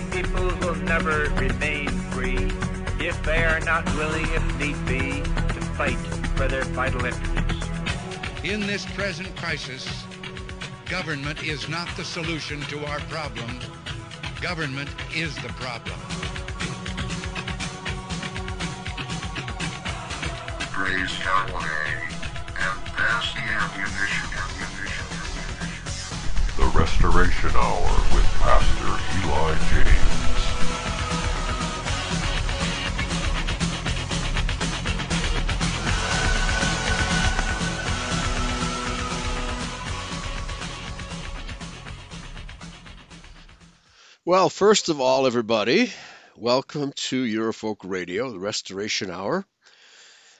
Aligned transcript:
Many 0.00 0.22
people 0.22 0.46
will 0.60 0.76
never 0.76 1.28
remain 1.34 1.88
free 1.88 2.50
if 2.98 3.22
they 3.22 3.44
are 3.44 3.60
not 3.60 3.84
willing, 3.96 4.26
if 4.32 4.58
need 4.58 4.86
be, 4.86 5.20
to 5.22 5.60
fight 5.76 5.98
for 6.36 6.48
their 6.48 6.64
vital 6.64 7.04
interests. 7.04 7.68
In 8.42 8.60
this 8.66 8.86
present 8.86 9.34
crisis, 9.36 10.04
government 10.86 11.42
is 11.44 11.68
not 11.68 11.88
the 11.96 12.04
solution 12.04 12.60
to 12.62 12.84
our 12.86 13.00
problem. 13.00 13.58
Government 14.40 14.88
is 15.14 15.34
the 15.36 15.48
problem. 15.60 15.98
Praise 20.72 21.18
Yahweh 21.20 21.90
and 22.58 22.84
pass 22.96 23.34
the 23.34 23.40
ammunition. 23.40 23.90
ammunition, 23.92 24.28
ammunition. 24.38 25.06
The 26.56 26.78
Restoration 26.78 27.50
Hour 27.54 27.90
with 28.14 28.26
Pastor 28.40 29.00
Eli 29.20 29.54
James. 29.70 29.89
Well, 44.30 44.48
first 44.48 44.90
of 44.90 45.00
all, 45.00 45.26
everybody, 45.26 45.92
welcome 46.36 46.92
to 47.08 47.24
Eurofolk 47.24 47.78
Radio, 47.82 48.30
the 48.30 48.38
Restoration 48.38 49.10
Hour. 49.10 49.44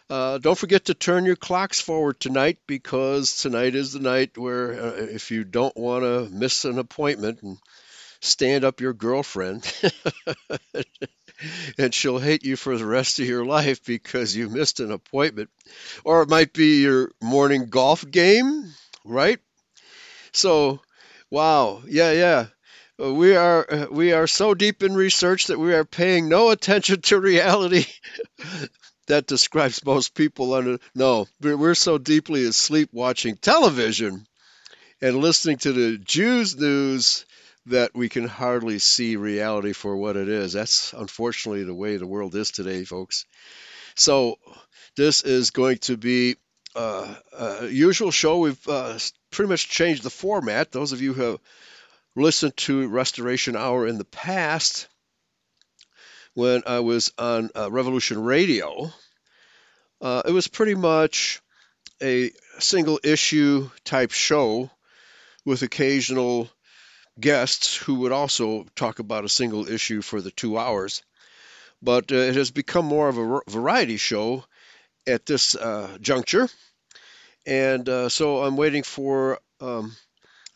Uh, 0.08 0.38
don't 0.38 0.56
forget 0.56 0.84
to 0.84 0.94
turn 0.94 1.24
your 1.24 1.34
clocks 1.34 1.80
forward 1.80 2.20
tonight 2.20 2.58
because 2.68 3.38
tonight 3.38 3.74
is 3.74 3.92
the 3.92 3.98
night 3.98 4.38
where, 4.38 4.80
uh, 4.80 4.92
if 4.92 5.32
you 5.32 5.42
don't 5.42 5.76
want 5.76 6.04
to 6.04 6.28
miss 6.30 6.64
an 6.64 6.78
appointment 6.78 7.42
and 7.42 7.58
stand 8.20 8.62
up 8.62 8.80
your 8.80 8.92
girlfriend, 8.92 9.66
and 11.76 11.92
she'll 11.92 12.20
hate 12.20 12.44
you 12.44 12.54
for 12.54 12.78
the 12.78 12.86
rest 12.86 13.18
of 13.18 13.26
your 13.26 13.44
life 13.44 13.84
because 13.84 14.36
you 14.36 14.48
missed 14.48 14.78
an 14.78 14.92
appointment. 14.92 15.50
Or 16.04 16.22
it 16.22 16.28
might 16.28 16.52
be 16.52 16.82
your 16.82 17.10
morning 17.20 17.66
golf 17.70 18.08
game, 18.08 18.72
right? 19.04 19.40
So, 20.30 20.78
wow, 21.28 21.82
yeah, 21.88 22.12
yeah. 22.12 22.46
Uh, 23.00 23.14
we 23.14 23.34
are 23.34 23.66
uh, 23.70 23.86
we 23.90 24.12
are 24.12 24.26
so 24.26 24.52
deep 24.52 24.82
in 24.82 24.94
research 24.94 25.46
that 25.46 25.58
we 25.58 25.72
are 25.72 25.84
paying 25.84 26.28
no 26.28 26.50
attention 26.50 27.00
to 27.00 27.18
reality. 27.18 27.86
that 29.06 29.26
describes 29.26 29.84
most 29.84 30.14
people 30.14 30.52
under 30.54 30.78
no 30.94 31.26
we're 31.40 31.74
so 31.74 31.98
deeply 31.98 32.44
asleep 32.44 32.90
watching 32.92 33.36
television 33.36 34.26
and 35.00 35.16
listening 35.16 35.56
to 35.56 35.72
the 35.72 35.98
Jews 35.98 36.56
news 36.56 37.24
that 37.66 37.92
we 37.94 38.08
can 38.08 38.26
hardly 38.26 38.78
see 38.78 39.16
reality 39.16 39.72
for 39.72 39.96
what 39.96 40.16
it 40.16 40.28
is. 40.28 40.52
That's 40.52 40.92
unfortunately 40.92 41.64
the 41.64 41.74
way 41.74 41.96
the 41.96 42.06
world 42.06 42.34
is 42.34 42.50
today, 42.50 42.84
folks. 42.84 43.24
So 43.94 44.38
this 44.96 45.22
is 45.22 45.50
going 45.50 45.78
to 45.78 45.96
be 45.96 46.36
uh, 46.74 47.14
a 47.36 47.66
usual 47.66 48.10
show. 48.10 48.38
We've 48.38 48.68
uh, 48.68 48.98
pretty 49.30 49.48
much 49.48 49.68
changed 49.68 50.02
the 50.02 50.10
format. 50.10 50.70
Those 50.70 50.92
of 50.92 51.00
you 51.00 51.14
who 51.14 51.22
have 51.22 51.40
listened 52.16 52.56
to 52.56 52.88
Restoration 52.88 53.56
Hour 53.56 53.86
in 53.86 53.98
the 53.98 54.04
past 54.04 54.88
when 56.34 56.62
I 56.66 56.80
was 56.80 57.12
on 57.18 57.50
uh, 57.56 57.70
Revolution 57.70 58.22
Radio, 58.22 58.90
uh, 60.00 60.22
it 60.24 60.32
was 60.32 60.48
pretty 60.48 60.74
much 60.74 61.40
a 62.02 62.30
single 62.58 63.00
issue 63.04 63.70
type 63.84 64.12
show 64.12 64.70
with 65.44 65.62
occasional 65.62 66.48
guests 67.18 67.76
who 67.76 67.96
would 67.96 68.12
also 68.12 68.64
talk 68.74 68.98
about 68.98 69.24
a 69.24 69.28
single 69.28 69.68
issue 69.68 70.00
for 70.00 70.20
the 70.20 70.30
two 70.30 70.56
hours. 70.56 71.02
But 71.82 72.12
uh, 72.12 72.16
it 72.16 72.36
has 72.36 72.50
become 72.50 72.84
more 72.84 73.08
of 73.08 73.18
a 73.18 73.40
variety 73.48 73.96
show 73.96 74.44
at 75.06 75.26
this 75.26 75.54
uh, 75.54 75.98
juncture. 76.00 76.48
And 77.46 77.88
uh, 77.88 78.08
so 78.08 78.42
I'm 78.42 78.56
waiting 78.56 78.82
for 78.82 79.38
um, 79.60 79.94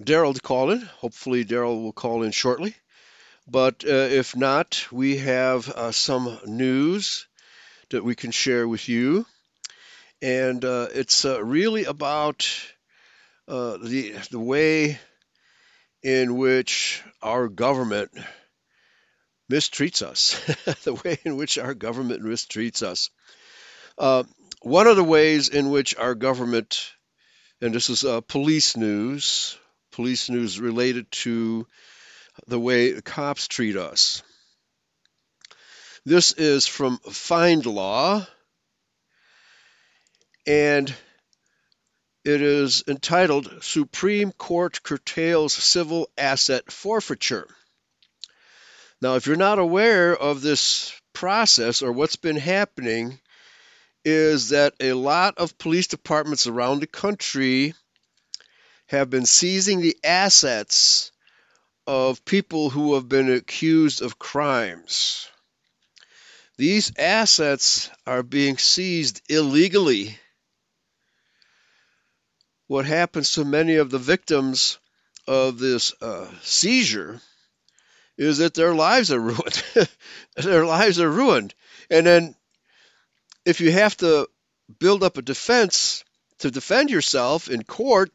Daryl 0.02 0.34
to 0.34 0.40
call 0.40 0.70
in. 0.70 0.80
Hopefully, 0.80 1.44
Daryl 1.44 1.82
will 1.82 1.92
call 1.92 2.22
in 2.22 2.32
shortly. 2.32 2.74
But 3.46 3.84
uh, 3.84 4.08
if 4.10 4.34
not, 4.34 4.86
we 4.90 5.18
have 5.18 5.68
uh, 5.68 5.92
some 5.92 6.38
news 6.46 7.26
that 7.90 8.02
we 8.02 8.14
can 8.14 8.30
share 8.30 8.66
with 8.66 8.88
you. 8.88 9.26
And 10.22 10.64
uh, 10.64 10.88
it's 10.92 11.24
uh, 11.24 11.42
really 11.44 11.84
about 11.84 12.48
uh, 13.46 13.76
the, 13.76 14.14
the 14.30 14.40
way 14.40 14.98
in 16.02 16.36
which 16.36 17.02
our 17.22 17.48
government 17.48 18.10
mistreats 19.52 20.02
us, 20.02 20.40
the 20.84 20.94
way 20.94 21.18
in 21.24 21.36
which 21.36 21.58
our 21.58 21.74
government 21.74 22.22
mistreats 22.22 22.82
us. 22.82 23.10
Uh, 23.98 24.24
one 24.62 24.86
of 24.86 24.96
the 24.96 25.04
ways 25.04 25.50
in 25.50 25.70
which 25.70 25.94
our 25.96 26.14
government, 26.14 26.90
and 27.60 27.74
this 27.74 27.90
is 27.90 28.04
police 28.26 28.76
news, 28.76 29.58
police 29.94 30.28
news 30.28 30.58
related 30.58 31.08
to 31.12 31.68
the 32.48 32.58
way 32.58 33.00
cops 33.00 33.46
treat 33.46 33.76
us. 33.76 34.24
This 36.04 36.32
is 36.32 36.66
from 36.66 36.98
FindLaw, 36.98 38.26
and 40.48 40.92
it 42.24 42.42
is 42.42 42.82
entitled 42.88 43.62
Supreme 43.62 44.32
Court 44.32 44.82
Curtails 44.82 45.52
Civil 45.52 46.10
Asset 46.18 46.72
Forfeiture. 46.72 47.46
Now, 49.00 49.14
if 49.14 49.28
you're 49.28 49.36
not 49.36 49.60
aware 49.60 50.16
of 50.16 50.42
this 50.42 50.92
process 51.12 51.82
or 51.82 51.92
what's 51.92 52.16
been 52.16 52.36
happening, 52.36 53.20
is 54.04 54.48
that 54.48 54.74
a 54.80 54.94
lot 54.94 55.38
of 55.38 55.56
police 55.56 55.86
departments 55.86 56.48
around 56.48 56.80
the 56.80 56.88
country 56.88 57.74
have 58.86 59.10
been 59.10 59.26
seizing 59.26 59.80
the 59.80 59.96
assets 60.04 61.10
of 61.86 62.24
people 62.24 62.70
who 62.70 62.94
have 62.94 63.08
been 63.08 63.32
accused 63.32 64.02
of 64.02 64.18
crimes. 64.18 65.28
These 66.56 66.92
assets 66.98 67.90
are 68.06 68.22
being 68.22 68.58
seized 68.58 69.22
illegally. 69.28 70.18
What 72.66 72.86
happens 72.86 73.32
to 73.32 73.44
many 73.44 73.76
of 73.76 73.90
the 73.90 73.98
victims 73.98 74.78
of 75.26 75.58
this 75.58 75.92
uh, 76.00 76.30
seizure 76.42 77.20
is 78.16 78.38
that 78.38 78.54
their 78.54 78.74
lives 78.74 79.10
are 79.10 79.20
ruined. 79.20 79.62
their 80.36 80.64
lives 80.64 81.00
are 81.00 81.10
ruined. 81.10 81.54
And 81.90 82.06
then, 82.06 82.34
if 83.44 83.60
you 83.60 83.72
have 83.72 83.96
to 83.98 84.28
build 84.78 85.02
up 85.02 85.18
a 85.18 85.22
defense 85.22 86.04
to 86.38 86.50
defend 86.50 86.90
yourself 86.90 87.48
in 87.48 87.64
court, 87.64 88.12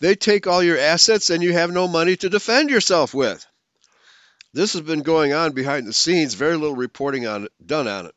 they 0.00 0.14
take 0.14 0.46
all 0.46 0.62
your 0.62 0.78
assets 0.78 1.30
and 1.30 1.42
you 1.42 1.52
have 1.52 1.70
no 1.70 1.88
money 1.88 2.16
to 2.16 2.28
defend 2.28 2.70
yourself 2.70 3.14
with. 3.14 3.44
This 4.52 4.72
has 4.72 4.82
been 4.82 5.02
going 5.02 5.32
on 5.32 5.52
behind 5.52 5.86
the 5.86 5.92
scenes, 5.92 6.34
very 6.34 6.56
little 6.56 6.76
reporting 6.76 7.26
on 7.26 7.44
it, 7.44 7.52
done 7.64 7.86
on 7.86 8.06
it. 8.06 8.14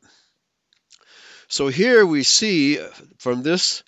So 1.48 1.68
here 1.68 2.06
we 2.06 2.22
see 2.22 2.78
from 3.18 3.42
this 3.42 3.82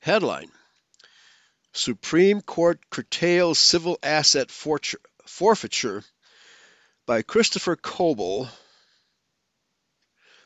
headline 0.00 0.50
Supreme 1.72 2.40
Court 2.40 2.78
curtails 2.90 3.58
civil 3.58 3.98
asset 4.02 4.50
forfeiture 4.50 6.04
by 7.06 7.22
Christopher 7.22 7.74
Coble, 7.74 8.48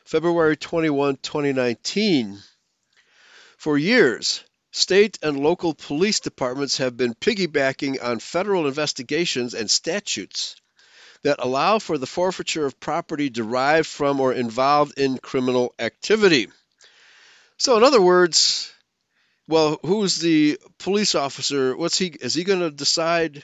February 0.05 0.57
21, 0.57 1.17
2019. 1.17 2.39
For 3.57 3.77
years, 3.77 4.43
State 4.71 5.17
and 5.23 5.39
local 5.39 5.73
police 5.73 6.19
departments 6.19 6.77
have 6.77 6.95
been 6.95 7.15
piggybacking 7.15 8.03
on 8.03 8.19
federal 8.19 8.67
investigations 8.67 9.53
and 9.53 9.69
statutes 9.69 10.55
that 11.23 11.39
allow 11.39 11.79
for 11.79 11.97
the 11.97 12.07
forfeiture 12.07 12.65
of 12.65 12.79
property 12.79 13.29
derived 13.29 13.87
from 13.87 14.19
or 14.19 14.31
involved 14.33 14.97
in 14.97 15.17
criminal 15.17 15.73
activity. 15.79 16.47
So, 17.57 17.77
in 17.77 17.83
other 17.83 18.01
words, 18.01 18.71
well, 19.47 19.79
who's 19.83 20.17
the 20.17 20.59
police 20.77 21.15
officer? 21.15 21.75
What's 21.75 21.97
he? 21.97 22.07
Is 22.07 22.35
he 22.35 22.43
going 22.43 22.59
to 22.59 22.71
decide 22.71 23.43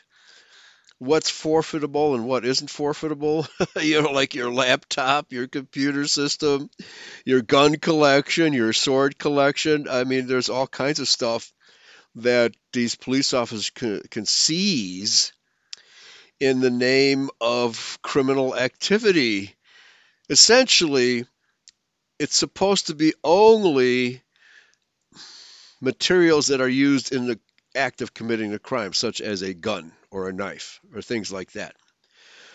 what's 1.00 1.30
forfeitable 1.30 2.16
and 2.16 2.26
what 2.26 2.46
isn't 2.46 2.70
forfeitable. 2.70 3.48
you 3.82 4.02
know, 4.02 4.12
like 4.12 4.36
your 4.36 4.52
laptop, 4.52 5.32
your 5.32 5.48
computer 5.48 6.08
system, 6.08 6.70
your 7.26 7.42
gun 7.42 7.76
collection, 7.78 8.54
your 8.54 8.74
sword 8.74 9.18
collection. 9.18 9.88
I 9.90 10.04
mean, 10.04 10.28
there's 10.28 10.50
all 10.50 10.68
kinds 10.68 11.00
of 11.00 11.08
stuff 11.08 11.52
that 12.16 12.56
these 12.72 12.96
police 12.96 13.34
officers 13.34 13.70
can, 13.70 14.02
can 14.10 14.26
seize 14.26 15.34
in 16.40 16.62
the 16.62 16.72
name 16.72 17.30
of 17.42 18.00
criminal 18.02 18.56
activity. 18.56 19.56
Essentially, 20.30 21.26
it's 22.20 22.38
supposed 22.38 22.88
to 22.88 22.96
be 22.96 23.14
only 23.24 24.22
materials 25.82 26.48
that 26.48 26.62
are 26.62 26.70
used 26.70 27.14
in 27.14 27.28
the 27.28 27.40
act 27.76 28.02
of 28.02 28.14
committing 28.14 28.54
a 28.54 28.60
crime, 28.60 28.94
such 28.94 29.20
as 29.20 29.42
a 29.42 29.54
gun 29.54 29.92
or 30.16 30.30
a 30.30 30.34
knife 30.34 30.80
or 30.94 31.02
things 31.02 31.30
like 31.30 31.52
that. 31.52 31.76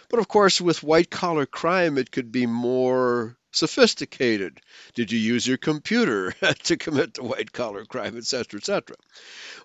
But 0.08 0.18
of 0.18 0.28
course, 0.28 0.62
with 0.62 0.82
white 0.82 1.10
collar 1.10 1.44
crime, 1.44 1.98
it 1.98 2.10
could 2.10 2.32
be 2.32 2.46
more 2.46 3.36
sophisticated. 3.52 4.60
Did 4.94 5.12
you 5.12 5.18
use 5.18 5.46
your 5.46 5.58
computer 5.58 6.32
to 6.64 6.76
commit 6.78 7.14
the 7.14 7.22
white 7.22 7.52
collar 7.52 7.84
crime, 7.84 8.16
etc., 8.16 8.58
etc.? 8.58 8.96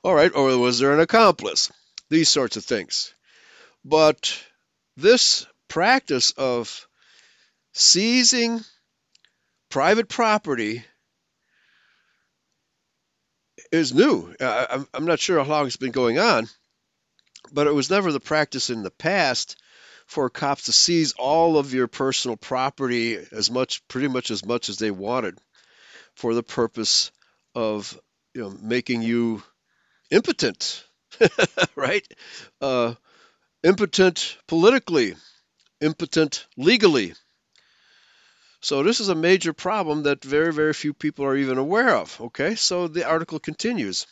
All 0.04 0.14
right, 0.14 0.36
or 0.36 0.58
was 0.58 0.80
there 0.80 0.94
an 0.94 1.00
accomplice? 1.00 1.72
These 2.10 2.28
sorts 2.28 2.58
of 2.58 2.66
things. 2.66 3.14
But 3.86 4.38
this 4.98 5.46
practice 5.70 6.32
of 6.32 6.88
seizing 7.74 8.60
private 9.70 10.10
property 10.10 10.84
is 13.72 13.94
new. 13.94 14.36
I, 14.42 14.84
am 14.94 15.06
not 15.06 15.20
sure 15.22 15.42
how 15.42 15.50
long 15.50 15.68
it's 15.68 15.78
been 15.78 15.92
going 15.92 16.20
on, 16.20 16.50
but 17.52 17.68
it 17.68 17.74
was 17.74 17.90
never 17.90 18.12
the 18.12 18.20
practice 18.20 18.70
in 18.70 18.84
the 18.84 18.92
past 18.92 19.58
for 20.08 20.30
cops 20.30 20.66
to 20.66 20.72
seize 20.72 21.14
all 21.14 21.58
of 21.58 21.74
your 21.74 21.88
personal 21.88 22.38
property 22.38 23.18
as 23.32 23.50
much, 23.50 23.88
pretty 23.88 24.08
much 24.08 24.32
as 24.32 24.46
much 24.46 24.70
as 24.70 24.78
they 24.78 24.92
wanted, 24.92 25.38
for 26.16 26.34
the 26.34 26.44
purpose 26.44 27.12
of 27.54 28.00
you 28.34 28.42
know 28.42 28.58
making 28.62 29.02
you 29.02 29.44
impotent, 30.12 30.84
right? 31.76 32.08
Uh, 32.62 32.94
impotent 33.64 34.38
politically, 34.48 35.16
impotent 35.82 36.46
legally. 36.58 37.14
So 38.62 38.84
this 38.84 39.00
is 39.00 39.10
a 39.10 39.16
major 39.16 39.54
problem 39.54 40.04
that 40.04 40.24
very, 40.24 40.52
very 40.52 40.74
few 40.74 40.94
people 40.94 41.26
are 41.26 41.36
even 41.36 41.58
aware 41.58 41.96
of. 41.96 42.20
Okay, 42.20 42.56
so 42.56 42.88
the 42.88 43.06
article 43.08 43.40
continues. 43.40 44.08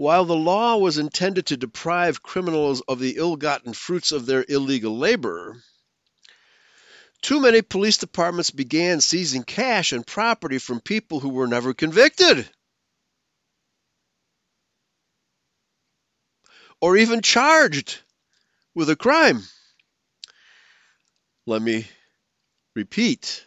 While 0.00 0.24
the 0.24 0.34
law 0.34 0.78
was 0.78 0.96
intended 0.96 1.44
to 1.48 1.58
deprive 1.58 2.22
criminals 2.22 2.80
of 2.88 3.00
the 3.00 3.16
ill 3.18 3.36
gotten 3.36 3.74
fruits 3.74 4.12
of 4.12 4.24
their 4.24 4.46
illegal 4.48 4.96
labor, 4.96 5.62
too 7.20 7.38
many 7.38 7.60
police 7.60 7.98
departments 7.98 8.50
began 8.50 9.02
seizing 9.02 9.42
cash 9.42 9.92
and 9.92 10.06
property 10.06 10.56
from 10.56 10.80
people 10.80 11.20
who 11.20 11.28
were 11.28 11.46
never 11.46 11.74
convicted 11.74 12.48
or 16.80 16.96
even 16.96 17.20
charged 17.20 18.00
with 18.74 18.88
a 18.88 18.96
crime. 18.96 19.42
Let 21.44 21.60
me 21.60 21.86
repeat 22.74 23.44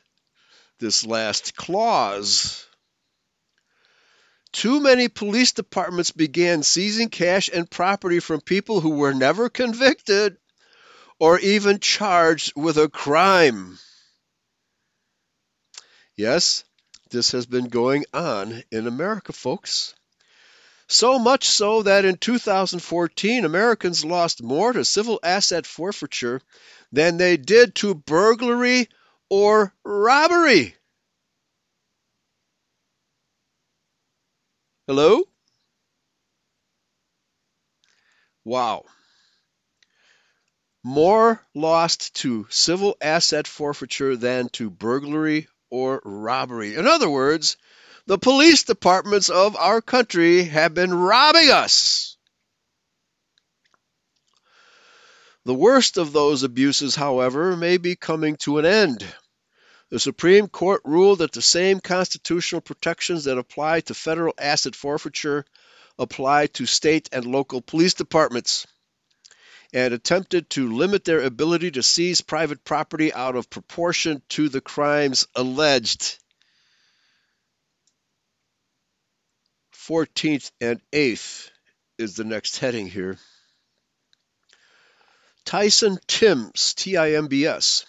this 0.77 1.03
last 1.03 1.55
clause. 1.55 2.67
Too 4.53 4.79
many 4.79 5.09
police 5.09 5.51
departments 5.51 6.11
began 6.11 6.61
seizing 6.61 7.09
cash 7.09 7.49
and 7.51 7.69
property 7.69 8.19
from 8.19 8.39
people 8.39 8.79
who 8.79 8.91
were 8.91 9.13
never 9.13 9.49
convicted 9.49 10.37
or 11.19 11.39
even 11.39 11.79
charged 11.79 12.53
with 12.55 12.77
a 12.77 12.87
crime. 12.87 13.79
Yes, 16.15 16.63
this 17.09 17.31
has 17.31 17.47
been 17.47 17.69
going 17.69 18.05
on 18.13 18.63
in 18.71 18.85
America, 18.85 19.33
folks. 19.33 19.95
So 20.87 21.17
much 21.17 21.45
so 21.45 21.81
that 21.83 22.05
in 22.05 22.17
2014, 22.17 23.45
Americans 23.45 24.05
lost 24.05 24.43
more 24.43 24.71
to 24.71 24.85
civil 24.85 25.19
asset 25.23 25.65
forfeiture 25.65 26.41
than 26.91 27.17
they 27.17 27.37
did 27.37 27.73
to 27.75 27.95
burglary 27.95 28.87
or 29.29 29.73
robbery. 29.83 30.75
Hello? 34.95 35.23
Wow. 38.45 38.83
More 40.83 41.41
lost 41.55 42.13
to 42.17 42.45
civil 42.51 42.95
asset 43.01 43.47
forfeiture 43.47 44.15
than 44.15 44.49
to 44.49 44.69
burglary 44.69 45.47
or 45.71 45.99
robbery. 46.05 46.75
In 46.75 46.85
other 46.85 47.09
words, 47.09 47.57
the 48.05 48.19
police 48.19 48.65
departments 48.65 49.29
of 49.29 49.55
our 49.55 49.81
country 49.81 50.43
have 50.43 50.75
been 50.75 50.93
robbing 50.93 51.49
us. 51.49 52.15
The 55.43 55.55
worst 55.55 55.97
of 55.97 56.13
those 56.13 56.43
abuses, 56.43 56.93
however, 56.93 57.57
may 57.57 57.77
be 57.77 57.95
coming 57.95 58.35
to 58.41 58.59
an 58.59 58.65
end. 58.67 59.03
The 59.93 59.99
Supreme 59.99 60.47
Court 60.47 60.81
ruled 60.85 61.19
that 61.19 61.33
the 61.33 61.41
same 61.43 61.79
constitutional 61.79 62.61
protections 62.61 63.25
that 63.25 63.37
apply 63.37 63.81
to 63.81 63.93
federal 63.93 64.33
asset 64.39 64.75
forfeiture 64.75 65.45
apply 65.99 66.47
to 66.47 66.65
state 66.65 67.09
and 67.11 67.27
local 67.27 67.61
police 67.61 67.93
departments 67.93 68.65
and 69.71 69.93
attempted 69.93 70.49
to 70.49 70.73
limit 70.73 71.03
their 71.03 71.21
ability 71.21 71.69
to 71.69 71.83
seize 71.83 72.21
private 72.21 72.63
property 72.63 73.13
out 73.13 73.35
of 73.35 73.51
proportion 73.51 74.23
to 74.29 74.49
the 74.49 74.61
crimes 74.61 75.27
alleged. 75.35 76.17
14th 79.75 80.49
and 80.59 80.81
8th 80.91 81.51
is 81.99 82.15
the 82.15 82.23
next 82.23 82.57
heading 82.57 82.87
here. 82.87 83.19
Tyson 85.45 85.99
Timbs, 86.07 86.73
T 86.73 86.97
I 86.97 87.11
M 87.11 87.27
B 87.27 87.45
S, 87.45 87.85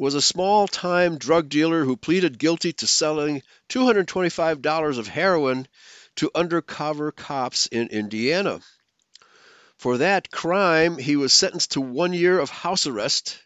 was 0.00 0.14
a 0.14 0.22
small 0.22 0.66
time 0.66 1.18
drug 1.18 1.50
dealer 1.50 1.84
who 1.84 1.94
pleaded 1.94 2.38
guilty 2.38 2.72
to 2.72 2.86
selling 2.86 3.42
$225 3.68 4.96
of 4.96 5.06
heroin 5.06 5.68
to 6.16 6.30
undercover 6.34 7.12
cops 7.12 7.66
in 7.66 7.86
Indiana. 7.88 8.60
For 9.76 9.98
that 9.98 10.30
crime, 10.30 10.96
he 10.96 11.16
was 11.16 11.34
sentenced 11.34 11.72
to 11.72 11.82
one 11.82 12.14
year 12.14 12.38
of 12.38 12.48
house 12.48 12.86
arrest, 12.86 13.42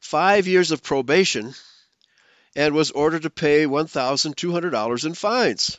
five 0.00 0.48
years 0.48 0.72
of 0.72 0.82
probation, 0.82 1.54
and 2.56 2.74
was 2.74 2.90
ordered 2.90 3.22
to 3.22 3.30
pay 3.30 3.64
$1,200 3.64 5.04
in 5.06 5.14
fines. 5.14 5.78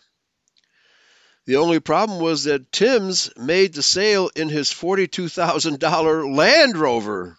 The 1.46 1.58
only 1.58 1.82
problem 1.82 2.22
was 2.22 2.46
that 2.46 2.72
Timbs 2.72 3.30
made 3.36 3.74
the 3.74 3.84
sale 3.84 4.32
in 4.38 4.48
his 4.48 4.70
$42,000 4.70 6.34
Land 6.34 6.78
Rover. 6.78 7.38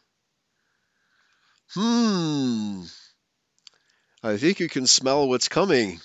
Hmm. 1.75 2.85
I 4.23 4.37
think 4.37 4.61
you 4.61 4.69
can 4.69 4.87
smell 4.87 5.29
what's 5.29 5.49
coming. 5.49 6.01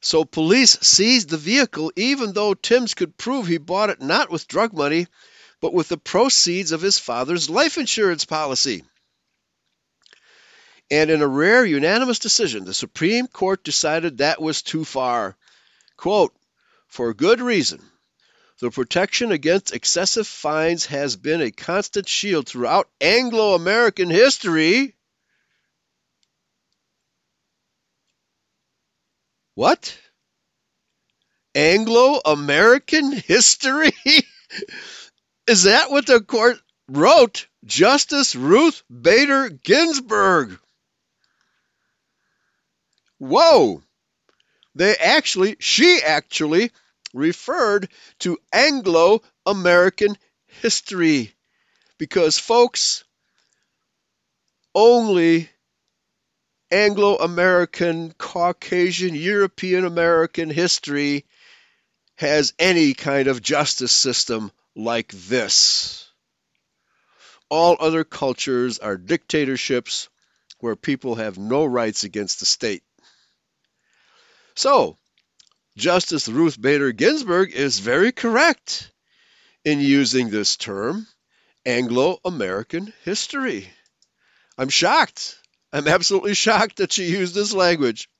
So 0.00 0.24
police 0.24 0.78
seized 0.80 1.28
the 1.28 1.36
vehicle 1.36 1.92
even 1.94 2.32
though 2.32 2.54
Timbs 2.54 2.94
could 2.94 3.16
prove 3.16 3.46
he 3.46 3.58
bought 3.58 3.90
it 3.90 4.00
not 4.00 4.30
with 4.30 4.48
drug 4.48 4.72
money, 4.72 5.06
but 5.60 5.72
with 5.72 5.88
the 5.88 5.98
proceeds 5.98 6.72
of 6.72 6.82
his 6.82 6.98
father's 6.98 7.48
life 7.48 7.78
insurance 7.78 8.24
policy. 8.24 8.82
And 10.90 11.10
in 11.10 11.22
a 11.22 11.28
rare 11.28 11.64
unanimous 11.64 12.18
decision, 12.18 12.64
the 12.64 12.74
Supreme 12.74 13.28
Court 13.28 13.62
decided 13.62 14.18
that 14.18 14.42
was 14.42 14.62
too 14.62 14.84
far. 14.84 15.36
Quote, 15.96 16.34
for 16.88 17.14
good 17.14 17.40
reason. 17.40 17.80
The 18.60 18.70
protection 18.70 19.32
against 19.32 19.72
excessive 19.72 20.26
fines 20.26 20.84
has 20.86 21.16
been 21.16 21.40
a 21.40 21.50
constant 21.50 22.06
shield 22.06 22.46
throughout 22.46 22.90
Anglo 23.00 23.54
American 23.54 24.10
history. 24.10 24.94
What? 29.54 29.98
Anglo 31.54 32.20
American 32.22 33.12
history? 33.12 33.92
Is 35.46 35.62
that 35.62 35.90
what 35.90 36.06
the 36.06 36.20
court 36.20 36.60
wrote? 36.86 37.46
Justice 37.64 38.36
Ruth 38.36 38.82
Bader 38.90 39.48
Ginsburg. 39.48 40.58
Whoa! 43.16 43.82
They 44.74 44.96
actually, 44.96 45.56
she 45.60 46.02
actually 46.02 46.72
referred 47.12 47.88
to 48.20 48.38
Anglo 48.52 49.22
American 49.46 50.16
history. 50.46 51.32
Because, 51.98 52.38
folks, 52.38 53.04
only 54.74 55.50
Anglo 56.70 57.16
American, 57.16 58.12
Caucasian, 58.12 59.14
European 59.14 59.84
American 59.84 60.50
history 60.50 61.26
has 62.16 62.52
any 62.58 62.94
kind 62.94 63.28
of 63.28 63.42
justice 63.42 63.92
system 63.92 64.52
like 64.76 65.12
this. 65.12 66.08
All 67.48 67.76
other 67.80 68.04
cultures 68.04 68.78
are 68.78 68.96
dictatorships 68.96 70.08
where 70.60 70.76
people 70.76 71.16
have 71.16 71.38
no 71.38 71.64
rights 71.64 72.04
against 72.04 72.38
the 72.38 72.46
state. 72.46 72.84
So, 74.54 74.98
Justice 75.80 76.28
Ruth 76.28 76.60
Bader 76.60 76.92
Ginsburg 76.92 77.54
is 77.54 77.78
very 77.78 78.12
correct 78.12 78.92
in 79.64 79.80
using 79.80 80.28
this 80.28 80.58
term, 80.58 81.06
Anglo 81.64 82.20
American 82.22 82.92
history. 83.02 83.66
I'm 84.58 84.68
shocked. 84.68 85.38
I'm 85.72 85.88
absolutely 85.88 86.34
shocked 86.34 86.76
that 86.76 86.92
she 86.92 87.04
used 87.04 87.34
this 87.34 87.54
language. 87.54 88.10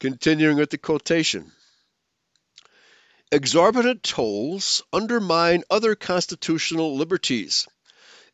Continuing 0.00 0.56
with 0.56 0.70
the 0.70 0.78
quotation. 0.78 1.52
Exorbitant 3.30 4.02
tolls 4.02 4.82
undermine 4.92 5.62
other 5.70 5.94
constitutional 5.94 6.96
liberties. 6.96 7.68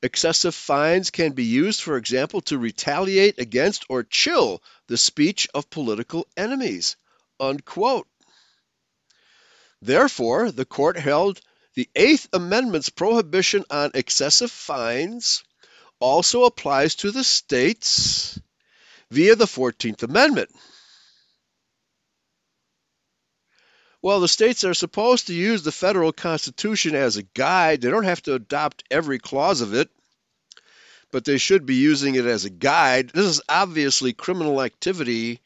Excessive 0.03 0.55
fines 0.55 1.11
can 1.11 1.33
be 1.33 1.45
used, 1.45 1.81
for 1.81 1.97
example, 1.97 2.41
to 2.43 2.59
retaliate 2.59 3.39
against 3.39 3.85
or 3.89 4.03
chill 4.03 4.61
the 4.89 4.97
speech 4.97 5.49
of 5.55 5.71
political 5.71 6.27
enemies. 6.37 6.97
Unquote. 7.39 8.09
Therefore, 9.81 10.51
the 10.51 10.65
court 10.65 10.97
held 10.97 11.41
the 11.75 11.89
Eighth 11.95 12.29
Amendment's 12.33 12.89
prohibition 12.89 13.65
on 13.71 13.93
excessive 13.95 14.51
fines 14.51 15.45
also 16.01 16.45
applies 16.45 16.97
to 16.97 17.13
the 17.13 17.25
states 17.25 18.39
via 19.11 19.37
the 19.37 19.47
14th 19.47 20.03
Amendment. 20.03 20.51
Well, 24.03 24.19
the 24.19 24.27
states 24.27 24.65
are 24.65 24.75
supposed 24.75 25.29
to 25.29 25.35
use 25.35 25.63
the 25.63 25.71
federal 25.71 26.13
constitution 26.13 26.97
as 26.97 27.17
a 27.17 27.23
guide. 27.23 27.81
They 27.81 27.91
don't 27.91 28.03
have 28.03 28.23
to 28.23 28.35
adopt 28.35 28.83
every 28.91 29.21
clause 29.21 29.61
of 29.61 29.75
it, 29.75 29.91
but 31.13 31.25
they 31.25 31.39
should 31.39 31.67
be 31.67 31.77
using 31.77 32.17
it 32.17 32.27
as 32.27 32.45
a 32.45 32.51
guide. 32.51 33.11
This 33.11 33.27
is 33.27 33.43
obviously 33.49 34.13
criminal 34.13 34.61
activity 34.61 35.41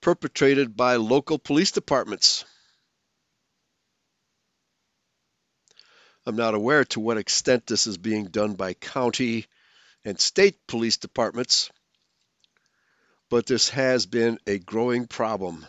perpetrated 0.00 0.76
by 0.76 0.96
local 0.96 1.38
police 1.38 1.70
departments. 1.70 2.44
I'm 6.26 6.36
not 6.36 6.54
aware 6.54 6.84
to 6.86 7.00
what 7.00 7.16
extent 7.16 7.66
this 7.66 7.86
is 7.86 7.96
being 7.96 8.26
done 8.26 8.54
by 8.54 8.74
county 8.74 9.46
and 10.04 10.18
state 10.18 10.66
police 10.66 10.96
departments, 10.96 11.70
but 13.28 13.46
this 13.46 13.68
has 13.68 14.06
been 14.06 14.38
a 14.48 14.58
growing 14.58 15.06
problem. 15.06 15.64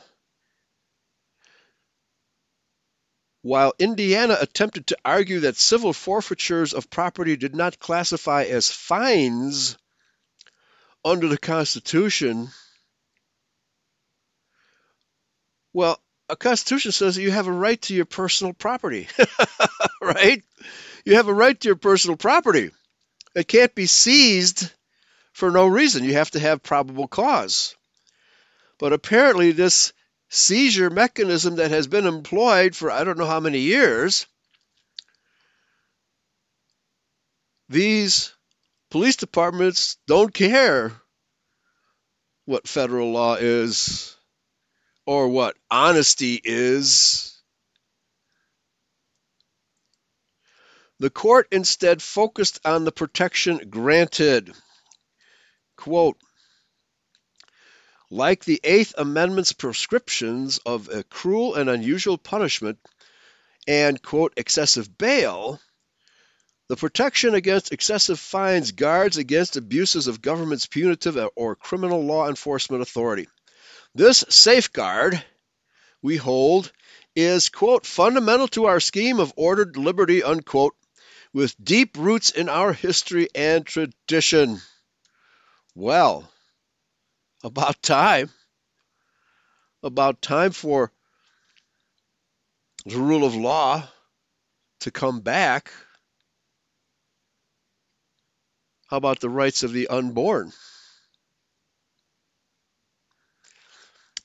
While 3.42 3.74
Indiana 3.80 4.38
attempted 4.40 4.88
to 4.88 4.98
argue 5.04 5.42
that 5.42 5.58
civil 5.58 5.94
forfeitures 5.94 6.74
of 6.74 6.90
property 6.90 7.36
did 7.36 7.56
not 7.56 7.80
classify 7.80 8.44
as 8.44 8.70
fines 8.70 9.78
under 11.04 11.28
the 11.28 11.40
Constitution, 11.40 12.50
well, 15.74 16.00
a 16.30 16.36
Constitution 16.36 16.92
says 16.92 17.16
that 17.16 17.24
you 17.24 17.32
have 17.32 17.48
a 17.48 17.52
right 17.52 17.82
to 17.84 17.96
your 17.96 18.06
personal 18.06 18.54
property, 18.54 19.08
right? 20.02 20.44
You 21.04 21.16
have 21.16 21.28
a 21.28 21.34
right 21.34 21.60
to 21.60 21.68
your 21.68 21.76
personal 21.76 22.18
property. 22.18 22.70
It 23.36 23.48
can't 23.48 23.74
be 23.74 23.88
seized 23.88 24.72
for 25.34 25.50
no 25.50 25.66
reason. 25.66 26.04
You 26.04 26.14
have 26.14 26.32
to 26.32 26.40
have 26.40 26.62
probable 26.62 27.08
cause. 27.08 27.76
But 28.78 28.94
apparently, 28.94 29.52
this 29.52 29.94
seizure 30.32 30.90
mechanism 30.90 31.58
that 31.58 31.72
has 31.72 31.88
been 31.88 32.08
employed 32.08 32.74
for 32.74 32.90
I 32.90 33.04
don't 33.04 33.18
know 33.18 33.26
how 33.26 33.42
many 33.42 33.60
years, 33.60 34.26
these 37.68 38.34
police 38.90 39.18
departments 39.18 39.98
don't 40.08 40.34
care 40.34 40.94
what 42.46 42.68
federal 42.68 43.12
law 43.12 43.36
is 43.36 44.16
or 45.06 45.28
what 45.28 45.58
honesty 45.70 46.40
is. 46.42 47.38
The 51.00 51.10
court 51.10 51.48
instead 51.52 52.02
focused 52.02 52.60
on 52.64 52.86
the 52.86 52.92
protection 52.92 53.70
granted. 53.70 54.54
Quote, 55.76 56.18
like 58.12 58.44
the 58.44 58.60
Eighth 58.64 58.94
Amendment's 58.98 59.54
prescriptions 59.54 60.60
of 60.66 60.90
a 60.90 61.02
cruel 61.04 61.56
and 61.56 61.70
unusual 61.70 62.18
punishment 62.18 62.78
and, 63.68 64.02
quote, 64.02 64.34
excessive 64.36 64.98
bail, 64.98 65.60
the 66.68 66.76
protection 66.76 67.36
against 67.36 67.72
excessive 67.72 68.20
fines 68.20 68.74
guards 68.74 69.16
against 69.16 69.56
abuses 69.56 70.08
of 70.08 70.22
government's 70.22 70.66
punitive 70.66 71.18
or 71.38 71.56
criminal 71.56 72.04
law 72.04 72.28
enforcement 72.28 72.82
authority. 72.82 73.28
This 73.96 74.26
safeguard, 74.28 75.24
we 76.02 76.18
hold, 76.18 76.72
is, 77.16 77.48
quote, 77.48 77.86
fundamental 77.86 78.50
to 78.50 78.66
our 78.66 78.82
scheme 78.82 79.22
of 79.22 79.34
ordered 79.38 79.78
liberty, 79.78 80.22
unquote, 80.22 80.76
with 81.34 81.56
deep 81.64 81.98
roots 81.98 82.30
in 82.30 82.50
our 82.50 82.74
history 82.74 83.30
and 83.34 83.66
tradition. 83.66 84.60
Well, 85.76 86.30
about 87.44 87.82
time. 87.82 88.30
About 89.84 90.22
time 90.22 90.52
for 90.52 90.92
the 92.86 92.98
rule 92.98 93.24
of 93.24 93.36
law 93.36 93.88
to 94.82 94.92
come 94.92 95.22
back. 95.22 95.72
How 98.88 98.98
about 98.98 99.20
the 99.20 99.30
rights 99.30 99.64
of 99.64 99.72
the 99.72 99.88
unborn? 99.88 100.52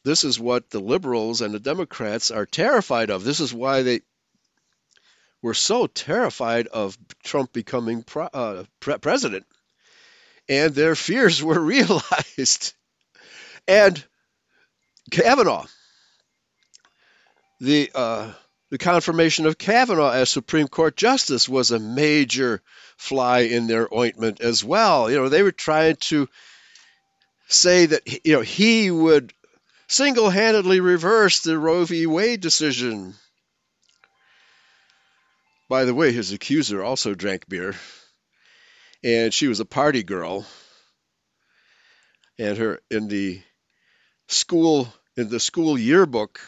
This 0.07 0.23
is 0.23 0.39
what 0.39 0.71
the 0.71 0.79
liberals 0.79 1.41
and 1.41 1.53
the 1.53 1.59
Democrats 1.59 2.31
are 2.31 2.47
terrified 2.47 3.11
of. 3.11 3.25
This 3.25 3.41
is 3.41 3.53
why 3.53 3.83
they 3.83 4.03
were 5.43 5.55
so 5.55 5.89
terrified 5.89 6.69
of 6.69 6.97
Trump 7.25 7.53
becoming 7.53 8.05
uh, 8.15 8.65
president. 9.01 9.47
And 10.49 10.75
their 10.75 10.95
fears 10.95 11.43
were 11.43 11.59
realized. 11.75 12.76
And 13.69 14.03
Kavanaugh, 15.11 15.67
the 17.61 17.91
uh, 17.95 18.33
the 18.71 18.79
confirmation 18.79 19.47
of 19.47 19.59
Kavanaugh 19.59 20.11
as 20.11 20.31
Supreme 20.31 20.69
Court 20.69 20.97
justice 20.97 21.49
was 21.49 21.71
a 21.71 21.79
major 21.79 22.63
fly 22.97 23.41
in 23.41 23.67
their 23.67 23.93
ointment 23.93 24.41
as 24.41 24.65
well. 24.65 25.11
You 25.11 25.17
know, 25.17 25.29
they 25.29 25.43
were 25.43 25.53
trying 25.53 25.97
to 25.97 26.29
say 27.49 27.87
that 27.87 28.25
you 28.25 28.35
know 28.35 28.41
he 28.41 28.91
would 28.91 29.33
single-handedly 29.89 30.81
reverse 30.81 31.41
the 31.41 31.59
Roe 31.59 31.85
v. 31.85 32.07
Wade 32.07 32.41
decision. 32.41 33.15
By 35.69 35.85
the 35.85 35.95
way, 35.95 36.13
his 36.13 36.33
accuser 36.33 36.83
also 36.83 37.15
drank 37.15 37.49
beer, 37.49 37.75
and 39.03 39.35
she 39.35 39.49
was 39.49 39.61
a 39.61 39.65
party 39.65 40.03
girl. 40.03 40.47
And 42.39 42.59
her 42.59 42.81
in 42.91 43.09
the 43.09 43.41
school 44.29 44.93
in 45.17 45.29
the 45.29 45.41
school 45.41 45.79
yearbook, 45.79 46.41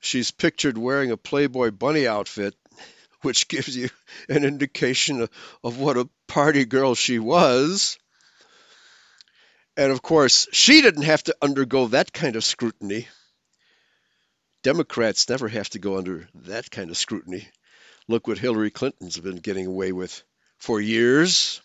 she's 0.00 0.30
pictured 0.30 0.78
wearing 0.78 1.10
a 1.10 1.16
Playboy 1.16 1.70
bunny 1.70 2.06
outfit, 2.06 2.54
which 3.22 3.48
gives 3.48 3.76
you 3.76 3.88
an 4.28 4.44
indication 4.44 5.22
of, 5.22 5.30
of 5.64 5.78
what 5.78 5.96
a 5.96 6.08
party 6.26 6.64
girl 6.64 6.94
she 6.94 7.18
was. 7.18 7.98
And 9.76 9.92
of 9.92 10.02
course, 10.02 10.48
she 10.52 10.80
didn't 10.80 11.02
have 11.02 11.22
to 11.24 11.36
undergo 11.42 11.88
that 11.88 12.12
kind 12.12 12.36
of 12.36 12.44
scrutiny. 12.44 13.08
Democrats 14.62 15.28
never 15.28 15.48
have 15.48 15.68
to 15.70 15.78
go 15.78 15.98
under 15.98 16.28
that 16.34 16.70
kind 16.70 16.90
of 16.90 16.96
scrutiny. 16.96 17.46
Look 18.08 18.26
what 18.26 18.38
Hillary 18.38 18.70
Clinton's 18.70 19.18
been 19.18 19.36
getting 19.36 19.66
away 19.66 19.92
with 19.92 20.22
for 20.58 20.80
years, 20.80 21.60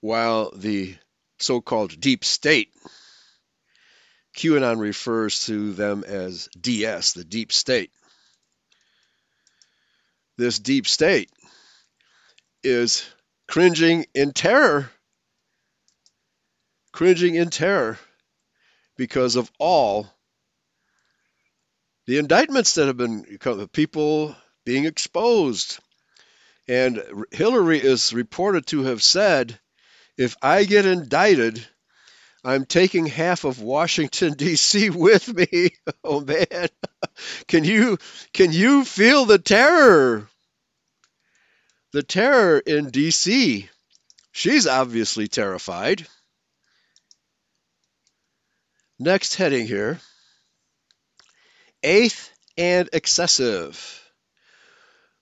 while 0.00 0.50
the 0.54 0.96
so 1.38 1.60
called 1.60 2.00
deep 2.00 2.24
state. 2.24 2.72
QAnon 4.36 4.78
refers 4.78 5.46
to 5.46 5.72
them 5.72 6.04
as 6.06 6.48
DS, 6.60 7.12
the 7.12 7.24
deep 7.24 7.52
state. 7.52 7.90
This 10.36 10.58
deep 10.58 10.86
state 10.86 11.30
is 12.62 13.06
cringing 13.48 14.06
in 14.14 14.32
terror, 14.32 14.90
cringing 16.92 17.34
in 17.34 17.48
terror 17.48 17.98
because 18.96 19.36
of 19.36 19.50
all 19.58 20.06
the 22.06 22.18
indictments 22.18 22.74
that 22.74 22.86
have 22.86 22.96
been 22.96 23.24
people 23.72 24.36
being 24.64 24.84
exposed. 24.84 25.78
And 26.68 27.02
Hillary 27.30 27.78
is 27.78 28.12
reported 28.12 28.66
to 28.68 28.84
have 28.84 29.02
said 29.02 29.58
if 30.16 30.36
I 30.42 30.64
get 30.64 30.86
indicted, 30.86 31.66
I'm 32.44 32.64
taking 32.64 33.06
half 33.06 33.44
of 33.44 33.60
Washington 33.60 34.32
D.C. 34.36 34.90
with 34.90 35.32
me. 35.34 35.70
Oh 36.04 36.20
man, 36.20 36.68
can 37.48 37.64
you 37.64 37.98
can 38.32 38.52
you 38.52 38.84
feel 38.84 39.24
the 39.24 39.38
terror? 39.38 40.28
The 41.92 42.04
terror 42.04 42.58
in 42.58 42.90
D.C. 42.90 43.68
She's 44.30 44.66
obviously 44.68 45.26
terrified. 45.26 46.06
Next 49.00 49.34
heading 49.34 49.66
here. 49.66 49.98
Eighth 51.82 52.30
and 52.56 52.88
excessive. 52.92 54.05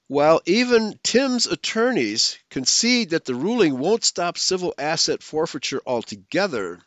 While 0.07 0.43
even 0.45 1.01
Timbs' 1.03 1.47
attorneys 1.47 2.37
concede 2.51 3.11
that 3.11 3.25
the 3.25 3.35
ruling 3.35 3.79
won't 3.79 4.05
stop 4.05 4.37
civil 4.37 4.75
asset 4.77 5.23
forfeiture 5.23 5.81
altogether, 5.87 6.81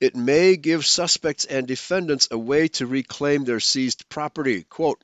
it 0.00 0.14
may 0.14 0.56
give 0.56 0.86
suspects 0.86 1.44
and 1.44 1.66
defendants 1.66 2.28
a 2.30 2.38
way 2.38 2.68
to 2.68 2.86
reclaim 2.86 3.44
their 3.44 3.58
seized 3.58 4.08
property. 4.08 4.62
Quote, 4.62 5.02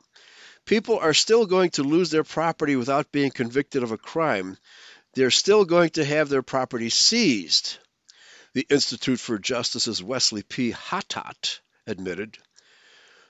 People 0.66 0.98
are 1.00 1.14
still 1.14 1.46
going 1.46 1.70
to 1.70 1.82
lose 1.82 2.10
their 2.10 2.24
property 2.24 2.76
without 2.76 3.10
being 3.10 3.32
convicted 3.32 3.82
of 3.82 3.90
a 3.90 3.98
crime. 3.98 4.56
They're 5.14 5.32
still 5.32 5.64
going 5.64 5.90
to 5.90 6.04
have 6.04 6.28
their 6.28 6.42
property 6.42 6.90
seized, 6.90 7.78
the 8.52 8.66
Institute 8.70 9.18
for 9.18 9.38
Justice's 9.38 10.02
Wesley 10.02 10.42
P. 10.42 10.70
Hottot 10.70 11.60
admitted. 11.86 12.38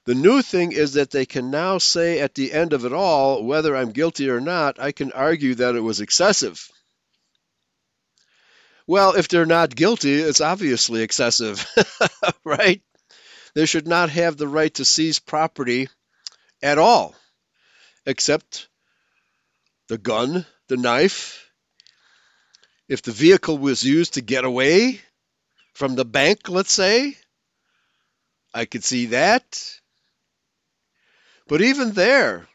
The 0.07 0.15
new 0.15 0.41
thing 0.41 0.71
is 0.71 0.93
that 0.93 1.11
they 1.11 1.27
can 1.27 1.51
now 1.51 1.79
say 1.79 2.21
at 2.21 2.35
the 2.37 2.53
end 2.53 2.73
of 2.73 2.85
it 2.85 2.93
all, 2.93 3.43
whether 3.43 3.75
I'm 3.75 3.91
guilty 3.91 4.31
or 4.31 4.41
not, 4.41 4.79
I 4.79 4.93
can 4.93 5.11
argue 5.11 5.57
that 5.57 5.75
it 5.75 5.81
was 5.81 6.01
excessive. 6.01 6.71
Well, 8.87 9.17
if 9.17 9.27
they're 9.27 9.47
not 9.47 9.75
guilty, 9.75 10.15
it's 10.15 10.41
obviously 10.41 11.03
excessive, 11.03 11.67
right? 12.45 12.81
They 13.57 13.67
should 13.67 13.89
not 13.89 14.11
have 14.11 14.37
the 14.37 14.47
right 14.47 14.73
to 14.75 14.85
seize 14.85 15.19
property 15.19 15.89
at 16.63 16.79
all, 16.79 17.17
except 18.07 18.69
the 19.89 19.99
gun, 19.99 20.47
the 20.69 20.77
knife. 20.77 21.51
If 22.89 23.03
the 23.03 23.11
vehicle 23.11 23.59
was 23.59 23.83
used 23.83 24.15
to 24.15 24.21
get 24.21 24.45
away 24.45 25.01
from 25.75 25.97
the 25.97 26.05
bank, 26.05 26.49
let's 26.49 26.73
say, 26.73 27.17
I 28.55 28.67
could 28.67 28.85
see 28.85 29.07
that. 29.07 29.81
But 31.49 31.63
even 31.63 31.93
there, 31.93 32.47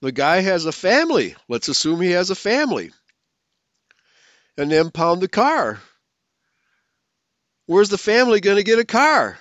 the 0.00 0.12
guy 0.12 0.40
has 0.40 0.64
a 0.64 0.72
family. 0.72 1.34
Let's 1.48 1.68
assume 1.68 2.00
he 2.00 2.12
has 2.12 2.30
a 2.30 2.34
family. 2.34 2.92
And 4.56 4.70
they 4.70 4.78
impound 4.78 5.20
the 5.20 5.28
car. 5.28 5.80
Where's 7.66 7.88
the 7.88 7.98
family 7.98 8.40
going 8.40 8.56
to 8.56 8.64
get 8.64 8.78
a 8.78 8.84
car? 8.84 9.38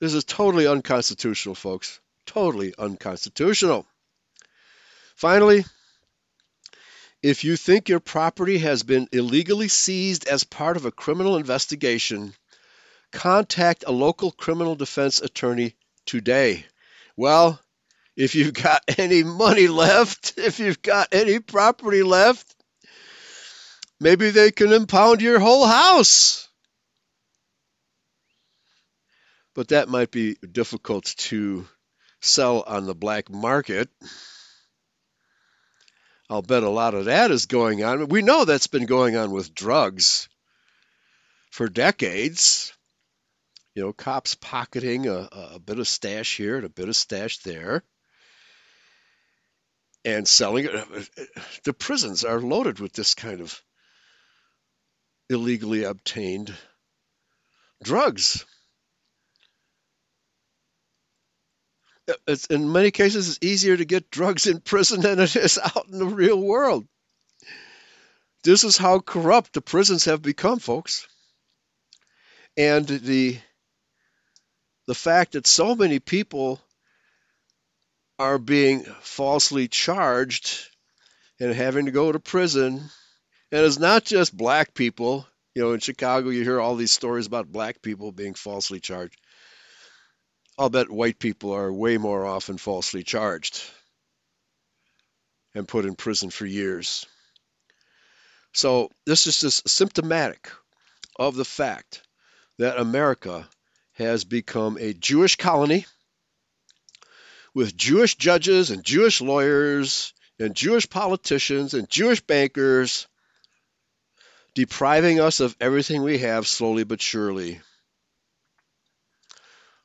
This 0.00 0.14
is 0.14 0.24
totally 0.24 0.66
unconstitutional, 0.66 1.54
folks. 1.54 2.00
Totally 2.26 2.74
unconstitutional. 2.78 3.86
Finally, 5.14 5.64
if 7.22 7.44
you 7.44 7.56
think 7.56 7.88
your 7.88 8.00
property 8.00 8.58
has 8.58 8.82
been 8.82 9.08
illegally 9.12 9.68
seized 9.68 10.26
as 10.26 10.44
part 10.44 10.76
of 10.76 10.84
a 10.84 10.92
criminal 10.92 11.36
investigation, 11.36 12.34
contact 13.14 13.84
a 13.86 13.92
local 13.92 14.32
criminal 14.32 14.74
defense 14.74 15.20
attorney 15.22 15.74
today. 16.04 16.66
Well, 17.16 17.60
if 18.16 18.34
you've 18.34 18.52
got 18.52 18.82
any 18.98 19.22
money 19.22 19.68
left, 19.68 20.34
if 20.36 20.58
you've 20.58 20.82
got 20.82 21.08
any 21.12 21.38
property 21.38 22.02
left, 22.02 22.54
maybe 24.00 24.30
they 24.30 24.50
can 24.50 24.72
impound 24.72 25.22
your 25.22 25.38
whole 25.38 25.64
house. 25.64 26.48
But 29.54 29.68
that 29.68 29.88
might 29.88 30.10
be 30.10 30.36
difficult 30.50 31.04
to 31.04 31.66
sell 32.20 32.64
on 32.66 32.86
the 32.86 32.94
black 32.94 33.30
market. 33.30 33.88
I'll 36.28 36.42
bet 36.42 36.64
a 36.64 36.68
lot 36.68 36.94
of 36.94 37.04
that 37.04 37.30
is 37.30 37.46
going 37.46 37.84
on. 37.84 38.08
We 38.08 38.22
know 38.22 38.44
that's 38.44 38.66
been 38.66 38.86
going 38.86 39.16
on 39.16 39.30
with 39.30 39.54
drugs 39.54 40.28
for 41.52 41.68
decades 41.68 42.72
you 43.74 43.82
know, 43.82 43.92
cops 43.92 44.34
pocketing 44.34 45.06
a, 45.08 45.28
a 45.54 45.58
bit 45.58 45.78
of 45.78 45.88
stash 45.88 46.36
here 46.36 46.56
and 46.56 46.64
a 46.64 46.70
bit 46.70 46.88
of 46.88 46.96
stash 46.96 47.38
there 47.38 47.82
and 50.04 50.28
selling 50.28 50.66
it. 50.66 50.74
Uh, 50.74 50.82
uh, 51.18 51.40
the 51.64 51.72
prisons 51.72 52.24
are 52.24 52.40
loaded 52.40 52.78
with 52.78 52.92
this 52.92 53.14
kind 53.14 53.40
of 53.40 53.60
illegally 55.28 55.84
obtained 55.84 56.54
drugs. 57.82 58.44
Uh, 62.08 62.14
it's, 62.28 62.46
in 62.46 62.70
many 62.70 62.90
cases, 62.90 63.28
it's 63.28 63.38
easier 63.44 63.76
to 63.76 63.84
get 63.84 64.10
drugs 64.10 64.46
in 64.46 64.60
prison 64.60 65.00
than 65.00 65.18
it 65.18 65.34
is 65.34 65.58
out 65.58 65.88
in 65.90 65.98
the 65.98 66.06
real 66.06 66.40
world. 66.40 66.86
This 68.44 68.62
is 68.62 68.76
how 68.76 69.00
corrupt 69.00 69.54
the 69.54 69.62
prisons 69.62 70.04
have 70.04 70.20
become, 70.20 70.58
folks. 70.58 71.08
And 72.56 72.86
the 72.86 73.38
the 74.86 74.94
fact 74.94 75.32
that 75.32 75.46
so 75.46 75.74
many 75.74 75.98
people 75.98 76.60
are 78.18 78.38
being 78.38 78.84
falsely 79.00 79.68
charged 79.68 80.68
and 81.40 81.52
having 81.52 81.86
to 81.86 81.90
go 81.90 82.12
to 82.12 82.20
prison. 82.20 82.80
And 83.50 83.64
it's 83.64 83.78
not 83.78 84.04
just 84.04 84.36
black 84.36 84.74
people. 84.74 85.26
You 85.54 85.62
know, 85.62 85.72
in 85.72 85.80
Chicago, 85.80 86.30
you 86.30 86.42
hear 86.42 86.60
all 86.60 86.76
these 86.76 86.92
stories 86.92 87.26
about 87.26 87.50
black 87.50 87.82
people 87.82 88.12
being 88.12 88.34
falsely 88.34 88.80
charged. 88.80 89.18
I'll 90.58 90.70
bet 90.70 90.90
white 90.90 91.18
people 91.18 91.52
are 91.52 91.72
way 91.72 91.98
more 91.98 92.24
often 92.24 92.58
falsely 92.58 93.02
charged 93.02 93.62
and 95.54 95.66
put 95.66 95.84
in 95.84 95.94
prison 95.94 96.30
for 96.30 96.46
years. 96.46 97.06
So, 98.52 98.90
this 99.04 99.26
is 99.26 99.40
just 99.40 99.68
symptomatic 99.68 100.50
of 101.16 101.34
the 101.34 101.44
fact 101.44 102.02
that 102.58 102.78
America 102.78 103.48
has 103.94 104.24
become 104.24 104.76
a 104.78 104.92
Jewish 104.92 105.36
colony 105.36 105.86
with 107.54 107.76
Jewish 107.76 108.16
judges 108.16 108.70
and 108.70 108.84
Jewish 108.84 109.20
lawyers 109.20 110.12
and 110.38 110.54
Jewish 110.54 110.88
politicians 110.90 111.74
and 111.74 111.88
Jewish 111.88 112.20
bankers 112.20 113.06
depriving 114.54 115.20
us 115.20 115.40
of 115.40 115.56
everything 115.60 116.02
we 116.02 116.18
have 116.18 116.46
slowly 116.46 116.84
but 116.84 117.00
surely. 117.00 117.60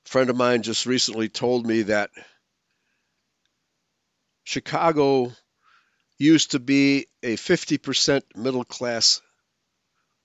A 0.06 0.10
friend 0.10 0.30
of 0.30 0.36
mine 0.36 0.63
just 0.63 0.86
recently 0.86 1.30
told 1.30 1.65
me 1.65 1.84
that 1.84 2.10
Chicago 4.43 5.32
used 6.17 6.52
to 6.52 6.60
be 6.60 7.08
a 7.22 7.36
50% 7.36 8.24
middle 8.36 8.63
class 8.63 9.22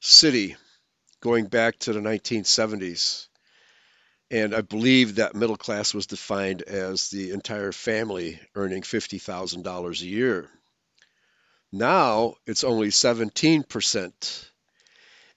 city 0.00 0.56
going 1.20 1.46
back 1.46 1.78
to 1.80 1.92
the 1.92 2.00
1970s. 2.00 3.28
And 4.30 4.54
I 4.54 4.62
believe 4.62 5.16
that 5.16 5.34
middle 5.34 5.56
class 5.56 5.94
was 5.94 6.06
defined 6.06 6.62
as 6.62 7.10
the 7.10 7.30
entire 7.32 7.72
family 7.72 8.40
earning 8.54 8.82
$50,000 8.82 10.00
a 10.00 10.06
year. 10.06 10.50
Now 11.72 12.36
it's 12.46 12.64
only 12.64 12.88
17% 12.88 14.50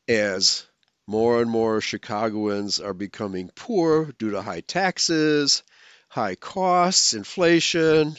as 0.08 0.65
more 1.08 1.41
and 1.41 1.50
more 1.50 1.82
Chicagoans 1.82 2.80
are 2.80 2.93
becoming 2.93 3.50
poor 3.56 4.12
due 4.19 4.32
to 4.32 4.41
high 4.41 4.62
taxes, 4.62 5.63
high 6.10 6.36
costs, 6.36 7.13
inflation, 7.13 8.15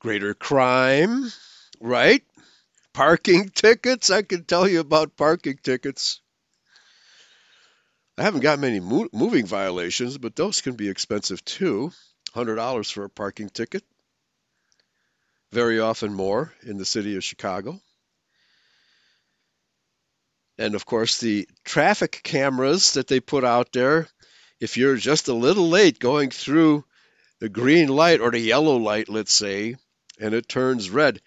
greater 0.00 0.34
crime, 0.34 1.30
right? 1.80 2.24
Parking 2.94 3.50
tickets. 3.54 4.10
I 4.10 4.22
can 4.22 4.44
tell 4.44 4.68
you 4.68 4.80
about 4.80 5.16
parking 5.16 5.58
tickets. 5.62 6.21
I 8.22 8.24
haven't 8.24 8.42
got 8.42 8.60
many 8.60 8.78
mo- 8.78 9.08
moving 9.12 9.46
violations, 9.46 10.16
but 10.16 10.36
those 10.36 10.60
can 10.60 10.76
be 10.76 10.88
expensive 10.88 11.44
too. 11.44 11.90
$100 12.36 12.92
for 12.92 13.02
a 13.02 13.10
parking 13.10 13.50
ticket. 13.50 13.82
Very 15.50 15.80
often 15.80 16.14
more 16.14 16.54
in 16.62 16.78
the 16.78 16.84
city 16.84 17.16
of 17.16 17.24
Chicago. 17.24 17.80
And 20.56 20.76
of 20.76 20.86
course, 20.86 21.18
the 21.18 21.48
traffic 21.64 22.20
cameras 22.22 22.92
that 22.92 23.08
they 23.08 23.18
put 23.18 23.42
out 23.42 23.72
there, 23.72 24.06
if 24.60 24.76
you're 24.76 24.94
just 24.94 25.26
a 25.26 25.34
little 25.34 25.68
late 25.68 25.98
going 25.98 26.30
through 26.30 26.84
the 27.40 27.48
green 27.48 27.88
light 27.88 28.20
or 28.20 28.30
the 28.30 28.38
yellow 28.38 28.76
light, 28.76 29.08
let's 29.08 29.32
say, 29.32 29.74
and 30.20 30.32
it 30.32 30.48
turns 30.48 30.90
red, 30.90 31.20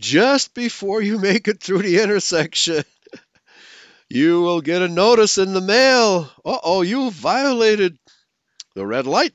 just 0.00 0.54
before 0.54 1.02
you 1.02 1.18
make 1.30 1.48
it 1.48 1.60
through 1.60 1.82
the 1.82 2.00
intersection, 2.00 2.84
you 4.08 4.42
will 4.42 4.60
get 4.60 4.82
a 4.82 4.88
notice 4.88 5.38
in 5.38 5.52
the 5.52 5.60
mail. 5.60 6.30
Uh 6.44 6.58
oh, 6.62 6.82
you 6.82 7.10
violated 7.10 7.98
the 8.74 8.86
red 8.86 9.06
light. 9.06 9.32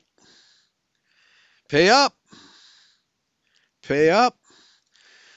Pay 1.68 1.88
up. 1.88 2.14
Pay 3.82 4.10
up. 4.10 4.36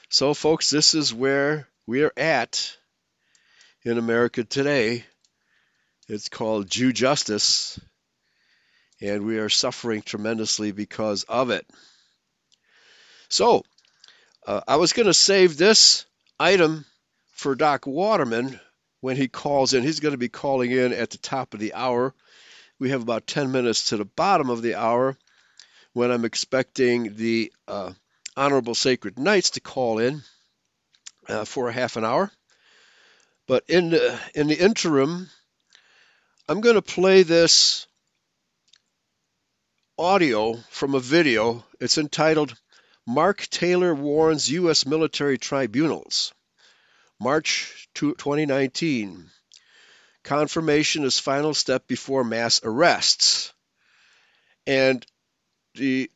So, 0.08 0.34
folks, 0.34 0.70
this 0.70 0.94
is 0.94 1.12
where 1.12 1.68
we 1.86 2.02
are 2.02 2.12
at 2.16 2.76
in 3.84 3.98
America 3.98 4.44
today. 4.44 5.04
It's 6.08 6.28
called 6.28 6.70
Jew 6.70 6.92
justice, 6.92 7.80
and 9.00 9.26
we 9.26 9.38
are 9.38 9.48
suffering 9.48 10.02
tremendously 10.02 10.70
because 10.70 11.24
of 11.24 11.50
it. 11.50 11.66
So, 13.28 13.64
uh, 14.46 14.60
I 14.68 14.76
was 14.76 14.92
going 14.92 15.06
to 15.06 15.14
save 15.14 15.56
this 15.56 16.06
item 16.38 16.84
for 17.32 17.56
Doc 17.56 17.86
Waterman 17.86 18.60
when 19.06 19.16
he 19.16 19.28
calls 19.28 19.72
in. 19.72 19.84
He's 19.84 20.00
going 20.00 20.14
to 20.14 20.18
be 20.18 20.28
calling 20.28 20.72
in 20.72 20.92
at 20.92 21.10
the 21.10 21.18
top 21.18 21.54
of 21.54 21.60
the 21.60 21.74
hour. 21.74 22.12
We 22.80 22.90
have 22.90 23.02
about 23.02 23.28
10 23.28 23.52
minutes 23.52 23.90
to 23.90 23.96
the 23.96 24.04
bottom 24.04 24.50
of 24.50 24.62
the 24.62 24.74
hour 24.74 25.16
when 25.92 26.10
I'm 26.10 26.24
expecting 26.24 27.14
the 27.14 27.52
uh, 27.68 27.92
Honorable 28.36 28.74
Sacred 28.74 29.16
Knights 29.16 29.50
to 29.50 29.60
call 29.60 30.00
in 30.00 30.22
uh, 31.28 31.44
for 31.44 31.68
a 31.68 31.72
half 31.72 31.94
an 31.94 32.04
hour. 32.04 32.32
But 33.46 33.62
in 33.68 33.90
the, 33.90 34.18
in 34.34 34.48
the 34.48 34.58
interim, 34.58 35.30
I'm 36.48 36.60
going 36.60 36.74
to 36.74 36.82
play 36.82 37.22
this 37.22 37.86
audio 39.96 40.56
from 40.70 40.96
a 40.96 41.00
video. 41.00 41.64
It's 41.78 41.96
entitled 41.96 42.56
Mark 43.06 43.46
Taylor 43.50 43.94
Warns 43.94 44.50
U.S. 44.50 44.84
Military 44.84 45.38
Tribunals, 45.38 46.34
March 47.20 47.88
2019. 47.94 49.30
Confirmation 50.22 51.04
is 51.04 51.18
final 51.18 51.54
step 51.54 51.86
before 51.86 52.24
mass 52.24 52.60
arrests. 52.62 53.52
And 54.66 55.06
the, 55.74 56.10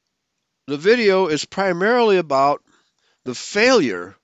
the 0.67 0.77
video 0.77 1.29
is 1.29 1.45
primarily 1.45 2.17
about 2.17 2.63
the 3.25 3.35
failure 3.35 4.17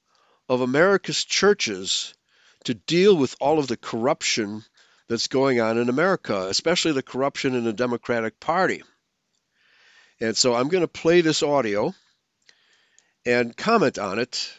of 0.49 0.61
America's 0.61 1.25
churches 1.25 2.15
to 2.65 2.75
deal 2.75 3.17
with 3.17 3.37
all 3.41 3.59
of 3.59 3.69
the 3.69 3.77
corruption 3.77 4.65
that's 5.09 5.29
going 5.29 5.61
on 5.61 5.79
in 5.79 5.89
America, 5.89 6.49
especially 6.49 6.93
the 6.93 7.03
corruption 7.03 7.55
in 7.55 7.65
the 7.65 7.73
Democratic 7.73 8.41
Party. 8.41 8.83
And 10.21 10.37
so 10.37 10.55
I'm 10.55 10.69
going 10.69 10.83
to 10.83 10.89
play 10.89 11.21
this 11.21 11.43
audio 11.43 11.95
and 13.25 13.57
comment 13.57 13.99
on 13.99 14.19
it 14.19 14.53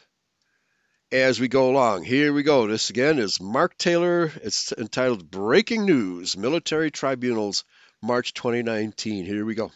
as 1.12 1.40
we 1.40 1.48
go 1.48 1.70
along. 1.70 2.04
Here 2.04 2.34
we 2.34 2.44
go. 2.44 2.68
This 2.68 2.90
again 2.90 3.20
is 3.20 3.40
Mark 3.40 3.78
Taylor. 3.78 4.32
It's 4.44 4.74
entitled 4.74 5.32
Breaking 5.32 5.86
News 5.86 6.36
Military 6.36 6.92
Tribunals, 6.92 7.64
March 8.02 8.34
2019. 8.34 9.26
Here 9.26 9.46
we 9.46 9.56
go. 9.56 9.72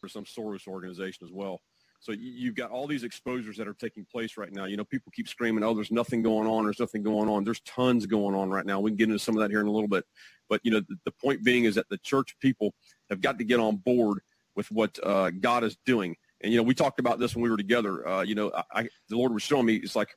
For 0.00 0.08
some 0.08 0.24
Soros 0.24 0.66
organization 0.66 1.24
as 1.24 1.32
well. 1.32 1.60
So 2.00 2.12
you've 2.12 2.54
got 2.54 2.70
all 2.70 2.86
these 2.86 3.04
exposures 3.04 3.56
that 3.56 3.66
are 3.66 3.74
taking 3.74 4.04
place 4.04 4.36
right 4.36 4.52
now. 4.52 4.64
You 4.66 4.76
know, 4.76 4.84
people 4.84 5.12
keep 5.14 5.28
screaming, 5.28 5.64
"Oh, 5.64 5.74
there's 5.74 5.90
nothing 5.90 6.22
going 6.22 6.46
on. 6.46 6.64
There's 6.64 6.80
nothing 6.80 7.02
going 7.02 7.28
on." 7.28 7.44
There's 7.44 7.60
tons 7.60 8.06
going 8.06 8.34
on 8.34 8.50
right 8.50 8.66
now. 8.66 8.80
We 8.80 8.90
can 8.90 8.96
get 8.96 9.08
into 9.08 9.18
some 9.18 9.36
of 9.36 9.40
that 9.40 9.50
here 9.50 9.60
in 9.60 9.66
a 9.66 9.72
little 9.72 9.88
bit. 9.88 10.04
But 10.48 10.60
you 10.64 10.70
know, 10.70 10.80
the, 10.80 10.96
the 11.04 11.12
point 11.12 11.42
being 11.44 11.64
is 11.64 11.76
that 11.76 11.88
the 11.88 11.98
church 11.98 12.36
people 12.40 12.74
have 13.08 13.20
got 13.20 13.38
to 13.38 13.44
get 13.44 13.60
on 13.60 13.76
board 13.76 14.18
with 14.54 14.70
what 14.70 14.98
uh, 15.02 15.30
God 15.30 15.64
is 15.64 15.76
doing. 15.86 16.16
And 16.42 16.52
you 16.52 16.58
know, 16.58 16.64
we 16.64 16.74
talked 16.74 17.00
about 17.00 17.18
this 17.18 17.34
when 17.34 17.42
we 17.42 17.50
were 17.50 17.56
together. 17.56 18.06
Uh, 18.06 18.22
you 18.22 18.34
know, 18.34 18.52
I, 18.54 18.62
I, 18.74 18.88
the 19.08 19.16
Lord 19.16 19.32
was 19.32 19.42
showing 19.42 19.66
me 19.66 19.76
it's 19.76 19.96
like 19.96 20.10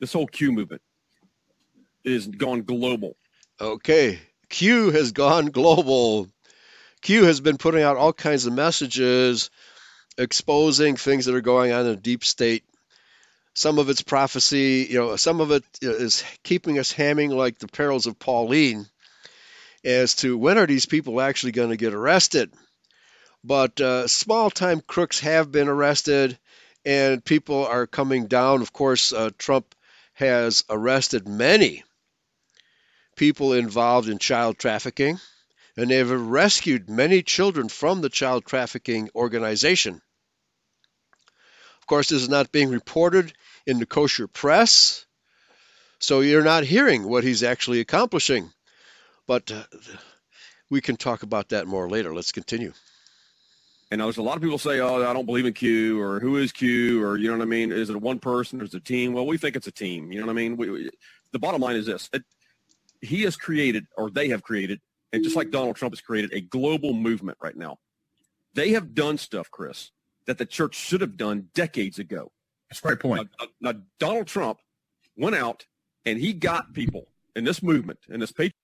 this 0.00 0.12
whole 0.12 0.26
Q 0.26 0.52
movement 0.52 0.82
is 2.04 2.26
gone 2.26 2.62
global. 2.62 3.16
Okay, 3.60 4.20
Q 4.48 4.90
has 4.90 5.12
gone 5.12 5.46
global. 5.46 6.28
Q 7.02 7.24
has 7.24 7.40
been 7.40 7.58
putting 7.58 7.82
out 7.82 7.96
all 7.96 8.12
kinds 8.12 8.46
of 8.46 8.52
messages 8.52 9.50
exposing 10.18 10.96
things 10.96 11.26
that 11.26 11.34
are 11.34 11.40
going 11.40 11.72
on 11.72 11.80
in 11.80 11.86
the 11.86 11.96
deep 11.96 12.24
state. 12.24 12.64
Some 13.54 13.78
of 13.78 13.88
it's 13.88 14.02
prophecy, 14.02 14.86
you 14.90 14.98
know, 14.98 15.16
some 15.16 15.40
of 15.40 15.50
it 15.50 15.64
is 15.80 16.24
keeping 16.42 16.78
us 16.78 16.92
hamming 16.92 17.30
like 17.30 17.58
the 17.58 17.68
perils 17.68 18.06
of 18.06 18.18
Pauline 18.18 18.86
as 19.84 20.14
to 20.16 20.36
when 20.36 20.58
are 20.58 20.66
these 20.66 20.86
people 20.86 21.20
actually 21.20 21.52
going 21.52 21.70
to 21.70 21.76
get 21.76 21.94
arrested. 21.94 22.52
But 23.42 23.80
uh, 23.80 24.08
small 24.08 24.50
time 24.50 24.82
crooks 24.86 25.20
have 25.20 25.52
been 25.52 25.68
arrested 25.68 26.38
and 26.84 27.24
people 27.24 27.64
are 27.66 27.86
coming 27.86 28.26
down. 28.26 28.60
Of 28.60 28.72
course, 28.72 29.12
uh, 29.12 29.30
Trump 29.38 29.74
has 30.16 30.64
arrested 30.70 31.28
many 31.28 31.84
people 33.16 33.52
involved 33.52 34.08
in 34.08 34.18
child 34.18 34.58
trafficking, 34.58 35.18
and 35.76 35.90
they 35.90 35.96
have 35.96 36.10
rescued 36.10 36.88
many 36.88 37.22
children 37.22 37.68
from 37.68 38.00
the 38.00 38.08
child 38.08 38.46
trafficking 38.46 39.10
organization. 39.14 40.00
Of 41.80 41.86
course, 41.86 42.08
this 42.08 42.22
is 42.22 42.30
not 42.30 42.50
being 42.50 42.70
reported 42.70 43.32
in 43.66 43.78
the 43.78 43.86
kosher 43.86 44.26
press, 44.26 45.04
so 45.98 46.20
you're 46.20 46.42
not 46.42 46.64
hearing 46.64 47.04
what 47.04 47.22
he's 47.22 47.42
actually 47.42 47.80
accomplishing. 47.80 48.50
But 49.26 49.50
uh, 49.52 49.64
we 50.70 50.80
can 50.80 50.96
talk 50.96 51.24
about 51.24 51.50
that 51.50 51.66
more 51.66 51.90
later. 51.90 52.14
Let's 52.14 52.32
continue. 52.32 52.72
And 53.90 54.00
there's 54.00 54.16
a 54.16 54.22
lot 54.22 54.36
of 54.36 54.42
people 54.42 54.58
say, 54.58 54.80
"Oh, 54.80 55.08
I 55.08 55.12
don't 55.12 55.26
believe 55.26 55.46
in 55.46 55.52
Q," 55.52 56.00
or 56.00 56.18
"Who 56.18 56.36
is 56.36 56.50
Q?" 56.52 57.02
or 57.04 57.16
you 57.16 57.30
know 57.30 57.36
what 57.36 57.44
I 57.44 57.46
mean? 57.46 57.70
Is 57.70 57.88
it 57.88 57.96
a 57.96 57.98
one 57.98 58.18
person 58.18 58.60
or 58.60 58.64
is 58.64 58.74
it 58.74 58.78
a 58.78 58.80
team? 58.80 59.12
Well, 59.12 59.26
we 59.26 59.38
think 59.38 59.54
it's 59.54 59.68
a 59.68 59.72
team. 59.72 60.10
You 60.10 60.20
know 60.20 60.26
what 60.26 60.32
I 60.32 60.36
mean? 60.36 60.56
We, 60.56 60.70
we, 60.70 60.90
the 61.32 61.38
bottom 61.38 61.60
line 61.60 61.76
is 61.76 61.86
this: 61.86 62.10
it, 62.12 62.24
he 63.00 63.22
has 63.22 63.36
created, 63.36 63.86
or 63.96 64.10
they 64.10 64.28
have 64.28 64.42
created, 64.42 64.80
and 65.12 65.22
just 65.22 65.36
like 65.36 65.50
Donald 65.50 65.76
Trump 65.76 65.92
has 65.94 66.00
created, 66.00 66.32
a 66.32 66.40
global 66.40 66.92
movement 66.94 67.38
right 67.40 67.56
now. 67.56 67.78
They 68.54 68.70
have 68.70 68.94
done 68.94 69.18
stuff, 69.18 69.50
Chris, 69.50 69.92
that 70.26 70.38
the 70.38 70.46
church 70.46 70.74
should 70.74 71.00
have 71.00 71.16
done 71.16 71.48
decades 71.54 71.98
ago. 71.98 72.32
That's 72.68 72.80
a 72.80 72.82
great 72.82 73.00
point. 73.00 73.28
Now, 73.38 73.46
now, 73.60 73.78
Donald 74.00 74.26
Trump 74.26 74.58
went 75.16 75.36
out 75.36 75.66
and 76.04 76.18
he 76.18 76.32
got 76.32 76.72
people 76.72 77.06
in 77.36 77.44
this 77.44 77.62
movement, 77.62 78.00
in 78.08 78.18
this 78.18 78.32
patriot 78.32 78.54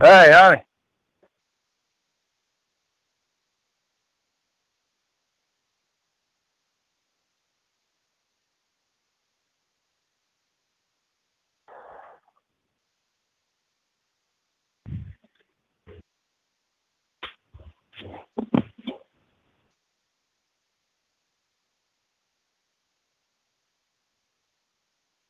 Hey, 0.00 0.30
honey. 0.32 0.62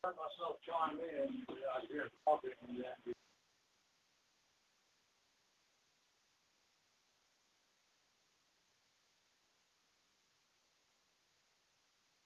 myself 0.05 0.57
chime 0.67 0.99
in. 1.01 1.45
I 1.51 1.87
hear 1.91 2.09
talking 2.25 2.51
and 2.69 2.79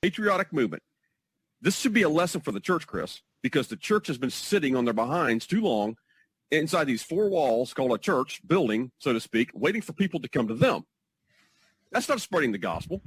patriotic 0.03 0.53
movement. 0.53 0.83
This 1.61 1.79
should 1.79 1.93
be 1.93 2.03
a 2.03 2.09
lesson 2.09 2.41
for 2.41 2.51
the 2.51 2.61
church, 2.61 2.87
Chris, 2.87 3.23
because 3.41 3.69
the 3.69 3.77
church 3.77 4.09
has 4.09 4.19
been 4.19 4.31
sitting 4.31 4.75
on 4.75 4.85
their 4.85 4.93
behinds 4.93 5.47
too 5.47 5.63
long 5.63 5.97
inside 6.51 6.85
these 6.85 7.03
four 7.03 7.31
walls 7.31 7.73
called 7.73 7.93
a 7.93 7.99
church 7.99 8.43
building, 8.47 8.91
so 8.99 9.13
to 9.13 9.21
speak, 9.21 9.51
waiting 9.55 9.81
for 9.81 9.93
people 9.93 10.21
to 10.21 10.29
come 10.29 10.49
to 10.49 10.55
them. 10.55 10.85
That's 11.93 12.09
not 12.09 12.21
spreading 12.21 12.53
the 12.53 12.59
gospel. 12.59 13.01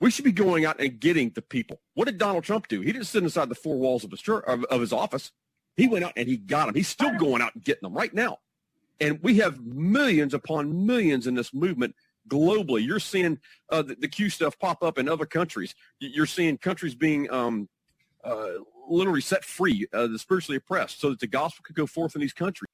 We 0.00 0.10
should 0.10 0.24
be 0.24 0.32
going 0.32 0.64
out 0.64 0.80
and 0.80 0.98
getting 0.98 1.30
the 1.30 1.42
people. 1.42 1.80
What 1.94 2.06
did 2.06 2.18
Donald 2.18 2.44
Trump 2.44 2.68
do? 2.68 2.80
He 2.80 2.90
didn't 2.90 3.06
sit 3.06 3.22
inside 3.22 3.48
the 3.48 3.54
four 3.54 3.76
walls 3.76 4.02
of 4.02 4.10
his 4.10 4.20
church 4.20 4.44
of, 4.46 4.64
of 4.64 4.80
his 4.80 4.92
office. 4.92 5.30
He 5.76 5.88
went 5.88 6.04
out 6.04 6.12
and 6.16 6.26
he 6.26 6.36
got 6.36 6.66
them. 6.66 6.74
He's 6.74 6.88
still 6.88 7.16
going 7.16 7.42
out 7.42 7.54
and 7.54 7.62
getting 7.62 7.82
them 7.82 7.94
right 7.94 8.12
now. 8.12 8.38
And 9.00 9.20
we 9.22 9.38
have 9.38 9.64
millions 9.64 10.34
upon 10.34 10.86
millions 10.86 11.26
in 11.26 11.34
this 11.34 11.52
movement 11.52 11.94
globally. 12.28 12.86
You're 12.86 13.00
seeing 13.00 13.38
uh, 13.70 13.82
the, 13.82 13.94
the, 13.96 14.08
Q 14.08 14.30
stuff 14.30 14.58
pop 14.58 14.82
up 14.82 14.98
in 14.98 15.08
other 15.08 15.26
countries. 15.26 15.74
You're 15.98 16.26
seeing 16.26 16.58
countries 16.58 16.94
being 16.94 17.30
um, 17.30 17.68
uh, 18.22 18.48
literally 18.88 19.20
set 19.20 19.44
free, 19.44 19.86
uh, 19.92 20.06
the 20.06 20.18
spiritually 20.18 20.56
oppressed, 20.56 21.00
so 21.00 21.10
that 21.10 21.20
the 21.20 21.26
gospel 21.26 21.62
could 21.64 21.76
go 21.76 21.86
forth 21.86 22.14
in 22.14 22.20
these 22.20 22.32
countries. 22.32 22.68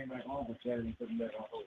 Came 0.00 0.08
back 0.08 0.24
home 0.24 0.46
for 0.46 0.56
Saturday 0.66 0.88
and 0.88 0.98
put 0.98 1.10
him 1.10 1.18
back 1.18 1.30
on 1.38 1.44
hold. 1.50 1.64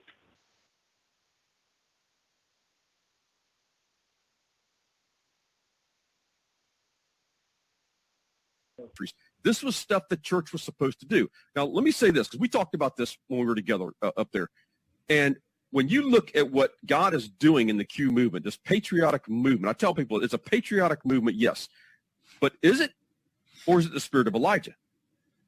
This 9.42 9.62
was 9.62 9.76
stuff 9.76 10.04
the 10.08 10.16
church 10.16 10.52
was 10.52 10.62
supposed 10.62 11.00
to 11.00 11.06
do. 11.06 11.28
Now, 11.54 11.64
let 11.64 11.84
me 11.84 11.90
say 11.90 12.10
this 12.10 12.26
because 12.26 12.40
we 12.40 12.48
talked 12.48 12.74
about 12.74 12.96
this 12.96 13.16
when 13.28 13.40
we 13.40 13.46
were 13.46 13.54
together 13.54 13.90
uh, 14.02 14.10
up 14.16 14.30
there. 14.32 14.48
And 15.08 15.36
when 15.70 15.88
you 15.88 16.08
look 16.08 16.34
at 16.34 16.50
what 16.50 16.72
God 16.84 17.14
is 17.14 17.28
doing 17.28 17.68
in 17.68 17.76
the 17.76 17.84
Q 17.84 18.10
movement, 18.10 18.44
this 18.44 18.56
patriotic 18.56 19.28
movement, 19.28 19.68
I 19.70 19.74
tell 19.74 19.94
people 19.94 20.22
it's 20.22 20.34
a 20.34 20.38
patriotic 20.38 21.04
movement, 21.04 21.36
yes. 21.36 21.68
But 22.40 22.54
is 22.62 22.80
it, 22.80 22.92
or 23.66 23.78
is 23.78 23.86
it 23.86 23.92
the 23.92 24.00
spirit 24.00 24.28
of 24.28 24.34
Elijah 24.34 24.74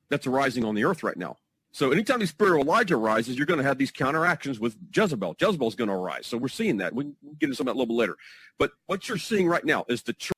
that's 0.09 0.27
arising 0.27 0.65
on 0.65 0.75
the 0.75 0.85
earth 0.85 1.03
right 1.03 1.17
now? 1.17 1.37
So 1.77 1.91
anytime 1.91 2.21
the 2.21 2.27
spirit 2.27 2.59
of 2.59 2.67
Elijah 2.67 2.97
rises, 2.97 3.37
you're 3.37 3.45
going 3.45 3.59
to 3.59 3.65
have 3.65 3.77
these 3.77 3.91
counteractions 3.91 4.59
with 4.59 4.79
Jezebel. 4.95 5.37
Jezebel's 5.39 5.75
going 5.75 5.89
to 5.89 5.95
arise. 5.95 6.27
So 6.27 6.39
we're 6.39 6.49
seeing 6.49 6.79
that. 6.79 6.95
We 6.95 7.05
can 7.05 7.17
get 7.39 7.49
into 7.49 7.55
some 7.55 7.69
of 7.69 7.75
that 7.75 7.77
a 7.77 7.79
little 7.79 7.95
bit 7.95 8.01
later. 8.01 8.17
But 8.59 8.71
what 8.87 9.11
you're 9.11 9.19
seeing 9.19 9.47
right 9.47 9.63
now 9.63 9.85
is 9.87 10.01
the 10.01 10.15
church. 10.15 10.36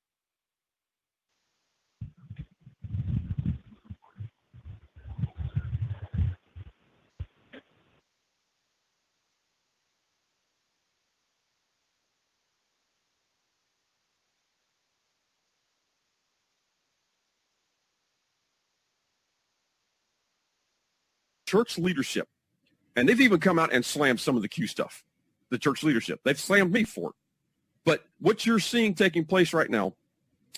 Church 21.49 21.79
leadership, 21.79 22.29
and 22.95 23.09
they've 23.09 23.21
even 23.21 23.41
come 23.41 23.59
out 23.59 23.73
and 23.73 23.85
slammed 23.85 24.21
some 24.21 24.37
of 24.37 24.43
the 24.43 24.49
Q 24.49 24.67
stuff, 24.67 25.05
the 25.51 25.59
church 25.59 25.83
leadership. 25.83 26.21
They've 26.25 26.39
slammed 26.39 26.73
me 26.73 26.85
for 26.85 27.11
it. 27.11 27.17
But 27.85 28.05
what 28.21 28.45
you're 28.45 28.59
seeing 28.59 28.95
taking 28.95 29.25
place 29.25 29.55
right 29.55 29.71
now 29.71 29.95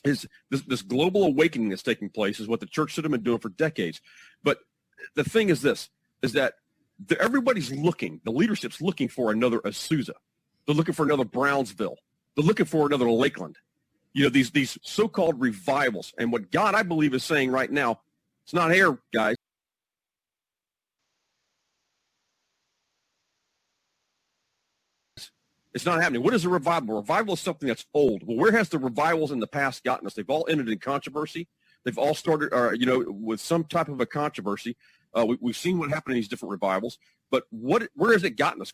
is 0.05 0.27
this, 0.51 0.63
this 0.63 0.83
global 0.83 1.25
awakening 1.25 1.69
that's 1.69 1.83
taking 1.83 2.09
place 2.09 2.41
is 2.41 2.49
what 2.49 2.59
the 2.59 2.67
church 2.67 2.91
should 2.91 3.05
have 3.05 3.13
been 3.13 3.23
doing 3.23 3.39
for 3.39 3.51
decades. 3.51 4.01
But 4.43 4.59
the 5.15 5.23
thing 5.23 5.49
is 5.49 5.63
this, 5.63 5.91
is 6.23 6.33
that 6.33 6.55
the, 7.07 7.21
everybody's 7.21 7.71
looking, 7.71 8.21
the 8.25 8.33
leadership's 8.33 8.81
looking 8.81 9.09
for 9.09 9.31
another 9.31 9.61
Azusa. 9.61 10.15
They're 10.67 10.75
looking 10.75 10.95
for 10.95 11.05
another 11.05 11.25
Brownsville. 11.25 11.99
They're 12.35 12.45
looking 12.45 12.67
for 12.67 12.87
another 12.87 13.11
Lakeland. 13.11 13.57
You 14.13 14.25
know, 14.25 14.31
these, 14.31 14.51
these 14.51 14.77
so-called 14.83 15.41
revivals. 15.41 16.13
And 16.19 16.33
what 16.33 16.51
God, 16.51 16.75
I 16.75 16.83
believe, 16.83 17.15
is 17.15 17.23
saying 17.23 17.53
right 17.53 17.71
now, 17.71 18.01
it's 18.45 18.55
not 18.55 18.73
here, 18.73 18.99
guys. 19.13 19.37
It's 25.73 25.87
not 25.87 26.03
happening. 26.03 26.23
What 26.23 26.35
is 26.35 26.45
a 26.45 26.49
revival? 26.49 26.97
Revival 26.97 27.35
is 27.35 27.41
something 27.41 27.69
that's 27.69 27.87
old. 27.95 28.23
Well, 28.25 28.37
where 28.37 28.53
has 28.53 28.69
the 28.69 28.79
revivals 28.79 29.31
in 29.31 29.39
the 29.39 29.47
past 29.47 29.85
gotten 29.85 30.07
us? 30.07 30.15
They've 30.15 30.29
all 30.29 30.47
ended 30.49 30.69
in 30.69 30.79
controversy. 30.79 31.49
They've 31.85 31.99
all 31.99 32.15
started, 32.15 32.53
uh, 32.53 32.73
you 32.73 32.87
know, 32.87 33.05
with 33.09 33.41
some 33.41 33.65
type 33.65 33.89
of 33.89 34.01
a 34.01 34.07
controversy. 34.07 34.77
Uh, 35.17 35.27
we, 35.27 35.39
we've 35.41 35.57
seen 35.57 35.79
what 35.79 35.91
happened 35.91 36.15
in 36.15 36.19
these 36.19 36.29
different 36.29 36.51
revivals. 36.51 36.99
But 37.31 37.45
what, 37.51 37.89
where 37.95 38.13
has 38.13 38.25
it 38.25 38.37
gotten 38.37 38.61
us? 38.61 38.73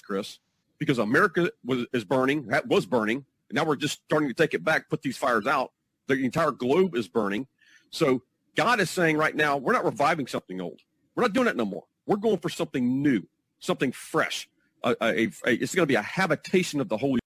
Chris, 0.00 0.38
because 0.78 0.98
America 0.98 1.50
was 1.64 1.86
is 1.92 2.04
burning, 2.04 2.46
that 2.48 2.66
was 2.66 2.86
burning, 2.86 3.24
and 3.48 3.56
now 3.56 3.64
we're 3.64 3.76
just 3.76 4.02
starting 4.04 4.28
to 4.28 4.34
take 4.34 4.54
it 4.54 4.64
back, 4.64 4.88
put 4.88 5.02
these 5.02 5.16
fires 5.16 5.46
out. 5.46 5.72
The 6.06 6.14
entire 6.14 6.52
globe 6.52 6.94
is 6.94 7.08
burning. 7.08 7.46
So 7.90 8.22
God 8.56 8.80
is 8.80 8.90
saying 8.90 9.16
right 9.16 9.34
now, 9.34 9.56
we're 9.56 9.72
not 9.72 9.84
reviving 9.84 10.26
something 10.26 10.60
old. 10.60 10.80
We're 11.14 11.22
not 11.22 11.32
doing 11.32 11.48
it 11.48 11.56
no 11.56 11.64
more. 11.64 11.84
We're 12.06 12.16
going 12.16 12.38
for 12.38 12.48
something 12.48 13.02
new, 13.02 13.26
something 13.58 13.92
fresh. 13.92 14.48
A, 14.84 14.94
a, 15.00 15.30
it's 15.44 15.74
going 15.74 15.82
to 15.82 15.86
be 15.86 15.96
a 15.96 16.02
habitation 16.02 16.80
of 16.80 16.88
the 16.88 16.96
Holy 16.96 17.18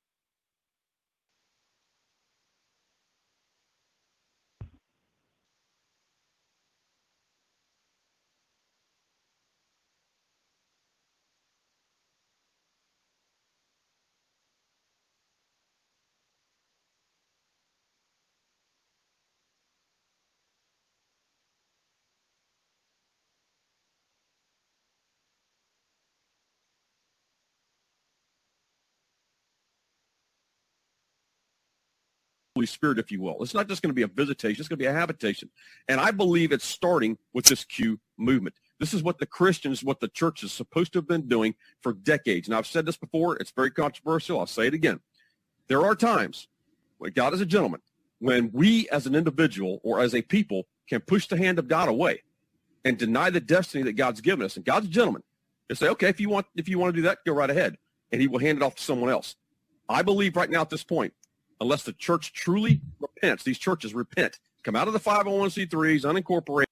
Holy 32.60 32.66
Spirit, 32.66 32.98
if 32.98 33.10
you 33.10 33.22
will. 33.22 33.42
It's 33.42 33.54
not 33.54 33.68
just 33.68 33.80
going 33.80 33.88
to 33.88 33.94
be 33.94 34.02
a 34.02 34.06
visitation, 34.06 34.60
it's 34.60 34.68
going 34.68 34.78
to 34.78 34.82
be 34.82 34.86
a 34.86 34.92
habitation. 34.92 35.48
And 35.88 35.98
I 35.98 36.10
believe 36.10 36.52
it's 36.52 36.66
starting 36.66 37.16
with 37.32 37.46
this 37.46 37.64
Q 37.64 37.98
movement. 38.18 38.54
This 38.78 38.92
is 38.92 39.02
what 39.02 39.18
the 39.18 39.24
Christians, 39.24 39.82
what 39.82 40.00
the 40.00 40.08
church 40.08 40.42
is 40.42 40.52
supposed 40.52 40.92
to 40.92 40.98
have 40.98 41.08
been 41.08 41.26
doing 41.26 41.54
for 41.80 41.94
decades. 41.94 42.48
And 42.48 42.54
I've 42.54 42.66
said 42.66 42.84
this 42.84 42.98
before, 42.98 43.38
it's 43.38 43.50
very 43.50 43.70
controversial. 43.70 44.38
I'll 44.38 44.46
say 44.46 44.66
it 44.66 44.74
again. 44.74 45.00
There 45.68 45.82
are 45.82 45.94
times, 45.94 46.48
when 46.98 47.12
God 47.12 47.32
is 47.32 47.40
a 47.40 47.46
gentleman, 47.46 47.80
when 48.18 48.50
we 48.52 48.86
as 48.90 49.06
an 49.06 49.14
individual 49.14 49.80
or 49.82 50.00
as 50.00 50.14
a 50.14 50.20
people 50.20 50.66
can 50.86 51.00
push 51.00 51.28
the 51.28 51.38
hand 51.38 51.58
of 51.58 51.66
God 51.66 51.88
away 51.88 52.24
and 52.84 52.98
deny 52.98 53.30
the 53.30 53.40
destiny 53.40 53.84
that 53.84 53.94
God's 53.94 54.20
given 54.20 54.44
us. 54.44 54.56
And 54.56 54.66
God's 54.66 54.84
a 54.84 54.90
gentleman. 54.90 55.22
And 55.70 55.78
say, 55.78 55.88
okay, 55.88 56.08
if 56.08 56.20
you 56.20 56.28
want, 56.28 56.44
if 56.56 56.68
you 56.68 56.78
want 56.78 56.94
to 56.94 57.00
do 57.00 57.06
that, 57.08 57.20
go 57.24 57.32
right 57.32 57.48
ahead. 57.48 57.78
And 58.12 58.20
he 58.20 58.28
will 58.28 58.40
hand 58.40 58.58
it 58.58 58.62
off 58.62 58.74
to 58.74 58.82
someone 58.82 59.08
else. 59.08 59.36
I 59.88 60.02
believe 60.02 60.36
right 60.36 60.50
now 60.50 60.60
at 60.60 60.68
this 60.68 60.84
point, 60.84 61.14
unless 61.60 61.82
the 61.82 61.92
church 61.92 62.32
truly 62.32 62.80
repents. 63.00 63.44
These 63.44 63.58
churches 63.58 63.94
repent, 63.94 64.38
come 64.64 64.76
out 64.76 64.86
of 64.88 64.94
the 64.94 65.00
501c3s, 65.00 66.02
unincorporated. 66.02 66.64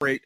Rate, 0.00 0.22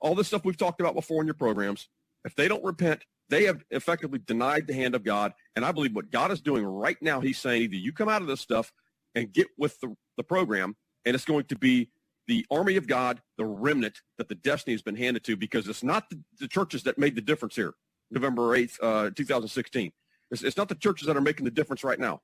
all 0.00 0.14
this 0.14 0.28
stuff 0.28 0.44
we've 0.44 0.56
talked 0.56 0.80
about 0.80 0.94
before 0.94 1.22
in 1.22 1.26
your 1.26 1.34
programs, 1.34 1.88
if 2.24 2.34
they 2.34 2.48
don't 2.48 2.64
repent, 2.64 3.04
they 3.28 3.44
have 3.44 3.64
effectively 3.70 4.20
denied 4.24 4.66
the 4.66 4.74
hand 4.74 4.94
of 4.94 5.04
God. 5.04 5.32
And 5.56 5.64
I 5.64 5.72
believe 5.72 5.94
what 5.94 6.10
God 6.10 6.30
is 6.30 6.40
doing 6.40 6.64
right 6.64 7.00
now, 7.00 7.20
he's 7.20 7.38
saying 7.38 7.62
either 7.62 7.76
you 7.76 7.92
come 7.92 8.08
out 8.08 8.22
of 8.22 8.28
this 8.28 8.40
stuff 8.40 8.72
and 9.14 9.32
get 9.32 9.48
with 9.58 9.80
the, 9.80 9.94
the 10.16 10.22
program, 10.22 10.76
and 11.04 11.14
it's 11.14 11.24
going 11.24 11.44
to 11.44 11.56
be 11.56 11.90
the 12.28 12.44
army 12.50 12.76
of 12.76 12.86
God, 12.86 13.20
the 13.38 13.44
remnant 13.44 14.00
that 14.18 14.28
the 14.28 14.34
destiny 14.34 14.74
has 14.74 14.82
been 14.82 14.96
handed 14.96 15.24
to, 15.24 15.36
because 15.36 15.68
it's 15.68 15.82
not 15.82 16.08
the, 16.10 16.20
the 16.40 16.48
churches 16.48 16.82
that 16.84 16.98
made 16.98 17.14
the 17.14 17.20
difference 17.20 17.56
here, 17.56 17.74
November 18.10 18.56
8th, 18.56 18.76
uh, 18.82 19.10
2016. 19.14 19.92
It's, 20.30 20.42
it's 20.42 20.56
not 20.56 20.68
the 20.68 20.74
churches 20.74 21.06
that 21.06 21.16
are 21.16 21.20
making 21.20 21.44
the 21.44 21.50
difference 21.50 21.84
right 21.84 21.98
now. 21.98 22.20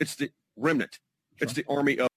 It's 0.00 0.16
the 0.16 0.30
remnant. 0.56 0.98
It's 1.38 1.52
the 1.52 1.64
army 1.68 1.98
of 1.98 2.08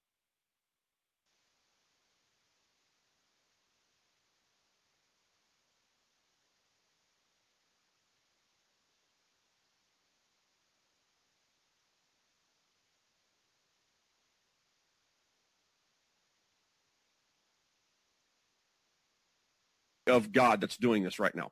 of 20.10 20.32
God 20.32 20.62
that's 20.62 20.78
doing 20.78 21.04
this 21.04 21.20
right 21.20 21.36
now. 21.36 21.52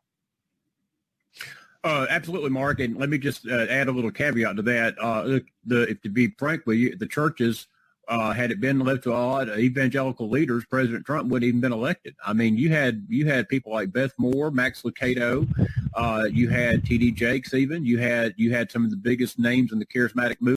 Uh, 1.83 2.05
absolutely, 2.09 2.49
Mark. 2.49 2.79
And 2.79 2.97
let 2.97 3.09
me 3.09 3.17
just 3.17 3.47
uh, 3.47 3.65
add 3.69 3.87
a 3.87 3.91
little 3.91 4.11
caveat 4.11 4.55
to 4.57 4.61
that. 4.63 4.95
Uh, 4.99 5.39
the, 5.65 5.83
if 5.83 6.01
to 6.01 6.09
be 6.09 6.33
frank 6.37 6.63
with 6.65 6.77
you, 6.77 6.95
the 6.97 7.07
churches, 7.07 7.67
uh, 8.07 8.31
had 8.31 8.51
it 8.51 8.61
been 8.61 8.79
left 8.79 9.03
to 9.03 9.57
evangelical 9.57 10.29
leaders, 10.29 10.65
President 10.65 11.05
Trump 11.05 11.29
wouldn't 11.29 11.47
even 11.47 11.61
been 11.61 11.73
elected. 11.73 12.15
I 12.25 12.33
mean, 12.33 12.57
you 12.57 12.69
had 12.69 13.05
you 13.09 13.25
had 13.25 13.49
people 13.49 13.73
like 13.73 13.91
Beth 13.91 14.13
Moore, 14.17 14.49
Max 14.49 14.83
Lucado, 14.83 15.47
uh, 15.93 16.25
you 16.31 16.49
had 16.49 16.85
T.D. 16.85 17.11
Jakes, 17.11 17.53
even 17.53 17.83
you 17.83 17.97
had 17.97 18.33
you 18.37 18.53
had 18.53 18.71
some 18.71 18.85
of 18.85 18.91
the 18.91 18.97
biggest 18.97 19.39
names 19.39 19.71
in 19.73 19.79
the 19.79 19.85
charismatic 19.85 20.37
movement. 20.39 20.56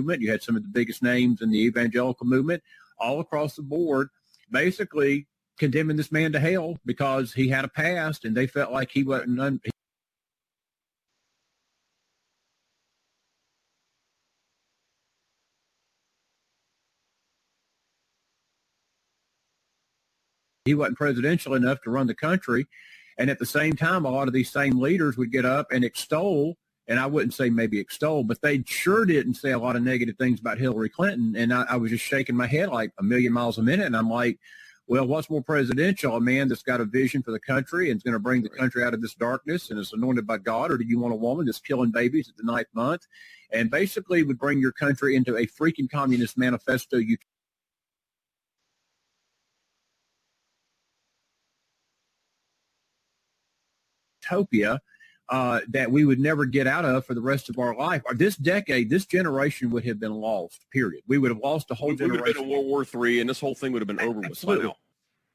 You 0.00 0.30
had 0.30 0.42
some 0.42 0.56
of 0.56 0.62
the 0.62 0.68
biggest 0.68 1.02
names 1.02 1.42
in 1.42 1.50
the 1.50 1.60
evangelical 1.60 2.26
movement 2.26 2.62
all 2.98 3.20
across 3.20 3.56
the 3.56 3.62
board, 3.62 4.08
basically 4.50 5.26
condemning 5.58 5.96
this 5.96 6.12
man 6.12 6.32
to 6.32 6.40
hell 6.40 6.78
because 6.86 7.32
he 7.32 7.48
had 7.48 7.64
a 7.64 7.68
past 7.68 8.24
and 8.24 8.36
they 8.36 8.46
felt 8.46 8.72
like 8.72 8.90
he 8.90 9.02
wasn't 9.02 9.40
un- 9.40 9.60
he 20.64 20.74
wasn't 20.74 20.96
presidential 20.96 21.54
enough 21.54 21.80
to 21.82 21.90
run 21.90 22.06
the 22.06 22.14
country. 22.14 22.66
And 23.18 23.28
at 23.28 23.38
the 23.38 23.46
same 23.46 23.74
time, 23.74 24.04
a 24.04 24.10
lot 24.10 24.28
of 24.28 24.34
these 24.34 24.50
same 24.50 24.78
leaders 24.78 25.16
would 25.16 25.32
get 25.32 25.44
up 25.44 25.72
and 25.72 25.84
extol, 25.84 26.56
and 26.90 26.98
I 26.98 27.06
wouldn't 27.06 27.34
say 27.34 27.48
maybe 27.50 27.78
extol, 27.78 28.24
but 28.24 28.42
they 28.42 28.64
sure 28.66 29.04
didn't 29.04 29.34
say 29.34 29.52
a 29.52 29.58
lot 29.58 29.76
of 29.76 29.82
negative 29.82 30.16
things 30.18 30.40
about 30.40 30.58
Hillary 30.58 30.88
Clinton. 30.88 31.36
And 31.36 31.54
I, 31.54 31.64
I 31.70 31.76
was 31.76 31.92
just 31.92 32.04
shaking 32.04 32.34
my 32.34 32.48
head 32.48 32.68
like 32.68 32.90
a 32.98 33.02
million 33.04 33.32
miles 33.32 33.58
a 33.58 33.62
minute. 33.62 33.86
And 33.86 33.96
I'm 33.96 34.10
like, 34.10 34.40
well, 34.88 35.06
what's 35.06 35.30
more 35.30 35.40
presidential? 35.40 36.16
A 36.16 36.20
man 36.20 36.48
that's 36.48 36.64
got 36.64 36.80
a 36.80 36.84
vision 36.84 37.22
for 37.22 37.30
the 37.30 37.38
country 37.38 37.90
and 37.90 37.98
is 37.98 38.02
going 38.02 38.14
to 38.14 38.18
bring 38.18 38.42
the 38.42 38.48
country 38.48 38.82
out 38.82 38.92
of 38.92 39.00
this 39.00 39.14
darkness 39.14 39.70
and 39.70 39.78
is 39.78 39.92
anointed 39.92 40.26
by 40.26 40.38
God, 40.38 40.72
or 40.72 40.78
do 40.78 40.84
you 40.84 40.98
want 40.98 41.14
a 41.14 41.16
woman 41.16 41.46
that's 41.46 41.60
killing 41.60 41.92
babies 41.92 42.28
at 42.28 42.36
the 42.36 42.42
ninth 42.42 42.66
month 42.74 43.06
and 43.52 43.70
basically 43.70 44.24
would 44.24 44.38
bring 44.38 44.58
your 44.58 44.72
country 44.72 45.14
into 45.14 45.36
a 45.36 45.46
freaking 45.46 45.88
communist 45.88 46.36
manifesto 46.36 46.98
utopia 54.28 54.80
uh, 55.30 55.60
that 55.68 55.90
we 55.90 56.04
would 56.04 56.18
never 56.18 56.44
get 56.44 56.66
out 56.66 56.84
of 56.84 57.06
for 57.06 57.14
the 57.14 57.20
rest 57.20 57.48
of 57.48 57.58
our 57.58 57.74
life. 57.74 58.02
Or 58.04 58.14
this 58.14 58.36
decade, 58.36 58.90
this 58.90 59.06
generation 59.06 59.70
would 59.70 59.84
have 59.84 60.00
been 60.00 60.14
lost. 60.14 60.66
Period. 60.72 61.02
We 61.06 61.18
would 61.18 61.30
have 61.30 61.40
lost 61.40 61.70
a 61.70 61.74
whole 61.74 61.88
we, 61.88 61.94
we 61.94 62.02
would 62.02 62.10
have 62.10 62.18
generation. 62.18 62.42
been 62.42 62.50
in 62.50 62.56
World 62.56 62.66
War 62.66 62.84
Three, 62.84 63.20
and 63.20 63.30
this 63.30 63.40
whole 63.40 63.54
thing 63.54 63.72
would 63.72 63.80
have 63.80 63.86
been 63.86 64.00
over 64.00 64.20
with 64.20 64.44
by 64.44 64.56
now. 64.56 64.76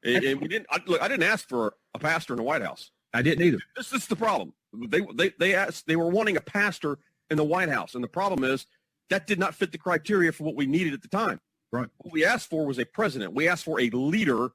And, 0.04 0.24
and 0.24 0.40
we 0.40 0.48
didn't. 0.48 0.66
I, 0.70 0.80
look, 0.86 1.02
I 1.02 1.08
didn't 1.08 1.24
ask 1.24 1.48
for 1.48 1.74
a 1.94 1.98
pastor 1.98 2.34
in 2.34 2.36
the 2.36 2.42
White 2.42 2.62
House. 2.62 2.90
I 3.14 3.22
didn't 3.22 3.44
either. 3.44 3.58
This, 3.76 3.90
this 3.90 4.02
is 4.02 4.08
the 4.08 4.16
problem. 4.16 4.52
They 4.72 5.00
they 5.14 5.32
they 5.38 5.54
asked. 5.54 5.86
They 5.86 5.96
were 5.96 6.10
wanting 6.10 6.36
a 6.36 6.40
pastor 6.42 6.98
in 7.30 7.36
the 7.36 7.44
White 7.44 7.70
House, 7.70 7.94
and 7.94 8.04
the 8.04 8.08
problem 8.08 8.44
is 8.44 8.66
that 9.08 9.26
did 9.26 9.38
not 9.38 9.54
fit 9.54 9.72
the 9.72 9.78
criteria 9.78 10.32
for 10.32 10.44
what 10.44 10.56
we 10.56 10.66
needed 10.66 10.92
at 10.92 11.02
the 11.02 11.08
time. 11.08 11.40
Right. 11.72 11.88
What 11.98 12.12
we 12.12 12.24
asked 12.24 12.50
for 12.50 12.66
was 12.66 12.78
a 12.78 12.84
president. 12.84 13.32
We 13.34 13.48
asked 13.48 13.64
for 13.64 13.80
a 13.80 13.90
leader 13.90 14.50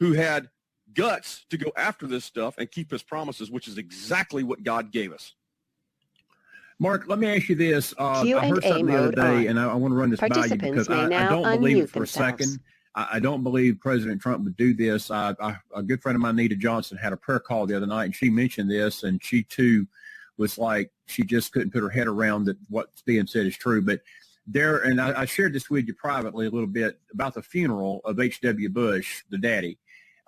who 0.00 0.14
had 0.14 0.48
guts 0.94 1.44
to 1.50 1.56
go 1.56 1.72
after 1.76 2.06
this 2.06 2.24
stuff 2.24 2.54
and 2.58 2.70
keep 2.70 2.90
his 2.90 3.02
promises, 3.02 3.50
which 3.50 3.68
is 3.68 3.78
exactly 3.78 4.42
what 4.42 4.62
God 4.62 4.92
gave 4.92 5.12
us. 5.12 5.34
Mark, 6.78 7.04
let 7.08 7.18
me 7.18 7.36
ask 7.36 7.48
you 7.48 7.56
this. 7.56 7.92
Uh, 7.98 8.22
Q 8.22 8.38
I 8.38 8.48
heard 8.48 8.64
something 8.64 8.86
the 8.86 8.96
other 8.96 9.12
day, 9.12 9.48
and 9.48 9.60
I, 9.60 9.70
I 9.70 9.74
want 9.74 9.92
to 9.92 9.96
run 9.96 10.08
this 10.08 10.20
by 10.20 10.28
you 10.28 10.56
because 10.56 10.88
I, 10.88 11.04
I 11.04 11.28
don't 11.28 11.60
believe 11.60 11.84
it 11.84 11.90
for 11.90 12.04
a 12.04 12.06
second. 12.06 12.58
I, 12.94 13.08
I 13.12 13.20
don't 13.20 13.42
believe 13.42 13.78
President 13.80 14.20
Trump 14.20 14.44
would 14.44 14.56
do 14.56 14.72
this. 14.72 15.10
I, 15.10 15.34
I, 15.40 15.56
a 15.74 15.82
good 15.82 16.02
friend 16.02 16.16
of 16.16 16.22
mine, 16.22 16.36
Nita 16.36 16.56
Johnson, 16.56 16.96
had 16.96 17.12
a 17.12 17.18
prayer 17.18 17.38
call 17.38 17.66
the 17.66 17.76
other 17.76 17.86
night, 17.86 18.06
and 18.06 18.14
she 18.14 18.30
mentioned 18.30 18.70
this, 18.70 19.02
and 19.02 19.22
she 19.22 19.42
too 19.42 19.86
was 20.38 20.56
like 20.56 20.90
she 21.04 21.22
just 21.22 21.52
couldn't 21.52 21.70
put 21.70 21.82
her 21.82 21.90
head 21.90 22.06
around 22.06 22.44
that 22.44 22.56
what's 22.70 23.02
being 23.02 23.26
said 23.26 23.44
is 23.44 23.56
true. 23.58 23.82
But 23.82 24.00
there, 24.46 24.78
and 24.78 25.00
I, 25.00 25.20
I 25.20 25.24
shared 25.26 25.52
this 25.52 25.68
with 25.68 25.86
you 25.86 25.94
privately 25.94 26.46
a 26.46 26.50
little 26.50 26.66
bit 26.66 26.98
about 27.12 27.34
the 27.34 27.42
funeral 27.42 28.00
of 28.04 28.18
H.W. 28.18 28.70
Bush, 28.70 29.22
the 29.28 29.36
daddy, 29.38 29.78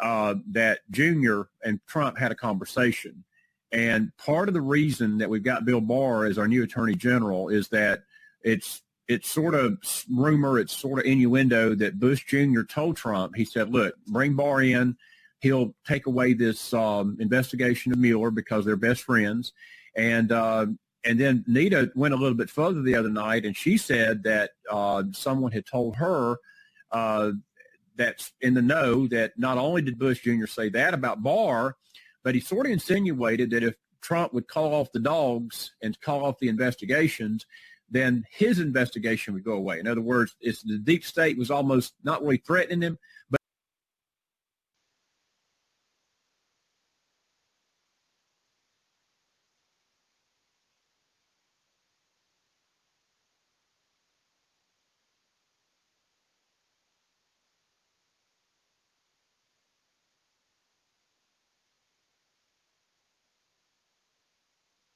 uh, 0.02 0.34
that 0.50 0.80
Junior 0.90 1.48
and 1.64 1.80
Trump 1.86 2.18
had 2.18 2.32
a 2.32 2.34
conversation. 2.34 3.24
And 3.70 4.14
part 4.18 4.48
of 4.48 4.54
the 4.54 4.60
reason 4.60 5.16
that 5.18 5.30
we've 5.30 5.42
got 5.42 5.64
Bill 5.64 5.80
Barr 5.80 6.26
as 6.26 6.36
our 6.36 6.48
new 6.48 6.62
attorney 6.62 6.94
general 6.94 7.48
is 7.48 7.68
that 7.68 8.02
it's 8.42 8.82
it's 9.08 9.30
sort 9.30 9.54
of 9.54 9.78
rumor, 10.10 10.58
it's 10.58 10.76
sort 10.76 10.98
of 10.98 11.04
innuendo 11.06 11.74
that 11.76 11.98
Bush 11.98 12.24
Jr. 12.24 12.62
told 12.62 12.96
Trump, 12.96 13.34
he 13.36 13.44
said, 13.44 13.70
look, 13.70 13.94
bring 14.06 14.34
Barr 14.34 14.62
in. 14.62 14.96
He'll 15.40 15.74
take 15.86 16.06
away 16.06 16.34
this 16.34 16.72
um, 16.72 17.16
investigation 17.20 17.92
of 17.92 17.98
Mueller 17.98 18.30
because 18.30 18.64
they're 18.64 18.76
best 18.76 19.02
friends. 19.02 19.52
And 19.96 20.32
uh, 20.32 20.66
and 21.04 21.18
then 21.18 21.44
Nita 21.46 21.90
went 21.94 22.14
a 22.14 22.16
little 22.16 22.36
bit 22.36 22.50
further 22.50 22.82
the 22.82 22.94
other 22.94 23.08
night, 23.08 23.44
and 23.44 23.56
she 23.56 23.76
said 23.76 24.22
that 24.24 24.50
uh, 24.70 25.04
someone 25.12 25.52
had 25.52 25.66
told 25.66 25.96
her 25.96 26.36
uh, 26.92 27.32
that's 27.96 28.32
in 28.40 28.54
the 28.54 28.62
know 28.62 29.06
that 29.08 29.32
not 29.36 29.58
only 29.58 29.82
did 29.82 29.98
Bush 29.98 30.22
Jr. 30.22 30.46
say 30.46 30.68
that 30.70 30.94
about 30.94 31.22
Barr, 31.22 31.76
but 32.22 32.34
he 32.34 32.40
sort 32.40 32.66
of 32.66 32.72
insinuated 32.72 33.50
that 33.50 33.62
if 33.62 33.74
Trump 34.00 34.32
would 34.34 34.48
call 34.48 34.74
off 34.74 34.92
the 34.92 35.00
dogs 35.00 35.72
and 35.82 36.00
call 36.00 36.24
off 36.24 36.38
the 36.40 36.48
investigations, 36.48 37.46
then 37.90 38.24
his 38.30 38.58
investigation 38.58 39.34
would 39.34 39.44
go 39.44 39.52
away. 39.52 39.78
In 39.78 39.86
other 39.86 40.00
words, 40.00 40.34
it's 40.40 40.62
the 40.62 40.78
deep 40.78 41.04
state 41.04 41.38
was 41.38 41.50
almost 41.50 41.94
not 42.02 42.22
really 42.22 42.38
threatening 42.38 42.80
him, 42.80 42.98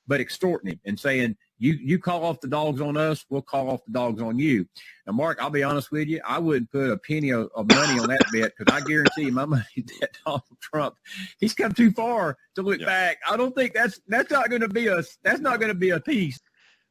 but 0.09 0.17
but 0.17 0.21
extorting 0.23 0.73
him 0.73 0.81
and 0.87 0.99
saying, 0.99 1.37
you, 1.59 1.75
you 1.75 1.99
call 1.99 2.25
off 2.25 2.41
the 2.41 2.49
dogs 2.49 2.81
on 2.81 2.97
us, 2.97 3.25
we'll 3.29 3.43
call 3.43 3.69
off 3.71 3.85
the 3.85 3.93
dogs 3.93 4.23
on 4.23 4.39
you. 4.39 4.67
Now, 5.07 5.13
Mark, 5.13 5.39
I'll 5.43 5.51
be 5.51 5.63
honest 5.63 5.91
with 5.93 6.09
you, 6.09 6.21
I 6.27 6.39
wouldn't 6.39 6.71
put 6.73 6.91
a 6.91 6.97
penny 6.97 7.31
of, 7.31 7.51
of 7.55 7.69
money 7.69 7.99
on 8.01 8.09
that 8.09 8.25
bet 8.33 8.53
because 8.57 8.75
I 8.75 8.81
guarantee 8.87 9.25
you 9.25 9.33
my 9.33 9.45
money 9.57 9.65
that 10.01 10.11
Donald 10.25 10.43
Trump, 10.61 10.95
he's 11.39 11.53
come 11.55 11.73
too 11.73 11.91
far 11.93 12.39
to 12.55 12.63
look 12.63 12.81
Yeah. 12.81 12.87
back. 12.87 13.19
I 13.29 13.37
don't 13.37 13.55
think 13.55 13.75
that's 13.75 14.01
that's 14.09 14.31
not 14.31 14.49
going 14.49 14.63
to 14.63 14.69
be 14.69 14.87
a 14.89 15.03
that's 15.23 15.41
not 15.41 15.61
going 15.61 15.69
to 15.69 15.79
be 15.79 15.91
a 15.91 16.01
peace. 16.01 16.41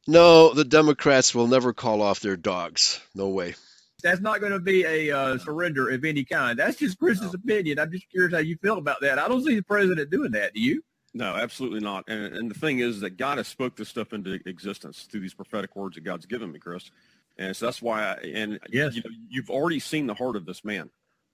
No, 0.06 0.54
the 0.54 0.64
Democrats 0.64 1.34
will 1.34 1.48
never 1.48 1.72
call 1.72 2.00
off 2.02 2.20
their 2.20 2.36
dogs. 2.36 3.00
No 3.14 3.28
way. 3.30 3.56
That's 4.04 4.20
not 4.20 4.40
going 4.40 4.52
to 4.52 4.60
be 4.60 4.84
a 4.84 5.10
uh, 5.10 5.38
surrender 5.38 5.90
of 5.90 6.04
any 6.04 6.24
kind. 6.24 6.56
That's 6.58 6.76
just 6.76 6.98
Chris's 6.98 7.34
opinion. 7.34 7.80
I'm 7.80 7.90
just 7.90 8.08
curious 8.10 8.32
how 8.32 8.38
you 8.40 8.56
feel 8.62 8.78
about 8.78 9.00
that. 9.00 9.18
I 9.18 9.26
don't 9.26 9.44
see 9.44 9.56
the 9.56 9.62
president 9.62 10.10
doing 10.10 10.30
that. 10.32 10.54
Do 10.54 10.60
you? 10.60 10.84
No, 11.16 11.34
absolutely 11.34 11.80
not. 11.80 12.04
And, 12.08 12.36
and 12.36 12.50
the 12.50 12.54
thing 12.58 12.80
is 12.80 13.00
that 13.00 13.16
God 13.16 13.38
has 13.38 13.48
spoke 13.48 13.74
this 13.74 13.88
stuff 13.88 14.12
into 14.12 14.38
existence 14.44 15.08
through 15.10 15.20
these 15.20 15.32
prophetic 15.32 15.74
words 15.74 15.94
that 15.94 16.04
God's 16.04 16.26
given 16.26 16.52
me, 16.52 16.58
Chris. 16.58 16.90
And 17.38 17.56
so 17.56 17.66
that's 17.66 17.80
why, 17.80 18.02
I, 18.02 18.12
and 18.34 18.58
Yes. 18.70 18.94
you 18.96 19.02
know, 19.02 19.10
you've 19.30 19.48
already 19.48 19.80
seen 19.80 20.06
the 20.06 20.12
heart 20.14 20.36
of 20.36 20.44
this 20.44 20.62
man. 20.62 20.90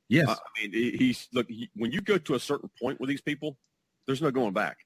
Yes. 0.08 0.28
I 0.28 0.32
I 0.34 0.36
mean, 0.68 0.72
he's 0.72 1.28
look. 1.32 1.48
He, 1.48 1.68
when 1.74 1.90
you 1.90 2.00
go 2.00 2.16
to 2.18 2.34
a 2.34 2.40
certain 2.40 2.70
point 2.80 3.00
with 3.00 3.08
these 3.08 3.20
people, 3.22 3.58
there's 4.06 4.22
no 4.22 4.30
going 4.30 4.52
back. 4.52 4.78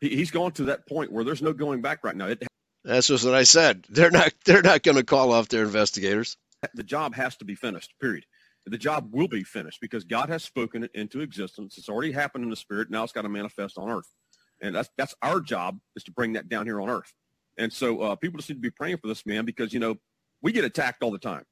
He, 0.00 0.10
he's 0.16 0.30
gone 0.30 0.52
to 0.52 0.64
that 0.64 0.88
point 0.88 1.12
where 1.12 1.24
there's 1.24 1.42
no 1.42 1.52
going 1.52 1.82
back 1.82 2.02
right 2.02 2.16
now. 2.16 2.28
It, 2.28 2.42
That's 2.84 3.08
just 3.08 3.24
what 3.26 3.34
I 3.34 3.42
said. 3.42 3.84
They're 3.90 4.10
not. 4.10 4.32
They're 4.46 4.62
not 4.62 4.82
going 4.82 4.96
to 4.96 5.04
call 5.04 5.32
off 5.32 5.48
their 5.48 5.64
investigators. 5.64 6.38
the 6.74 6.82
job 6.84 7.14
has 7.16 7.36
to 7.38 7.44
be 7.44 7.54
finished. 7.54 7.92
Period. 8.00 8.24
The 8.66 8.78
job 8.78 9.08
will 9.12 9.28
be 9.28 9.44
finished 9.44 9.80
because 9.80 10.04
God 10.04 10.28
has 10.30 10.44
spoken 10.44 10.84
it 10.84 10.90
into 10.94 11.20
existence. 11.20 11.76
It's 11.78 11.88
already 11.88 12.12
happened 12.12 12.44
in 12.44 12.50
the 12.50 12.56
spirit. 12.56 12.90
Now 12.90 13.02
it's 13.04 13.12
got 13.12 13.22
to 13.22 13.28
manifest 13.30 13.78
on 13.78 13.88
earth, 13.90 14.08
and 14.60 14.74
that's 14.74 14.90
that's 14.96 15.14
our 15.22 15.40
job 15.40 15.78
is 15.96 16.04
to 16.04 16.12
bring 16.12 16.34
that 16.34 16.48
down 16.48 16.66
here 16.66 16.80
on 16.80 16.88
earth. 16.88 17.12
And 17.56 17.72
so 17.72 18.00
uh, 18.00 18.16
people 18.16 18.38
just 18.38 18.48
need 18.48 18.56
to 18.56 18.60
be 18.60 18.70
praying 18.70 18.98
for 18.98 19.08
this 19.08 19.26
man 19.26 19.44
because 19.44 19.72
you 19.72 19.80
know 19.80 19.96
we 20.42 20.52
get 20.52 20.64
attacked 20.64 21.02
all 21.02 21.10
the 21.10 21.18
time. 21.18 21.44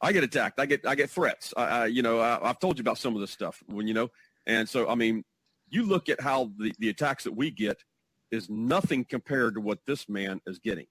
I 0.00 0.12
get 0.12 0.22
attacked. 0.22 0.60
I 0.60 0.66
get 0.66 0.86
I 0.86 0.94
get 0.94 1.10
threats. 1.10 1.52
I, 1.56 1.62
I 1.62 1.86
you 1.86 2.02
know 2.02 2.20
I, 2.20 2.48
I've 2.48 2.58
told 2.58 2.78
you 2.78 2.82
about 2.82 2.98
some 2.98 3.14
of 3.14 3.20
this 3.20 3.30
stuff 3.30 3.62
when 3.66 3.86
you 3.86 3.94
know, 3.94 4.08
and 4.46 4.68
so 4.68 4.88
I 4.88 4.94
mean, 4.94 5.24
you 5.68 5.84
look 5.84 6.08
at 6.08 6.20
how 6.20 6.52
the 6.58 6.72
the 6.78 6.88
attacks 6.88 7.24
that 7.24 7.32
we 7.34 7.50
get 7.50 7.78
is 8.30 8.48
nothing 8.50 9.04
compared 9.04 9.54
to 9.54 9.60
what 9.60 9.80
this 9.86 10.08
man 10.08 10.40
is 10.46 10.58
getting. 10.58 10.86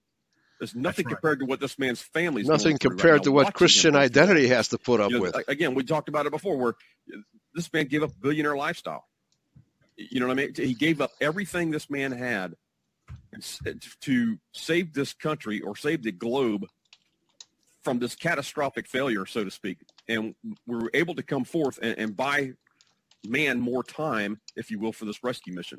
There's 0.58 0.74
nothing 0.74 1.06
right. 1.06 1.14
compared 1.14 1.38
to 1.38 1.46
what 1.46 1.60
this 1.60 1.78
man's 1.78 2.02
family. 2.02 2.42
Nothing 2.42 2.78
compared 2.78 3.22
to 3.24 3.32
what 3.32 3.54
Christian 3.54 3.94
identity 3.94 4.48
has 4.48 4.68
to 4.68 4.78
put 4.78 5.00
up 5.00 5.10
You 5.10 5.18
know, 5.18 5.22
with. 5.22 5.48
Again, 5.48 5.74
we 5.74 5.84
talked 5.84 6.08
about 6.08 6.26
it 6.26 6.32
before, 6.32 6.56
where 6.56 6.74
this 7.54 7.72
man 7.72 7.86
gave 7.86 8.02
up 8.02 8.10
billionaire 8.20 8.56
lifestyle. 8.56 9.04
You 9.98 10.20
know 10.20 10.28
what 10.28 10.38
I 10.38 10.42
mean? 10.42 10.54
He 10.54 10.74
gave 10.74 11.00
up 11.00 11.10
everything 11.20 11.70
this 11.70 11.90
man 11.90 12.12
had 12.12 12.54
to 14.00 14.38
save 14.52 14.94
this 14.94 15.12
country 15.12 15.60
or 15.60 15.76
save 15.76 16.02
the 16.02 16.12
globe 16.12 16.64
from 17.82 17.98
this 17.98 18.14
catastrophic 18.14 18.86
failure, 18.86 19.26
so 19.26 19.44
to 19.44 19.50
speak. 19.50 19.78
And 20.08 20.34
we 20.66 20.76
were 20.76 20.90
able 20.94 21.14
to 21.16 21.22
come 21.22 21.44
forth 21.44 21.78
and, 21.82 21.98
and 21.98 22.16
buy 22.16 22.52
man 23.26 23.60
more 23.60 23.82
time, 23.82 24.40
if 24.56 24.70
you 24.70 24.78
will, 24.78 24.92
for 24.92 25.04
this 25.04 25.22
rescue 25.24 25.52
mission. 25.52 25.78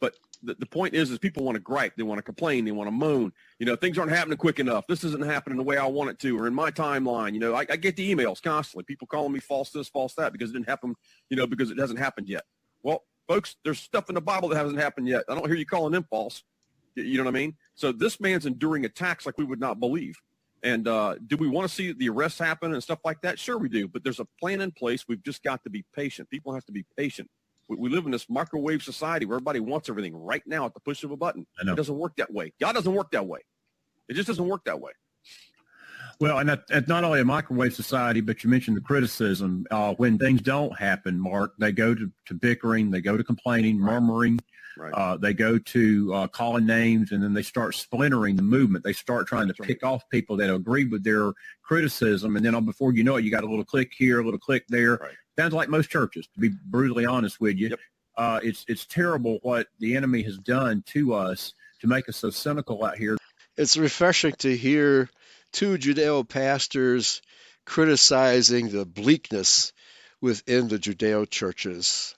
But 0.00 0.14
the, 0.42 0.54
the 0.58 0.66
point 0.66 0.94
is, 0.94 1.10
is 1.10 1.18
people 1.18 1.42
want 1.42 1.56
to 1.56 1.60
gripe, 1.60 1.94
they 1.96 2.02
want 2.02 2.18
to 2.18 2.22
complain, 2.22 2.64
they 2.64 2.72
want 2.72 2.88
to 2.88 2.92
moan. 2.92 3.32
You 3.58 3.66
know, 3.66 3.76
things 3.76 3.96
aren't 3.96 4.12
happening 4.12 4.36
quick 4.36 4.58
enough. 4.58 4.86
This 4.86 5.04
isn't 5.04 5.24
happening 5.24 5.56
the 5.56 5.64
way 5.64 5.78
I 5.78 5.86
want 5.86 6.10
it 6.10 6.18
to, 6.20 6.38
or 6.38 6.46
in 6.46 6.54
my 6.54 6.70
timeline. 6.70 7.32
You 7.32 7.40
know, 7.40 7.54
I, 7.54 7.60
I 7.70 7.76
get 7.76 7.96
the 7.96 8.14
emails 8.14 8.42
constantly, 8.42 8.84
people 8.84 9.06
calling 9.06 9.32
me 9.32 9.40
false 9.40 9.70
this, 9.70 9.88
false 9.88 10.14
that, 10.14 10.32
because 10.32 10.50
it 10.50 10.52
didn't 10.52 10.68
happen. 10.68 10.94
You 11.30 11.38
know, 11.38 11.46
because 11.46 11.70
it 11.70 11.78
hasn't 11.78 11.98
happened 11.98 12.28
yet. 12.28 12.44
Well, 12.82 13.04
folks, 13.28 13.56
there's 13.64 13.78
stuff 13.78 14.08
in 14.08 14.14
the 14.14 14.20
Bible 14.20 14.48
that 14.48 14.56
hasn't 14.56 14.78
happened 14.78 15.08
yet. 15.08 15.24
I 15.28 15.34
don't 15.34 15.46
hear 15.46 15.56
you 15.56 15.66
calling 15.66 15.92
them 15.92 16.06
false. 16.08 16.42
You 16.94 17.18
know 17.18 17.24
what 17.24 17.34
I 17.34 17.38
mean? 17.38 17.54
So 17.74 17.92
this 17.92 18.20
man's 18.20 18.46
enduring 18.46 18.84
attacks 18.84 19.26
like 19.26 19.36
we 19.38 19.44
would 19.44 19.60
not 19.60 19.80
believe. 19.80 20.16
And 20.62 20.88
uh, 20.88 21.16
do 21.26 21.36
we 21.36 21.48
want 21.48 21.68
to 21.68 21.74
see 21.74 21.92
the 21.92 22.08
arrests 22.08 22.38
happen 22.38 22.72
and 22.72 22.82
stuff 22.82 22.98
like 23.04 23.20
that? 23.20 23.38
Sure, 23.38 23.58
we 23.58 23.68
do. 23.68 23.86
But 23.86 24.02
there's 24.02 24.20
a 24.20 24.26
plan 24.40 24.60
in 24.60 24.72
place. 24.72 25.04
We've 25.06 25.22
just 25.22 25.42
got 25.42 25.62
to 25.64 25.70
be 25.70 25.84
patient. 25.94 26.30
People 26.30 26.54
have 26.54 26.64
to 26.66 26.72
be 26.72 26.84
patient. 26.96 27.28
We, 27.68 27.76
we 27.76 27.90
live 27.90 28.06
in 28.06 28.10
this 28.10 28.28
microwave 28.30 28.82
society 28.82 29.26
where 29.26 29.36
everybody 29.36 29.60
wants 29.60 29.88
everything 29.88 30.16
right 30.16 30.42
now 30.46 30.64
at 30.64 30.74
the 30.74 30.80
push 30.80 31.04
of 31.04 31.10
a 31.10 31.16
button. 31.16 31.46
I 31.60 31.64
know. 31.64 31.72
It 31.72 31.76
doesn't 31.76 31.96
work 31.96 32.16
that 32.16 32.32
way. 32.32 32.52
God 32.60 32.72
doesn't 32.72 32.92
work 32.92 33.10
that 33.10 33.26
way. 33.26 33.40
It 34.08 34.14
just 34.14 34.28
doesn't 34.28 34.46
work 34.46 34.64
that 34.64 34.80
way. 34.80 34.92
Well, 36.18 36.38
and 36.38 36.48
that, 36.48 36.66
that's 36.68 36.88
not 36.88 37.04
only 37.04 37.20
a 37.20 37.24
microwave 37.24 37.74
society, 37.74 38.20
but 38.20 38.42
you 38.42 38.50
mentioned 38.50 38.76
the 38.76 38.80
criticism. 38.80 39.66
Uh, 39.70 39.94
when 39.94 40.18
things 40.18 40.40
don't 40.40 40.76
happen, 40.78 41.20
Mark, 41.20 41.52
they 41.58 41.72
go 41.72 41.94
to, 41.94 42.10
to 42.26 42.34
bickering, 42.34 42.90
they 42.90 43.00
go 43.00 43.16
to 43.16 43.24
complaining, 43.24 43.78
murmuring, 43.78 44.38
Right. 44.78 44.92
uh, 44.92 45.16
they 45.16 45.32
go 45.32 45.56
to 45.58 46.12
uh, 46.14 46.26
calling 46.28 46.66
names, 46.66 47.10
and 47.10 47.22
then 47.22 47.32
they 47.32 47.42
start 47.42 47.74
splintering 47.74 48.36
the 48.36 48.42
movement. 48.42 48.84
They 48.84 48.92
start 48.92 49.26
trying 49.26 49.46
That's 49.46 49.56
to 49.56 49.62
right. 49.62 49.68
pick 49.68 49.82
off 49.82 50.02
people 50.10 50.36
that 50.36 50.52
agree 50.52 50.84
with 50.84 51.02
their 51.02 51.32
criticism, 51.62 52.36
and 52.36 52.44
then 52.44 52.54
uh, 52.54 52.60
before 52.60 52.92
you 52.92 53.02
know 53.02 53.16
it, 53.16 53.24
you 53.24 53.30
got 53.30 53.42
a 53.42 53.48
little 53.48 53.64
click 53.64 53.92
here, 53.96 54.20
a 54.20 54.24
little 54.24 54.38
click 54.38 54.64
there. 54.68 54.96
Right. 54.96 55.14
Sounds 55.38 55.54
like 55.54 55.70
most 55.70 55.88
churches, 55.88 56.28
to 56.34 56.40
be 56.40 56.50
brutally 56.66 57.06
honest 57.06 57.40
with 57.40 57.56
you. 57.56 57.70
Yep. 57.70 57.80
Uh, 58.18 58.40
it's 58.42 58.64
it's 58.68 58.84
terrible 58.86 59.38
what 59.42 59.66
the 59.78 59.96
enemy 59.96 60.22
has 60.22 60.36
done 60.38 60.82
to 60.88 61.14
us 61.14 61.54
to 61.80 61.86
make 61.86 62.06
us 62.08 62.16
so 62.18 62.28
cynical 62.28 62.84
out 62.84 62.98
here. 62.98 63.16
It's 63.56 63.78
refreshing 63.78 64.32
to 64.38 64.54
hear 64.56 65.08
two 65.52 65.78
Judeo 65.78 66.28
pastors 66.28 67.22
criticizing 67.66 68.70
the 68.70 68.86
bleakness 68.86 69.72
within 70.22 70.68
the 70.68 70.78
Judeo 70.78 71.28
churches. 71.28 72.14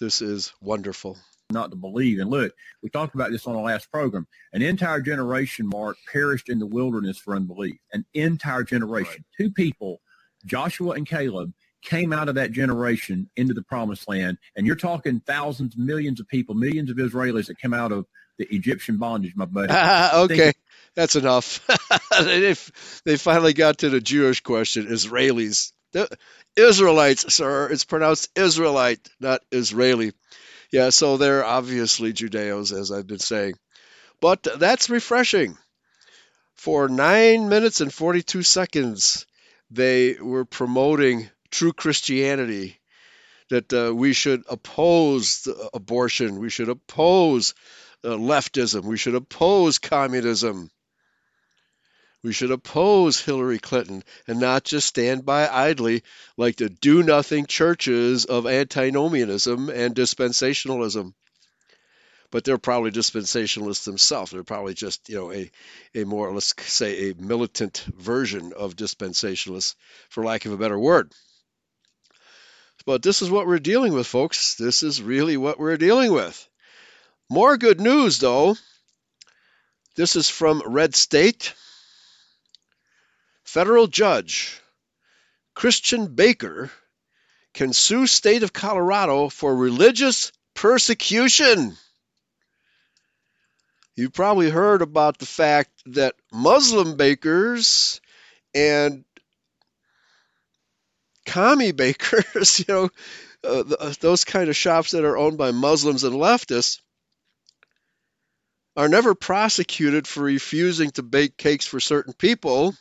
This 0.00 0.22
is 0.22 0.52
wonderful. 0.60 1.18
not 1.50 1.70
to 1.70 1.76
believe. 1.76 2.20
And 2.20 2.30
look, 2.30 2.52
we 2.82 2.90
talked 2.90 3.14
about 3.14 3.30
this 3.30 3.46
on 3.46 3.54
the 3.54 3.60
last 3.62 3.90
program. 3.90 4.26
An 4.52 4.62
entire 4.62 5.00
generation, 5.00 5.68
Mark, 5.68 5.96
perished 6.12 6.48
in 6.48 6.58
the 6.58 6.66
wilderness 6.66 7.18
for 7.18 7.36
unbelief. 7.36 7.76
An 7.92 8.04
entire 8.14 8.64
generation. 8.64 9.24
Two 9.38 9.50
people, 9.50 10.00
Joshua 10.46 10.92
and 10.92 11.06
Caleb, 11.06 11.52
came 11.82 12.12
out 12.12 12.28
of 12.28 12.34
that 12.36 12.52
generation 12.52 13.30
into 13.36 13.54
the 13.54 13.62
promised 13.62 14.08
land. 14.08 14.38
And 14.56 14.66
you're 14.66 14.76
talking 14.76 15.20
thousands, 15.20 15.76
millions 15.76 16.20
of 16.20 16.28
people, 16.28 16.54
millions 16.54 16.90
of 16.90 16.96
Israelis 16.96 17.46
that 17.46 17.60
came 17.60 17.74
out 17.74 17.92
of 17.92 18.06
the 18.38 18.46
Egyptian 18.54 18.96
bondage, 18.96 19.34
my 19.36 19.44
buddy. 19.44 19.72
okay, 20.32 20.52
that's 20.94 21.16
enough. 21.16 21.66
they, 22.20 22.54
they 23.04 23.16
finally 23.16 23.52
got 23.52 23.78
to 23.78 23.90
the 23.90 24.00
Jewish 24.00 24.40
question 24.40 24.86
Israelis. 24.86 25.72
The 25.92 26.08
Israelites, 26.56 27.32
sir. 27.34 27.68
It's 27.70 27.84
pronounced 27.84 28.30
Israelite, 28.36 29.08
not 29.20 29.42
Israeli. 29.50 30.12
Yeah, 30.72 30.90
so 30.90 31.16
they're 31.16 31.44
obviously 31.44 32.12
Judeos, 32.12 32.72
as 32.72 32.90
I've 32.90 33.06
been 33.06 33.18
saying. 33.18 33.54
But 34.20 34.46
that's 34.58 34.90
refreshing. 34.90 35.56
For 36.54 36.88
nine 36.88 37.48
minutes 37.48 37.80
and 37.80 37.92
42 37.92 38.42
seconds, 38.42 39.26
they 39.70 40.14
were 40.14 40.44
promoting 40.44 41.28
true 41.50 41.72
Christianity, 41.72 42.78
that 43.50 43.72
uh, 43.72 43.94
we 43.94 44.12
should 44.12 44.42
oppose 44.48 45.42
the 45.42 45.70
abortion, 45.74 46.38
we 46.38 46.50
should 46.50 46.68
oppose 46.68 47.54
Uh, 48.06 48.10
leftism, 48.10 48.84
we 48.84 48.96
should 48.96 49.16
oppose 49.16 49.78
communism. 49.78 50.70
We 52.22 52.32
should 52.32 52.52
oppose 52.52 53.20
Hillary 53.20 53.58
Clinton 53.58 54.04
and 54.28 54.38
not 54.38 54.62
just 54.62 54.86
stand 54.86 55.26
by 55.26 55.48
idly 55.48 56.04
like 56.36 56.54
the 56.54 56.68
do 56.68 57.02
nothing 57.02 57.46
churches 57.46 58.24
of 58.24 58.46
antinomianism 58.46 59.70
and 59.70 59.92
dispensationalism. 59.92 61.14
But 62.30 62.44
they're 62.44 62.58
probably 62.58 62.92
dispensationalists 62.92 63.84
themselves. 63.84 64.30
They're 64.30 64.44
probably 64.44 64.74
just, 64.74 65.08
you 65.08 65.16
know, 65.16 65.32
a, 65.32 65.50
a 65.94 66.04
more, 66.04 66.32
let's 66.32 66.54
say, 66.62 67.10
a 67.10 67.14
militant 67.14 67.84
version 67.96 68.52
of 68.52 68.76
dispensationalists, 68.76 69.74
for 70.10 70.24
lack 70.24 70.46
of 70.46 70.52
a 70.52 70.56
better 70.56 70.78
word. 70.78 71.12
But 72.84 73.02
this 73.02 73.20
is 73.20 73.30
what 73.30 73.48
we're 73.48 73.58
dealing 73.58 73.92
with, 73.94 74.06
folks. 74.06 74.54
This 74.54 74.84
is 74.84 75.02
really 75.02 75.36
what 75.36 75.58
we're 75.58 75.76
dealing 75.76 76.12
with. 76.12 76.48
More 77.28 77.56
good 77.56 77.80
news, 77.80 78.18
though. 78.18 78.56
This 79.96 80.14
is 80.14 80.30
from 80.30 80.62
Red 80.64 80.94
State. 80.94 81.54
Federal 83.44 83.86
judge 83.86 84.60
Christian 85.54 86.14
Baker 86.14 86.70
can 87.54 87.72
sue 87.72 88.06
state 88.06 88.42
of 88.42 88.52
Colorado 88.52 89.28
for 89.28 89.56
religious 89.56 90.30
persecution. 90.54 91.76
You 93.96 94.10
probably 94.10 94.50
heard 94.50 94.82
about 94.82 95.18
the 95.18 95.26
fact 95.26 95.70
that 95.86 96.14
Muslim 96.30 96.96
bakers 96.96 98.00
and 98.54 99.04
commie 101.24 101.72
bakers, 101.72 102.58
you 102.68 102.74
know, 102.74 102.90
uh, 103.42 103.62
th- 103.64 103.98
those 104.00 104.24
kind 104.24 104.50
of 104.50 104.56
shops 104.56 104.90
that 104.90 105.04
are 105.04 105.16
owned 105.16 105.38
by 105.38 105.50
Muslims 105.50 106.04
and 106.04 106.14
leftists, 106.14 106.80
are 108.76 108.88
never 108.88 109.14
prosecuted 109.14 110.06
for 110.06 110.22
refusing 110.22 110.90
to 110.90 111.02
bake 111.02 111.36
cakes 111.36 111.66
for 111.66 111.80
certain 111.80 112.12
people, 112.12 112.74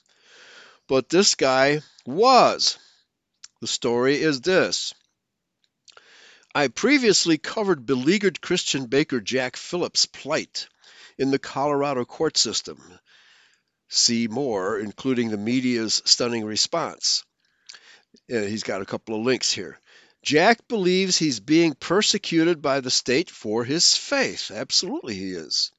but 0.88 1.08
this 1.08 1.36
guy 1.36 1.80
was. 2.06 2.78
The 3.62 3.68
story 3.68 4.22
is 4.22 4.42
this. 4.42 4.94
I 6.54 6.68
previously 6.68 7.38
covered 7.38 7.86
beleaguered 7.86 8.42
Christian 8.42 8.88
baker 8.88 9.22
Jack 9.22 9.56
Phillips' 9.56 10.06
plight 10.06 10.68
in 11.18 11.32
the 11.32 11.40
Colorado 11.40 12.04
court 12.04 12.38
system. 12.38 12.82
See 13.88 14.28
more, 14.28 14.80
including 14.80 15.30
the 15.30 15.38
media's 15.38 16.02
stunning 16.06 16.44
response. 16.44 17.24
And 18.30 18.50
he's 18.50 18.64
got 18.64 18.82
a 18.82 18.86
couple 18.86 19.16
of 19.16 19.26
links 19.26 19.52
here. 19.52 19.80
Jack 20.24 20.68
believes 20.68 21.18
he's 21.18 21.40
being 21.40 21.74
persecuted 21.74 22.62
by 22.62 22.80
the 22.80 22.90
state 22.90 23.30
for 23.30 23.64
his 23.64 23.96
faith. 23.96 24.52
Absolutely, 24.52 25.16
he 25.16 25.32
is. 25.32 25.72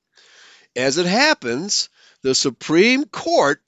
As 0.77 0.99
it 0.99 1.07
happens, 1.07 1.89
the 2.23 2.35
Supreme 2.35 3.07
Court 3.07 3.63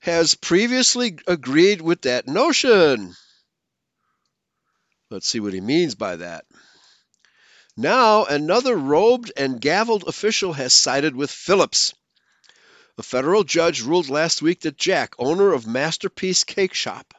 has 0.00 0.34
previously 0.34 1.18
agreed 1.26 1.82
with 1.82 2.02
that 2.02 2.26
notion. 2.26 3.14
Let's 5.10 5.28
see 5.28 5.40
what 5.40 5.52
he 5.52 5.60
means 5.60 5.94
by 5.94 6.16
that. 6.16 6.46
Now, 7.76 8.24
another 8.24 8.76
robed 8.76 9.30
and 9.36 9.60
gavelled 9.60 10.06
official 10.08 10.54
has 10.54 10.72
sided 10.72 11.14
with 11.14 11.30
Phillips. 11.30 11.94
A 12.96 13.02
federal 13.02 13.44
judge 13.44 13.82
ruled 13.82 14.08
last 14.08 14.40
week 14.40 14.60
that 14.60 14.78
Jack, 14.78 15.14
owner 15.18 15.52
of 15.52 15.66
Masterpiece 15.66 16.44
Cake 16.44 16.74
Shop, 16.74 17.14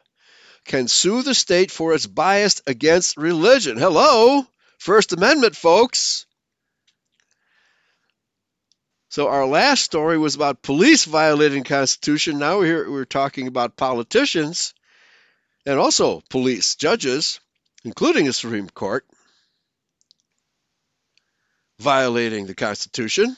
can 0.64 0.88
sue 0.88 1.22
the 1.22 1.34
state 1.34 1.70
for 1.70 1.94
its 1.94 2.06
bias 2.06 2.62
against 2.66 3.16
religion. 3.16 3.78
Hello, 3.78 4.44
First 4.78 5.12
Amendment, 5.12 5.56
folks. 5.56 6.26
So 9.10 9.26
our 9.26 9.44
last 9.44 9.82
story 9.82 10.18
was 10.18 10.36
about 10.36 10.62
police 10.62 11.04
violating 11.04 11.64
Constitution. 11.64 12.38
Now 12.38 12.60
we're 12.60 12.88
we're 12.88 13.04
talking 13.04 13.48
about 13.48 13.76
politicians 13.76 14.72
and 15.66 15.80
also 15.80 16.22
police, 16.30 16.76
judges, 16.76 17.40
including 17.84 18.26
the 18.26 18.32
Supreme 18.32 18.68
Court, 18.68 19.04
violating 21.80 22.46
the 22.46 22.54
Constitution. 22.54 23.36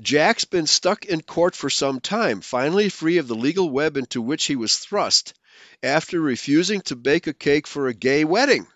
Jack's 0.00 0.46
been 0.46 0.66
stuck 0.66 1.04
in 1.04 1.20
court 1.20 1.54
for 1.54 1.68
some 1.68 2.00
time, 2.00 2.40
finally 2.40 2.88
free 2.88 3.18
of 3.18 3.28
the 3.28 3.36
legal 3.36 3.68
web 3.68 3.98
into 3.98 4.22
which 4.22 4.46
he 4.46 4.56
was 4.56 4.76
thrust 4.76 5.34
after 5.82 6.18
refusing 6.18 6.80
to 6.80 6.96
bake 6.96 7.26
a 7.26 7.34
cake 7.34 7.66
for 7.66 7.88
a 7.88 7.94
gay 7.94 8.24
wedding. 8.24 8.66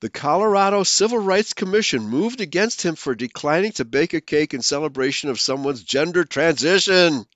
The 0.00 0.08
Colorado 0.08 0.82
Civil 0.82 1.18
Rights 1.18 1.52
Commission 1.52 2.08
moved 2.08 2.40
against 2.40 2.80
him 2.80 2.96
for 2.96 3.14
declining 3.14 3.72
to 3.72 3.84
bake 3.84 4.14
a 4.14 4.22
cake 4.22 4.54
in 4.54 4.62
celebration 4.62 5.28
of 5.28 5.38
someone's 5.38 5.82
gender 5.82 6.24
transition. 6.24 7.26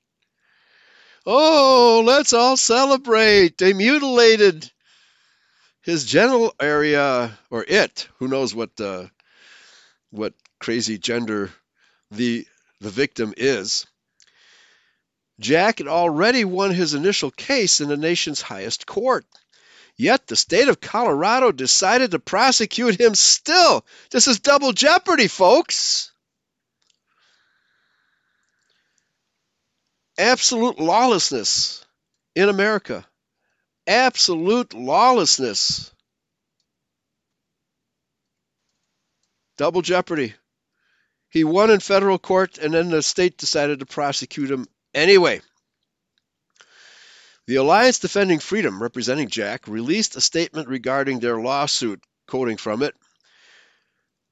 Oh, 1.26 2.02
let's 2.06 2.32
all 2.32 2.56
celebrate! 2.56 3.58
They 3.58 3.74
mutilated 3.74 4.70
his 5.82 6.06
genital 6.06 6.54
area, 6.58 7.38
or 7.50 7.64
it. 7.68 8.08
Who 8.18 8.28
knows 8.28 8.54
what 8.54 8.80
uh, 8.80 9.08
what 10.10 10.32
crazy 10.58 10.96
gender 10.96 11.50
the 12.10 12.46
the 12.80 12.90
victim 12.90 13.34
is. 13.36 13.86
Jack 15.38 15.78
had 15.78 15.88
already 15.88 16.46
won 16.46 16.70
his 16.70 16.94
initial 16.94 17.30
case 17.30 17.80
in 17.80 17.88
the 17.88 17.96
nation's 17.98 18.40
highest 18.40 18.86
court. 18.86 19.26
Yet 19.96 20.26
the 20.26 20.36
state 20.36 20.68
of 20.68 20.80
Colorado 20.80 21.52
decided 21.52 22.10
to 22.10 22.18
prosecute 22.18 23.00
him 23.00 23.14
still. 23.14 23.84
This 24.10 24.26
is 24.26 24.40
double 24.40 24.72
jeopardy, 24.72 25.28
folks. 25.28 26.10
Absolute 30.18 30.80
lawlessness 30.80 31.84
in 32.34 32.48
America. 32.48 33.06
Absolute 33.86 34.74
lawlessness. 34.74 35.92
Double 39.56 39.82
jeopardy. 39.82 40.34
He 41.28 41.44
won 41.44 41.70
in 41.70 41.80
federal 41.80 42.18
court, 42.18 42.58
and 42.58 42.74
then 42.74 42.90
the 42.90 43.02
state 43.02 43.36
decided 43.36 43.80
to 43.80 43.86
prosecute 43.86 44.50
him 44.50 44.66
anyway. 44.92 45.40
The 47.46 47.56
Alliance 47.56 47.98
Defending 47.98 48.38
Freedom, 48.38 48.82
representing 48.82 49.28
Jack, 49.28 49.68
released 49.68 50.16
a 50.16 50.20
statement 50.22 50.68
regarding 50.68 51.20
their 51.20 51.38
lawsuit, 51.38 52.02
quoting 52.26 52.56
from 52.56 52.82
it 52.82 52.94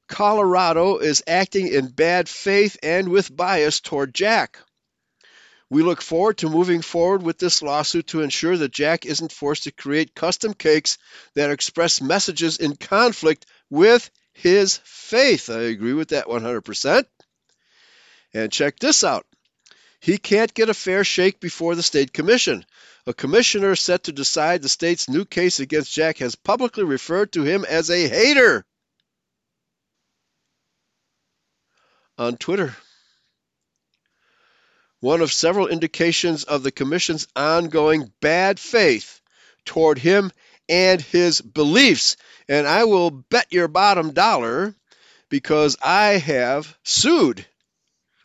Colorado 0.08 0.98
is 0.98 1.22
acting 1.26 1.68
in 1.68 1.88
bad 1.88 2.28
faith 2.28 2.76
and 2.82 3.08
with 3.08 3.34
bias 3.34 3.80
toward 3.80 4.14
Jack. 4.14 4.58
We 5.70 5.82
look 5.82 6.02
forward 6.02 6.38
to 6.38 6.50
moving 6.50 6.82
forward 6.82 7.22
with 7.22 7.38
this 7.38 7.62
lawsuit 7.62 8.08
to 8.08 8.20
ensure 8.20 8.56
that 8.58 8.72
Jack 8.72 9.06
isn't 9.06 9.32
forced 9.32 9.64
to 9.64 9.72
create 9.72 10.14
custom 10.14 10.52
cakes 10.52 10.98
that 11.34 11.50
express 11.50 12.02
messages 12.02 12.58
in 12.58 12.76
conflict 12.76 13.46
with 13.70 14.10
his 14.34 14.80
faith. 14.84 15.48
I 15.48 15.62
agree 15.62 15.94
with 15.94 16.08
that 16.08 16.26
100%. 16.26 17.04
And 18.34 18.52
check 18.52 18.78
this 18.78 19.04
out. 19.04 19.26
He 20.02 20.18
can't 20.18 20.52
get 20.52 20.68
a 20.68 20.74
fair 20.74 21.04
shake 21.04 21.38
before 21.38 21.76
the 21.76 21.82
state 21.82 22.12
commission. 22.12 22.66
A 23.06 23.14
commissioner 23.14 23.76
set 23.76 24.02
to 24.04 24.12
decide 24.12 24.60
the 24.60 24.68
state's 24.68 25.08
new 25.08 25.24
case 25.24 25.60
against 25.60 25.94
Jack 25.94 26.18
has 26.18 26.34
publicly 26.34 26.82
referred 26.82 27.30
to 27.34 27.44
him 27.44 27.64
as 27.64 27.88
a 27.88 28.08
hater 28.08 28.64
on 32.18 32.36
Twitter. 32.36 32.76
One 34.98 35.20
of 35.20 35.32
several 35.32 35.68
indications 35.68 36.42
of 36.42 36.64
the 36.64 36.72
commission's 36.72 37.28
ongoing 37.36 38.12
bad 38.20 38.58
faith 38.58 39.20
toward 39.64 39.98
him 39.98 40.32
and 40.68 41.00
his 41.00 41.40
beliefs. 41.40 42.16
And 42.48 42.66
I 42.66 42.86
will 42.86 43.12
bet 43.12 43.52
your 43.52 43.68
bottom 43.68 44.12
dollar 44.12 44.74
because 45.28 45.76
I 45.80 46.18
have 46.18 46.76
sued 46.82 47.46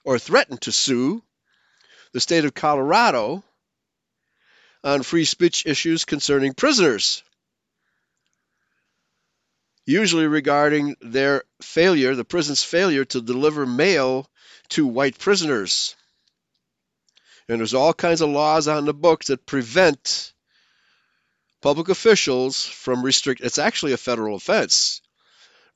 or 0.03 0.17
threatened 0.17 0.61
to 0.61 0.71
sue 0.71 1.21
the 2.17 2.21
state 2.21 2.45
of 2.45 2.53
Colorado 2.55 3.43
on 4.83 5.03
free 5.03 5.23
speech 5.23 5.67
issues 5.67 6.03
concerning 6.03 6.51
prisoners, 6.51 7.21
usually 9.85 10.25
regarding 10.25 10.95
their 10.99 11.43
failure, 11.61 12.15
the 12.15 12.25
prison's 12.25 12.63
failure 12.63 13.05
to 13.05 13.21
deliver 13.21 13.67
mail 13.67 14.27
to 14.69 14.87
white 14.87 15.19
prisoners. 15.19 15.95
And 17.47 17.59
there's 17.59 17.75
all 17.75 17.93
kinds 17.93 18.21
of 18.21 18.29
laws 18.31 18.67
on 18.67 18.85
the 18.85 18.95
books 18.95 19.27
that 19.27 19.45
prevent 19.45 20.33
public 21.61 21.87
officials 21.87 22.65
from 22.65 23.03
restrict 23.03 23.41
it's 23.41 23.59
actually 23.59 23.93
a 23.93 23.97
federal 23.97 24.35
offense 24.35 25.01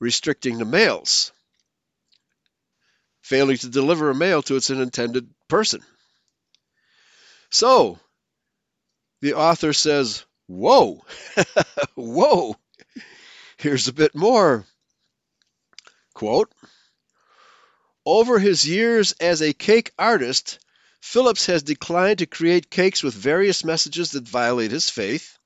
restricting 0.00 0.58
the 0.58 0.64
mails 0.64 1.30
failing 3.20 3.58
to 3.58 3.68
deliver 3.68 4.10
a 4.10 4.14
mail 4.14 4.42
to 4.42 4.56
its 4.56 4.70
intended 4.70 5.28
person 5.46 5.80
so 7.52 7.98
the 9.20 9.34
author 9.34 9.72
says, 9.72 10.24
Whoa, 10.48 11.04
whoa, 11.94 12.56
here's 13.56 13.88
a 13.88 13.92
bit 13.92 14.14
more. 14.14 14.66
Quote 16.14 16.52
Over 18.04 18.38
his 18.38 18.66
years 18.68 19.12
as 19.12 19.40
a 19.40 19.52
cake 19.52 19.92
artist, 19.98 20.58
Phillips 21.00 21.46
has 21.46 21.62
declined 21.62 22.18
to 22.18 22.26
create 22.26 22.70
cakes 22.70 23.02
with 23.02 23.14
various 23.14 23.64
messages 23.64 24.12
that 24.12 24.28
violate 24.28 24.70
his 24.70 24.90
faith, 24.90 25.38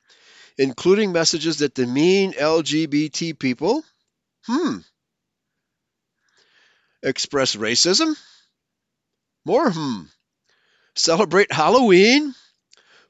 including 0.58 1.12
messages 1.12 1.58
that 1.58 1.74
demean 1.74 2.32
LGBT 2.32 3.38
people. 3.38 3.84
Hmm. 4.44 4.78
Express 7.02 7.56
racism. 7.56 8.16
More 9.44 9.70
hmm. 9.70 10.02
Celebrate 10.96 11.52
Halloween 11.52 12.34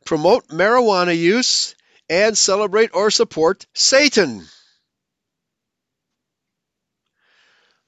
promote 0.06 0.48
marijuana 0.48 1.16
use, 1.18 1.74
and 2.08 2.38
celebrate 2.38 2.94
or 2.94 3.10
support 3.10 3.66
Satan. 3.74 4.46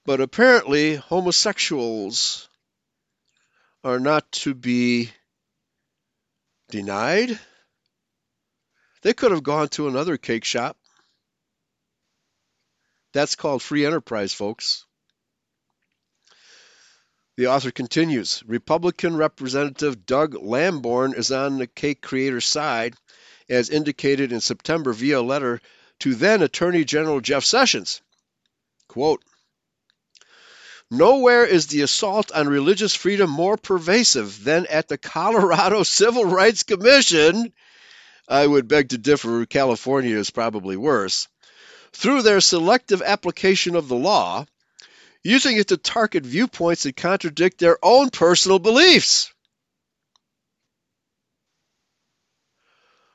But 0.05 0.21
apparently, 0.21 0.97
homosexuals 0.97 2.49
are 3.85 4.01
not 4.01 4.31
to 4.33 4.55
be 4.55 5.11
denied. 6.71 7.39
They 9.03 9.13
could 9.13 9.31
have 9.31 9.45
gone 9.45 9.69
to 9.71 9.87
another 9.87 10.17
cake 10.17 10.45
shop. 10.45 10.77
That's 13.13 13.37
called 13.37 13.63
free 13.63 13.87
enterprise, 13.87 14.35
folks. 14.35 14.85
The 17.39 17.47
author 17.47 17.71
continues 17.71 18.43
Republican 18.49 19.17
Representative 19.17 20.05
Doug 20.05 20.35
Lamborn 20.35 21.15
is 21.15 21.31
on 21.31 21.59
the 21.59 21.69
cake 21.69 22.03
creator's 22.03 22.47
side, 22.47 22.97
as 23.49 23.71
indicated 23.71 24.33
in 24.33 24.41
September 24.41 24.93
via 24.93 25.23
letter 25.23 25.61
to 26.01 26.17
then 26.17 26.43
Attorney 26.43 26.85
General 26.85 27.21
Jeff 27.21 27.45
Sessions. 27.45 28.03
Quote, 28.89 29.23
Nowhere 30.91 31.45
is 31.45 31.69
the 31.69 31.83
assault 31.83 32.33
on 32.33 32.49
religious 32.49 32.97
freedom 32.97 33.31
more 33.31 33.57
pervasive 33.57 34.43
than 34.43 34.67
at 34.67 34.89
the 34.89 34.99
Colorado 34.99 35.83
Civil 35.85 36.25
Rights 36.25 36.65
Commission. 36.65 37.53
I 38.27 38.49
would 38.49 38.67
beg 38.67 38.89
to 38.89 38.99
differ, 38.99 39.47
California 39.47 40.17
is 40.17 40.31
probably 40.31 40.77
worse. 40.77 41.29
Through 41.93 42.23
their 42.23 42.41
selective 42.41 43.01
application 43.01 43.77
of 43.77 43.87
the 43.87 43.95
law, 43.95 44.45
using 45.29 45.59
it 45.59 45.69
to 45.69 45.77
target 45.77 46.25
viewpoints 46.25 46.85
that 46.85 46.97
contradict 46.97 47.59
their 47.59 47.77
own 47.83 48.09
personal 48.09 48.59
beliefs. 48.59 49.31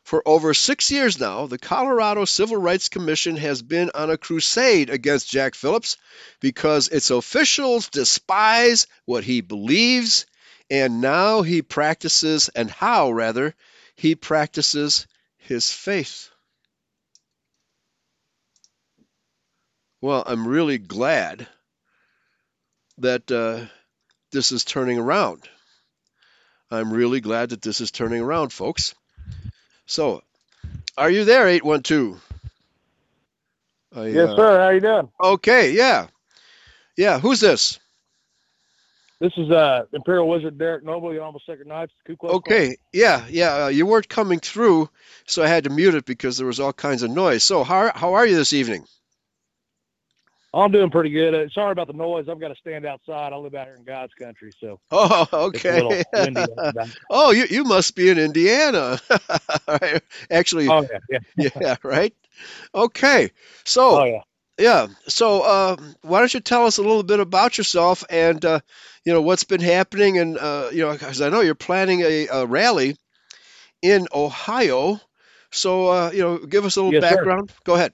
For 0.03 0.21
over 0.27 0.53
six 0.53 0.91
years 0.91 1.19
now, 1.19 1.47
the 1.47 1.57
Colorado 1.57 2.25
Civil 2.25 2.57
Rights 2.57 2.87
Commission 2.89 3.35
has 3.37 3.63
been 3.63 3.89
on 3.95 4.11
a 4.11 4.17
crusade 4.17 4.91
against 4.91 5.31
Jack 5.31 5.55
Phillips 5.55 5.97
because 6.39 6.87
its 6.87 7.09
officials 7.09 7.89
despise 7.89 8.85
what 9.05 9.23
he 9.23 9.41
believes 9.41 10.27
and 10.69 11.01
now 11.01 11.41
he 11.41 11.61
practices, 11.61 12.49
and 12.49 12.69
how 12.69 13.11
rather, 13.11 13.55
he 13.95 14.15
practices 14.15 15.07
his 15.37 15.71
faith. 15.71 16.29
Well, 19.99 20.23
I'm 20.25 20.47
really 20.47 20.77
glad 20.77 21.47
that 22.99 23.31
uh, 23.31 23.65
this 24.31 24.51
is 24.51 24.63
turning 24.63 24.99
around. 24.99 25.47
I'm 26.71 26.91
really 26.91 27.21
glad 27.21 27.49
that 27.49 27.61
this 27.61 27.81
is 27.81 27.91
turning 27.91 28.21
around, 28.21 28.51
folks. 28.51 28.95
So, 29.85 30.23
are 30.97 31.09
you 31.09 31.23
there, 31.25 31.47
812? 31.47 32.21
I, 33.95 34.07
yes, 34.07 34.29
uh, 34.29 34.35
sir. 34.35 34.59
How 34.59 34.69
you 34.69 34.79
doing? 34.79 35.09
Okay, 35.23 35.71
yeah. 35.71 36.07
Yeah, 36.97 37.19
who's 37.19 37.39
this? 37.39 37.79
This 39.19 39.31
is 39.37 39.49
uh 39.51 39.85
Imperial 39.93 40.27
Wizard 40.27 40.57
Derek 40.57 40.83
Noble, 40.83 41.09
the 41.09 41.19
Honorable 41.19 41.41
Sacred 41.45 41.67
Knights, 41.67 41.93
Ku 42.05 42.17
Klux 42.17 42.31
Klan. 42.31 42.37
Okay, 42.39 42.75
yeah, 42.91 43.25
yeah. 43.29 43.65
Uh, 43.65 43.67
you 43.69 43.85
weren't 43.85 44.09
coming 44.09 44.39
through, 44.39 44.89
so 45.25 45.41
I 45.41 45.47
had 45.47 45.63
to 45.63 45.69
mute 45.69 45.95
it 45.95 46.03
because 46.03 46.37
there 46.37 46.47
was 46.47 46.59
all 46.59 46.73
kinds 46.73 47.03
of 47.03 47.09
noise. 47.09 47.41
So 47.41 47.63
how 47.63 47.91
how 47.95 48.15
are 48.15 48.27
you 48.27 48.35
this 48.35 48.51
evening? 48.51 48.85
I'm 50.53 50.71
doing 50.71 50.89
pretty 50.91 51.09
good. 51.09 51.33
Uh, 51.33 51.49
sorry 51.49 51.71
about 51.71 51.87
the 51.87 51.93
noise. 51.93 52.27
I've 52.29 52.39
got 52.39 52.49
to 52.49 52.55
stand 52.55 52.85
outside. 52.85 53.33
I 53.33 53.37
live 53.37 53.55
out 53.55 53.67
here 53.67 53.75
in 53.75 53.83
God's 53.83 54.13
country, 54.13 54.53
so 54.59 54.79
Oh, 54.91 55.27
it's 55.51 55.67
a 55.67 55.71
little 55.71 55.99
okay. 56.13 56.47
oh, 57.09 57.31
you 57.31 57.45
you 57.49 57.63
must 57.63 57.95
be 57.95 58.09
in 58.09 58.17
Indiana. 58.19 58.99
Actually, 60.31 60.73
oh 60.73 60.85
yeah, 60.91 60.99
yeah. 61.09 61.19
yeah, 61.59 61.75
right. 61.83 62.13
Okay, 62.73 63.31
so 63.65 64.01
Oh 64.01 64.05
yeah. 64.05 64.21
yeah, 64.57 64.87
so 65.07 65.41
uh, 65.41 65.75
why 66.01 66.19
don't 66.19 66.33
you 66.33 66.39
tell 66.41 66.65
us 66.65 66.77
a 66.77 66.81
little 66.83 67.03
bit 67.03 67.19
about 67.19 67.57
yourself 67.57 68.03
and 68.09 68.43
uh, 68.45 68.59
you 69.05 69.13
know 69.13 69.21
what's 69.21 69.43
been 69.43 69.61
happening 69.61 70.17
and 70.19 70.37
uh, 70.37 70.69
you 70.71 70.79
know 70.85 70.93
because 70.93 71.21
I 71.21 71.29
know 71.29 71.41
you're 71.41 71.55
planning 71.55 72.01
a, 72.01 72.27
a 72.27 72.45
rally 72.45 72.97
in 73.81 74.07
Ohio. 74.13 74.99
So 75.51 75.87
uh, 75.87 76.11
you 76.13 76.21
know, 76.21 76.37
give 76.39 76.65
us 76.65 76.75
a 76.77 76.81
little 76.81 76.91
Yes, 76.91 77.05
sir. 77.07 77.27
background. 77.27 77.51
Go 77.65 77.75
ahead. 77.75 77.93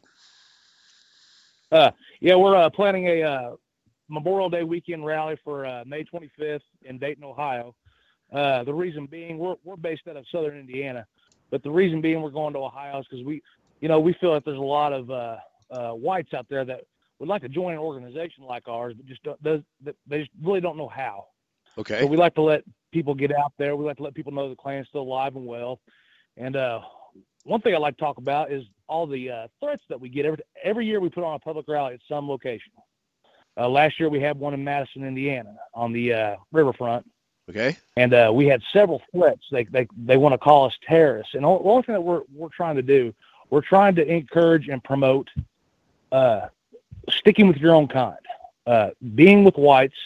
Yeah, 2.21 2.35
we're 2.35 2.55
uh, 2.55 2.69
planning 2.69 3.07
a 3.07 3.21
uh, 3.23 3.55
Memorial 4.09 4.49
Day 4.49 4.63
weekend 4.63 5.05
rally 5.05 5.37
for 5.43 5.65
uh, 5.65 5.83
May 5.85 6.03
25th 6.03 6.59
in 6.81 6.97
Dayton, 6.97 7.23
Ohio. 7.23 7.75
Uh, 8.31 8.63
the 8.65 8.73
reason 8.73 9.05
being, 9.05 9.37
we're 9.37 9.55
we're 9.63 9.77
based 9.77 10.01
out 10.07 10.17
of 10.17 10.25
Southern 10.31 10.59
Indiana, 10.59 11.05
but 11.49 11.63
the 11.63 11.71
reason 11.71 12.01
being 12.01 12.21
we're 12.21 12.29
going 12.29 12.53
to 12.53 12.59
Ohio 12.59 12.99
is 12.99 13.07
because 13.09 13.25
we, 13.25 13.41
you 13.79 13.87
know, 13.87 13.99
we 13.99 14.13
feel 14.19 14.33
that 14.33 14.43
there's 14.43 14.57
a 14.57 14.61
lot 14.61 14.91
of 14.91 15.09
uh, 15.09 15.37
uh, 15.71 15.91
whites 15.91 16.33
out 16.33 16.45
there 16.49 16.65
that 16.65 16.81
would 17.19 17.29
like 17.29 17.41
to 17.41 17.49
join 17.49 17.73
an 17.73 17.79
organization 17.79 18.43
like 18.43 18.67
ours, 18.67 18.93
but 18.95 19.05
just 19.05 19.23
don't, 19.23 19.41
they 19.43 20.19
just 20.19 20.31
really 20.43 20.61
don't 20.61 20.77
know 20.77 20.89
how. 20.89 21.25
Okay. 21.77 22.01
So 22.01 22.05
we 22.05 22.17
like 22.17 22.35
to 22.35 22.41
let 22.41 22.63
people 22.91 23.15
get 23.15 23.31
out 23.31 23.53
there. 23.57 23.75
We 23.75 23.85
like 23.85 23.97
to 23.97 24.03
let 24.03 24.13
people 24.13 24.33
know 24.33 24.49
the 24.49 24.55
Klan's 24.55 24.87
still 24.89 25.01
alive 25.01 25.35
and 25.35 25.45
well. 25.45 25.79
And 26.37 26.55
uh, 26.55 26.81
one 27.43 27.61
thing 27.61 27.73
I 27.73 27.77
like 27.77 27.95
to 27.97 28.01
talk 28.01 28.17
about 28.17 28.51
is 28.51 28.63
all 28.87 29.07
the 29.07 29.29
uh, 29.29 29.47
threats 29.59 29.83
that 29.89 29.99
we 29.99 30.09
get 30.09 30.25
every 30.25 30.39
every 30.63 30.85
year. 30.85 30.99
We 30.99 31.09
put 31.09 31.23
on 31.23 31.35
a 31.35 31.39
public 31.39 31.67
rally 31.67 31.93
at 31.93 31.99
some 32.07 32.27
location. 32.27 32.71
Uh, 33.57 33.67
last 33.67 33.99
year 33.99 34.09
we 34.09 34.19
had 34.21 34.39
one 34.39 34.53
in 34.53 34.63
Madison, 34.63 35.03
Indiana, 35.03 35.55
on 35.73 35.91
the 35.91 36.13
uh, 36.13 36.35
riverfront, 36.51 37.05
Okay. 37.49 37.75
and 37.97 38.13
uh, 38.13 38.31
we 38.33 38.45
had 38.45 38.61
several 38.71 39.01
threats. 39.11 39.41
They 39.51 39.63
they 39.65 39.87
they 39.97 40.17
want 40.17 40.33
to 40.33 40.37
call 40.37 40.65
us 40.65 40.73
terrorists. 40.87 41.33
And 41.33 41.43
the 41.43 41.47
only 41.47 41.83
thing 41.83 41.93
that 41.93 42.01
we're 42.01 42.21
we're 42.33 42.49
trying 42.49 42.75
to 42.75 42.81
do, 42.81 43.13
we're 43.49 43.61
trying 43.61 43.95
to 43.95 44.05
encourage 44.05 44.67
and 44.69 44.83
promote 44.83 45.29
uh, 46.11 46.47
sticking 47.09 47.47
with 47.47 47.57
your 47.57 47.73
own 47.73 47.87
kind, 47.87 48.17
uh, 48.67 48.89
being 49.15 49.43
with 49.43 49.55
whites, 49.57 49.97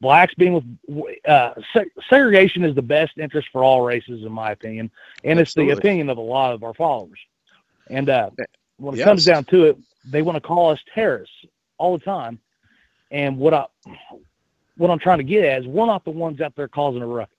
blacks 0.00 0.34
being 0.34 0.54
with 0.88 1.16
uh, 1.26 1.54
se- 1.74 1.90
segregation 2.10 2.64
is 2.64 2.74
the 2.74 2.82
best 2.82 3.18
interest 3.18 3.48
for 3.52 3.64
all 3.64 3.82
races, 3.82 4.24
in 4.24 4.32
my 4.32 4.52
opinion, 4.52 4.90
and 5.24 5.40
it's 5.40 5.54
the 5.54 5.70
opinion 5.70 6.10
of 6.10 6.18
a 6.18 6.22
lot 6.22 6.54
of 6.54 6.62
our 6.64 6.74
followers. 6.74 7.18
And 7.90 8.08
uh, 8.10 8.30
when 8.78 8.94
it 8.94 8.98
Yes. 8.98 9.04
comes 9.04 9.24
down 9.24 9.44
to 9.46 9.64
it, 9.66 9.78
they 10.04 10.22
want 10.22 10.36
to 10.36 10.40
call 10.40 10.70
us 10.70 10.80
terrorists 10.94 11.36
all 11.78 11.98
the 11.98 12.04
time. 12.04 12.40
And 13.10 13.38
what 13.38 13.54
I 13.54 13.66
what 14.76 14.90
I'm 14.90 14.98
trying 14.98 15.18
to 15.18 15.24
get 15.24 15.44
at 15.44 15.62
is 15.62 15.66
we're 15.68 15.86
not 15.86 16.04
the 16.04 16.10
ones 16.10 16.40
out 16.40 16.54
there 16.56 16.68
causing 16.68 17.02
a 17.02 17.06
ruckus. 17.06 17.36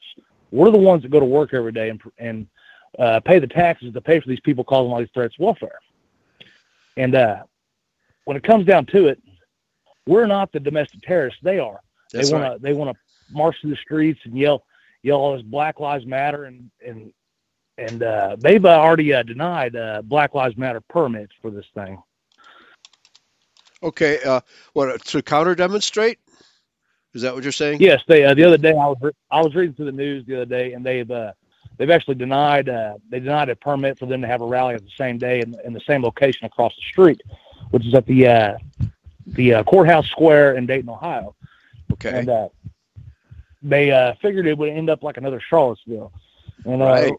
We're 0.52 0.72
the 0.72 0.78
ones 0.80 1.04
that 1.04 1.12
go 1.12 1.20
to 1.20 1.26
work 1.26 1.54
every 1.54 1.72
day 1.72 1.90
and 1.90 2.02
and 2.18 2.48
uh, 3.00 3.20
pay 3.22 3.40
the 3.40 3.48
taxes 3.48 3.94
to 3.94 4.02
pay 4.02 4.20
for 4.20 4.28
these 4.28 4.40
people 4.42 4.64
causing 4.64 4.92
all 4.92 5.00
these 5.00 5.10
threats 5.14 5.36
of 5.40 5.46
welfare. 5.46 5.80
And 6.98 7.16
uh, 7.16 7.44
when 8.26 8.38
it 8.38 8.44
comes 8.44 8.66
down 8.66 8.86
to 8.88 9.08
it, 9.08 9.22
we're 10.08 10.28
not 10.28 10.52
the 10.52 10.60
domestic 10.60 11.02
terrorists. 11.02 11.40
They 11.44 11.60
are. 11.60 11.80
They 12.12 12.20
want 12.32 12.44
right. 12.44 12.54
to 12.54 12.60
they 12.60 12.74
want 12.74 12.96
to 12.96 13.34
march 13.34 13.56
through 13.62 13.72
the 13.72 13.78
streets 13.78 14.20
and 14.24 14.38
yell 14.38 14.64
yell 15.04 15.18
all 15.18 15.34
this 15.34 15.44
Black 15.44 15.80
Lives 15.80 16.06
Matter 16.06 16.46
and 16.46 16.70
and 16.86 17.14
and 17.78 18.04
uh, 18.04 18.36
they've 18.40 18.64
uh, 18.66 18.70
already 18.70 19.14
uh, 19.14 19.24
denied 19.24 19.76
uh, 19.76 20.02
Black 20.04 20.34
Lives 20.34 20.58
Matter 20.58 20.82
permits 20.82 21.34
for 21.42 21.50
this 21.50 21.66
thing. 21.74 22.02
Okay. 23.82 24.20
Uh, 24.24 24.42
what 24.74 25.04
to 25.06 25.22
counter 25.22 25.56
demonstrate? 25.56 26.20
Is 27.14 27.22
that 27.24 27.34
what 27.34 27.44
you're 27.44 27.52
saying? 27.52 27.82
Yes, 27.82 28.02
they 28.08 28.26
uh, 28.26 28.34
the 28.34 28.44
other 28.44 28.58
day 28.58 28.72
I 28.72 28.88
was 28.88 28.98
re- 29.02 29.12
I 29.32 29.42
was 29.42 29.56
reading 29.56 29.74
through 29.74 29.86
the 29.86 29.92
news 29.92 30.26
the 30.26 30.36
other 30.36 30.46
day 30.46 30.74
and 30.74 30.86
they've 30.86 31.10
uh, 31.10 31.34
they've 31.78 31.90
actually 31.90 32.16
denied 32.16 32.70
uh, 32.70 32.96
they 33.10 33.20
denied 33.20 33.50
a 33.50 33.56
permit 33.56 33.98
for 33.98 34.06
them 34.06 34.22
to 34.22 34.28
have 34.28 34.42
a 34.42 34.46
rally 34.46 34.76
at 34.76 34.84
the 34.84 34.92
same 34.98 35.18
day 35.18 35.42
in, 35.42 35.56
in 35.64 35.74
the 35.74 35.82
same 35.82 36.04
location 36.04 36.46
across 36.46 36.76
the 36.76 36.82
street, 36.84 37.22
which 37.72 37.86
is 37.86 37.94
at 37.96 38.06
the 38.06 38.28
uh, 38.28 38.58
the 39.26 39.56
uh, 39.56 39.64
courthouse 39.64 40.08
square 40.08 40.56
in 40.56 40.66
Dayton, 40.66 40.90
Ohio. 40.90 41.36
Okay. 41.94 42.20
and 42.20 42.30
uh, 42.30 42.50
they 43.62 43.92
uh, 43.92 44.14
figured 44.22 44.48
it 44.48 44.58
would 44.58 44.70
end 44.70 44.90
up 44.90 45.04
like 45.04 45.18
another 45.18 45.40
Charlottesville. 45.40 46.12
And 46.66 46.82
uh, 46.82 46.86
Right. 46.86 47.14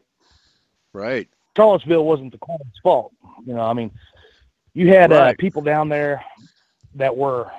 Right. 0.92 1.28
Charlottesville 1.56 2.04
wasn't 2.04 2.32
the 2.32 2.38
Clintons' 2.38 2.78
fault. 2.82 3.12
You 3.44 3.54
know, 3.54 3.62
I 3.62 3.72
mean, 3.72 3.90
you 4.74 4.88
had 4.88 5.12
uh, 5.12 5.34
people 5.38 5.62
down 5.62 5.88
there 5.88 6.24
that 6.94 7.16
were 7.16 7.50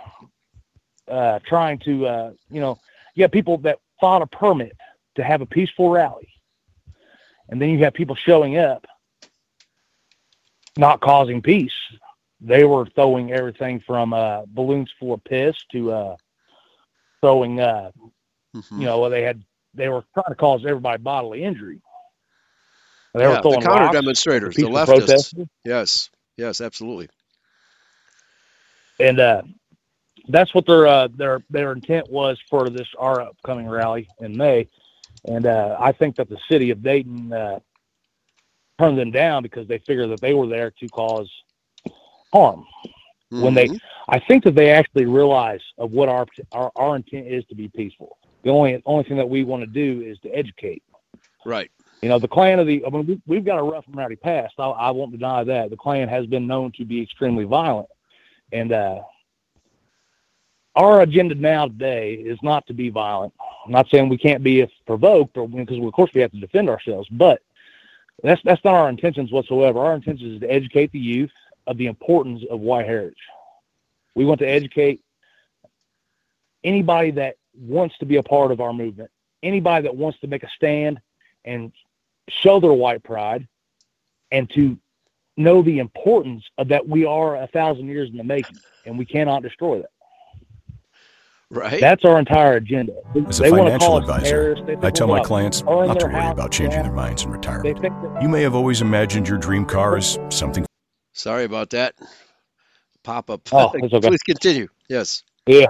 uh, 1.07 1.39
trying 1.45 1.79
to, 1.79 2.07
uh, 2.07 2.31
you 2.49 2.61
know, 2.61 2.79
you 3.15 3.23
had 3.23 3.31
people 3.31 3.57
that 3.59 3.79
fought 3.99 4.21
a 4.21 4.27
permit 4.27 4.75
to 5.15 5.23
have 5.23 5.41
a 5.41 5.45
peaceful 5.45 5.89
rally, 5.89 6.29
and 7.49 7.61
then 7.61 7.69
you 7.69 7.79
have 7.79 7.93
people 7.93 8.15
showing 8.15 8.57
up 8.57 8.85
not 10.77 11.01
causing 11.01 11.41
peace. 11.41 11.73
They 12.39 12.63
were 12.63 12.85
throwing 12.85 13.31
everything 13.33 13.81
from 13.81 14.13
uh, 14.13 14.43
balloons 14.47 14.91
full 14.99 15.13
of 15.13 15.23
piss 15.23 15.55
to 15.73 15.91
uh, 15.91 16.15
throwing 17.21 17.59
uh, 17.59 17.91
Mhm. 18.55 18.75
you 18.75 18.85
know, 18.85 19.09
they 19.09 19.23
had 19.23 19.43
they 19.75 19.89
were 19.89 20.03
trying 20.13 20.29
to 20.29 20.35
cause 20.35 20.63
everybody 20.67 21.01
bodily 21.01 21.43
injury. 21.43 21.81
They 23.13 23.27
Yeah, 23.27 23.29
were 23.29 23.37
the 23.49 23.57
throwing 23.57 23.59
counter 23.59 23.89
rocks, 23.89 23.89
demonstrators, 23.89 24.57
the 24.59 24.69
leftists. 24.69 24.81
protesters, 24.83 25.47
Yes. 25.65 26.09
Yes. 26.37 26.61
Absolutely. 26.61 27.09
and 28.99 29.19
uh, 29.19 29.43
that's 30.29 30.53
what 30.55 30.65
their 30.67 30.87
uh, 30.87 31.09
their 31.15 31.43
their 31.49 31.73
intent 31.73 32.09
was 32.09 32.39
for 32.49 32.69
this 32.69 32.87
our 32.99 33.21
upcoming 33.21 33.67
rally 33.69 34.09
in 34.19 34.37
May. 34.37 34.69
And 35.25 35.45
uh, 35.47 35.77
I 35.79 35.91
think 35.93 36.17
that 36.17 36.29
the 36.29 36.39
city 36.49 36.71
of 36.71 36.83
Dayton 36.83 37.33
uh, 37.33 37.59
turned 38.79 38.97
them 38.99 39.11
down 39.11 39.43
because 39.43 39.67
they 39.67 39.79
figured 39.79 40.11
that 40.11 40.21
they 40.21 40.33
were 40.33 40.47
there 40.47 40.71
to 40.79 40.89
cause 40.89 41.29
harm. 42.33 42.65
When 43.31 43.53
they, 43.53 43.67
Mhm. 43.67 43.79
I 44.09 44.19
think 44.19 44.43
that 44.43 44.55
they 44.55 44.71
actually 44.71 45.05
realize 45.05 45.61
of 45.77 45.91
what 45.91 46.09
our 46.09 46.25
our, 46.51 46.71
our 46.75 46.95
intent 46.97 47.27
is 47.27 47.45
to 47.45 47.55
be 47.55 47.69
peaceful. 47.69 48.17
The 48.43 48.49
only 48.49 48.81
only 48.85 49.03
thing 49.05 49.17
that 49.17 49.29
we 49.29 49.43
want 49.43 49.61
to 49.63 49.67
do 49.67 50.01
is 50.01 50.19
to 50.19 50.29
educate. 50.29 50.83
Right. 51.45 51.71
You 52.01 52.09
know, 52.09 52.19
the 52.19 52.27
Klan 52.27 52.59
of 52.59 52.67
the, 52.67 52.83
I 52.85 52.89
mean, 52.89 53.05
we, 53.05 53.21
we've 53.27 53.45
got 53.45 53.59
a 53.59 53.63
rough 53.63 53.85
and 53.87 53.95
rowdy 53.95 54.15
past. 54.15 54.55
I, 54.57 54.65
I 54.65 54.91
won't 54.91 55.11
deny 55.11 55.43
that. 55.43 55.69
The 55.69 55.77
Klan 55.77 56.07
has 56.09 56.25
been 56.25 56.47
known 56.47 56.71
to 56.73 56.83
be 56.83 57.01
extremely 57.01 57.43
violent. 57.43 57.89
And 58.51 58.71
uh, 58.71 59.01
our 60.75 61.01
agenda 61.01 61.35
now 61.35 61.67
today 61.67 62.13
is 62.15 62.39
not 62.41 62.65
to 62.67 62.73
be 62.73 62.89
violent. 62.89 63.33
I'm 63.65 63.71
not 63.71 63.87
saying 63.89 64.09
we 64.09 64.17
can't 64.17 64.43
be 64.43 64.61
if 64.61 64.71
provoked, 64.87 65.37
or 65.37 65.47
because 65.47 65.77
of 65.77 65.93
course 65.93 66.11
we 66.13 66.21
have 66.21 66.31
to 66.31 66.39
defend 66.39 66.69
ourselves, 66.69 67.07
but 67.11 67.41
that's 68.23 68.41
that's 68.43 68.63
not 68.63 68.73
our 68.73 68.89
intentions 68.89 69.31
whatsoever. 69.31 69.79
Our 69.79 69.93
intention 69.93 70.33
is 70.33 70.41
to 70.41 70.51
educate 70.51 70.91
the 70.91 70.99
youth 70.99 71.31
of 71.67 71.77
the 71.77 71.87
importance 71.87 72.43
of 72.49 72.59
white 72.59 72.85
heritage. 72.85 73.17
We 74.15 74.25
want 74.25 74.39
to 74.39 74.47
educate 74.47 75.01
anybody 76.63 77.11
that 77.11 77.35
wants 77.55 77.97
to 77.99 78.05
be 78.05 78.17
a 78.17 78.23
part 78.23 78.51
of 78.51 78.61
our 78.61 78.73
movement, 78.73 79.09
anybody 79.43 79.83
that 79.83 79.95
wants 79.95 80.19
to 80.19 80.27
make 80.27 80.43
a 80.43 80.49
stand 80.55 80.99
and 81.45 81.71
show 82.29 82.59
their 82.59 82.73
white 82.73 83.03
pride 83.03 83.47
and 84.31 84.49
to 84.51 84.77
know 85.37 85.61
the 85.61 85.79
importance 85.79 86.43
of 86.57 86.69
that 86.69 86.87
we 86.87 87.05
are 87.05 87.37
a 87.37 87.47
thousand 87.47 87.87
years 87.87 88.09
in 88.09 88.17
the 88.17 88.23
making 88.23 88.57
and 88.85 88.97
we 88.97 89.05
cannot 89.05 89.43
destroy 89.43 89.79
that. 89.79 89.89
Right. 91.49 91.81
That's 91.81 92.05
our 92.05 92.17
entire 92.17 92.55
agenda. 92.55 92.93
As 93.27 93.41
a 93.41 93.43
They 93.43 93.49
financial 93.49 93.97
advisor, 93.97 94.25
terrorists. 94.25 94.65
They 94.65 94.73
think 94.73 94.85
I 94.85 94.89
tell 94.89 95.07
my 95.07 95.21
clients 95.21 95.61
not 95.63 95.99
to 95.99 96.05
worry 96.05 96.27
about 96.27 96.51
changing 96.51 96.81
their 96.81 96.93
minds 96.93 97.23
in 97.23 97.31
retirement. 97.31 97.83
You 98.21 98.29
may 98.29 98.41
have 98.41 98.55
always 98.55 98.81
imagined 98.81 99.27
your 99.27 99.37
dream 99.37 99.65
car 99.65 99.97
as 99.97 100.17
something 100.29 100.65
Sorry 101.13 101.43
about 101.43 101.71
that. 101.71 101.95
Pop 103.03 103.29
up. 103.29 103.41
Oh, 103.51 103.71
okay. 103.83 103.99
Please 103.99 104.23
continue. 104.23 104.67
Yes. 104.89 105.23
Yeah. 105.45 105.67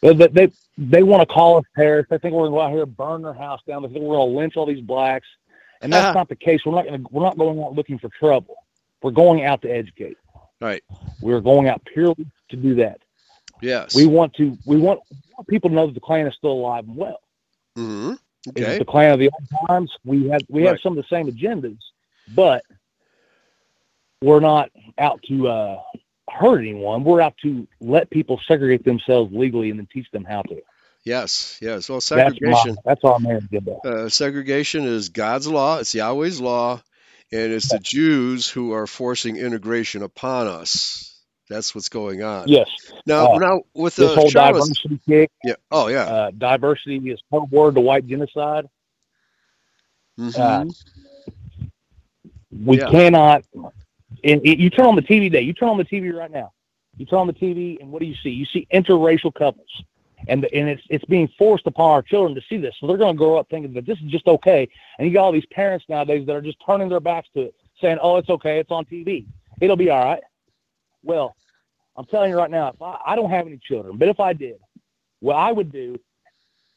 They 0.00 0.12
they 0.12 0.52
they, 0.76 1.02
want 1.02 1.28
to 1.28 1.32
call 1.32 1.58
us 1.58 1.64
terrorists. 1.76 2.10
They 2.10 2.18
think 2.18 2.34
we're 2.34 2.48
going 2.48 2.52
to 2.52 2.56
go 2.56 2.60
out 2.60 2.70
here 2.70 2.82
and 2.84 2.96
burn 2.96 3.22
their 3.22 3.34
house 3.34 3.60
down. 3.66 3.82
They 3.82 3.88
think 3.88 4.00
we're 4.04 4.16
going 4.16 4.30
to 4.30 4.38
lynch 4.38 4.56
all 4.56 4.66
these 4.66 4.80
blacks, 4.80 5.26
and 5.82 5.92
that's 5.92 6.14
not 6.14 6.28
the 6.28 6.36
case. 6.36 6.60
We're 6.64 6.74
not 6.74 6.86
going 6.86 7.02
to. 7.02 7.08
We're 7.10 7.24
not 7.24 7.36
going 7.36 7.60
out 7.60 7.74
looking 7.74 7.98
for 7.98 8.08
trouble. 8.08 8.54
We're 9.02 9.10
going 9.10 9.44
out 9.44 9.62
to 9.62 9.68
educate. 9.68 10.16
Right. 10.60 10.82
We're 11.20 11.40
going 11.40 11.68
out 11.68 11.84
purely 11.84 12.26
to 12.50 12.56
do 12.56 12.76
that. 12.76 13.00
Yes. 13.60 13.94
We 13.94 14.06
want 14.06 14.34
to. 14.34 14.56
We 14.66 14.76
want, 14.76 15.00
people 15.48 15.70
to 15.70 15.76
know 15.76 15.86
that 15.86 15.94
the 15.94 16.00
Klan 16.00 16.26
is 16.26 16.34
still 16.34 16.52
alive 16.52 16.84
and 16.84 16.96
well. 16.96 17.20
hmm 17.76 18.12
It's 18.46 18.62
Okay. 18.62 18.78
the 18.78 18.84
Klan 18.84 19.12
of 19.12 19.18
the 19.18 19.30
old 19.30 19.68
times. 19.68 19.92
We 20.04 20.28
have 20.28 20.42
we 20.48 20.62
have 20.64 20.78
some 20.80 20.96
of 20.96 21.04
the 21.04 21.08
same 21.14 21.28
agendas, 21.30 21.78
but 22.34 22.62
we're 24.22 24.40
not 24.40 24.70
out 24.98 25.22
to 25.28 25.48
uh, 25.48 25.80
hurt 26.28 26.58
anyone. 26.60 27.04
We're 27.04 27.20
out 27.20 27.34
to 27.42 27.66
let 27.80 28.10
people 28.10 28.40
segregate 28.46 28.84
themselves 28.84 29.32
legally 29.32 29.70
and 29.70 29.78
then 29.78 29.88
teach 29.92 30.10
them 30.10 30.24
how 30.24 30.42
to. 30.42 30.60
Yes, 31.04 31.58
yes. 31.62 31.88
Well, 31.88 32.00
segregation. 32.00 32.76
that's 32.84 33.02
our 33.04 33.18
main 33.18 33.36
agenda. 33.36 33.76
Uh, 33.84 34.08
segregation 34.08 34.84
is 34.84 35.08
God's 35.08 35.46
law. 35.46 35.78
It's 35.78 35.94
Yahweh's 35.94 36.40
law, 36.40 36.82
and 37.32 37.52
it's 37.52 37.68
the 37.70 37.78
Jews 37.78 38.48
who 38.48 38.72
are 38.72 38.86
forcing 38.86 39.36
integration 39.36 40.02
upon 40.02 40.48
us. 40.48 41.04
That's 41.48 41.74
what's 41.74 41.88
going 41.88 42.22
on. 42.22 42.48
Yes. 42.48 42.68
Now, 43.06 43.32
Uh, 43.32 43.38
now 43.38 43.60
with 43.72 43.96
the 43.96 44.08
whole 44.08 44.28
diversity 44.28 45.00
kick, 45.06 45.30
yeah. 45.42 45.54
Oh 45.70 45.86
yeah. 45.88 46.02
uh, 46.02 46.30
diversity 46.36 46.98
is 47.10 47.20
code 47.30 47.50
word 47.50 47.76
to 47.76 47.80
white 47.80 48.06
genocide. 48.06 48.66
Mhm. 50.18 50.38
Uh, 50.38 50.64
we 52.52 52.78
Yeah. 52.78 52.90
cannot. 52.90 53.44
And 54.24 54.44
you 54.44 54.70
turn 54.70 54.86
on 54.86 54.96
the 54.96 55.02
TV 55.02 55.26
today. 55.30 55.42
You 55.42 55.52
turn 55.52 55.68
on 55.68 55.78
the 55.78 55.84
TV 55.84 56.12
right 56.12 56.30
now. 56.30 56.52
You 56.96 57.06
turn 57.06 57.20
on 57.20 57.26
the 57.28 57.32
TV, 57.32 57.80
and 57.80 57.90
what 57.92 58.00
do 58.00 58.06
you 58.06 58.16
see? 58.16 58.30
You 58.30 58.44
see 58.44 58.66
interracial 58.72 59.32
couples, 59.32 59.68
and 60.26 60.44
and 60.52 60.68
it's 60.68 60.82
it's 60.90 61.04
being 61.04 61.28
forced 61.38 61.66
upon 61.66 61.90
our 61.92 62.02
children 62.02 62.34
to 62.34 62.40
see 62.48 62.56
this. 62.56 62.74
So 62.80 62.86
they're 62.86 62.96
going 62.96 63.14
to 63.14 63.18
grow 63.18 63.36
up 63.38 63.48
thinking 63.48 63.72
that 63.74 63.86
this 63.86 63.98
is 63.98 64.10
just 64.10 64.26
okay. 64.26 64.68
And 64.98 65.06
you 65.06 65.14
got 65.14 65.24
all 65.24 65.32
these 65.32 65.46
parents 65.46 65.84
nowadays 65.88 66.26
that 66.26 66.34
are 66.34 66.40
just 66.42 66.58
turning 66.64 66.88
their 66.88 67.00
backs 67.00 67.28
to 67.34 67.42
it, 67.42 67.54
saying, 67.80 67.98
"Oh, 68.02 68.16
it's 68.16 68.28
okay. 68.30 68.58
It's 68.58 68.70
on 68.72 68.84
TV. 68.86 69.26
It'll 69.60 69.76
be 69.76 69.90
all 69.90 70.04
right." 70.04 70.22
Well, 71.04 71.36
I'm 71.96 72.04
telling 72.06 72.30
you 72.30 72.36
right 72.36 72.50
now, 72.50 72.68
if 72.68 72.82
I, 72.82 72.98
I 73.06 73.16
don't 73.16 73.30
have 73.30 73.46
any 73.46 73.58
children, 73.58 73.96
but 73.96 74.08
if 74.08 74.18
I 74.18 74.32
did, 74.32 74.56
what 75.20 75.36
I 75.36 75.52
would 75.52 75.70
do 75.70 75.98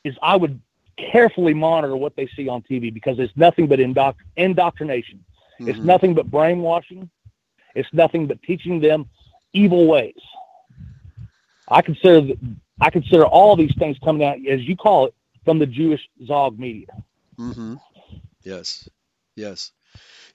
is 0.03 0.15
I 0.21 0.35
would 0.35 0.59
carefully 0.97 1.53
monitor 1.55 1.95
what 1.95 2.15
they 2.15 2.27
see 2.35 2.47
on 2.47 2.61
TV 2.61 2.93
because 2.93 3.17
it's 3.17 3.35
nothing 3.35 3.65
but 3.65 3.79
indoct- 3.79 4.17
indoctrination. 4.37 5.23
It's 5.59 5.79
Mhm. 5.79 5.83
nothing 5.83 6.13
but 6.13 6.29
brainwashing. 6.29 7.09
It's 7.75 7.89
nothing 7.93 8.27
but 8.27 8.41
teaching 8.43 8.81
them 8.81 9.07
evil 9.53 9.87
ways. 9.87 10.15
I 11.67 11.81
consider 11.81 12.33
I 12.81 12.89
consider 12.89 13.25
all 13.25 13.55
these 13.55 13.75
things 13.79 13.97
coming 14.03 14.23
out, 14.25 14.37
as 14.49 14.61
you 14.61 14.75
call 14.75 15.07
it, 15.07 15.15
from 15.45 15.59
the 15.59 15.65
Jewish 15.67 16.01
Zog 16.27 16.59
media. 16.59 16.87
Mm-hmm. 17.39 17.75
Yes. 18.43 18.89
Yes. 19.35 19.71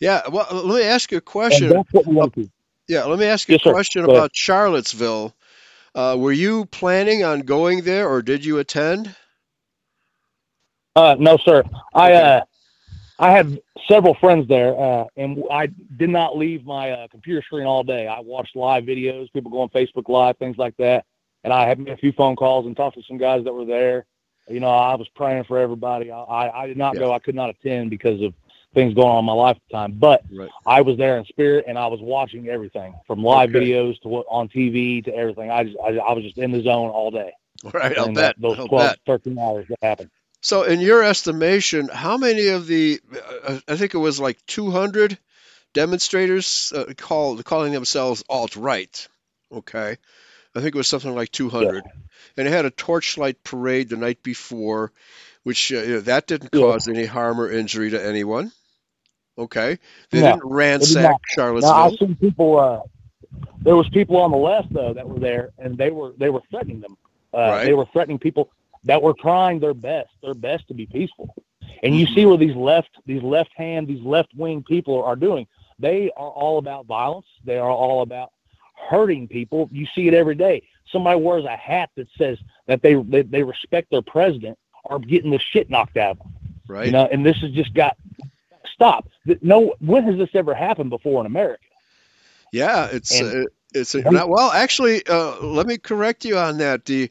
Yeah. 0.01 0.23
Well, 0.31 0.47
let 0.53 0.81
me 0.83 0.85
ask 0.89 1.13
you 1.13 1.19
a 1.19 1.23
And 1.51 1.71
question. 1.71 1.71
that's 1.71 1.89
what 1.93 2.07
we 2.07 2.15
want 2.15 2.35
to. 2.35 2.51
Yeah. 2.89 3.05
Let 3.05 3.19
me 3.19 3.27
ask 3.27 3.49
you 3.49 3.55
Yes, 3.55 3.61
a 3.61 3.61
question 3.61 4.05
about 4.05 4.33
Charlottesville. 4.35 5.35
Uh, 5.95 6.17
were 6.19 6.33
you 6.33 6.67
planning 6.67 7.25
on 7.25 7.41
going 7.41 7.83
there, 7.83 8.09
or 8.09 8.23
did 8.23 8.45
you 8.45 8.59
attend? 8.59 9.15
Uh, 10.97 11.17
no, 11.19 11.39
sir. 11.39 11.65
I 11.95 12.13
Okay. 12.13 12.15
uh, 12.15 12.41
I 13.19 13.31
had 13.31 13.61
several 13.89 14.15
friends 14.15 14.47
there, 14.49 14.79
uh, 14.79 15.05
and 15.17 15.43
I 15.51 15.69
did 15.97 16.11
not 16.11 16.37
leave 16.37 16.65
my 16.67 16.91
uh, 16.91 17.09
computer 17.09 17.43
screen 17.43 17.67
all 17.67 17.83
day. 17.83 18.07
I 18.07 18.21
watched 18.21 18.55
live 18.57 18.85
videos, 18.85 19.33
people 19.33 19.51
going 19.51 19.71
Facebook 19.71 20.09
Live, 20.09 20.37
things 20.37 20.59
like 20.59 20.77
that, 20.77 21.07
and 21.45 21.53
I 21.53 21.67
had 21.67 21.79
made 21.79 21.95
a 21.95 21.97
few 21.97 22.13
phone 22.13 22.37
calls 22.37 22.67
and 22.67 22.77
talked 22.77 22.97
to 22.97 23.03
some 23.05 23.17
guys 23.17 23.45
that 23.45 23.53
were 23.55 23.65
there. 23.65 24.05
You 24.49 24.61
know, 24.61 24.69
I 24.69 24.95
was 24.97 25.09
praying 25.09 25.45
for 25.45 25.59
everybody. 25.59 26.11
I, 26.13 26.21
I, 26.21 26.63
I 26.63 26.67
did 26.67 26.77
not 26.77 26.95
Yeah. 26.95 27.01
go. 27.01 27.13
I 27.13 27.19
could 27.19 27.35
not 27.35 27.51
attend 27.51 27.91
because 27.91 28.21
of 28.21 28.35
things 28.75 28.93
going 28.95 29.09
on 29.09 29.21
in 29.21 29.25
my 29.25 29.33
life 29.33 29.57
at 29.57 29.63
the 29.71 29.75
time, 29.77 29.93
but 29.99 30.23
Right. 30.31 30.51
I 30.67 30.83
was 30.83 30.99
there 30.99 31.17
in 31.17 31.25
spirit, 31.25 31.65
and 31.67 31.79
I 31.79 31.87
was 31.87 32.01
watching 32.01 32.49
everything 32.49 32.95
from 33.07 33.25
live 33.25 33.49
Okay. 33.49 33.61
videos 33.61 33.99
to 34.03 34.09
what 34.09 34.27
on 34.29 34.49
TV 34.49 35.03
to 35.05 35.15
everything. 35.17 35.51
I 35.51 35.65
just 35.65 35.77
I, 35.83 35.97
I 35.97 36.13
was 36.13 36.23
just 36.23 36.37
in 36.37 36.51
the 36.53 36.61
zone 36.63 36.91
all 36.91 37.11
day. 37.11 37.33
All 37.65 37.71
right. 37.73 37.97
I'll 37.97 38.13
bet. 38.13 38.37
that- 38.37 38.43
those 38.43 38.59
I'll 38.59 38.69
12, 38.69 38.91
bet. 38.91 38.99
13 39.07 39.39
hours 39.39 39.67
that 39.69 39.79
happened. 39.81 40.11
So, 40.47 40.63
in 40.63 40.79
your 40.79 41.03
estimation, 41.03 41.89
how 41.89 42.19
many 42.19 42.47
of 42.47 42.69
the, 42.69 43.01
uh, 43.45 43.59
I 43.67 43.75
think 43.75 43.95
it 43.95 43.99
was 43.99 44.21
like 44.21 44.39
200 44.47 45.19
demonstrators 45.75 46.73
uh, 46.73 46.93
called 46.97 47.45
calling 47.45 47.73
themselves 47.73 48.23
alt-right. 48.29 49.09
Okay, 49.51 49.97
I 50.55 50.61
think 50.61 50.73
it 50.73 50.77
was 50.77 50.87
something 50.87 51.13
like 51.13 51.33
200, 51.33 51.83
and 52.37 52.47
it 52.47 52.53
had 52.53 52.65
a 52.65 52.71
torchlight 52.71 53.43
parade 53.43 53.89
the 53.89 53.97
night 53.97 54.23
before, 54.23 54.93
which 55.43 55.73
uh, 55.73 55.79
you 55.83 55.95
know, 55.95 56.01
that 56.03 56.29
didn't 56.29 56.53
Yeah. 56.53 56.61
cause 56.61 56.87
any 56.87 57.07
harm 57.07 57.41
or 57.41 57.51
injury 57.51 57.91
to 57.91 58.01
anyone. 58.01 58.53
Okay, 59.37 59.81
they 60.13 60.21
No, 60.21 60.27
didn't 60.29 60.45
ransack 60.45 61.11
not. 61.11 61.21
Charlottesville. 61.35 61.87
I've 61.87 61.99
seen 61.99 62.15
people. 62.15 62.61
Uh, 62.61 62.83
there 63.65 63.75
was 63.75 63.89
people 63.89 64.17
on 64.19 64.31
the 64.31 64.37
left 64.37 64.73
though 64.73 64.95
that 64.95 65.09
were 65.09 65.19
there, 65.19 65.51
and 65.59 65.77
they 65.77 65.91
were 65.91 66.13
they 66.17 66.31
were 66.31 66.43
threatening 66.53 66.83
them. 66.83 66.97
Uh, 67.35 67.51
Right. 67.51 67.67
They 67.67 67.75
were 67.75 67.87
threatening 67.87 68.21
people 68.21 68.53
that 68.85 69.03
were 69.03 69.15
trying 69.15 69.61
their 69.61 69.75
best, 69.75 70.11
their 70.23 70.35
best 70.35 70.69
to 70.69 70.75
be 70.75 70.87
peaceful. 70.87 71.35
And 71.83 71.95
you 71.99 72.07
see 72.07 72.25
what 72.27 72.41
these 72.41 72.57
left, 72.57 72.91
these 73.07 73.23
left 73.23 73.53
hand, 73.55 73.87
these 73.89 74.03
left 74.03 74.31
wing 74.35 74.63
people 74.63 75.03
are 75.03 75.17
doing. 75.17 75.47
They 75.79 76.11
are 76.17 76.31
all 76.31 76.59
about 76.59 76.87
violence. 76.87 77.27
They 77.45 77.59
are 77.59 77.71
all 77.71 78.03
about 78.03 78.33
hurting 78.89 79.29
people. 79.29 79.69
You 79.73 79.87
see 79.95 80.09
it 80.09 80.15
every 80.15 80.35
day. 80.37 80.63
Somebody 80.91 81.21
wears 81.21 81.45
a 81.45 81.57
hat 81.57 81.91
that 81.97 82.09
says 82.17 82.39
that 82.67 82.81
they 82.83 82.95
they, 82.95 83.23
they 83.23 83.43
respect 83.43 83.91
their 83.91 84.03
president, 84.03 84.59
are 84.87 84.99
getting 84.99 85.31
the 85.33 85.39
shit 85.39 85.69
knocked 85.69 85.97
out 85.97 86.13
of 86.13 86.19
them. 86.19 86.33
right? 86.69 86.87
You 86.87 86.93
know, 86.93 87.09
and 87.11 87.27
this 87.27 87.37
has 87.39 87.51
just 87.51 87.75
got 87.75 87.97
stop. 88.73 89.09
No, 89.43 89.75
when 89.81 90.05
has 90.05 90.17
this 90.17 90.31
ever 90.35 90.55
happened 90.55 90.91
before 90.91 91.21
in 91.21 91.27
America? 91.27 91.63
Yeah, 92.53 92.89
it's 92.91 93.21
And- 93.21 93.45
uh, 93.45 93.49
it's 93.75 93.95
not, 93.95 94.29
well. 94.31 94.51
Actually, 94.53 95.05
uh, 95.07 95.39
let 95.43 95.67
me 95.67 95.77
correct 95.77 96.25
you 96.25 96.39
on 96.39 96.59
that. 96.59 96.87
The 96.87 97.11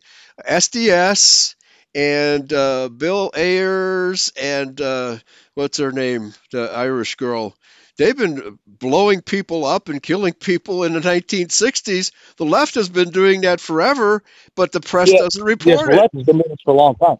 SDS 0.49 1.54
and 1.95 2.53
uh, 2.53 2.89
Bill 2.89 3.31
Ayers 3.35 4.33
and 4.41 4.81
uh, 4.81 5.17
what's 5.55 5.79
her 5.79 5.93
name, 5.93 6.33
the 6.51 6.71
Irish 6.73 7.15
girl. 7.17 7.55
They've 7.97 8.17
been 8.17 8.59
blowing 8.67 9.21
people 9.23 9.65
up 9.65 9.89
and 9.89 10.03
killing 10.03 10.33
people 10.33 10.85
in 10.85 10.93
the 10.93 11.01
1960s. 11.01 12.13
The 12.37 12.45
left 12.45 12.75
has 12.75 12.89
been 12.89 13.11
doing 13.11 13.43
that 13.43 13.61
forever, 13.61 14.23
but 14.55 14.73
the 14.73 14.81
press 14.81 15.13
Yeah, 15.13 15.15
doesn't 15.15 15.43
Yes, 15.63 15.81
report 15.81 15.85
the 15.85 15.93
it. 15.93 16.05
left 16.05 16.15
has 16.15 16.25
been 16.25 16.37
doing 16.39 16.49
this 16.49 16.59
for 16.65 16.73
a 16.73 16.77
long 16.77 16.95
time. 16.97 17.17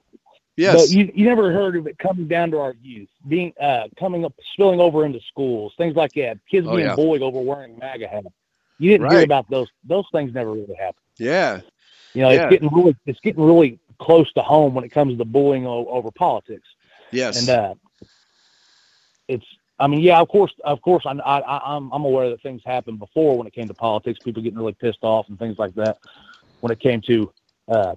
Yes, 0.57 0.83
But 0.83 0.89
you, 0.91 1.11
you 1.15 1.25
never 1.25 1.51
heard 1.53 1.77
of 1.77 1.87
it 1.87 1.97
coming 1.99 2.27
down 2.27 2.51
to 2.51 2.59
our 2.59 2.75
youth, 2.81 3.09
being 3.27 3.53
uh, 3.61 3.85
coming 3.99 4.25
up, 4.25 4.33
spilling 4.53 4.79
over 4.81 5.05
into 5.05 5.19
schools, 5.29 5.73
things 5.77 5.95
like 5.95 6.13
that. 6.15 6.39
Kids 6.51 6.67
Oh, 6.67 6.77
being 6.77 6.91
yeah. 6.91 6.95
bullied 6.95 7.23
over 7.23 7.41
wearing 7.41 7.79
MAGA 7.79 8.07
hats. 8.07 8.27
You 8.79 8.91
didn't 8.91 9.07
hear 9.07 9.23
about 9.23 9.49
those. 9.49 9.69
Those 9.85 10.05
things 10.13 10.33
never 10.33 10.51
really 10.53 10.75
happened. 10.75 10.95
yeah, 11.19 11.61
You 12.13 12.23
know, 12.23 12.29
Yeah. 12.29 12.35
it's 12.35 12.45
getting 12.45 12.69
really, 12.73 12.95
it's 13.05 13.19
getting 13.21 13.43
really 13.43 13.79
close 13.99 14.31
to 14.33 14.41
home 14.41 14.73
when 14.73 14.83
it 14.83 14.89
comes 14.89 15.17
to 15.17 15.25
bullying 15.25 15.65
o- 15.65 15.87
over 15.87 16.11
politics. 16.11 16.67
yes, 17.11 17.37
And 17.37 17.49
uh, 17.49 17.75
it's, 19.27 19.45
I 19.79 19.87
mean, 19.87 19.99
yeah, 19.99 20.19
of 20.19 20.29
course, 20.29 20.53
of 20.63 20.81
course, 20.81 21.03
I, 21.05 21.11
I, 21.13 21.75
I'm, 21.75 21.91
I'm 21.91 22.05
aware 22.05 22.29
that 22.29 22.41
things 22.41 22.61
happened 22.65 22.99
before 22.99 23.37
when 23.37 23.47
it 23.47 23.53
came 23.53 23.67
to 23.67 23.73
politics, 23.73 24.19
people 24.23 24.41
getting 24.41 24.57
really 24.57 24.73
pissed 24.73 25.03
off 25.03 25.27
and 25.29 25.37
things 25.37 25.57
like 25.59 25.75
that. 25.75 25.97
When 26.61 26.71
it 26.71 26.79
came 26.79 27.01
to 27.01 27.31
uh, 27.67 27.95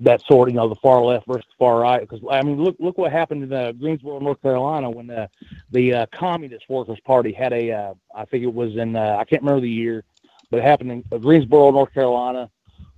that 0.00 0.20
sort, 0.28 0.50
you 0.50 0.56
know, 0.56 0.68
the 0.68 0.74
far 0.76 1.02
left 1.02 1.26
versus 1.26 1.46
the 1.48 1.54
far 1.58 1.80
right. 1.80 2.00
Because 2.00 2.20
I 2.30 2.42
mean, 2.42 2.62
look, 2.62 2.76
look 2.78 2.98
what 2.98 3.12
happened 3.12 3.44
in 3.44 3.52
uh, 3.52 3.72
Greensboro, 3.72 4.18
North 4.18 4.42
Carolina, 4.42 4.90
when 4.90 5.10
uh, 5.10 5.26
the 5.70 5.94
uh, 5.94 6.06
Communist 6.12 6.68
Workers 6.68 7.00
Party 7.04 7.32
had 7.32 7.52
a, 7.52 7.72
uh, 7.72 7.94
I 8.14 8.24
think 8.26 8.44
it 8.44 8.52
was 8.52 8.76
in, 8.76 8.96
uh, 8.96 9.16
I 9.18 9.24
can't 9.24 9.42
remember 9.42 9.62
the 9.62 9.70
year, 9.70 10.04
but 10.50 10.58
it 10.58 10.64
happened 10.64 10.92
in 10.92 11.04
uh, 11.10 11.18
Greensboro, 11.18 11.70
North 11.70 11.94
Carolina, 11.94 12.50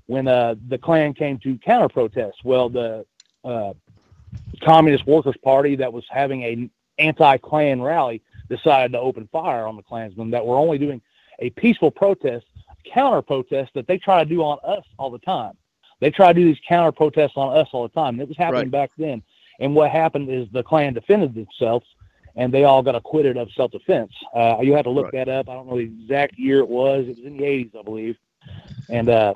when 0.06 0.28
uh, 0.28 0.54
the 0.68 0.78
Klan 0.78 1.14
came 1.14 1.38
to 1.40 1.58
counter 1.58 1.88
protest. 1.88 2.38
Well, 2.44 2.68
the 2.68 3.04
uh, 3.44 3.72
Communist 4.62 5.06
Workers 5.06 5.36
Party 5.42 5.76
that 5.76 5.92
was 5.92 6.04
having 6.08 6.42
a 6.42 6.70
anti-Klan 6.98 7.82
rally 7.82 8.22
decided 8.48 8.92
to 8.92 9.00
open 9.00 9.28
fire 9.30 9.66
on 9.66 9.76
the 9.76 9.82
Klansmen 9.82 10.30
that 10.30 10.44
were 10.46 10.56
only 10.56 10.78
doing 10.78 11.00
a 11.40 11.50
peaceful 11.50 11.90
protest, 11.90 12.46
counter 12.84 13.20
protest 13.22 13.72
that 13.74 13.86
they 13.86 13.98
try 13.98 14.22
to 14.22 14.28
do 14.28 14.42
on 14.42 14.58
us 14.64 14.84
all 14.98 15.10
the 15.10 15.18
time. 15.18 15.52
They 16.00 16.10
try 16.10 16.32
to 16.32 16.34
do 16.38 16.44
these 16.46 16.60
counter 16.66 16.92
protests 16.92 17.32
on 17.36 17.56
us 17.56 17.68
all 17.72 17.82
the 17.82 17.88
time. 17.90 18.14
And 18.14 18.20
it 18.20 18.28
was 18.28 18.36
happening 18.36 18.64
Right. 18.64 18.70
back 18.70 18.90
then. 18.96 19.22
And 19.60 19.74
what 19.74 19.90
happened 19.90 20.30
is 20.30 20.46
the 20.52 20.62
Klan 20.62 20.94
defended 20.94 21.34
themselves 21.34 21.86
and 22.36 22.52
they 22.52 22.64
all 22.64 22.82
got 22.82 22.94
acquitted 22.94 23.36
of 23.38 23.50
self-defense. 23.52 24.12
Uh, 24.34 24.58
you 24.60 24.74
had 24.74 24.84
to 24.84 24.90
look 24.90 25.04
Right. 25.12 25.26
that 25.26 25.28
up. 25.28 25.48
I 25.48 25.54
don't 25.54 25.66
know 25.68 25.76
the 25.76 25.84
exact 25.84 26.38
year 26.38 26.60
it 26.60 26.68
was. 26.68 27.06
It 27.08 27.16
was 27.16 27.24
in 27.26 27.38
the 27.38 27.44
80s, 27.44 27.74
I 27.78 27.82
believe. 27.82 28.16
And 28.90 29.08
uh, 29.08 29.34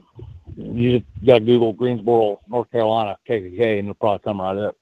you 0.57 0.99
just 0.99 1.27
got 1.27 1.39
to 1.39 1.45
Google 1.45 1.73
Greensboro, 1.73 2.41
North 2.49 2.71
Carolina, 2.71 3.17
KKK, 3.29 3.79
and 3.79 3.89
it'll 3.89 3.95
probably 3.95 4.23
come 4.25 4.41
right 4.41 4.57
up. 4.59 4.77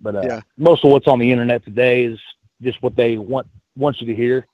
But 0.00 0.16
uh, 0.16 0.22
Yeah. 0.24 0.40
most 0.56 0.84
of 0.84 0.90
what's 0.92 1.06
on 1.08 1.18
the 1.18 1.30
internet 1.30 1.64
today 1.64 2.04
is 2.04 2.18
just 2.62 2.82
what 2.82 2.96
they 2.96 3.18
want 3.18 3.46
want 3.76 4.00
you 4.00 4.06
to 4.06 4.14
hear. 4.14 4.46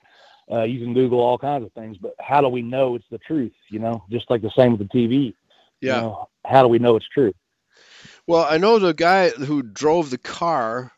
Uh, 0.51 0.61
you 0.63 0.79
can 0.79 0.93
Google 0.93 1.19
all 1.19 1.37
kinds 1.39 1.65
of 1.65 1.71
things, 1.73 1.97
but 1.97 2.13
how 2.19 2.39
do 2.41 2.47
we 2.47 2.61
know 2.61 2.95
it's 2.95 3.05
the 3.09 3.17
truth? 3.17 3.53
You 3.69 3.79
know, 3.79 4.03
just 4.11 4.29
like 4.29 4.41
the 4.41 4.51
same 4.51 4.77
with 4.77 4.87
the 4.87 4.97
TV. 4.97 5.09
you 5.25 5.33
yeah. 5.81 6.01
know, 6.01 6.29
how 6.45 6.61
do 6.61 6.67
we 6.67 6.77
know 6.79 6.95
it's 6.95 7.07
true? 7.07 7.33
Well, 8.27 8.45
I 8.47 8.57
know 8.57 8.79
the 8.79 8.93
guy 8.93 9.29
who 9.29 9.61
drove 9.63 10.09
the 10.09 10.17
car 10.17 10.91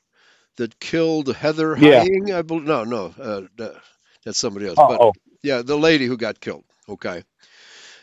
that 0.58 0.80
killed 0.80 1.34
Heather 1.36 1.78
Yeah. 1.78 2.04
Heyer. 2.04 2.36
I 2.36 2.42
believe. 2.42 2.66
No, 2.66 2.84
no, 2.84 3.14
uh, 3.20 3.42
that's 4.26 4.38
somebody 4.38 4.68
else. 4.68 4.78
Oh, 4.78 4.88
but 4.88 5.02
oh, 5.02 5.14
Yeah, 5.44 5.62
the 5.62 5.78
lady 5.78 6.06
who 6.06 6.18
got 6.18 6.40
killed. 6.40 6.66
Okay. 6.90 7.24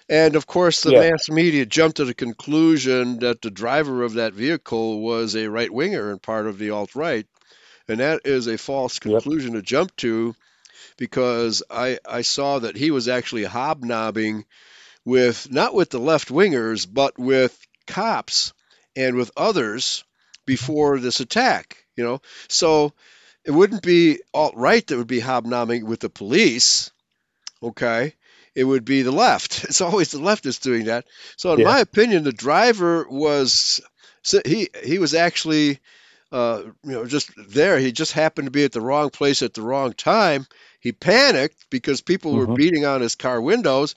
And 0.09 0.35
of 0.37 0.47
course, 0.47 0.83
the 0.83 0.93
Yeah. 0.93 1.05
mass 1.11 1.29
media 1.29 1.67
jumped 1.67 1.99
to 1.99 2.05
the 2.07 2.15
conclusion 2.15 3.19
that 3.21 3.43
the 3.43 3.51
driver 3.51 4.03
of 4.03 4.15
that 4.15 4.33
vehicle 4.35 5.01
was 5.03 5.35
a 5.37 5.49
right 5.51 5.71
winger 5.73 6.11
and 6.11 6.23
part 6.23 6.47
of 6.47 6.59
the 6.59 6.71
alt 6.71 6.95
right. 6.95 7.27
And 7.89 8.01
that 8.01 8.23
is 8.25 8.47
a 8.49 8.59
false 8.59 8.99
Yep. 9.05 9.25
conclusion 9.25 9.55
to 9.55 9.63
jump 9.63 9.95
to 9.99 10.35
because 10.99 11.63
I 11.71 11.99
I 12.07 12.23
saw 12.23 12.61
that 12.61 12.77
he 12.77 12.91
was 12.91 13.09
actually 13.09 13.45
hobnobbing 13.45 14.45
with 15.05 15.51
not 15.53 15.75
with 15.75 15.91
the 15.91 16.01
left 16.01 16.29
wingers 16.29 16.87
but 16.93 17.19
with 17.19 17.59
cops 17.87 18.53
and 18.97 19.17
with 19.17 19.31
others 19.37 20.05
before 20.47 20.99
this 21.01 21.21
attack. 21.21 21.85
You 21.97 22.05
know, 22.05 22.23
so 22.49 22.93
it 23.45 23.53
wouldn't 23.53 23.83
be 23.83 24.21
alt 24.35 24.55
right 24.57 24.87
that 24.87 24.97
would 24.99 25.07
be 25.09 25.21
hobnobbing 25.21 25.87
with 25.87 26.01
the 26.01 26.11
police. 26.11 26.91
Okay, 27.63 28.15
it 28.55 28.65
would 28.65 28.85
be 28.85 29.03
the 29.03 29.13
left. 29.13 29.65
It's 29.69 29.81
always 29.83 30.11
the 30.13 30.21
left 30.21 30.45
that's 30.45 30.59
doing 30.61 30.87
that. 30.87 31.07
So, 31.37 31.53
in 31.55 31.61
Yeah. 31.61 31.63
my 31.63 31.81
opinion, 31.81 32.25
the 32.25 32.33
driver 32.33 33.07
was 33.09 33.81
he 34.47 34.71
he 34.85 34.99
was 34.99 35.15
actually 35.15 35.81
uh, 36.33 36.63
you 36.85 36.93
know 36.93 37.07
just 37.07 37.31
there. 37.49 37.79
He 37.79 37.93
just 37.93 38.13
happened 38.13 38.47
to 38.47 38.53
be 38.53 38.65
at 38.65 38.73
the 38.73 38.81
wrong 38.81 39.11
place 39.11 39.43
at 39.43 39.55
the 39.55 39.63
wrong 39.63 39.93
time. 39.95 40.47
He 40.81 40.93
panicked 40.93 41.67
because 41.71 42.03
people 42.03 42.35
were 42.35 42.47
Mhm. 42.47 42.49
beating 42.49 42.87
on 42.87 43.01
his 43.01 43.15
car 43.17 43.41
windows, 43.41 43.95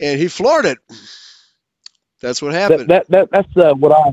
and 0.00 0.20
he 0.20 0.28
floored 0.28 0.66
it. 0.66 0.78
That's 2.22 2.42
what 2.42 2.54
happened. 2.54 2.88
that, 2.88 3.08
that 3.10 3.30
that's 3.32 3.56
uh, 3.56 3.74
what 3.74 3.92
I 3.92 4.12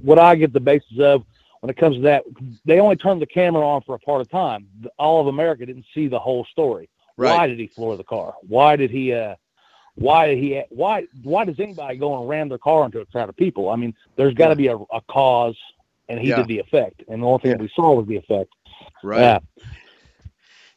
what 0.00 0.18
I 0.18 0.36
get 0.36 0.52
the 0.52 0.60
basis 0.60 0.98
of 1.00 1.24
when 1.60 1.70
it 1.70 1.76
comes 1.78 1.96
to 1.96 2.02
that. 2.02 2.24
They 2.66 2.80
only 2.80 2.96
turned 2.96 3.22
the 3.22 3.26
camera 3.26 3.66
on 3.66 3.82
for 3.82 3.94
a 3.94 3.98
part 4.00 4.20
of 4.22 4.30
time. 4.30 4.68
All 4.98 5.20
of 5.20 5.28
America 5.28 5.66
didn't 5.66 5.86
see 5.94 6.08
the 6.08 6.18
whole 6.20 6.46
story. 6.52 6.88
Right. 7.16 7.36
Why 7.36 7.46
did 7.46 7.58
he 7.58 7.66
floor 7.68 7.96
the 7.96 8.04
car? 8.04 8.34
Why 8.42 8.76
did 8.76 8.90
he? 8.90 9.12
Uh, 9.12 9.34
why 9.94 10.28
did 10.28 10.38
he? 10.38 10.62
Why? 10.70 11.06
Why 11.22 11.44
does 11.44 11.60
anybody 11.60 11.98
go 11.98 12.18
and 12.18 12.28
ram 12.28 12.48
their 12.48 12.58
car 12.58 12.84
into 12.84 13.00
a 13.00 13.06
crowd 13.06 13.28
of 13.28 13.36
people? 13.36 13.68
I 13.68 13.76
mean, 13.76 13.94
there's 14.16 14.34
got 14.34 14.48
to 14.48 14.56
be 14.56 14.68
a, 14.68 14.76
a 14.76 15.00
cause, 15.10 15.56
and 16.08 16.18
he 16.18 16.28
Yeah. 16.28 16.36
did 16.36 16.48
the 16.48 16.58
effect, 16.58 17.02
and 17.08 17.22
the 17.22 17.26
only 17.26 17.40
thing 17.42 17.50
Yeah. 17.52 17.56
we 17.58 17.70
saw 17.74 17.94
was 17.94 18.06
the 18.06 18.16
effect. 18.16 18.52
right. 19.02 19.22
Uh, 19.22 19.40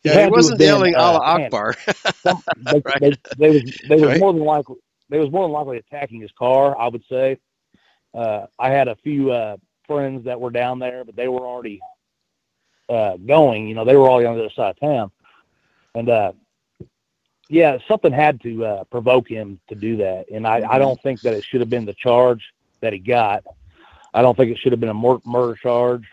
yeah, 0.04 0.14
had 0.14 0.26
he 0.26 0.32
wasn't 0.32 0.54
have 0.54 0.60
been, 0.60 0.68
yelling 0.68 0.96
uh, 0.96 1.00
Allah. 1.00 1.20
Akbar. 1.22 1.76
some, 2.24 2.44
they, 2.58 2.82
Right. 2.86 3.00
they, 3.00 3.18
they 3.38 3.50
was 3.52 3.64
they 3.88 3.96
was 3.96 4.10
Right. 4.10 4.20
more 4.20 4.34
than 4.34 4.44
likely 4.44 4.76
they 5.10 5.20
was 5.20 5.32
more 5.32 5.44
than 5.46 5.52
likely 5.52 5.78
attacking 5.78 6.22
his 6.22 6.32
car. 6.38 6.78
I 6.78 6.88
would 6.90 7.04
say. 7.10 7.38
Uh, 8.14 8.48
I 8.58 8.70
had 8.70 8.88
a 8.88 8.96
few 8.98 9.32
uh, 9.32 9.58
friends 9.88 10.24
that 10.26 10.40
were 10.40 10.50
down 10.52 10.80
there, 10.80 11.04
but 11.04 11.16
they 11.18 11.28
were 11.28 11.42
already 11.46 11.82
uh, 12.88 13.18
going. 13.18 13.68
You 13.68 13.76
know, 13.76 13.84
they 13.84 13.96
were 13.98 14.10
already 14.10 14.26
on 14.28 14.36
the 14.38 14.42
other 14.46 14.54
side 14.56 14.70
of 14.72 14.80
town, 14.80 15.12
and 15.96 16.10
uh, 16.10 16.32
yeah, 17.50 17.78
something 17.88 18.12
had 18.12 18.42
to 18.42 18.66
uh, 18.66 18.84
provoke 18.86 19.28
him 19.28 19.60
to 19.70 19.76
do 19.76 19.98
that. 19.98 20.26
And 20.32 20.48
I, 20.48 20.64
I 20.68 20.80
don't 20.80 21.02
think 21.02 21.22
that 21.22 21.34
it 21.34 21.44
should 21.44 21.62
have 21.62 21.70
been 21.70 21.86
the 21.86 21.94
charge 21.94 22.44
that 22.82 22.94
he 22.94 23.00
got. 23.00 23.44
I 24.14 24.22
don't 24.22 24.36
think 24.38 24.52
it 24.52 24.58
should 24.60 24.72
have 24.72 24.80
been 24.80 24.90
a 24.90 24.94
mur- 24.94 25.22
murder 25.26 25.56
charge. 25.56 26.04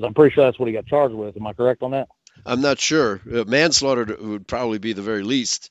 I'm 0.00 0.14
pretty 0.14 0.34
sure 0.34 0.44
that's 0.44 0.58
what 0.58 0.66
he 0.66 0.72
got 0.72 0.86
charged 0.86 1.14
with. 1.14 1.36
Am 1.36 1.46
I 1.46 1.52
correct 1.52 1.82
on 1.82 1.90
that? 1.92 2.08
I'm 2.46 2.60
not 2.60 2.78
sure. 2.78 3.20
Uh, 3.32 3.44
manslaughter 3.44 4.16
would 4.20 4.46
probably 4.46 4.78
be 4.78 4.92
the 4.92 5.02
very 5.02 5.24
least 5.24 5.70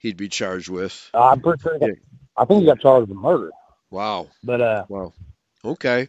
he'd 0.00 0.16
be 0.16 0.28
charged 0.28 0.68
with. 0.68 1.08
Uh, 1.14 1.28
I'm 1.28 1.40
pretty 1.40 1.62
sure. 1.62 1.78
Got. 1.78 1.90
I 2.36 2.44
think 2.44 2.60
he 2.60 2.66
got 2.66 2.80
charged 2.80 3.08
with 3.08 3.18
murder. 3.18 3.50
Wow. 3.90 4.28
But 4.42 4.60
uh, 4.60 4.84
Wow. 4.88 5.12
Okay. 5.64 6.08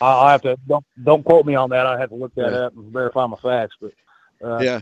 I 0.00 0.06
I 0.06 0.32
have 0.32 0.42
to 0.42 0.56
don't 0.68 0.84
don't 1.02 1.24
quote 1.24 1.44
me 1.44 1.56
on 1.56 1.70
that. 1.70 1.86
I 1.86 1.98
have 1.98 2.10
to 2.10 2.14
look 2.14 2.34
that 2.36 2.52
Yeah. 2.52 2.58
up 2.66 2.76
and 2.76 2.92
verify 2.92 3.26
my 3.26 3.36
facts. 3.36 3.74
But 3.80 3.92
uh, 4.44 4.58
Yeah. 4.62 4.80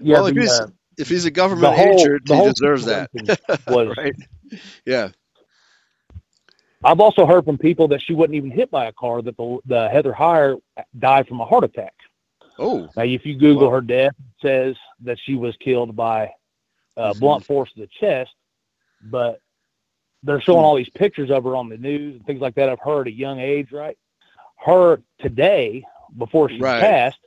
Yeah, 0.00 0.14
well, 0.14 0.26
if 0.26 0.36
he's 0.36 0.50
uh, 0.50 0.66
if 0.98 1.08
he's 1.08 1.24
a 1.24 1.30
government 1.30 1.74
whole 1.74 2.00
agent, 2.00 2.22
he 2.26 2.42
deserves 2.42 2.84
that. 2.86 3.10
was. 3.66 3.94
right. 3.96 4.14
Yeah. 4.84 5.08
I've 6.84 7.00
also 7.00 7.26
heard 7.26 7.44
from 7.44 7.58
people 7.58 7.88
that 7.88 8.00
she 8.02 8.14
wasn't 8.14 8.34
even 8.34 8.50
hit 8.50 8.70
by 8.70 8.86
a 8.86 8.92
car. 8.92 9.22
That 9.22 9.36
the 9.36 9.58
the 9.66 9.88
Heather 9.88 10.12
Heyer 10.12 10.60
died 10.98 11.26
from 11.26 11.40
a 11.40 11.44
heart 11.44 11.64
attack. 11.64 11.94
Oh. 12.58 12.90
Now, 12.96 13.02
if 13.02 13.26
you 13.26 13.36
Google 13.36 13.66
Wow. 13.66 13.74
her 13.74 13.80
death, 13.80 14.12
it 14.18 14.40
says 14.40 14.76
that 15.00 15.18
she 15.24 15.34
was 15.34 15.56
killed 15.56 15.94
by 15.96 16.32
uh, 16.96 17.12
Mhm. 17.12 17.20
blunt 17.20 17.46
force 17.46 17.70
to 17.74 17.80
the 17.80 17.88
chest, 18.00 18.30
but 19.02 19.40
they're 20.22 20.40
showing 20.40 20.64
all 20.64 20.76
these 20.76 20.88
pictures 20.90 21.30
of 21.30 21.44
her 21.44 21.54
on 21.56 21.68
the 21.68 21.76
news 21.76 22.16
and 22.16 22.24
things 22.24 22.40
like 22.40 22.54
that 22.54 22.70
of 22.70 22.78
her 22.80 23.02
at 23.02 23.06
a 23.06 23.12
young 23.12 23.38
age, 23.38 23.70
right? 23.72 23.98
Her 24.56 25.02
today, 25.18 25.84
before 26.16 26.48
she 26.48 26.60
Right. 26.60 26.80
passed, 26.80 27.18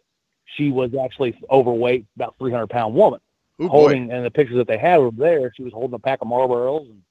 she 0.55 0.71
was 0.71 0.91
actually 0.95 1.37
overweight, 1.49 2.05
about 2.15 2.35
300 2.39 2.67
pound 2.67 2.93
woman. 2.95 3.19
Oh 3.59 3.67
boy. 3.67 3.71
holding, 3.71 4.11
and 4.11 4.25
the 4.25 4.31
pictures 4.31 4.57
that 4.57 4.67
they 4.67 4.77
had 4.77 4.99
over 4.99 5.15
there, 5.17 5.51
she 5.55 5.63
was 5.63 5.73
holding 5.73 5.93
a 5.93 5.99
pack 5.99 6.19
of 6.21 6.27
Marlboros 6.27 6.89
and 6.89 7.01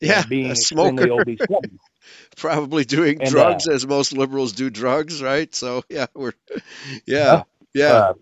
Yeah. 0.00 0.24
being 0.26 0.50
a 0.50 0.56
smoker. 0.56 1.10
obese 1.10 1.38
woman. 1.48 1.78
Probably 2.36 2.84
doing 2.84 3.20
And, 3.20 3.30
drugs 3.30 3.68
as 3.68 3.86
most 3.86 4.12
liberals 4.12 4.52
do 4.52 4.70
drugs, 4.70 5.22
right? 5.22 5.54
So 5.54 5.82
yeah, 5.88 6.06
we're 6.14 6.32
yeah. 7.06 7.42
Yeah. 7.74 7.92
Uh, 7.92 8.14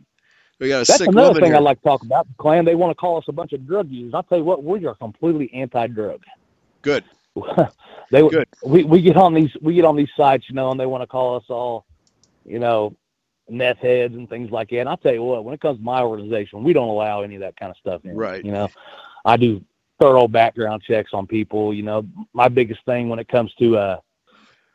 we 0.59 0.69
got 0.69 0.77
a 0.83 0.85
that's 0.85 0.99
sick 0.99 1.09
another 1.09 1.41
thing 1.41 1.47
here. 1.47 1.57
I'd 1.57 1.63
like 1.63 1.79
to 1.79 1.85
talk 1.89 2.03
about. 2.03 2.27
Klan, 2.37 2.67
they 2.67 2.75
want 2.75 2.91
to 2.91 2.95
call 2.95 3.17
us 3.17 3.25
a 3.29 3.33
bunch 3.33 3.53
of 3.55 3.67
drug 3.67 3.89
users. 3.89 4.13
I'll 4.15 4.23
tell 4.23 4.37
you 4.39 4.45
what, 4.45 4.63
we 4.63 4.85
are 4.87 4.95
completely 4.95 5.51
anti-drug. 5.55 6.23
Good. 6.83 7.05
they 8.11 8.21
Good. 8.29 8.49
we 8.65 8.85
we 8.85 9.01
get 9.01 9.17
on 9.17 9.33
these 9.33 9.51
we 9.63 9.75
get 9.75 9.85
on 9.87 9.97
these 9.97 10.11
sites, 10.17 10.45
you 10.49 10.55
know, 10.55 10.71
and 10.71 10.79
they 10.79 10.87
want 10.87 11.03
to 11.03 11.07
call 11.07 11.37
us 11.37 11.45
all, 11.49 11.87
you 12.45 12.59
know, 12.59 12.95
meth 13.51 13.79
heads 13.79 14.15
and 14.15 14.29
things 14.29 14.51
like 14.51 14.71
that. 14.71 14.81
And 14.81 14.89
I'll 14.89 14.97
tell 14.97 15.13
you 15.13 15.23
what, 15.23 15.45
when 15.45 15.55
it 15.55 15.61
comes 15.61 15.79
to 15.79 15.85
my 15.85 16.03
organization, 16.03 16.63
we 16.63 16.73
don't 16.73 16.89
allow 16.89 17.23
any 17.23 17.35
of 17.35 17.41
that 17.41 17.57
kind 17.57 17.71
of 17.71 17.77
stuff 17.77 18.05
in. 18.05 18.17
Right. 18.17 18.45
You 18.45 18.53
know, 18.53 18.69
I 19.25 19.37
do 19.37 19.65
thorough 20.01 20.29
background 20.29 20.83
checks 20.83 21.11
on 21.13 21.27
people. 21.27 21.75
You 21.75 21.83
know, 21.83 22.07
my 22.33 22.49
biggest 22.49 22.85
thing 22.85 23.09
when 23.09 23.19
it 23.19 23.29
comes 23.29 23.53
to 23.55 23.77
uh, 23.77 24.01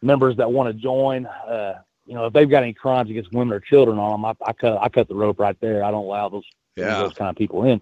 members 0.01 0.37
that 0.37 0.51
want 0.51 0.67
to 0.69 0.73
join, 0.73 1.25
uh, 1.25 1.79
you 2.05 2.13
know, 2.13 2.25
if 2.27 2.33
they've 2.33 2.49
got 2.49 2.63
any 2.63 2.73
crimes 2.73 3.09
against 3.09 3.33
women 3.33 3.53
or 3.55 3.59
children 3.59 3.97
on 3.97 4.11
them, 4.11 4.25
I, 4.25 4.49
I 4.49 4.53
cut 4.53 4.77
I 4.81 4.89
cut 4.89 5.07
the 5.07 5.15
rope 5.15 5.39
right 5.39 5.59
there. 5.59 5.83
I 5.83 5.89
don't 5.91 6.05
allow 6.05 6.29
those 6.29 6.45
Yeah. 6.75 6.99
those 6.99 7.13
kind 7.13 7.29
of 7.29 7.35
people 7.35 7.63
in. 7.63 7.81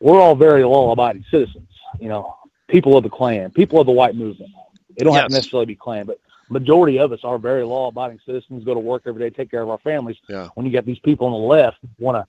We're 0.00 0.20
all 0.20 0.34
very 0.34 0.64
law-abiding 0.64 1.24
citizens. 1.30 1.68
You 2.00 2.08
know, 2.08 2.36
people 2.68 2.96
of 2.96 3.04
the 3.04 3.10
Klan, 3.10 3.50
people 3.50 3.78
of 3.80 3.86
the 3.86 3.92
white 3.92 4.14
movement. 4.14 4.50
They 4.96 5.04
don't 5.04 5.14
have 5.14 5.28
to 5.28 5.34
necessarily 5.34 5.66
be 5.66 5.76
Klan, 5.76 6.06
but 6.06 6.18
majority 6.48 6.98
of 6.98 7.12
us 7.12 7.20
are 7.24 7.38
very 7.38 7.64
law-abiding 7.64 8.20
citizens. 8.26 8.64
Go 8.64 8.74
to 8.74 8.80
work 8.80 9.02
every 9.06 9.28
day, 9.28 9.34
take 9.34 9.50
care 9.50 9.62
of 9.62 9.70
our 9.70 9.78
families. 9.78 10.16
Yeah. 10.28 10.48
When 10.54 10.66
you 10.66 10.72
got 10.72 10.84
these 10.86 10.98
people 10.98 11.26
on 11.26 11.32
the 11.32 11.46
left 11.46 11.78
want 11.98 12.16
to 12.16 12.26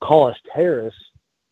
call 0.00 0.28
us 0.28 0.36
terrorists, 0.54 1.00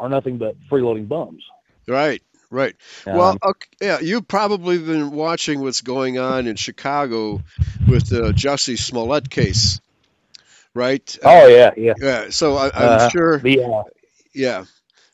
are 0.00 0.08
nothing 0.08 0.38
but 0.38 0.56
freeloading 0.70 1.06
bums. 1.08 1.42
Right. 1.86 2.22
Right. 2.50 2.76
well, 3.06 3.30
Um, 3.30 3.38
okay, 3.42 3.66
yeah, 3.80 3.98
you've 4.00 4.28
probably 4.28 4.78
been 4.78 5.10
watching 5.10 5.60
what's 5.60 5.80
going 5.80 6.18
on 6.18 6.46
in 6.46 6.54
Chicago 6.56 7.40
with 7.88 8.08
the 8.08 8.32
Jussie 8.32 8.78
Smollett 8.78 9.28
case, 9.28 9.80
right? 10.72 11.18
oh 11.24 11.48
yeah, 11.48 11.70
yeah. 11.76 11.94
Yeah. 12.00 12.30
So 12.30 12.56
I, 12.56 12.66
I'm 12.66 12.72
Uh, 13.00 13.08
sure. 13.10 13.38
The 13.38 13.62
uh, 13.64 13.82
Yeah. 14.34 14.64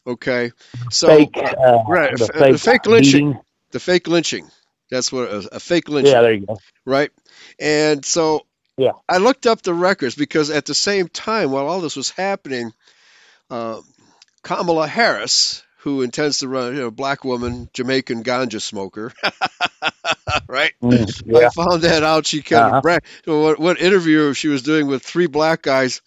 Okay. 0.06 0.52
So 0.90 1.06
fake, 1.08 1.36
uh, 1.36 1.82
right, 1.88 2.10
the 2.18 2.26
the 2.26 2.32
fake, 2.32 2.58
fake 2.58 2.86
lynching. 2.86 3.28
beating. 3.32 3.42
the 3.70 3.80
fake 3.80 4.06
lynching. 4.08 4.50
That's 4.90 5.12
what 5.12 5.28
a, 5.30 5.56
a 5.56 5.60
fake 5.60 5.88
lynching. 5.88 6.14
Yeah, 6.14 6.22
there 6.22 6.32
you 6.34 6.46
go. 6.46 6.62
right? 6.86 7.10
And 7.60 8.04
so 8.04 8.46
Yeah. 8.76 8.92
I 9.08 9.18
looked 9.18 9.46
up 9.46 9.62
the 9.62 9.74
records 9.74 10.14
because 10.14 10.50
at 10.50 10.66
the 10.66 10.74
same 10.74 11.08
time, 11.08 11.50
while 11.50 11.66
all 11.66 11.80
this 11.80 11.96
was 11.96 12.10
happening, 12.10 12.72
uh, 13.50 13.80
Kamala 14.42 14.86
Harris, 14.86 15.62
who 15.80 16.02
intends 16.02 16.38
to 16.38 16.48
run, 16.48 16.74
you 16.74 16.80
know, 16.80 16.90
black 16.90 17.24
woman, 17.24 17.68
Jamaican 17.74 18.24
ganja 18.24 18.60
smoker, 18.60 19.12
right? 20.48 20.72
Mm, 20.82 21.06
yeah. 21.24 21.38
I 21.38 21.46
found 21.46 21.82
that 21.82 22.02
out. 22.02 22.26
She 22.26 22.42
kind 22.42 22.66
Uh-huh. 22.66 22.82
of 22.82 23.00
so 23.24 23.42
what, 23.42 23.58
what 23.60 23.80
interview 23.80 24.32
she 24.34 24.48
was 24.48 24.62
doing 24.62 24.86
with 24.86 25.02
three 25.02 25.26
black 25.26 25.62
guys, 25.62 26.00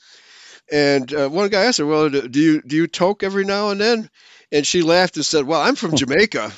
and 0.72 1.12
uh, 1.14 1.30
one 1.30 1.50
guy 1.50 1.64
asked 1.66 1.80
her, 1.80 1.86
"Well, 1.86 2.10
do 2.10 2.40
you 2.40 2.62
do 2.62 2.76
you 2.76 2.88
toke 2.88 3.24
every 3.24 3.46
now 3.46 3.70
and 3.70 3.80
then?" 3.82 4.10
And 4.52 4.66
she 4.66 4.82
laughed 4.82 5.16
and 5.18 5.26
said, 5.26 5.46
"Well, 5.46 5.62
I'm 5.62 5.76
from 5.76 5.96
Jamaica." 5.96 6.52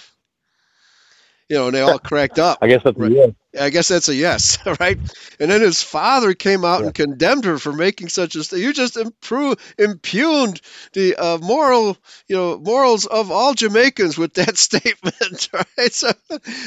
You 1.50 1.58
know, 1.58 1.66
and 1.68 1.76
they 1.76 1.82
all 1.82 2.00
cracked 2.00 2.40
up. 2.40 2.60
I 2.62 2.68
guess 2.68 2.82
that's 2.84 2.98
Right. 2.98 3.12
yeah. 3.12 3.28
I 3.60 3.70
guess 3.70 3.88
that's 3.88 4.10
a 4.10 4.16
yes, 4.16 4.58
right? 4.80 4.98
And 5.40 5.52
then 5.52 5.62
his 5.62 5.82
father 5.82 6.34
came 6.34 6.66
out 6.66 6.80
Yeah. 6.80 6.86
and 6.88 6.94
condemned 6.96 7.46
her 7.46 7.58
for 7.58 7.72
making 7.72 8.10
such 8.10 8.36
a 8.36 8.44
st- 8.44 8.62
you 8.62 8.74
just 8.74 8.98
improve, 8.98 9.58
impugned 9.78 10.60
the 10.94 11.16
uh, 11.16 11.38
moral, 11.38 11.98
you 12.28 12.36
know, 12.36 12.58
morals 12.58 13.06
of 13.06 13.32
all 13.32 13.54
Jamaicans 13.54 14.18
with 14.18 14.34
that 14.34 14.58
statement, 14.68 15.50
right? 15.54 15.94
So, 15.94 16.12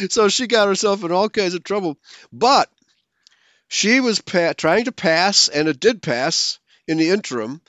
so 0.09 0.29
she 0.29 0.47
got 0.47 0.69
herself 0.69 1.05
in 1.05 1.13
all 1.13 1.29
kinds 1.29 1.55
of 1.55 1.63
trouble. 1.65 1.99
But 2.33 2.71
she 3.69 4.01
was 4.01 4.21
pa- 4.21 4.55
trying 4.57 4.85
to 4.85 4.93
pass, 4.93 5.49
and 5.49 5.69
it 5.69 5.81
did 5.81 6.03
pass 6.03 6.59
in 6.87 6.97
the 6.99 7.11
interim 7.11 7.61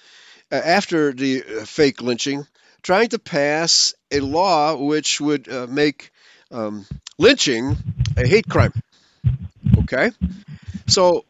uh, 0.51 0.55
after 0.55 1.11
the 1.13 1.43
uh, 1.43 1.65
fake 1.65 2.01
lynching, 2.01 2.45
trying 2.81 3.09
to 3.09 3.19
pass 3.19 3.93
a 4.11 4.19
law 4.19 4.75
which 4.75 5.19
would 5.19 5.47
uh, 5.51 5.67
make 5.69 6.11
um, 6.51 6.85
lynching 7.17 7.77
a 8.17 8.25
hate 8.27 8.47
crime. 8.47 8.73
Okay, 9.83 10.11
so 10.87 11.25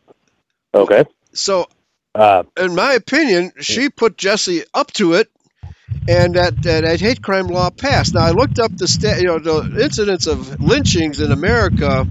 Okay. 0.74 1.06
so 1.34 1.68
Uh, 2.16 2.44
in 2.58 2.74
my 2.76 2.94
opinion, 2.94 3.52
she 3.60 3.90
put 3.90 4.18
Jesse 4.18 4.64
up 4.74 4.92
to 4.94 5.14
it, 5.14 5.30
and 6.08 6.36
that, 6.36 6.62
that, 6.64 6.82
that 6.82 7.00
hate 7.00 7.22
crime 7.22 7.48
law 7.48 7.70
passed. 7.70 8.16
Now 8.16 8.22
I 8.22 8.32
looked 8.32 8.60
up 8.60 8.76
the 8.76 8.88
sta- 8.88 9.18
you 9.18 9.28
know 9.28 9.40
the 9.40 9.84
incidents 9.84 10.28
of 10.28 10.60
lynchings 10.62 11.20
in 11.22 11.32
America, 11.32 12.08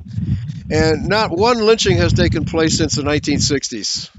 and 0.71 1.09
not 1.09 1.31
one 1.31 1.59
lynching 1.59 1.99
has 1.99 2.13
taken 2.13 2.45
place 2.45 2.79
since 2.79 2.95
the 2.95 3.03
1960s. 3.03 4.11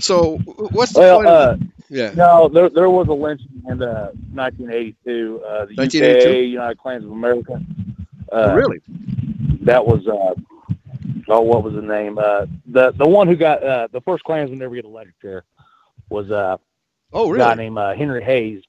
So 0.00 0.38
what's 0.38 0.92
the 0.92 1.00
well, 1.00 1.16
point? 1.16 1.28
uh, 1.28 1.56
Yeah. 1.88 2.12
No, 2.14 2.48
there 2.48 2.68
there 2.68 2.90
was 2.90 3.08
a 3.08 3.12
lynching 3.12 3.62
in 3.68 3.82
uh, 3.82 4.10
1982. 4.32 5.42
Uh, 5.44 5.66
the 5.66 5.74
1982? 5.74 6.28
UK, 6.28 6.34
United 6.50 6.78
Klans 6.78 7.04
of 7.04 7.10
America. 7.12 7.54
Uh, 8.32 8.48
Oh, 8.50 8.54
really? 8.54 8.80
That 9.62 9.86
was 9.86 10.06
uh, 10.06 10.34
oh, 11.28 11.40
what 11.40 11.62
was 11.62 11.74
the 11.74 11.82
name? 11.82 12.18
Uh, 12.18 12.46
the 12.66 12.92
the 12.92 13.08
one 13.08 13.26
who 13.28 13.36
got 13.36 13.62
uh, 13.62 13.88
the 13.92 14.00
first 14.02 14.24
Klansman 14.24 14.58
to 14.60 14.64
ever 14.66 14.74
get 14.74 14.84
elected 14.84 15.14
there 15.22 15.44
was 16.10 16.30
uh, 16.30 16.56
Oh, 17.12 17.32
a 17.32 17.38
guy 17.38 17.54
named 17.54 17.78
uh, 17.78 17.94
Henry 17.94 18.22
Hays, 18.22 18.62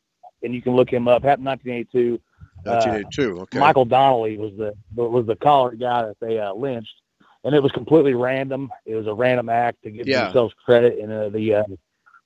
and 0.43 0.53
you 0.53 0.61
can 0.61 0.75
look 0.75 0.89
him 0.91 1.07
up. 1.07 1.23
Happened 1.23 1.45
1982. 1.45 2.21
1982. 2.63 3.41
Okay. 3.43 3.59
Michael 3.59 3.85
Donnelly 3.85 4.37
was 4.37 4.53
the 4.57 4.73
was 4.95 5.25
the 5.25 5.35
collar 5.35 5.75
guy 5.75 6.03
that 6.03 6.17
they 6.19 6.39
uh, 6.39 6.53
lynched, 6.53 6.98
and 7.43 7.55
it 7.55 7.61
was 7.63 7.71
completely 7.71 8.13
random. 8.13 8.71
It 8.85 8.95
was 8.95 9.07
a 9.07 9.13
random 9.13 9.49
act 9.49 9.83
to 9.83 9.91
give 9.91 10.07
Yeah. 10.07 10.25
themselves 10.25 10.53
credit, 10.65 10.99
and 10.99 11.11
uh, 11.11 11.29
the 11.29 11.55
uh, 11.55 11.63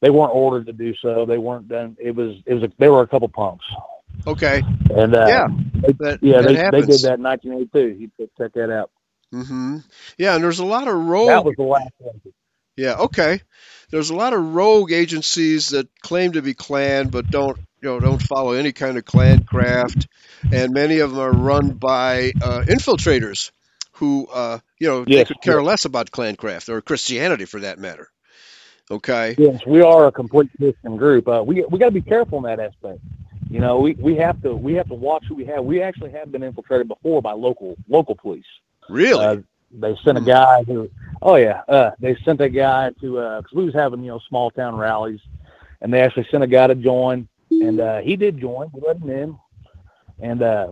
they 0.01 0.09
weren't 0.09 0.33
ordered 0.35 0.65
to 0.67 0.73
do 0.73 0.93
so. 0.95 1.25
They 1.25 1.37
weren't 1.37 1.67
done. 1.67 1.95
It 1.99 2.15
was 2.15 2.37
it 2.45 2.53
was 2.53 2.63
a, 2.63 2.71
they 2.77 2.89
were 2.89 3.01
a 3.01 3.07
couple 3.07 3.27
pumps. 3.29 3.65
Okay. 4.25 4.61
and 4.95 5.15
uh, 5.15 5.25
Yeah. 5.27 5.47
they, 5.73 5.93
That, 5.93 6.19
yeah, 6.21 6.41
that 6.41 6.47
they, 6.47 6.55
happens. 6.55 6.87
they 6.87 6.93
did 6.93 7.01
that 7.03 7.17
in 7.17 7.23
1982. 7.23 8.11
You 8.17 8.27
check 8.37 8.53
that 8.53 8.71
out. 8.71 8.91
hmm 9.31 9.77
Yeah, 10.17 10.35
and 10.35 10.43
there's 10.43 10.59
a 10.59 10.65
lot 10.65 10.87
of 10.87 10.95
rogue. 10.95 11.27
That 11.29 11.45
was 11.45 11.55
the 11.57 11.63
last 11.63 11.91
one. 11.99 12.21
Yeah, 12.75 12.95
okay. 13.01 13.41
There's 13.91 14.09
a 14.09 14.15
lot 14.15 14.33
of 14.33 14.55
rogue 14.55 14.91
agencies 14.91 15.69
that 15.69 15.87
claim 16.01 16.31
to 16.31 16.41
be 16.41 16.53
Klan 16.55 17.09
but 17.09 17.29
don't, 17.29 17.57
you 17.81 17.89
know, 17.89 17.99
don't 17.99 18.21
follow 18.21 18.53
any 18.53 18.71
kind 18.71 18.97
of 18.97 19.05
Klan 19.05 19.43
craft, 19.43 20.07
and 20.51 20.73
many 20.73 20.99
of 20.99 21.11
them 21.11 21.19
are 21.19 21.31
run 21.31 21.71
by 21.71 22.31
uh, 22.41 22.63
infiltrators 22.65 23.51
who, 24.03 24.27
uh, 24.33 24.59
you 24.79 24.87
know, 24.89 25.05
they 25.05 25.23
could 25.23 25.39
care 25.39 25.61
yes. 25.61 25.63
less 25.63 25.85
about 25.85 26.11
Klancraft 26.11 26.67
or 26.69 26.81
Christianity 26.81 27.45
for 27.45 27.61
that 27.61 27.79
matter. 27.79 28.09
Okay. 28.91 29.37
Yes, 29.37 29.61
we 29.65 29.81
are 29.81 30.07
a 30.07 30.11
complete 30.11 30.49
Christian 30.57 30.97
group. 30.97 31.27
Uh, 31.27 31.43
we 31.45 31.63
we 31.69 31.79
got 31.79 31.87
to 31.87 31.91
be 31.91 32.01
careful 32.01 32.37
in 32.39 32.43
that 32.43 32.59
aspect. 32.59 32.99
You 33.49 33.59
know, 33.61 33.79
we, 33.79 33.93
we 33.93 34.15
have 34.17 34.41
to 34.43 34.55
we 34.55 34.73
have 34.75 34.87
to 34.89 34.95
watch 34.95 35.25
who 35.27 35.35
we 35.35 35.45
have. 35.45 35.63
We 35.63 35.81
actually 35.81 36.11
have 36.11 36.31
been 36.31 36.43
infiltrated 36.43 36.87
before 36.87 37.21
by 37.21 37.31
local 37.33 37.77
local 37.87 38.15
police. 38.15 38.45
Really? 38.89 39.25
Uh, 39.25 39.37
they 39.71 39.95
sent 40.03 40.17
a 40.17 40.21
Hmm. 40.21 40.25
guy 40.25 40.63
who, 40.65 40.89
oh 41.21 41.35
yeah, 41.35 41.61
uh, 41.67 41.91
they 41.99 42.15
sent 42.25 42.41
a 42.41 42.49
guy 42.49 42.91
to 43.01 43.13
because 43.41 43.53
we 43.53 43.65
was 43.65 43.73
having 43.73 44.03
you 44.03 44.09
know 44.11 44.19
small 44.29 44.51
town 44.51 44.75
rallies, 44.75 45.21
and 45.81 45.93
they 45.93 46.01
actually 46.01 46.27
sent 46.29 46.43
a 46.43 46.47
guy 46.47 46.67
to 46.67 46.75
join, 46.75 47.27
and 47.59 47.79
uh, 47.79 47.99
he 48.01 48.15
did 48.15 48.39
join. 48.39 48.69
We 48.73 48.81
let 48.85 48.97
him 48.97 49.09
in, 49.09 49.39
and 50.19 50.43
uh, 50.43 50.71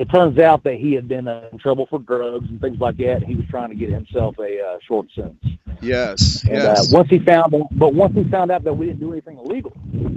it 0.00 0.08
turns 0.10 0.38
out 0.38 0.64
that 0.64 0.74
he 0.74 0.94
had 0.94 1.06
been 1.08 1.28
uh, 1.28 1.48
in 1.52 1.58
trouble 1.58 1.86
for 1.86 1.98
drugs 1.98 2.48
and 2.48 2.60
things 2.60 2.80
like 2.80 2.96
that. 2.96 3.16
And 3.18 3.24
he 3.26 3.34
was 3.36 3.44
trying 3.50 3.68
to 3.68 3.74
get 3.74 3.90
himself 3.90 4.36
a 4.38 4.60
uh, 4.60 4.78
short 4.88 5.08
sentence. 5.14 5.38
yes. 5.82 6.42
And 6.44 6.54
yes. 6.54 6.92
uh, 6.92 6.96
once 6.96 7.10
he 7.10 7.18
found, 7.18 7.54
but 7.72 7.94
once 7.94 8.14
he 8.14 8.24
found 8.24 8.50
out 8.50 8.64
that 8.64 8.74
we 8.74 8.86
didn't 8.86 9.00
do 9.00 9.12
anything 9.12 9.38
illegal, 9.38 9.72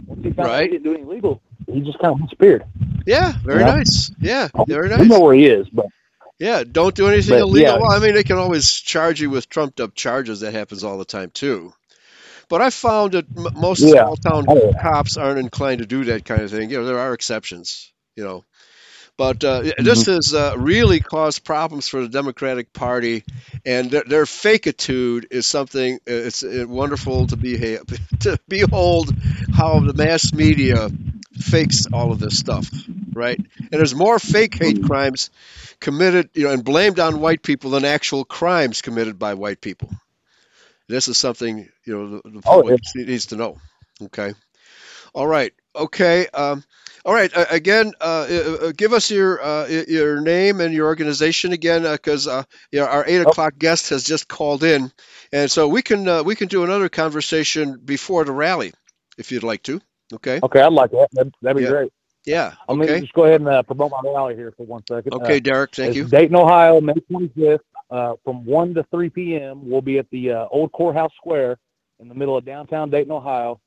once 0.07 0.23
he 0.23 0.31
found 0.31 0.39
out 0.39 0.45
Right. 0.47 0.71
we 0.71 0.77
didn't 0.77 0.83
do 0.83 0.89
anything 0.91 1.09
illegal, 1.09 1.41
he 1.67 1.81
just 1.81 1.99
kind 1.99 2.13
of 2.13 2.21
disappeared. 2.23 2.63
yeah. 3.05 3.33
Very 3.43 3.59
Yeah. 3.61 3.75
nice. 3.75 4.11
Yeah. 4.19 4.47
Very 4.67 4.89
We 4.89 4.95
nice. 4.95 5.07
know 5.09 5.19
where 5.19 5.33
he 5.35 5.45
is, 5.47 5.67
but 5.69 5.87
Yeah, 6.39 6.63
don't 6.69 6.95
do 6.95 7.07
anything 7.07 7.35
But, 7.35 7.41
illegal. 7.41 7.73
yeah. 7.73 7.77
Well, 7.79 7.91
I 7.91 7.99
mean, 7.99 8.15
they 8.15 8.23
can 8.23 8.37
always 8.37 8.71
charge 8.71 9.21
you 9.21 9.29
with 9.29 9.47
trumped 9.49 9.79
up 9.79 9.93
charges. 9.95 10.39
That 10.41 10.53
happens 10.53 10.83
all 10.83 10.97
the 10.97 11.05
time 11.05 11.29
too. 11.31 11.73
But 12.49 12.61
I 12.61 12.69
found 12.69 13.13
that 13.13 13.25
m- 13.37 13.47
most 13.59 13.81
Yeah. 13.81 14.03
small 14.03 14.15
town 14.17 14.45
Oh, 14.47 14.71
yeah. 14.73 14.81
cops 14.81 15.15
aren't 15.17 15.39
inclined 15.39 15.79
to 15.79 15.85
do 15.85 16.05
that 16.05 16.25
kind 16.25 16.41
of 16.41 16.51
thing. 16.51 16.69
You 16.69 16.79
know, 16.79 16.85
there 16.85 16.99
are 16.99 17.13
exceptions. 17.13 17.91
You 18.15 18.23
know, 18.23 18.43
but 19.17 19.43
uh, 19.43 19.63
this 19.77 20.05
has 20.05 20.33
uh, 20.33 20.53
really 20.57 20.99
caused 20.99 21.43
problems 21.43 21.87
for 21.87 22.01
the 22.01 22.09
Democratic 22.09 22.73
Party, 22.73 23.23
and 23.65 23.91
their, 23.91 24.03
their 24.03 24.25
fakeitude 24.25 25.25
is 25.31 25.45
something. 25.45 25.95
uh, 25.95 25.97
It's 26.27 26.43
uh, 26.43 26.65
wonderful 26.67 27.27
to 27.27 27.37
be 27.37 27.57
to 28.21 28.39
behold 28.47 29.11
how 29.51 29.79
the 29.79 29.93
mass 29.93 30.33
media 30.33 30.91
fakes 31.39 31.85
all 31.91 32.11
of 32.11 32.19
this 32.19 32.37
stuff, 32.37 32.69
right? 33.13 33.39
And 33.71 33.79
there's 33.79 33.95
more 33.95 34.19
fake 34.19 34.55
hate 34.57 34.81
crimes 34.81 35.29
committed, 35.79 36.29
you 36.33 36.43
know, 36.45 36.51
and 36.51 36.63
blamed 36.63 36.99
on 36.99 37.19
white 37.19 37.43
people 37.43 37.71
than 37.71 37.85
actual 37.85 38.25
crimes 38.25 38.81
committed 38.81 39.17
by 39.19 39.33
white 39.35 39.61
people. 39.61 39.89
This 40.87 41.07
is 41.07 41.17
something 41.17 41.69
you 41.85 41.93
know 41.97 42.21
the, 42.21 42.29
the 42.29 42.41
Oh, 42.45 42.63
public 42.63 42.77
needs 42.95 43.27
to 43.27 43.35
know. 43.35 43.59
Okay. 44.01 44.33
All 45.13 45.27
right. 45.27 45.53
Okay. 45.75 46.27
Um, 46.27 46.63
all 47.05 47.13
right. 47.13 47.35
Uh, 47.35 47.45
again, 47.49 47.93
uh, 47.99 48.27
uh, 48.27 48.71
give 48.75 48.93
us 48.93 49.11
your 49.11 49.41
uh, 49.41 49.67
your 49.67 50.21
name 50.21 50.61
and 50.61 50.73
your 50.73 50.87
organization 50.87 51.51
again, 51.53 51.83
because 51.83 52.27
uh, 52.27 52.43
you 52.71 52.79
know, 52.79 52.85
our 52.85 53.05
eight 53.07 53.21
o'clock 53.21 53.57
guest 53.57 53.89
has 53.89 54.03
just 54.03 54.27
called 54.27 54.63
in, 54.63 54.91
and 55.31 55.51
so 55.51 55.67
we 55.67 55.81
can 55.81 56.07
uh, 56.07 56.23
we 56.23 56.35
can 56.35 56.47
do 56.47 56.63
another 56.63 56.89
conversation 56.89 57.79
before 57.83 58.23
the 58.25 58.31
rally, 58.31 58.73
if 59.17 59.31
you'd 59.31 59.43
like 59.43 59.63
to. 59.63 59.81
Okay. 60.13 60.39
okay, 60.43 60.61
I'd 60.61 60.73
like 60.73 60.91
that. 60.91 61.09
That'd, 61.11 61.33
that'd 61.41 61.57
be 61.57 61.63
Yeah. 61.63 61.69
great. 61.69 61.93
Yeah. 62.25 62.53
I'm 62.69 62.79
gonna 62.79 62.99
just 63.01 63.13
go 63.13 63.25
ahead 63.25 63.41
and 63.41 63.49
uh, 63.49 63.63
promote 63.63 63.91
my 63.91 64.01
rally 64.03 64.35
here 64.35 64.53
for 64.55 64.65
one 64.65 64.83
second. 64.87 65.13
Okay, 65.13 65.37
Uh, 65.37 65.39
Derek. 65.39 65.75
Thank 65.75 65.95
you. 65.95 66.05
Dayton, 66.05 66.35
Ohio, 66.35 66.79
May 66.79 66.93
25th, 66.93 67.59
uh, 67.89 68.13
from 68.23 68.45
1 68.45 68.75
to 68.75 68.83
3 68.91 69.09
p.m. 69.09 69.69
We'll 69.69 69.81
be 69.81 69.97
at 69.99 70.09
the 70.11 70.31
uh, 70.31 70.47
Old 70.51 70.71
Courthouse 70.71 71.11
Square 71.17 71.57
in 71.99 72.07
the 72.07 72.15
middle 72.15 72.37
of 72.37 72.45
downtown 72.45 72.89
Dayton, 72.89 73.11
Ohio. 73.11 73.59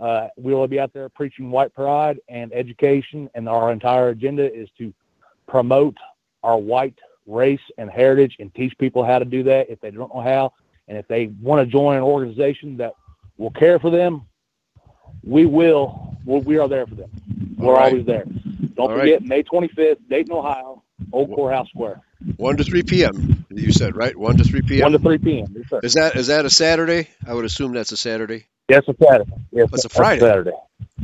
Uh, 0.00 0.28
we 0.36 0.52
will 0.52 0.66
be 0.66 0.80
out 0.80 0.92
there 0.92 1.08
preaching 1.08 1.50
white 1.50 1.72
pride 1.72 2.18
and 2.28 2.52
education, 2.52 3.30
and 3.34 3.48
our 3.48 3.72
entire 3.72 4.08
agenda 4.08 4.52
is 4.52 4.68
to 4.78 4.92
promote 5.46 5.96
our 6.42 6.58
white 6.58 6.98
race 7.26 7.60
and 7.78 7.88
heritage 7.90 8.36
and 8.38 8.54
teach 8.54 8.76
people 8.78 9.04
how 9.04 9.18
to 9.18 9.24
do 9.24 9.42
that 9.44 9.70
if 9.70 9.80
they 9.80 9.90
don't 9.90 10.14
know 10.14 10.20
how. 10.20 10.52
And 10.88 10.98
if 10.98 11.08
they 11.08 11.26
want 11.40 11.60
to 11.64 11.70
join 11.70 11.96
an 11.96 12.02
organization 12.02 12.76
that 12.78 12.94
will 13.38 13.50
care 13.50 13.78
for 13.78 13.90
them, 13.90 14.26
we 15.22 15.46
will. 15.46 16.16
we 16.26 16.40
we 16.40 16.58
are 16.58 16.68
there 16.68 16.86
for 16.86 16.94
them. 16.96 17.10
We're 17.56 17.74
right. 17.74 17.92
always 17.92 18.04
there. 18.04 18.24
Don't 18.24 18.90
All 18.90 18.96
right. 18.96 19.00
forget, 19.00 19.22
May 19.22 19.42
25th, 19.42 19.98
Dayton, 20.10 20.32
Ohio, 20.32 20.82
Old 21.12 21.34
Courthouse 21.34 21.68
Square. 21.68 22.02
One 22.36 22.56
to 22.56 22.64
three 22.64 22.82
p.m. 22.82 23.46
You 23.50 23.72
said 23.72 23.96
right. 23.96 24.16
One 24.16 24.36
to 24.36 24.44
three 24.44 24.62
p.m. 24.62 24.92
1 24.92 24.92
to 24.92 24.98
3 24.98 25.18
p.m. 25.18 25.46
Yes. 25.54 25.80
Is 25.82 25.94
that 25.94 26.16
is 26.16 26.26
that 26.28 26.44
a 26.44 26.50
Saturday? 26.50 27.08
I 27.26 27.34
would 27.34 27.44
assume 27.44 27.72
that's 27.72 27.92
a 27.92 27.96
Saturday. 27.96 28.46
Yes, 28.68 28.82
it's 28.88 28.98
Saturday. 28.98 29.30
Yes, 29.52 29.68
It's 29.72 29.84
a 29.84 29.88
that's 29.88 29.96
Friday. 29.96 30.20
Saturday. 30.20 30.52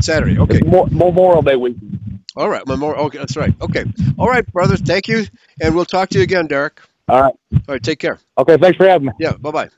Saturday. 0.01 0.39
Okay. 0.39 0.59
It's 0.59 0.67
Mo- 0.67 0.87
Memorial 0.91 1.43
Day 1.43 1.57
weekend. 1.57 2.21
All 2.37 2.49
right. 2.49 2.67
Memorial. 2.67 3.05
Okay, 3.07 3.19
that's 3.19 3.37
right. 3.37 3.55
Okay. 3.61 3.85
All 4.19 4.29
right, 4.29 4.47
brother. 4.53 4.77
Thank 4.77 5.09
you, 5.09 5.27
and 5.61 5.75
we'll 5.75 5.85
talk 5.85 6.09
to 6.11 6.19
you 6.19 6.25
again, 6.25 6.47
Derek. 6.47 6.81
All 7.09 7.21
right. 7.21 7.35
All 7.53 7.61
right. 7.69 7.83
Take 7.83 7.99
care. 7.99 8.19
Okay, 8.39 8.57
thanks 8.57 8.77
for 8.77 8.87
having 8.89 9.09
me. 9.09 9.13
Yeah. 9.19 9.33
Bye 9.33 9.51
bye. 9.51 9.69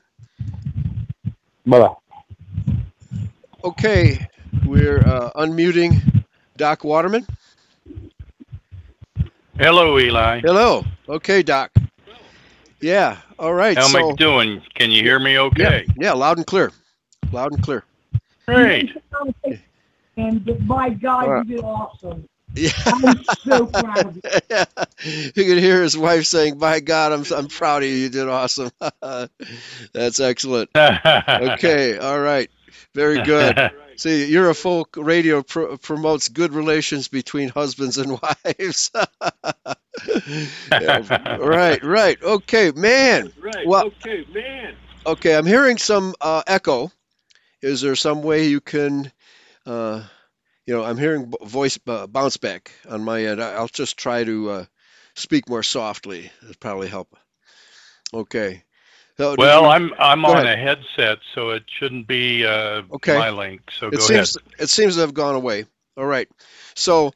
Bye-bye. 1.65 1.95
Okay. 3.63 4.27
We're 4.65 4.99
uh, 4.99 5.31
unmuting 5.35 6.23
Doc 6.57 6.83
Waterman. 6.83 7.25
Hello, 9.57 9.97
Eli. 9.99 10.39
Hello. 10.41 10.85
Okay, 11.09 11.41
Doc. 11.43 11.71
Yeah. 12.81 13.17
All 13.39 13.53
right. 13.53 13.77
How 13.77 13.85
am 13.85 13.91
so 13.91 14.09
I 14.11 14.13
doing? 14.15 14.61
Can 14.73 14.91
you 14.91 15.01
hear 15.03 15.19
me 15.19 15.37
okay? 15.37 15.85
yeah, 15.87 15.93
yeah, 16.07 16.11
loud 16.13 16.37
and 16.37 16.45
clear. 16.47 16.71
Loud 17.33 17.53
and 17.53 17.63
clear. 17.63 17.83
Great. 18.47 18.95
And 20.15 20.67
by 20.67 20.89
God, 20.89 21.23
All 21.25 21.31
right. 21.33 21.45
you 21.47 21.55
did 21.55 21.63
awesome. 21.65 22.27
Yeah. 22.55 22.69
I'm 22.85 23.23
so 23.23 23.65
proud 23.65 24.05
of 24.05 24.15
you. 24.15 24.21
you 25.35 25.43
can 25.45 25.57
hear 25.57 25.81
his 25.81 25.97
wife 25.97 26.25
saying, 26.25 26.59
"By 26.59 26.81
God, 26.81 27.11
I'm 27.11 27.23
I'm 27.35 27.47
proud 27.47 27.81
of 27.81 27.89
you. 27.89 27.95
You 27.95 28.09
did 28.09 28.27
awesome." 28.29 28.69
That's 29.93 30.19
excellent. 30.19 30.69
Okay, 30.75 31.97
all 31.97 32.19
right, 32.19 32.51
very 32.93 33.23
good. 33.23 33.71
See, 33.95 34.31
Eurofolk 34.31 35.03
Radio 35.03 35.41
pro- 35.41 35.77
promotes 35.77 36.29
good 36.29 36.53
relations 36.53 37.07
between 37.07 37.49
husbands 37.49 37.97
and 37.97 38.19
wives. 38.21 38.91
Yeah, 40.71 41.37
right, 41.37 41.83
right. 41.83 42.21
Okay, 42.21 42.71
man. 42.71 43.31
Right. 43.41 43.65
Well- 43.65 43.87
okay, 43.87 44.25
man. 44.33 44.75
Okay, 45.05 45.35
I'm 45.35 45.45
hearing 45.45 45.77
some 45.77 46.13
uh, 46.21 46.43
echo. 46.47 46.91
Is 47.63 47.81
there 47.81 47.95
some 47.95 48.23
way 48.23 48.47
you 48.47 48.61
can, 48.61 49.11
uh, 49.65 50.03
you 50.67 50.75
know, 50.75 50.83
I'm 50.83 50.97
hearing 50.97 51.33
voice 51.43 51.79
uh, 51.87 52.07
bounce 52.07 52.37
back 52.37 52.71
on 52.89 53.03
my 53.03 53.25
end. 53.25 53.41
I'll 53.41 53.67
just 53.69 53.97
try 53.97 54.23
to 54.23 54.49
uh, 54.51 54.65
speak 55.15 55.49
more 55.49 55.63
softly. 55.63 56.31
It'll 56.43 56.55
probably 56.59 56.89
help. 56.89 57.15
Okay. 58.13 58.63
So, 59.17 59.35
Well, 59.37 59.63
you- 59.63 59.69
I'm 59.69 59.93
I'm 59.99 60.25
on 60.25 60.45
ahead. 60.45 60.47
a 60.47 60.57
headset, 60.57 61.19
so 61.35 61.51
it 61.51 61.63
shouldn't 61.79 62.07
be 62.07 62.45
uh, 62.45 62.83
Okay. 62.93 63.17
my 63.17 63.29
link. 63.31 63.61
So 63.79 63.91
it 63.91 63.99
go 63.99 64.07
ahead. 64.07 64.29
seems 64.29 64.37
it 64.59 64.69
seems 64.69 64.95
to 64.95 65.01
have 65.01 65.13
gone 65.13 65.35
away. 65.35 65.65
All 65.97 66.05
right. 66.05 66.29
So, 66.75 67.13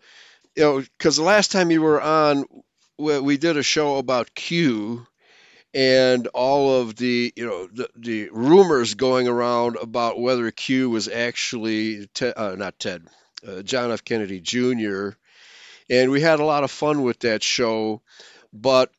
you 0.56 0.64
know, 0.64 0.80
because 0.98 1.18
the 1.18 1.24
last 1.24 1.52
time 1.52 1.72
you 1.72 1.82
were 1.82 2.02
on, 2.02 2.46
we, 2.98 3.20
we 3.20 3.38
did 3.38 3.58
a 3.58 3.64
show 3.64 3.98
about 3.98 4.34
Q 4.36 5.06
and 5.74 6.28
all 6.28 6.82
of 6.82 6.96
the 6.96 7.34
you 7.36 7.46
know 7.46 7.68
the, 7.68 7.90
the 7.96 8.30
rumors 8.32 8.94
going 8.96 9.28
around 9.28 9.78
about 9.78 10.20
whether 10.20 10.50
Q 10.52 10.90
was 10.90 11.08
actually 11.08 12.08
Ted, 12.14 12.34
uh, 12.38 12.56
not 12.56 12.80
Ted, 12.80 13.06
uh, 13.48 13.62
John 13.62 13.92
F. 13.92 14.04
Kennedy 14.04 14.40
Jr. 14.40 15.10
And 15.90 16.12
we 16.12 16.20
had 16.20 16.40
a 16.40 16.46
lot 16.46 16.64
of 16.64 16.72
fun 16.72 17.04
with 17.04 17.20
that 17.20 17.44
show. 17.44 18.02
But 18.52 18.92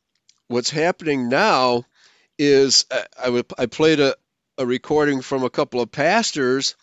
what's 0.47 0.71
happening 0.71 1.29
now 1.29 1.85
is 2.37 2.85
uh, 2.89 3.01
I, 3.21 3.29
I, 3.37 3.63
I 3.63 3.65
played 3.67 3.99
a, 3.99 4.15
a 4.57 4.65
recording 4.65 5.21
from 5.21 5.43
a 5.43 5.49
couple 5.49 5.81
of 5.81 5.91
pastors 5.91 6.75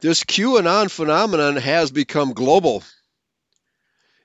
this 0.00 0.24
QAnon 0.24 0.90
phenomenon 0.90 1.56
has 1.56 1.90
become 1.90 2.32
global. 2.32 2.82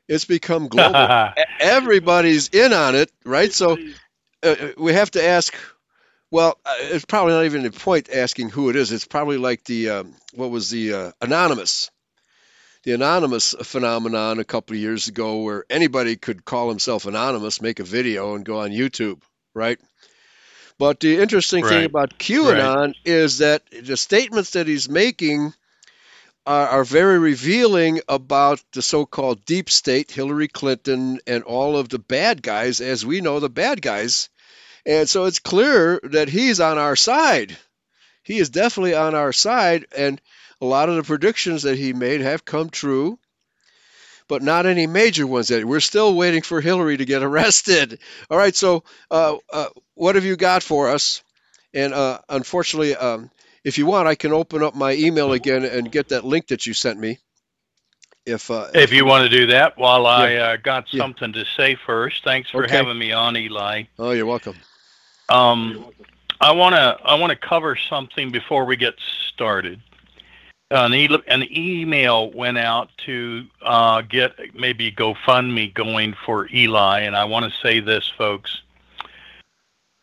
It's 0.07 0.25
become 0.25 0.67
global. 0.67 1.29
Everybody's 1.59 2.49
in 2.49 2.71
on 2.73 2.95
it, 2.95 3.11
right? 3.25 3.51
So 3.51 3.77
uh, 4.43 4.55
we 4.77 4.93
have 4.93 5.11
to 5.11 5.23
ask. 5.23 5.53
Well, 6.31 6.57
uh, 6.65 6.73
it's 6.79 7.05
probably 7.05 7.33
not 7.33 7.45
even 7.45 7.65
a 7.65 7.71
point 7.71 8.09
asking 8.13 8.49
who 8.49 8.69
it 8.69 8.75
is. 8.75 8.91
It's 8.91 9.05
probably 9.05 9.37
like 9.37 9.63
the 9.63 9.89
um, 9.89 10.15
what 10.33 10.49
was 10.49 10.69
the 10.69 10.93
uh, 10.93 11.11
anonymous, 11.21 11.91
the 12.83 12.93
anonymous 12.93 13.55
phenomenon 13.63 14.39
a 14.39 14.43
couple 14.43 14.75
of 14.75 14.81
years 14.81 15.07
ago, 15.07 15.41
where 15.41 15.65
anybody 15.69 16.15
could 16.15 16.43
call 16.43 16.69
himself 16.69 17.05
anonymous, 17.05 17.61
make 17.61 17.79
a 17.79 17.83
video, 17.83 18.35
and 18.35 18.43
go 18.43 18.59
on 18.59 18.71
YouTube, 18.71 19.21
right? 19.53 19.79
But 20.77 20.99
the 20.99 21.19
interesting 21.19 21.63
thing 21.65 21.85
about 21.85 22.17
QAnon 22.19 22.95
is 23.05 23.37
that 23.37 23.63
the 23.71 23.95
statements 23.95 24.51
that 24.51 24.67
he's 24.67 24.89
making 24.89 25.53
are, 26.45 26.67
are 26.67 26.83
very 26.83 27.19
revealing 27.19 28.01
about 28.07 28.63
the 28.73 28.81
so-called 28.81 29.45
deep 29.45 29.69
state, 29.69 30.11
Hillary 30.11 30.47
Clinton, 30.47 31.19
and 31.25 31.43
all 31.43 31.77
of 31.77 31.89
the 31.89 31.99
bad 31.99 32.41
guys, 32.41 32.81
as 32.81 33.05
we 33.05 33.21
know 33.21 33.39
the 33.39 33.49
bad 33.49 33.81
guys. 33.81 34.29
And 34.85 35.09
so 35.09 35.25
it's 35.25 35.39
clear 35.39 35.99
that 36.03 36.29
he's 36.29 36.59
on 36.59 36.77
our 36.77 36.95
side. 36.95 37.57
He 38.23 38.37
is 38.37 38.49
definitely 38.49 38.93
on 38.95 39.15
our 39.15 39.33
side, 39.33 39.85
and 39.95 40.21
a 40.61 40.65
lot 40.65 40.89
of 40.89 40.95
the 40.95 41.03
predictions 41.03 41.63
that 41.63 41.77
he 41.77 41.93
made 41.93 42.21
have 42.21 42.45
come 42.45 42.69
true, 42.69 43.19
but 44.27 44.41
not 44.41 44.65
any 44.65 44.87
major 44.87 45.27
ones. 45.27 45.49
That 45.49 45.65
we're 45.65 45.79
still 45.79 46.15
waiting 46.15 46.41
for 46.41 46.61
Hillary 46.61 46.97
to 46.97 47.05
get 47.05 47.23
arrested. 47.29 47.99
All 48.29 48.37
right, 48.37 48.55
so 48.55 48.83
uh, 49.11 49.37
uh, 49.51 49.69
what 49.95 50.15
have 50.15 50.25
you 50.25 50.35
got 50.35 50.63
for 50.63 50.89
us? 50.89 51.23
And 51.73 51.93
uh, 51.93 52.19
unfortunately, 52.29 52.95
um, 52.95 53.29
if 53.65 53.77
you 53.77 53.85
want, 53.87 54.07
I 54.07 54.15
can 54.15 54.31
open 54.31 54.63
up 54.63 54.75
my 54.75 54.93
email 54.93 55.33
again 55.33 55.65
and 55.65 55.91
get 55.91 56.09
that 56.09 56.23
link 56.23 56.47
that 56.47 56.65
you 56.65 56.73
sent 56.73 56.99
me. 56.99 57.19
If 58.25 58.49
uh, 58.49 58.67
If 58.73 58.93
you 58.93 59.05
want 59.05 59.29
to 59.29 59.37
do 59.37 59.47
that, 59.47 59.77
while 59.77 60.05
I 60.07 60.35
uh, 60.35 60.57
got 60.57 60.85
Yeah. 60.93 61.01
something 61.01 61.33
to 61.33 61.45
say 61.57 61.75
first, 61.85 62.23
thanks 62.23 62.49
for 62.49 62.63
Okay. 62.63 62.75
having 62.77 62.97
me 62.97 63.11
on, 63.11 63.35
Eli. 63.35 63.83
oh, 63.99 64.11
you're 64.11 64.25
welcome. 64.25 64.55
Um, 65.29 65.87
I 66.39 66.51
want 66.51 66.75
to 66.75 66.97
I 67.03 67.15
want 67.15 67.31
to 67.31 67.35
cover 67.35 67.75
something 67.75 68.31
before 68.31 68.65
we 68.65 68.77
get 68.77 68.95
started. 69.33 69.81
An, 70.71 70.93
e- 70.93 71.09
an 71.27 71.43
email 71.55 72.31
went 72.31 72.57
out 72.57 72.89
to 73.05 73.45
uh, 73.61 74.01
get 74.01 74.33
maybe 74.55 74.91
GoFundMe 74.91 75.73
going 75.73 76.15
for 76.25 76.49
Eli, 76.51 77.01
and 77.01 77.15
I 77.15 77.25
want 77.25 77.45
to 77.45 77.59
say 77.61 77.79
this, 77.79 78.11
folks. 78.17 78.61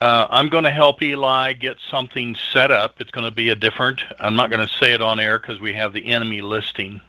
Uh, 0.03 0.27
I'm 0.31 0.49
going 0.49 0.65
to 0.65 0.71
help 0.73 1.01
Eli 1.01 1.53
get 1.53 1.77
something 1.89 2.35
set 2.53 2.73
up. 2.73 3.01
It's 3.01 3.13
going 3.13 3.25
to 3.25 3.31
be 3.31 3.51
a 3.51 3.55
different. 3.55 4.01
I'm 4.19 4.35
not 4.35 4.51
going 4.51 4.67
to 4.67 4.75
say 4.81 4.95
it 4.95 5.01
on 5.01 5.21
air 5.21 5.39
because 5.39 5.61
we 5.61 5.73
have 5.75 5.93
the 5.93 6.05
enemy 6.07 6.41
listing. 6.41 7.01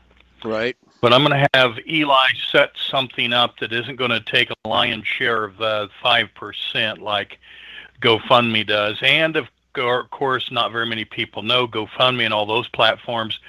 Right. 0.44 0.76
But 1.00 1.12
I'm 1.12 1.24
going 1.24 1.36
to 1.42 1.48
have 1.54 1.76
Eli 1.88 2.28
set 2.52 2.70
something 2.88 3.32
up 3.32 3.58
that 3.58 3.72
isn't 3.72 3.96
going 3.96 4.12
to 4.12 4.20
take 4.20 4.48
a 4.50 4.68
lion's 4.68 5.08
share 5.08 5.42
of 5.42 5.56
the 5.56 5.88
five 6.00 6.28
percent 6.36 7.02
like 7.02 7.40
GoFundMe 8.00 8.64
does, 8.64 8.96
and 9.02 9.34
of 9.34 9.48
course, 10.12 10.52
not 10.52 10.70
very 10.70 10.86
many 10.86 11.04
people 11.04 11.42
know 11.42 11.66
GoFundMe 11.66 12.24
and 12.24 12.32
all 12.32 12.46
those 12.46 12.68
platforms 12.68 13.40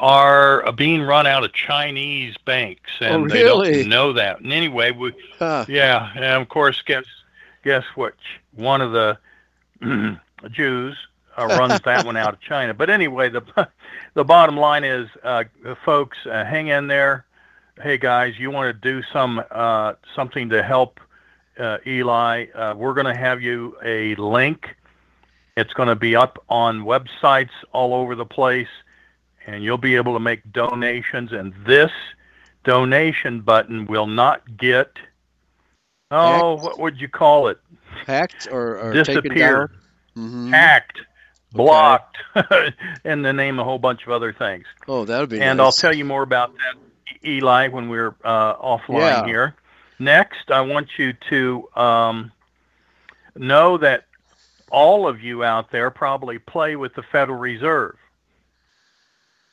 are 0.00 0.66
uh, 0.66 0.72
being 0.72 1.02
run 1.02 1.28
out 1.28 1.44
of 1.44 1.52
Chinese 1.52 2.36
banks, 2.44 2.90
and 3.00 3.26
Oh, 3.26 3.28
they 3.28 3.44
don't 3.44 3.88
know 3.88 4.14
that. 4.14 4.40
And 4.40 4.52
anyway, 4.52 4.90
we, 4.90 5.12
Huh. 5.38 5.64
yeah, 5.68 6.10
and 6.16 6.24
of 6.24 6.48
course, 6.48 6.82
guess 6.82 7.04
guess 7.62 7.84
which 7.94 8.40
One 8.54 8.80
of 8.80 8.92
the 8.92 9.18
Jews 10.50 10.96
uh, 11.36 11.46
runs 11.46 11.80
that 11.84 12.04
one 12.04 12.16
out 12.16 12.34
of 12.34 12.40
China. 12.40 12.74
But 12.74 12.90
anyway, 12.90 13.28
the 13.28 13.42
the 14.14 14.24
bottom 14.24 14.56
line 14.56 14.84
is, 14.84 15.08
uh, 15.22 15.44
folks, 15.84 16.18
uh, 16.26 16.44
hang 16.44 16.68
in 16.68 16.86
there. 16.86 17.24
Hey 17.80 17.96
guys, 17.96 18.38
you 18.38 18.50
want 18.50 18.74
to 18.74 18.92
do 18.92 19.02
some 19.12 19.42
uh, 19.50 19.94
something 20.14 20.50
to 20.50 20.62
help 20.62 21.00
uh, 21.58 21.78
Eli? 21.86 22.46
Uh, 22.54 22.74
we're 22.76 22.94
going 22.94 23.06
to 23.06 23.16
have 23.16 23.40
you 23.40 23.76
a 23.82 24.14
link. 24.16 24.76
It's 25.56 25.72
going 25.72 25.88
to 25.88 25.96
be 25.96 26.14
up 26.16 26.42
on 26.48 26.82
websites 26.84 27.50
all 27.72 27.94
over 27.94 28.14
the 28.14 28.26
place, 28.26 28.68
and 29.46 29.64
you'll 29.64 29.78
be 29.78 29.96
able 29.96 30.12
to 30.14 30.20
make 30.20 30.52
donations. 30.52 31.32
And 31.32 31.54
this 31.66 31.90
donation 32.64 33.40
button 33.40 33.86
will 33.86 34.06
not 34.06 34.56
get 34.56 34.98
oh, 36.10 36.54
what 36.54 36.78
would 36.78 37.00
you 37.00 37.08
call 37.08 37.48
it? 37.48 37.58
Hacked 38.06 38.48
or, 38.50 38.78
or 38.78 38.92
taken 38.92 39.22
Disappear, 39.32 39.68
down? 39.68 39.68
hmm 40.14 40.50
hacked, 40.50 40.98
blocked, 41.52 42.16
and 43.04 43.24
then 43.24 43.36
name 43.36 43.58
a 43.58 43.64
whole 43.64 43.78
bunch 43.78 44.04
of 44.06 44.12
other 44.12 44.32
things. 44.32 44.66
Oh, 44.88 45.04
that 45.04 45.20
would 45.20 45.28
be 45.28 45.40
and 45.40 45.58
nice. 45.58 45.66
I'll 45.66 45.72
tell 45.72 45.94
you 45.94 46.04
more 46.04 46.22
about 46.22 46.52
that, 46.54 47.28
Eli, 47.28 47.68
when 47.68 47.88
we're 47.88 48.14
uh, 48.24 48.56
offline 48.56 49.24
Yeah. 49.24 49.26
here. 49.26 49.54
Next, 49.98 50.50
I 50.50 50.62
want 50.62 50.88
you 50.98 51.12
to 51.28 51.68
um, 51.76 52.32
know 53.36 53.76
that 53.78 54.06
all 54.70 55.06
of 55.06 55.20
you 55.20 55.44
out 55.44 55.70
there 55.70 55.90
probably 55.90 56.38
play 56.38 56.76
with 56.76 56.94
the 56.94 57.02
Federal 57.02 57.38
Reserve. 57.38 57.96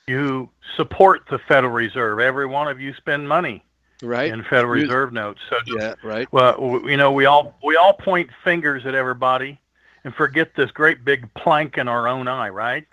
You 0.07 0.49
support 0.77 1.23
the 1.29 1.39
Federal 1.39 1.73
Reserve. 1.73 2.19
Every 2.19 2.45
one 2.45 2.69
of 2.69 2.79
you 2.79 2.93
spend 2.93 3.27
money 3.27 3.63
right. 4.01 4.31
in 4.31 4.43
Federal 4.43 4.71
Reserve 4.71 5.13
notes. 5.13 5.41
So 5.49 5.57
Yeah. 5.65 5.95
Right. 6.03 6.27
well, 6.31 6.53
w- 6.53 6.89
you 6.89 6.97
know, 6.97 7.11
we 7.11 7.25
all 7.25 7.57
we 7.63 7.75
all 7.75 7.93
point 7.93 8.29
fingers 8.43 8.85
at 8.85 8.95
everybody 8.95 9.59
and 10.03 10.13
forget 10.13 10.55
this 10.55 10.71
great 10.71 11.03
big 11.03 11.33
plank 11.33 11.77
in 11.77 11.87
our 11.87 12.07
own 12.07 12.27
eye, 12.27 12.49
right? 12.49 12.85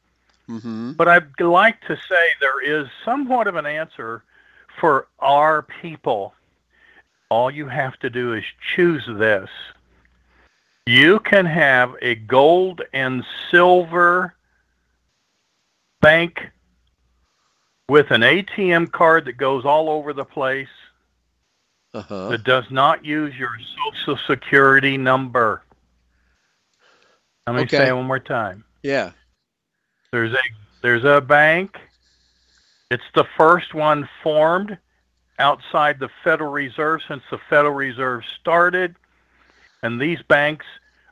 hmm 0.47 0.93
But 0.93 1.09
I'd 1.09 1.41
like 1.41 1.81
to 1.83 1.97
say 1.97 2.29
there 2.41 2.63
is 2.63 2.89
somewhat 3.05 3.47
of 3.47 3.57
an 3.57 3.67
answer 3.67 4.25
for 4.81 5.09
our 5.21 5.63
people. 5.63 6.35
All 7.31 7.51
you 7.51 7.67
have 7.69 7.99
to 8.01 8.11
do 8.11 8.35
is 8.35 8.45
choose 8.75 9.05
this. 9.07 9.49
You 10.87 11.19
can 11.21 11.47
have 11.47 11.95
a 12.03 12.15
gold 12.17 12.83
and 12.93 13.25
silver 13.51 14.35
bank 16.03 16.51
with 17.89 18.11
an 18.11 18.21
ATM 18.21 18.93
card 18.93 19.25
that 19.25 19.39
goes 19.39 19.65
all 19.65 19.89
over 19.89 20.13
the 20.13 20.25
place 20.25 20.69
Uh 21.95 22.03
huh. 22.03 22.29
that 22.31 22.43
does 22.45 22.65
not 22.71 23.05
use 23.05 23.35
your 23.37 23.51
social 23.95 24.19
security 24.27 24.99
number. 24.99 25.63
Let 27.47 27.57
me 27.57 27.63
Okay. 27.63 27.77
say 27.77 27.89
it 27.89 27.93
one 27.95 28.07
more 28.07 28.19
time. 28.19 28.65
Yeah. 28.83 29.13
There's 30.13 30.33
a 30.33 30.39
there's 30.83 31.05
a 31.05 31.21
bank. 31.21 31.77
It's 32.91 33.05
the 33.15 33.25
first 33.37 33.75
one 33.75 34.09
formed 34.23 34.77
outside 35.39 35.99
the 35.99 36.11
Federal 36.23 36.51
Reserve 36.53 37.01
since 37.09 37.23
the 37.31 37.39
Federal 37.49 37.75
Reserve 37.75 38.23
started, 38.41 38.95
and 39.83 40.01
these 40.01 40.21
banks 40.23 40.67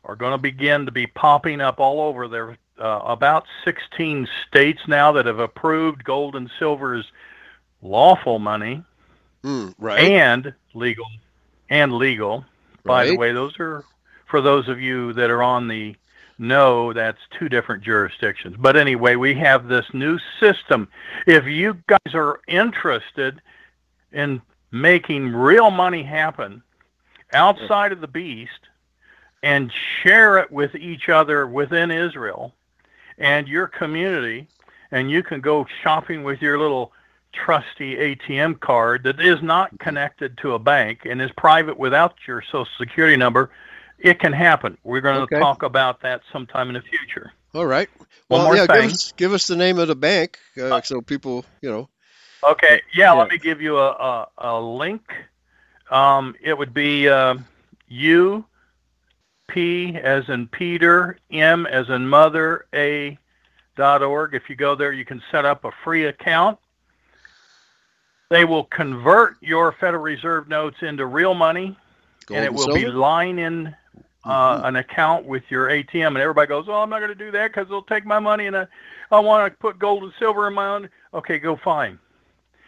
are 0.04 0.16
going 0.16 0.32
to 0.32 0.38
begin 0.38 0.84
to 0.86 0.92
be 0.92 1.06
popping 1.06 1.60
up 1.60 1.80
all 1.80 2.00
over. 2.00 2.28
There 2.28 2.58
uh, 2.78 3.00
about 3.04 3.46
16 3.64 4.26
states 4.48 4.80
now 4.88 5.12
that 5.12 5.26
have 5.26 5.38
approved 5.38 6.02
gold 6.04 6.34
and 6.36 6.50
silver 6.58 6.94
as 6.94 7.04
lawful 7.82 8.38
money 8.38 8.82
Mm, 9.44 9.74
right. 9.78 10.00
and 10.00 10.54
legal 10.74 11.06
and 11.68 11.92
legal. 11.94 12.44
By 12.84 13.06
the 13.06 13.16
way, 13.16 13.32
those 13.32 13.58
are 13.60 13.84
for 14.26 14.40
those 14.40 14.68
of 14.68 14.80
you 14.80 15.12
that 15.14 15.30
are 15.30 15.42
on 15.42 15.68
the 15.68 15.94
no, 16.38 16.92
that's 16.92 17.20
two 17.38 17.48
different 17.48 17.84
jurisdictions. 17.84 18.56
But 18.58 18.76
anyway, 18.76 19.14
we 19.16 19.34
have 19.34 19.68
this 19.68 19.86
new 19.92 20.18
system. 20.40 20.88
If 21.26 21.46
you 21.46 21.76
guys 21.86 22.14
are 22.14 22.40
interested 22.48 23.40
in 24.12 24.42
making 24.72 25.32
real 25.32 25.70
money 25.70 26.02
happen 26.02 26.62
outside 27.32 27.92
of 27.92 28.00
the 28.00 28.08
beast 28.08 28.68
and 29.42 29.72
share 30.02 30.38
it 30.38 30.50
with 30.50 30.74
each 30.74 31.08
other 31.08 31.46
within 31.46 31.90
Israel 31.90 32.54
and 33.18 33.46
your 33.46 33.66
community 33.66 34.48
and 34.90 35.10
you 35.10 35.22
can 35.22 35.40
go 35.40 35.66
shopping 35.82 36.22
with 36.22 36.40
your 36.42 36.58
little 36.58 36.92
trusty 37.32 37.96
ATM 37.96 38.60
card 38.60 39.02
that 39.04 39.20
is 39.20 39.42
not 39.42 39.76
connected 39.78 40.36
to 40.38 40.54
a 40.54 40.58
bank 40.58 41.00
and 41.04 41.20
is 41.20 41.30
private 41.36 41.78
without 41.78 42.14
your 42.26 42.42
social 42.42 42.66
security 42.78 43.16
number, 43.16 43.50
it 43.98 44.18
can 44.18 44.32
happen. 44.32 44.76
We're 44.84 45.00
going 45.00 45.16
to 45.16 45.22
Okay. 45.22 45.38
talk 45.38 45.62
about 45.62 46.00
that 46.02 46.22
sometime 46.32 46.68
in 46.68 46.74
the 46.74 46.82
future. 46.82 47.32
All 47.54 47.66
right. 47.66 47.88
One 48.28 48.40
Well, 48.40 48.48
more 48.48 48.56
yeah. 48.56 48.66
thing. 48.66 48.82
Give 48.82 48.92
us 48.92 49.12
give 49.12 49.32
us 49.32 49.46
the 49.46 49.56
name 49.56 49.78
of 49.78 49.88
the 49.88 49.96
bank 49.96 50.38
uh, 50.60 50.80
so 50.82 51.00
people, 51.00 51.44
you 51.60 51.70
know. 51.70 51.88
Okay, 52.48 52.80
yeah, 52.94 53.12
Yeah. 53.12 53.12
let 53.12 53.30
me 53.30 53.38
give 53.38 53.60
you 53.60 53.78
a, 53.78 53.90
a, 53.90 54.28
a 54.38 54.60
link. 54.60 55.02
Um, 55.90 56.34
it 56.40 56.56
would 56.56 56.72
be 56.74 57.08
uh, 57.08 57.36
U, 57.88 58.44
P 59.48 59.96
as 59.96 60.28
in 60.28 60.48
Peter, 60.48 61.18
M 61.30 61.66
as 61.66 61.88
in 61.90 62.08
mother, 62.08 62.66
A 62.74 63.18
dot 63.76 64.02
org. 64.02 64.34
If 64.34 64.48
you 64.48 64.56
go 64.56 64.74
there, 64.74 64.92
you 64.92 65.04
can 65.04 65.22
set 65.30 65.44
up 65.44 65.64
a 65.64 65.70
free 65.84 66.06
account. 66.06 66.58
They 68.32 68.46
will 68.46 68.64
convert 68.64 69.36
your 69.42 69.72
Federal 69.72 70.02
Reserve 70.02 70.48
notes 70.48 70.78
into 70.80 71.04
real 71.04 71.34
money, 71.34 71.76
Gold 72.24 72.36
and 72.38 72.44
it 72.44 72.48
and 72.48 72.56
will 72.56 72.72
be 72.74 72.80
silver? 72.80 72.96
line 72.98 73.38
in 73.38 73.76
uh, 74.24 74.62
an 74.64 74.76
account 74.76 75.26
with 75.26 75.42
your 75.50 75.68
ATM. 75.68 76.06
And 76.08 76.16
everybody 76.16 76.48
goes, 76.48 76.64
"Oh, 76.66 76.76
I'm 76.76 76.88
not 76.88 77.00
going 77.00 77.10
to 77.10 77.14
do 77.14 77.30
that 77.32 77.48
because 77.52 77.68
they'll 77.68 77.82
take 77.82 78.06
my 78.06 78.18
money." 78.18 78.46
And 78.46 78.56
I, 78.56 78.66
I 79.10 79.20
want 79.20 79.52
to 79.52 79.58
put 79.58 79.78
gold 79.78 80.02
and 80.04 80.12
silver 80.18 80.48
in 80.48 80.54
my 80.54 80.66
own. 80.66 80.88
Okay, 81.12 81.38
go 81.38 81.56
fine. 81.56 81.98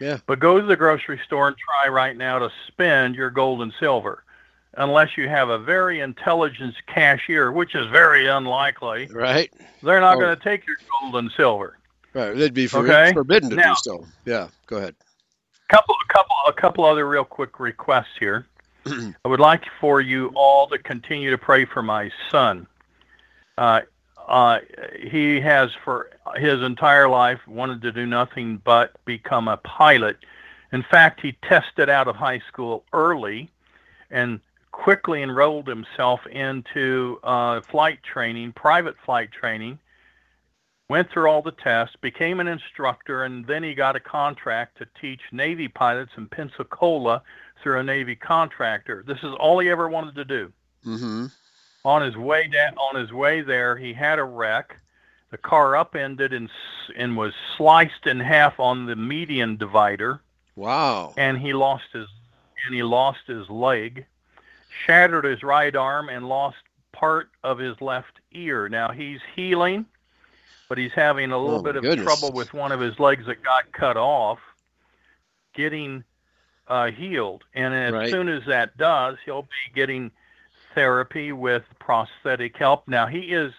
Yeah. 0.00 0.18
But 0.26 0.38
go 0.38 0.60
to 0.60 0.66
the 0.66 0.76
grocery 0.76 1.18
store 1.24 1.48
and 1.48 1.56
try 1.56 1.88
right 1.90 2.14
now 2.14 2.38
to 2.40 2.50
spend 2.66 3.14
your 3.14 3.30
gold 3.30 3.62
and 3.62 3.72
silver, 3.80 4.22
unless 4.74 5.16
you 5.16 5.30
have 5.30 5.48
a 5.48 5.58
very 5.58 6.00
intelligent 6.00 6.74
cashier, 6.88 7.52
which 7.52 7.74
is 7.74 7.86
very 7.86 8.26
unlikely. 8.26 9.06
Right. 9.10 9.50
They're 9.82 10.00
not 10.00 10.16
Oh. 10.16 10.20
going 10.20 10.36
to 10.36 10.42
take 10.44 10.66
your 10.66 10.76
gold 11.00 11.16
and 11.16 11.30
silver. 11.34 11.78
Right. 12.12 12.36
They'd 12.36 12.52
be 12.52 12.66
for, 12.66 12.80
Okay. 12.80 13.12
forbidden 13.14 13.48
to 13.50 13.56
Now- 13.56 13.72
do 13.74 13.76
so. 13.82 14.06
Yeah. 14.26 14.48
Go 14.66 14.76
ahead. 14.76 14.94
Couple 15.74 15.96
a 16.09 16.12
couple 16.12 16.36
a 16.46 16.52
couple 16.52 16.84
other 16.84 17.09
real 17.09 17.24
quick 17.24 17.59
requests 17.59 18.16
here. 18.18 18.46
I 18.86 19.12
would 19.26 19.40
like 19.40 19.64
for 19.80 20.01
you 20.01 20.30
all 20.34 20.68
to 20.68 20.78
continue 20.78 21.30
to 21.30 21.38
pray 21.38 21.64
for 21.64 21.82
my 21.82 22.10
son. 22.30 22.66
Uh, 23.59 23.80
uh, 24.28 24.60
he 25.01 25.40
has 25.40 25.70
for 25.84 26.10
his 26.36 26.62
entire 26.62 27.09
life 27.09 27.40
wanted 27.46 27.82
to 27.82 27.92
do 27.92 28.06
nothing 28.06 28.60
but 28.64 28.92
become 29.05 29.48
a 29.48 29.56
pilot. 29.59 30.16
In 30.72 30.82
fact, 30.82 31.20
he 31.20 31.32
tested 31.42 31.88
out 31.88 32.09
of 32.09 32.16
high 32.16 32.40
school 32.48 32.84
early 32.92 33.51
and 34.10 34.40
quickly 34.72 35.22
enrolled 35.22 35.66
himself 35.66 36.26
into 36.26 37.18
uh, 37.22 37.60
flight 37.62 38.01
training, 38.02 38.52
private 38.52 38.96
flight 39.05 39.30
training, 39.30 39.78
went 40.89 41.11
through 41.11 41.28
all 41.28 41.43
the 41.43 41.51
tests, 41.52 41.97
became 42.01 42.40
an 42.40 42.48
instructor, 42.48 43.24
and 43.24 43.47
then 43.47 43.62
he 43.62 43.74
got 43.74 43.97
a 43.97 44.01
contract 44.01 44.78
to 44.78 44.86
teach 45.01 45.20
Navy 45.32 45.69
pilots 45.69 46.12
in 46.16 46.27
Pensacola 46.28 47.23
through 47.62 47.78
a 47.78 47.82
Navy 47.82 48.15
contractor. 48.16 49.02
This 49.06 49.19
is 49.23 49.32
all 49.40 49.59
he 49.59 49.70
ever 49.70 49.89
wanted 49.89 50.15
to 50.16 50.24
do. 50.24 50.52
Mm-hmm. 50.85 51.27
On 51.86 52.02
his 52.02 52.16
way 52.16 52.48
down, 52.48 52.74
on 52.77 52.97
his 53.01 53.12
way 53.12 53.40
there, 53.40 53.77
he 53.77 53.93
had 53.93 54.19
a 54.19 54.24
wreck. 54.24 54.77
The 55.31 55.39
car 55.39 55.74
upended 55.77 56.32
and 56.32 56.48
and 56.97 57.16
was 57.16 57.32
sliced 57.56 58.06
in 58.06 58.20
half 58.20 58.61
on 58.61 58.86
the 58.86 58.94
median 58.94 59.56
divider, 59.56 60.20
Wow. 60.55 61.12
and 61.16 61.39
he 61.39 61.52
lost 61.52 61.86
his 61.93 62.06
and 62.66 62.74
he 62.74 62.82
lost 62.82 63.27
his 63.27 63.48
leg, 63.51 64.06
shattered 64.86 65.24
his 65.24 65.43
right 65.43 65.74
arm, 65.74 66.09
and 66.09 66.28
lost 66.28 66.59
part 66.93 67.31
of 67.43 67.59
his 67.59 67.81
left 67.81 68.20
ear. 68.32 68.69
Now 68.69 68.90
he's 68.93 69.20
healing, 69.35 69.86
but 70.68 70.78
he's 70.78 70.92
having 70.92 71.30
a 71.32 71.38
little 71.38 71.58
Oh, 71.58 71.62
bit 71.62 71.76
of 71.76 71.82
goodness. 71.82 72.04
trouble 72.04 72.32
with 72.32 72.52
one 72.54 72.72
of 72.72 72.80
his 72.80 72.98
legs 72.98 73.26
that 73.26 73.42
got 73.42 73.70
cut 73.72 73.96
off, 73.96 74.38
getting 75.54 76.04
uh, 76.68 76.90
healed. 76.90 77.44
And 77.54 77.74
as 77.74 77.94
Right. 77.94 78.10
soon 78.10 78.28
as 78.28 78.44
that 78.46 78.76
does, 78.76 79.18
he'll 79.24 79.42
be 79.42 79.74
getting 79.74 80.10
therapy 80.74 81.32
with 81.32 81.62
prosthetic 81.78 82.56
help. 82.56 82.88
Now 82.88 83.06
he 83.06 83.32
is, 83.32 83.52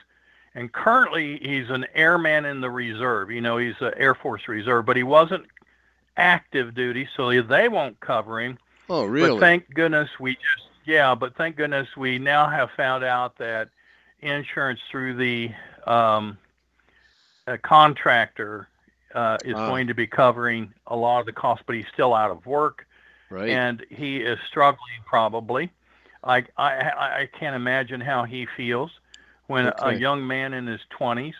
and 0.55 0.71
currently 0.71 1.39
he's 1.41 1.69
an 1.69 1.85
airman 1.93 2.45
in 2.45 2.61
the 2.61 2.69
reserve. 2.69 3.31
You 3.31 3.41
know, 3.41 3.57
he's 3.57 3.75
an 3.81 3.93
Air 3.97 4.15
Force 4.15 4.47
Reserve, 4.47 4.85
but 4.85 4.97
he 4.97 5.03
wasn't 5.03 5.45
active 6.17 6.73
duty, 6.73 7.07
so 7.15 7.41
they 7.41 7.69
won't 7.69 7.99
cover 7.99 8.41
him. 8.41 8.57
Oh, 8.89 9.05
really? 9.05 9.37
But 9.37 9.39
thank 9.39 9.73
goodness 9.73 10.09
we 10.19 10.33
just 10.33 10.65
yeah, 10.85 11.15
but 11.15 11.35
thank 11.35 11.55
goodness 11.55 11.87
we 11.97 12.19
now 12.19 12.47
have 12.49 12.69
found 12.77 13.03
out 13.03 13.37
that 13.37 13.69
insurance 14.21 14.79
through 14.91 15.15
the 15.15 15.51
um, 15.87 16.37
uh, 17.47 17.57
contractor 17.63 18.67
uh, 19.13 19.37
is 19.45 19.53
Wow. 19.55 19.67
going 19.69 19.87
to 19.87 19.93
be 19.93 20.07
covering 20.07 20.73
a 20.87 20.95
lot 20.95 21.19
of 21.21 21.25
the 21.25 21.31
costs, 21.33 21.63
but 21.65 21.75
he's 21.75 21.87
still 21.93 22.13
out 22.13 22.31
of 22.31 22.45
work 22.45 22.85
right. 23.29 23.49
and 23.49 23.85
he 23.89 24.17
is 24.17 24.37
struggling 24.47 25.01
probably. 25.05 25.71
I 26.23 26.37
I 26.57 26.73
I 26.73 27.19
I 27.21 27.29
can't 27.39 27.55
imagine 27.55 28.01
how 28.01 28.23
he 28.23 28.47
feels 28.57 28.91
when 29.47 29.71
a 29.79 29.93
young 29.93 30.25
man 30.25 30.53
in 30.53 30.65
his 30.67 30.81
twenties 30.89 31.35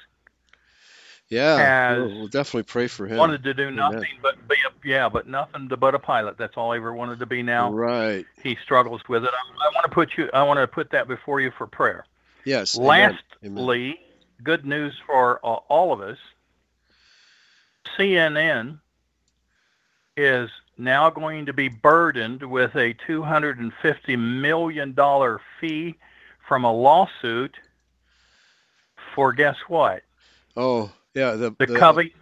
yeah. 1.30 1.57
has 1.57 1.98
We'll, 1.98 2.15
we'll 2.19 2.27
definitely 2.27 2.64
pray 2.64 2.88
for 2.88 3.07
him. 3.07 3.18
wanted 3.18 3.44
to 3.44 3.53
do 3.53 3.64
Amen. 3.64 3.76
nothing 3.76 4.11
but 4.22 4.48
be 4.48 4.56
a 4.56 4.88
yeah, 4.88 5.10
but 5.10 5.27
nothing 5.27 5.69
to, 5.69 5.77
but 5.77 5.95
a 5.95 5.99
pilot. 5.99 6.38
That's 6.38 6.56
all 6.56 6.72
he 6.72 6.77
ever 6.77 6.94
wanted 6.94 7.18
to 7.19 7.26
be. 7.26 7.41
Now 7.41 7.72
Right. 7.72 8.26
he 8.44 8.56
struggles 8.64 9.02
with 9.10 9.23
it. 9.26 9.32
I, 9.34 9.65
I 9.65 9.69
want 9.73 9.84
to 9.86 9.90
put 9.91 10.18
you. 10.18 10.30
I 10.34 10.44
want 10.44 10.60
to 10.60 10.68
put 10.68 10.91
that 10.91 11.07
before 11.07 11.41
you 11.41 11.52
for 11.57 11.65
prayer. 11.65 12.06
Yes. 12.45 12.76
Lastly, 12.77 13.18
Amen. 13.44 13.65
Good 14.44 14.66
news 14.66 14.94
for 15.06 15.40
uh, 15.44 15.49
all 15.70 15.91
of 15.94 16.02
us. 16.02 16.18
CNN 17.98 18.80
is 20.18 20.49
now 20.78 21.10
going 21.10 21.45
to 21.45 21.53
be 21.53 21.68
burdened 21.70 22.44
with 22.44 22.76
a 22.76 22.94
$250 22.94 24.20
million 24.20 24.95
fee 25.60 25.95
from 26.48 26.64
a 26.64 26.72
lawsuit 26.72 27.56
for 29.14 29.34
guess 29.34 29.56
what? 29.68 30.03
Oh, 30.57 30.91
yeah. 31.14 31.32
The, 31.32 31.52
The, 31.57 31.68
Covey, 31.68 32.14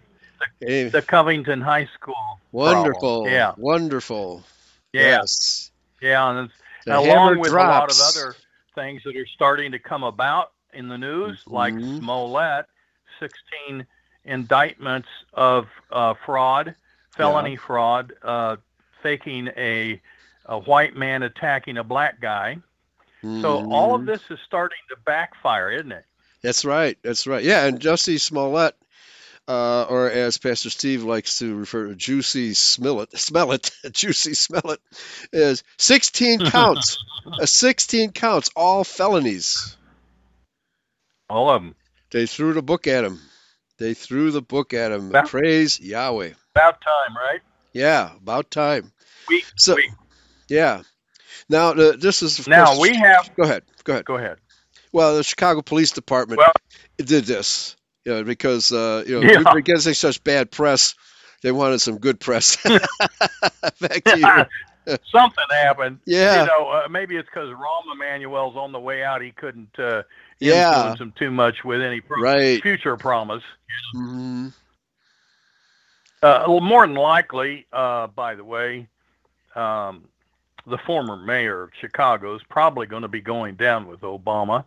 eh, 0.65 0.89
the 0.89 1.01
Covington 1.01 1.61
High 1.61 1.89
School. 1.93 2.39
wonderful. 2.51 3.23
problem. 3.23 3.31
Yeah, 3.33 3.53
Wonderful. 3.57 4.43
yeah, 4.91 5.01
Yes. 5.01 5.71
yeah. 6.01 6.29
And 6.29 6.49
The 6.85 6.97
along 6.99 7.39
with 7.39 7.51
drops. 7.51 7.99
a 7.99 8.01
lot 8.01 8.15
of 8.17 8.23
other 8.23 8.35
things 8.75 9.03
that 9.03 9.15
are 9.15 9.25
starting 9.27 9.71
to 9.73 9.79
come 9.79 10.03
about 10.03 10.51
in 10.73 10.87
the 10.87 10.97
news, 10.97 11.39
like 11.47 11.73
Mhm. 11.73 11.99
Smollett, 11.99 12.65
16 13.19 13.85
indictments 14.25 15.07
of 15.33 15.67
uh, 15.91 16.13
fraud, 16.25 16.75
felony 17.11 17.55
fraud, 17.55 18.13
uh, 18.23 18.57
faking 19.01 19.49
a, 19.57 20.01
a 20.45 20.59
white 20.59 20.95
man 20.95 21.23
attacking 21.23 21.77
a 21.77 21.83
black 21.83 22.19
guy. 22.21 22.57
So 23.21 23.69
all 23.69 23.95
of 23.95 24.01
Mhm. 24.01 24.05
this 24.07 24.21
is 24.29 24.39
starting 24.45 24.77
to 24.89 24.97
backfire, 25.05 25.71
isn't 25.71 25.91
it? 25.91 26.05
That's 26.41 26.65
right. 26.65 26.97
That's 27.03 27.25
right. 27.25 27.43
Yeah, 27.43 27.65
and 27.65 27.79
Jussie 27.79 28.19
Smollett, 28.19 28.75
uh, 29.47 29.83
or 29.83 30.09
as 30.09 30.37
Pastor 30.37 30.69
Steve 30.69 31.03
likes 31.03 31.39
to 31.39 31.55
refer 31.55 31.87
to, 31.87 31.95
Juicy 31.95 32.53
Smellet, 32.53 33.17
Smellet, 33.17 33.71
Juicy 33.91 34.33
Smellet, 34.33 34.79
is 35.31 35.63
16 35.77 36.39
counts. 36.51 36.97
uh, 37.39 37.45
16 37.45 38.11
counts, 38.11 38.49
all 38.55 38.83
felonies. 38.83 39.77
All 41.33 41.49
of 41.49 41.63
them. 41.63 41.75
They 42.11 42.27
threw 42.27 42.53
the 42.53 42.61
book 42.61 42.85
at 42.85 43.03
him. 43.03 43.19
They 43.79 43.95
threw 43.95 44.29
the 44.29 44.41
book 44.43 44.73
at 44.75 44.91
him. 44.91 45.09
About- 45.09 45.29
Praise 45.29 45.79
Yahweh. 45.79 46.33
About 46.55 46.79
time, 46.81 47.17
right? 47.17 47.41
Yeah, 47.73 48.11
about 48.21 48.51
time. 48.51 48.91
We, 49.27 49.43
So, 49.57 49.75
yeah. 50.47 50.83
Now, 51.49 51.73
the, 51.73 51.93
this 51.99 52.21
is 52.21 52.47
now 52.47 52.65
course- 52.67 52.79
we 52.81 52.95
have. 52.95 53.31
Go 53.35 53.43
ahead. 53.43 53.63
Go 53.83 53.93
ahead. 53.93 54.05
Go 54.05 54.17
ahead. 54.17 54.37
Well, 54.91 55.15
the 55.17 55.23
Chicago 55.23 55.63
Police 55.63 55.89
Department 55.89 56.37
Well- 56.37 56.53
did 56.97 57.25
this, 57.25 57.75
you 58.05 58.11
know, 58.13 58.23
because 58.23 58.71
uh, 58.71 59.03
you 59.07 59.19
know 59.19 59.27
Yeah. 59.27 59.39
we 59.39 59.43
were 59.55 59.61
getting 59.61 59.93
such 59.95 60.23
bad 60.23 60.51
press. 60.51 60.93
They 61.41 61.51
wanted 61.51 61.81
some 61.81 61.97
good 61.97 62.19
press. 62.19 62.57
Back 62.63 64.03
to 64.03 64.19
you. 64.19 64.45
Something 65.11 65.45
happened. 65.51 65.99
Yeah. 66.05 66.41
You 66.41 66.47
know, 66.47 66.67
uh, 66.69 66.87
maybe 66.89 67.15
it's 67.17 67.27
because 67.27 67.49
Rahm 67.49 67.93
Emanuel's 67.93 68.55
on 68.55 68.71
the 68.71 68.79
way 68.79 69.03
out. 69.03 69.21
He 69.21 69.31
couldn't 69.31 69.77
uh, 69.79 70.03
Yeah. 70.39 70.69
influence 70.71 70.99
him 70.99 71.13
too 71.17 71.31
much 71.31 71.63
with 71.63 71.81
any 71.81 72.01
pro- 72.01 72.21
Right. 72.21 72.61
future 72.61 72.97
promise. 72.97 73.43
hmm 73.93 74.47
Uh, 76.21 76.45
well, 76.47 76.61
more 76.61 76.85
than 76.87 76.95
likely, 76.95 77.65
uh, 77.73 78.07
by 78.07 78.35
the 78.35 78.43
way, 78.43 78.87
um, 79.55 80.05
the 80.65 80.77
former 80.79 81.17
mayor 81.17 81.63
of 81.63 81.71
Chicago 81.79 82.35
is 82.35 82.41
probably 82.49 82.87
going 82.87 83.01
to 83.01 83.09
be 83.09 83.19
going 83.21 83.55
down 83.55 83.87
with 83.87 84.01
Obama 84.01 84.63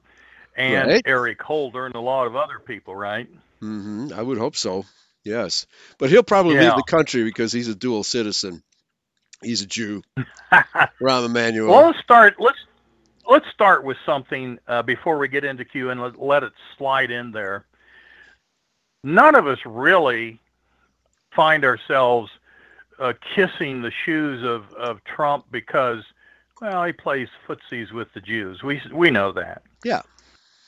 and 0.57 0.91
Right. 0.91 1.03
Eric 1.07 1.41
Holder 1.43 1.87
and 1.87 1.95
a 1.95 2.01
lot 2.01 2.27
of 2.27 2.37
other 2.37 2.59
people, 2.59 2.95
right? 2.95 3.29
hmm 3.61 4.09
I 4.15 4.21
would 4.23 4.39
hope 4.39 4.57
so. 4.57 4.85
Yes, 5.25 5.67
but 5.99 6.11
he'll 6.11 6.23
probably 6.23 6.55
leave 6.57 6.77
the 6.77 6.83
country 6.85 7.25
because 7.25 7.53
he's 7.53 7.69
a 7.69 7.75
dual 7.75 8.05
citizen. 8.05 8.63
He's 9.47 9.63
a 9.63 9.67
Jew. 9.67 10.03
Rahm 10.53 11.27
Emanuel. 11.27 11.69
Well, 11.69 11.87
let's 11.87 12.01
start. 12.01 12.37
Let's 12.39 12.59
let's 13.29 13.49
start 13.53 13.85
with 13.85 13.97
something 14.05 14.59
uh, 14.69 14.83
before 14.83 15.19
we 15.19 15.29
get 15.29 15.45
into 15.45 15.65
Q 15.65 15.91
and 15.91 16.01
let, 16.01 16.21
let 16.21 16.43
it 16.43 16.53
slide 16.77 17.11
in 17.11 17.33
there. 17.33 17.65
None 19.03 19.35
of 19.35 19.47
us 19.47 19.59
really 19.65 20.41
find 21.35 21.65
ourselves 21.65 22.31
uh, 22.99 23.13
kissing 23.35 23.83
the 23.83 23.93
shoes 24.05 24.43
of, 24.43 24.73
of 24.73 25.05
Trump 25.05 25.45
because, 25.51 26.03
well, 26.61 26.85
he 26.85 26.93
plays 26.93 27.29
footsies 27.47 27.93
with 27.93 28.13
the 28.15 28.21
Jews. 28.21 28.63
We 28.63 28.81
we 28.93 29.11
know 29.11 29.33
that. 29.33 29.63
Yeah. 29.85 30.03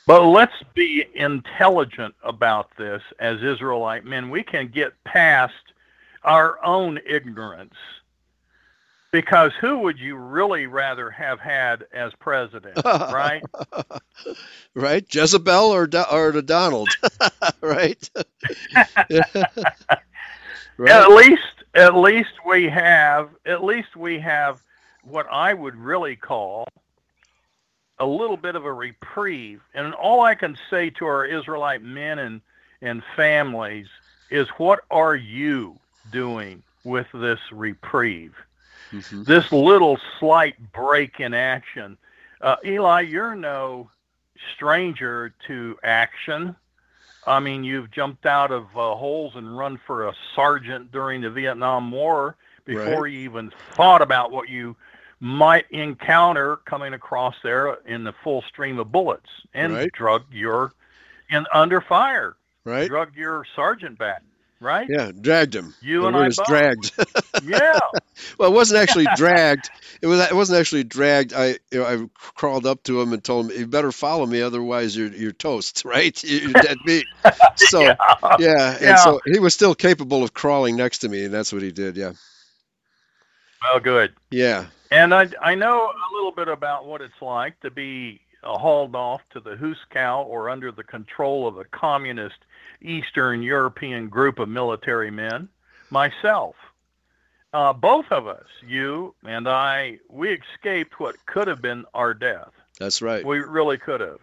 But 0.06 0.24
let's 0.24 0.62
be 0.72 1.04
intelligent 1.14 2.14
about 2.22 2.70
this 2.78 3.02
as 3.18 3.42
Israelite 3.42 4.06
men. 4.06 4.30
We 4.30 4.42
can 4.42 4.68
get 4.68 4.92
past 5.04 5.52
our 6.22 6.64
own 6.64 6.98
ignorance. 7.06 7.74
Because 9.10 9.52
who 9.60 9.78
would 9.78 9.98
you 9.98 10.16
really 10.16 10.66
rather 10.66 11.10
have 11.10 11.40
had 11.40 11.86
as 11.92 12.12
president, 12.18 12.78
right? 12.84 13.42
right? 14.74 15.14
Jezebel 15.14 15.70
or 15.70 15.86
Do- 15.86 16.04
or 16.10 16.32
the 16.32 16.42
Donald, 16.42 16.88
right? 17.62 18.10
right? 20.76 20.90
At 20.90 21.08
least, 21.10 21.42
at 21.74 21.96
least 21.96 22.32
we 22.46 22.68
have, 22.68 23.30
at 23.46 23.64
least 23.64 23.96
we 23.96 24.18
have 24.18 24.60
what 25.02 25.26
I 25.30 25.54
would 25.54 25.76
really 25.76 26.16
call 26.16 26.66
a 27.98 28.06
little 28.06 28.36
bit 28.36 28.56
of 28.56 28.64
a 28.64 28.72
reprieve. 28.72 29.62
And 29.74 29.94
all 29.94 30.20
I 30.22 30.34
can 30.34 30.56
say 30.70 30.90
to 30.90 31.06
our 31.06 31.24
Israelite 31.24 31.82
men 31.82 32.18
and 32.18 32.40
and 32.80 33.02
families 33.16 33.88
is 34.30 34.48
what 34.50 34.80
are 34.90 35.16
you 35.16 35.78
doing 36.12 36.62
with 36.84 37.06
this 37.12 37.40
reprieve? 37.50 38.34
Mhm. 38.92 39.24
This 39.24 39.50
little 39.52 39.98
slight 40.18 40.72
break 40.72 41.20
in 41.20 41.34
action. 41.34 41.98
Uh, 42.40 42.56
Eli, 42.64 43.00
you're 43.02 43.34
no 43.34 43.90
stranger 44.54 45.34
to 45.46 45.78
action. 45.82 46.54
I 47.26 47.40
mean, 47.40 47.64
you've 47.64 47.90
jumped 47.90 48.24
out 48.26 48.50
of 48.50 48.64
uh, 48.76 48.94
holes 48.94 49.34
and 49.36 49.56
run 49.58 49.78
for 49.86 50.08
a 50.08 50.14
sergeant 50.34 50.90
during 50.92 51.20
the 51.20 51.30
Vietnam 51.30 51.90
War 51.90 52.36
before 52.64 53.02
Right. 53.02 53.12
you 53.12 53.20
even 53.20 53.50
thought 53.72 54.00
about 54.02 54.30
what 54.30 54.48
you 54.48 54.76
might 55.20 55.66
encounter 55.70 56.56
coming 56.64 56.94
across 56.94 57.34
there 57.42 57.74
in 57.86 58.04
the 58.04 58.12
full 58.12 58.40
stream 58.42 58.78
of 58.78 58.92
bullets 58.92 59.28
and 59.52 59.74
Right. 59.74 59.92
drug 59.92 60.24
your 60.30 60.72
in 61.28 61.46
under 61.52 61.80
fire, 61.80 62.36
Right? 62.64 62.88
drug 62.88 63.14
your 63.16 63.44
sergeant 63.56 63.98
back, 63.98 64.22
right? 64.60 64.90
Yeah, 64.90 65.10
dragged 65.18 65.54
him. 65.54 65.74
You 65.80 66.02
The 66.02 66.08
and 66.08 66.16
I 66.16 66.28
is 66.28 66.36
both. 66.36 66.46
dragged. 66.46 66.92
Yeah. 67.40 67.78
well, 68.38 68.50
it 68.50 68.54
wasn't 68.54 68.80
actually 68.80 69.06
dragged. 69.16 69.70
It 70.02 70.06
was. 70.06 70.20
It 70.20 70.34
wasn't 70.34 70.60
actually 70.60 70.84
dragged. 70.84 71.32
I, 71.32 71.58
you 71.70 71.80
know, 71.80 71.84
I 71.84 72.08
crawled 72.34 72.66
up 72.66 72.82
to 72.84 73.00
him 73.00 73.12
and 73.12 73.22
told 73.22 73.50
him, 73.50 73.58
"You 73.58 73.66
better 73.66 73.92
follow 73.92 74.26
me, 74.26 74.42
otherwise 74.42 74.96
you're 74.96 75.12
you're 75.12 75.32
toast, 75.32 75.84
right? 75.86 76.22
You're 76.24 76.54
dead 76.54 76.84
meat." 76.84 77.08
So 77.56 77.94
Yeah. 78.22 78.36
yeah, 78.36 78.76
and 78.80 78.80
Yeah. 78.80 78.96
so 78.98 79.20
he 79.24 79.38
was 79.38 79.54
still 79.54 79.74
capable 79.74 80.22
of 80.22 80.32
crawling 80.34 80.76
next 80.76 80.98
to 80.98 81.08
me, 81.08 81.24
and 81.24 81.34
that's 81.34 81.52
what 81.52 81.62
he 81.62 81.72
did. 81.72 81.96
Yeah, 81.96 82.12
Well, 83.62 83.80
good. 83.80 84.14
yeah, 84.30 84.66
And 84.90 85.14
I, 85.14 85.28
I 85.42 85.54
know 85.54 85.90
a 85.90 86.14
little 86.14 86.32
bit 86.32 86.48
about 86.48 86.86
what 86.86 87.00
it's 87.02 87.20
like 87.20 87.60
to 87.60 87.70
be 87.70 88.20
hauled 88.44 88.94
off 88.94 89.22
to 89.30 89.40
the 89.40 89.56
Huskow 89.56 90.24
or 90.26 90.48
under 90.50 90.70
the 90.72 90.84
control 90.84 91.46
of 91.46 91.58
a 91.58 91.64
communist 91.64 92.36
Eastern 92.80 93.42
European 93.42 94.08
group 94.08 94.38
of 94.38 94.48
military 94.48 95.10
men. 95.10 95.48
Myself, 95.90 96.54
uh, 97.52 97.72
both 97.72 98.06
of 98.12 98.26
us, 98.26 98.46
you 98.66 99.14
and 99.24 99.48
I, 99.48 99.98
we 100.08 100.30
escaped 100.32 101.00
what 101.00 101.16
could 101.26 101.48
have 101.48 101.62
been 101.62 101.84
our 101.94 102.14
death. 102.14 102.52
that's 102.78 103.02
right. 103.02 103.24
We 103.24 103.40
really 103.40 103.78
could 103.78 104.00
have. 104.00 104.18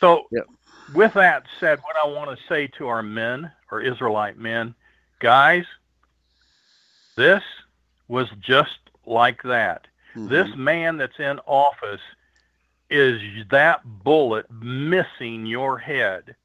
So, 0.00 0.26
Yep. 0.30 0.46
with 0.92 1.12
that 1.14 1.44
said, 1.60 1.80
what 1.82 1.96
I 2.02 2.06
want 2.06 2.30
to 2.38 2.44
say 2.46 2.66
to 2.78 2.88
our 2.88 3.02
men, 3.02 3.50
our 3.70 3.80
Israelite 3.80 4.38
men, 4.38 4.74
guys, 5.18 5.64
this 7.16 7.42
was 8.08 8.28
just 8.40 8.78
like 9.06 9.42
that. 9.42 9.86
Mhm. 10.14 10.28
This 10.30 10.48
man 10.56 10.96
that's 10.96 11.18
in 11.18 11.38
office 11.46 12.00
is 12.94 13.46
that 13.50 13.80
bullet 13.84 14.46
missing 14.50 15.46
your 15.46 15.78
head. 15.78 16.36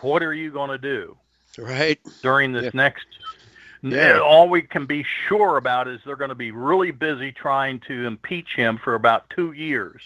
What 0.00 0.22
are 0.22 0.34
you 0.34 0.50
going 0.50 0.70
to 0.70 0.78
do 0.78 1.16
right. 1.56 2.00
during 2.22 2.52
this 2.52 2.64
Yeah. 2.64 2.70
next? 2.74 3.06
Yeah. 3.82 4.18
All 4.18 4.48
we 4.48 4.62
can 4.62 4.86
be 4.86 5.04
sure 5.28 5.56
about 5.56 5.88
is 5.88 6.00
they're 6.04 6.16
going 6.16 6.30
to 6.30 6.34
be 6.34 6.50
really 6.50 6.90
busy 6.90 7.32
trying 7.32 7.80
to 7.80 8.06
impeach 8.06 8.54
him 8.56 8.78
for 8.78 8.94
about 8.94 9.28
two 9.30 9.52
years. 9.52 10.02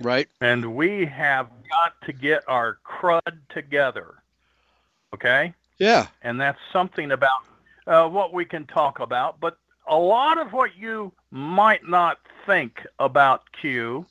Right. 0.00 0.28
And 0.40 0.74
we 0.74 1.04
have 1.06 1.48
got 1.70 2.00
to 2.06 2.12
get 2.12 2.42
our 2.48 2.78
crud 2.84 3.38
together. 3.50 4.14
Okay? 5.14 5.54
Yeah. 5.78 6.06
And 6.22 6.40
that's 6.40 6.58
something 6.72 7.12
about 7.12 7.40
uh, 7.86 8.08
what 8.08 8.32
we 8.32 8.44
can 8.44 8.66
talk 8.66 9.00
about. 9.00 9.40
But 9.40 9.58
a 9.86 9.96
lot 9.96 10.38
of 10.38 10.52
what 10.52 10.76
you 10.76 11.12
might 11.30 11.86
not 11.86 12.18
think 12.46 12.86
about 12.98 13.42
Q 13.52 14.06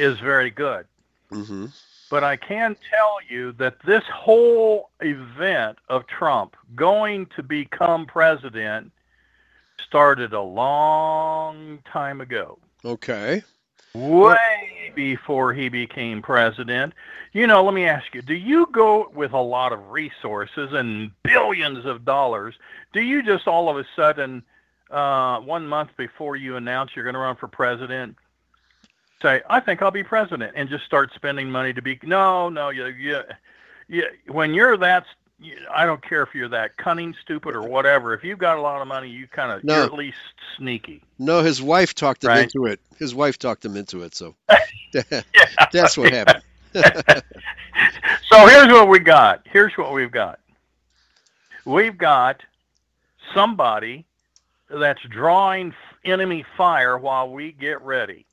is 0.00 0.18
very 0.20 0.50
good. 0.50 0.86
hmm 1.30 1.66
But 2.08 2.24
I 2.24 2.36
can 2.36 2.76
tell 2.90 3.18
you 3.28 3.52
that 3.52 3.76
this 3.84 4.04
whole 4.12 4.90
event 5.00 5.78
of 5.88 6.06
Trump 6.06 6.56
going 6.74 7.26
to 7.36 7.42
become 7.42 8.06
president 8.06 8.92
started 9.84 10.32
a 10.32 10.40
long 10.40 11.80
time 11.84 12.20
ago 12.20 12.58
Okay. 12.84 13.42
way 13.94 14.92
before 14.94 15.52
he 15.52 15.68
became 15.68 16.22
president. 16.22 16.94
You 17.32 17.46
know, 17.46 17.62
let 17.64 17.74
me 17.74 17.84
ask 17.84 18.14
you, 18.14 18.22
do 18.22 18.34
you 18.34 18.66
go 18.72 19.10
with 19.14 19.32
a 19.32 19.40
lot 19.40 19.72
of 19.72 19.90
resources 19.90 20.72
and 20.72 21.10
billions 21.22 21.84
of 21.86 22.04
dollars? 22.04 22.54
Do 22.92 23.00
you 23.00 23.22
just 23.22 23.46
all 23.46 23.68
of 23.68 23.76
a 23.76 23.86
sudden, 23.96 24.42
uh, 24.90 25.40
one 25.40 25.66
month 25.66 25.90
before 25.96 26.36
you 26.36 26.56
announce 26.56 26.94
you're 26.94 27.04
going 27.04 27.14
to 27.14 27.20
run 27.20 27.36
for 27.36 27.48
president, 27.48 28.16
say, 29.22 29.42
I 29.48 29.60
think 29.60 29.82
I'll 29.82 29.90
be 29.90 30.02
president 30.04 30.52
and 30.56 30.68
just 30.68 30.84
start 30.84 31.10
spending 31.14 31.50
money 31.50 31.72
to 31.72 31.82
be, 31.82 31.98
no, 32.02 32.48
no, 32.48 32.70
you, 32.70 32.86
you, 32.86 33.20
you 33.88 34.04
when 34.28 34.54
you're 34.54 34.76
that, 34.78 35.04
you, 35.38 35.56
I 35.72 35.86
don't 35.86 36.02
care 36.02 36.22
if 36.22 36.34
you're 36.34 36.48
that 36.48 36.76
cunning, 36.76 37.14
stupid, 37.22 37.54
or 37.54 37.62
whatever. 37.62 38.12
If 38.14 38.24
you've 38.24 38.38
got 38.38 38.58
a 38.58 38.60
lot 38.60 38.80
of 38.82 38.88
money, 38.88 39.08
you 39.08 39.26
kind 39.26 39.52
of, 39.52 39.64
No. 39.64 39.76
you're 39.76 39.84
at 39.86 39.94
least 39.94 40.18
sneaky. 40.56 41.02
No, 41.18 41.42
his 41.42 41.62
wife 41.62 41.94
talked 41.94 42.24
him 42.24 42.28
Right. 42.28 42.42
into 42.44 42.66
it. 42.66 42.80
His 42.98 43.14
wife 43.14 43.38
talked 43.38 43.64
him 43.64 43.76
into 43.76 44.02
it. 44.02 44.14
So 44.14 44.34
that's 45.72 45.96
what 45.96 46.12
Yeah. 46.12 46.24
happened. 46.24 46.42
So 48.28 48.46
here's 48.46 48.68
what 48.68 48.86
we 48.88 49.00
got. 49.00 49.44
Here's 49.50 49.76
what 49.76 49.92
we've 49.92 50.10
got. 50.12 50.38
We've 51.64 51.98
got 51.98 52.42
somebody 53.34 54.04
that's 54.68 55.02
drawing 55.02 55.74
enemy 56.04 56.44
fire 56.56 56.96
while 56.96 57.28
we 57.28 57.50
get 57.50 57.82
ready. 57.82 58.26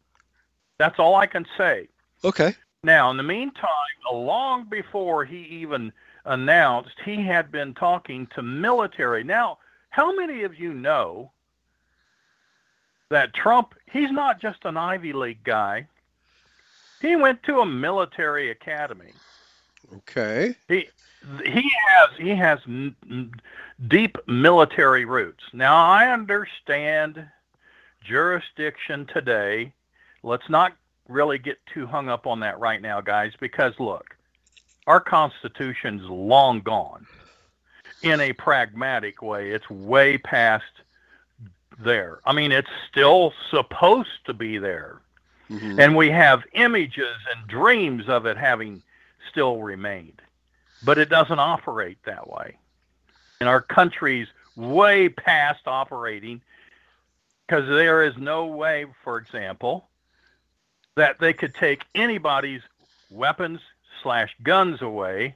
That's 0.78 1.00
all 1.00 1.16
I 1.16 1.26
can 1.26 1.46
say. 1.58 1.88
Okay. 2.24 2.56
Now, 2.84 3.10
in 3.12 3.18
the 3.18 3.24
meantime, 3.24 3.68
long 4.12 4.66
before 4.70 5.26
he 5.26 5.38
even 5.38 5.92
announced, 6.26 6.96
he 7.04 7.24
had 7.24 7.52
been 7.52 7.74
talking 7.74 8.28
to 8.36 8.42
military. 8.42 9.24
Now, 9.24 9.58
how 9.90 10.16
many 10.16 10.44
of 10.44 10.60
you 10.60 10.74
know 10.74 11.32
that 13.10 13.34
Trump, 13.34 13.74
he's 13.92 14.12
not 14.12 14.42
just 14.42 14.66
an 14.66 14.78
Ivy 14.78 15.14
League 15.14 15.44
guy. 15.44 15.88
He 17.02 17.16
went 17.16 17.44
to 17.44 17.60
a 17.60 17.66
military 17.66 18.52
academy. 18.52 19.14
Okay. 19.96 20.56
He 20.68 20.90
he 21.44 21.72
has 21.90 22.10
he 22.18 22.30
has 22.30 22.60
deep 23.88 24.18
military 24.28 25.06
roots. 25.06 25.44
Now 25.54 25.76
I 25.76 26.12
understand 26.12 27.26
jurisdiction 28.04 29.06
today. 29.06 29.74
Let's 30.28 30.50
not 30.50 30.74
really 31.08 31.38
get 31.38 31.58
too 31.74 31.88
hung 31.88 32.10
up 32.10 32.28
on 32.28 32.42
that 32.42 32.60
right 32.60 32.82
now, 32.82 33.00
guys, 33.00 33.32
because 33.40 33.74
look, 33.80 34.18
our 34.86 35.00
Constitution's 35.00 36.04
long 36.04 36.60
gone. 36.60 37.08
In 38.04 38.20
a 38.20 38.34
pragmatic 38.34 39.22
way, 39.22 39.52
it's 39.52 39.70
way 39.70 40.18
past 40.18 40.66
there. 41.80 42.20
I 42.26 42.34
mean, 42.34 42.52
it's 42.52 42.70
still 42.92 43.34
supposed 43.50 44.26
to 44.26 44.34
be 44.34 44.58
there. 44.58 45.02
Mhm. 45.50 45.80
And 45.80 45.96
we 45.96 46.10
have 46.12 46.44
images 46.52 47.18
and 47.34 47.48
dreams 47.48 48.10
of 48.10 48.26
it 48.26 48.38
having 48.38 48.84
still 49.30 49.62
remained. 49.62 50.22
But 50.84 50.98
it 50.98 51.10
doesn't 51.10 51.40
operate 51.40 51.98
that 52.04 52.30
way. 52.30 52.58
And 53.40 53.48
our 53.48 53.62
country's 53.62 54.28
way 54.56 55.10
past 55.10 55.68
operating 55.68 56.42
because 57.48 57.68
there 57.68 58.04
is 58.04 58.18
no 58.18 58.46
way, 58.46 58.86
for 59.04 59.18
example, 59.18 59.88
that 60.98 61.20
they 61.20 61.32
could 61.32 61.54
take 61.56 61.86
anybody's 61.96 62.62
weapons 63.10 63.60
slash 64.04 64.36
guns 64.44 64.82
away 64.82 65.36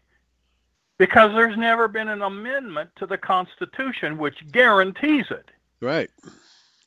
because 0.97 1.31
there's 1.33 1.57
never 1.57 1.87
been 1.87 2.09
an 2.09 2.21
amendment 2.21 2.89
to 2.97 3.05
the 3.05 3.17
Constitution 3.17 4.17
which 4.17 4.35
guarantees 4.51 5.25
it. 5.31 5.49
Right. 5.79 6.09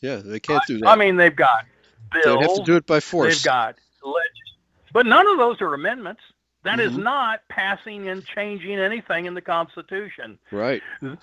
Yeah, 0.00 0.16
they 0.16 0.38
can't 0.40 0.62
do 0.66 0.78
that. 0.80 0.88
I 0.88 0.96
mean, 0.96 1.16
they've 1.16 1.34
got 1.34 1.64
bills. 2.12 2.24
They'd 2.24 2.42
have 2.42 2.56
to 2.56 2.62
do 2.64 2.76
it 2.76 2.86
by 2.86 3.00
force. 3.00 3.36
They've 3.36 3.44
got 3.44 3.76
legis- 4.04 4.56
but 4.92 5.06
none 5.06 5.26
of 5.26 5.38
those 5.38 5.60
are 5.62 5.72
amendments. 5.72 6.20
That 6.64 6.80
is 6.80 6.92
Mhm. 6.92 7.02
not 7.02 7.40
passing 7.48 8.08
and 8.08 8.24
changing 8.24 8.78
anything 8.78 9.26
in 9.26 9.34
the 9.34 9.40
Constitution. 9.42 10.38
Right. 10.50 10.82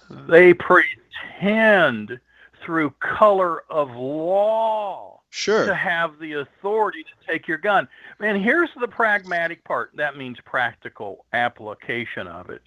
They 0.10 0.54
pretend 0.54 2.20
through 2.64 2.92
color 3.00 3.64
of 3.70 3.90
law 3.96 5.21
Sure. 5.34 5.66
to 5.66 5.74
have 5.74 6.20
the 6.20 6.34
authority 6.34 7.04
to 7.04 7.26
take 7.26 7.48
your 7.48 7.58
gun. 7.58 7.88
And 8.20 8.44
here's 8.44 8.70
the 8.80 8.88
pragmatic 8.88 9.64
part. 9.64 9.92
That 9.96 10.18
means 10.18 10.38
practical 10.44 11.26
application 11.32 12.28
of 12.28 12.50
it. 12.50 12.62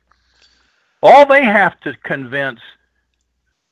All 1.03 1.27
they 1.27 1.45
have 1.45 1.79
to 1.81 1.95
convince 2.05 2.61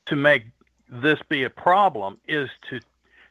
to 0.05 0.15
make 0.15 0.45
this 0.87 1.19
be 1.27 1.43
a 1.43 1.49
problem 1.49 2.19
is 2.27 2.49
to 2.69 2.79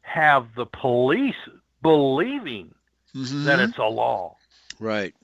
have 0.02 0.52
the 0.56 0.66
police 0.66 1.36
believing 1.80 2.74
Mhm. 3.14 3.44
that 3.44 3.60
it's 3.60 3.78
a 3.78 3.84
law. 3.84 4.36
Right. 4.80 5.14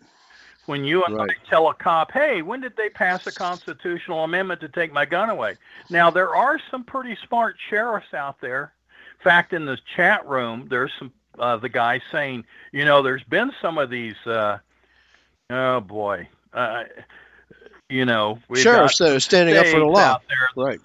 When 0.66 0.84
you 0.84 1.04
and 1.04 1.16
Right. 1.16 1.30
I 1.30 1.48
tell 1.48 1.68
a 1.68 1.74
cop, 1.74 2.12
hey, 2.12 2.42
when 2.42 2.60
did 2.60 2.76
they 2.76 2.90
pass 2.90 3.26
a 3.26 3.32
constitutional 3.32 4.22
amendment 4.22 4.60
to 4.60 4.68
take 4.68 4.92
my 4.92 5.04
gun 5.04 5.30
away? 5.30 5.56
Now, 5.90 6.10
there 6.10 6.36
are 6.36 6.60
some 6.70 6.84
pretty 6.84 7.16
smart 7.26 7.56
sheriffs 7.58 8.14
out 8.14 8.40
there. 8.40 8.72
In 9.18 9.24
fact, 9.24 9.52
in 9.52 9.64
the 9.64 9.78
chat 9.96 10.26
room, 10.26 10.66
there's 10.70 10.92
some 10.98 11.12
uh, 11.38 11.56
the 11.56 11.68
guy 11.68 12.00
saying, 12.10 12.44
you 12.72 12.84
know, 12.84 13.02
there's 13.02 13.22
been 13.24 13.52
some 13.60 13.78
of 13.78 13.90
these, 13.90 14.16
uh, 14.26 14.58
oh 15.50 15.80
boy, 15.80 16.28
uh, 16.52 16.84
You 17.88 18.04
know, 18.04 18.38
we've 18.48 18.64
that 18.64 19.00
are 19.00 19.20
standing 19.20 19.56
up 19.56 19.66
for 19.66 19.78
the 19.80 19.86
law. 19.86 20.20
there 20.28 20.64
Right. 20.64 20.80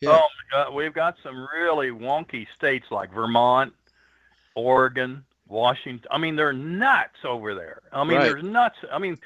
Yeah. 0.00 0.10
Oh 0.10 0.26
my 0.52 0.64
God, 0.64 0.74
we've 0.74 0.92
got 0.92 1.16
some 1.22 1.46
really 1.54 1.90
wonky 1.90 2.46
states 2.56 2.86
like 2.90 3.12
Vermont, 3.12 3.72
Oregon, 4.56 5.24
Washington. 5.48 6.06
I 6.10 6.18
mean, 6.18 6.34
they're 6.34 6.52
nuts 6.52 7.24
over 7.24 7.54
there. 7.54 7.82
I 7.92 8.04
mean, 8.04 8.18
Right. 8.18 8.24
there's 8.24 8.42
nuts. 8.42 8.76
I 8.90 8.98
mean, 8.98 9.18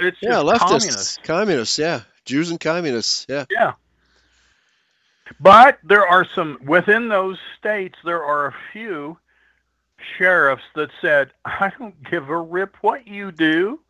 it's 0.00 0.16
Yeah, 0.22 0.42
just 0.42 0.46
leftists, 0.46 0.58
communist. 0.58 1.22
communists, 1.22 1.78
yeah, 1.78 2.00
Jews 2.24 2.50
and 2.50 2.58
communists, 2.58 3.26
yeah. 3.28 3.44
Yeah. 3.50 3.72
But 5.40 5.78
there 5.82 6.06
are 6.06 6.24
some 6.24 6.58
within 6.64 7.08
those 7.08 7.38
states. 7.58 7.98
There 8.04 8.24
are 8.24 8.46
a 8.46 8.54
few 8.72 9.18
sheriffs 10.16 10.64
that 10.74 10.90
said, 11.00 11.32
"I 11.44 11.72
don't 11.78 12.00
give 12.10 12.28
a 12.28 12.38
rip 12.38 12.76
what 12.80 13.06
you 13.06 13.32
do. 13.32 13.80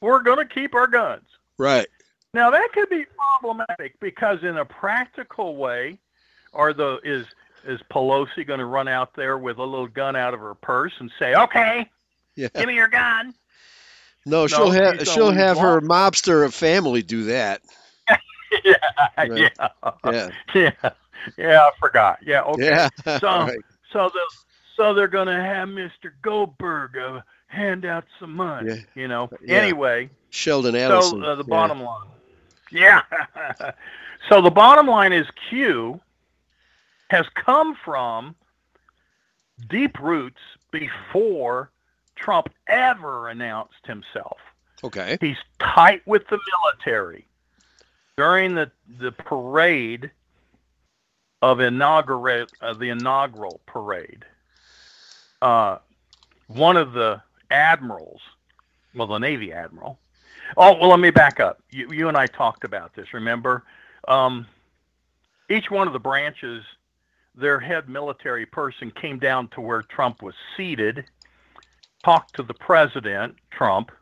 We're 0.00 0.22
going 0.22 0.38
to 0.38 0.54
keep 0.54 0.74
our 0.74 0.86
guns." 0.86 1.24
Right. 1.56 1.88
Now 2.34 2.50
that 2.50 2.72
could 2.72 2.90
be 2.90 3.06
problematic 3.40 3.98
because 4.00 4.42
in 4.42 4.58
a 4.58 4.64
practical 4.64 5.56
way, 5.56 5.98
are 6.52 6.72
the 6.72 7.00
is 7.02 7.26
is 7.64 7.80
Pelosi 7.90 8.46
going 8.46 8.60
to 8.60 8.66
run 8.66 8.88
out 8.88 9.14
there 9.14 9.36
with 9.36 9.58
a 9.58 9.64
little 9.64 9.88
gun 9.88 10.14
out 10.14 10.34
of 10.34 10.40
her 10.40 10.54
purse 10.54 10.92
and 11.00 11.10
say, 11.18 11.34
"Okay, 11.34 11.90
Yeah. 12.36 12.48
give 12.54 12.66
me 12.66 12.74
your 12.74 12.88
gun"? 12.88 13.34
No, 14.26 14.46
she'll 14.46 14.70
have 14.70 15.06
she'll 15.08 15.30
have 15.30 15.58
her 15.58 15.80
mobster 15.80 16.52
family 16.52 17.02
do 17.02 17.24
that. 17.24 17.62
Yeah, 18.64 18.74
Right. 19.16 19.30
yeah, 19.36 19.68
Yeah. 20.04 20.30
yeah, 20.54 20.90
yeah. 21.36 21.60
I 21.60 21.70
forgot. 21.78 22.18
Yeah, 22.24 22.42
okay. 22.42 22.64
Yeah. 22.64 22.88
So 23.18 23.28
right. 23.28 23.58
so 23.92 24.10
the 24.12 24.20
so 24.76 24.94
they're 24.94 25.08
going 25.08 25.26
to 25.26 25.42
have 25.42 25.68
Mr. 25.68 26.12
Goldberg 26.22 26.96
uh, 26.96 27.20
hand 27.48 27.84
out 27.84 28.04
some 28.20 28.34
money. 28.34 28.70
Yeah. 28.70 28.76
You 28.94 29.08
know. 29.08 29.28
Yeah. 29.44 29.56
Anyway. 29.56 30.10
Sheldon 30.30 30.74
Adelson. 30.74 31.22
So 31.22 31.22
uh, 31.22 31.34
the 31.34 31.44
bottom 31.44 31.82
line. 31.82 32.06
Yeah. 32.70 33.02
so 34.28 34.40
the 34.40 34.50
bottom 34.50 34.86
line 34.86 35.12
is 35.12 35.26
Q 35.48 36.00
has 37.10 37.26
come 37.34 37.76
from 37.84 38.36
deep 39.68 39.98
roots 39.98 40.40
before 40.70 41.70
Trump 42.14 42.48
ever 42.68 43.28
announced 43.28 43.84
himself. 43.86 44.38
Okay. 44.84 45.18
He's 45.20 45.38
tight 45.58 46.02
with 46.06 46.26
the 46.28 46.38
military. 46.52 47.26
During 48.18 48.56
the, 48.56 48.68
the 48.98 49.12
parade 49.12 50.10
of 51.40 51.60
inaugurate 51.60 52.50
uh, 52.60 52.74
the 52.74 52.88
inaugural 52.88 53.60
parade, 53.64 54.24
uh, 55.40 55.78
one 56.48 56.76
of 56.76 56.94
the 56.94 57.22
admirals, 57.52 58.20
well, 58.92 59.06
the 59.06 59.18
Navy 59.18 59.52
admiral. 59.52 60.00
Oh, 60.56 60.76
well, 60.80 60.90
let 60.90 60.98
me 60.98 61.10
back 61.10 61.38
up. 61.38 61.62
You, 61.70 61.92
you 61.92 62.08
and 62.08 62.16
I 62.16 62.26
talked 62.26 62.64
about 62.64 62.92
this. 62.92 63.14
Remember, 63.14 63.62
um, 64.08 64.48
each 65.48 65.70
one 65.70 65.86
of 65.86 65.92
the 65.92 66.00
branches, 66.00 66.64
their 67.36 67.60
head 67.60 67.88
military 67.88 68.46
person 68.46 68.90
came 68.90 69.20
down 69.20 69.46
to 69.50 69.60
where 69.60 69.82
Trump 69.82 70.22
was 70.22 70.34
seated, 70.56 71.04
talked 72.02 72.34
to 72.34 72.42
the 72.42 72.54
president, 72.54 73.36
Trump, 73.52 73.92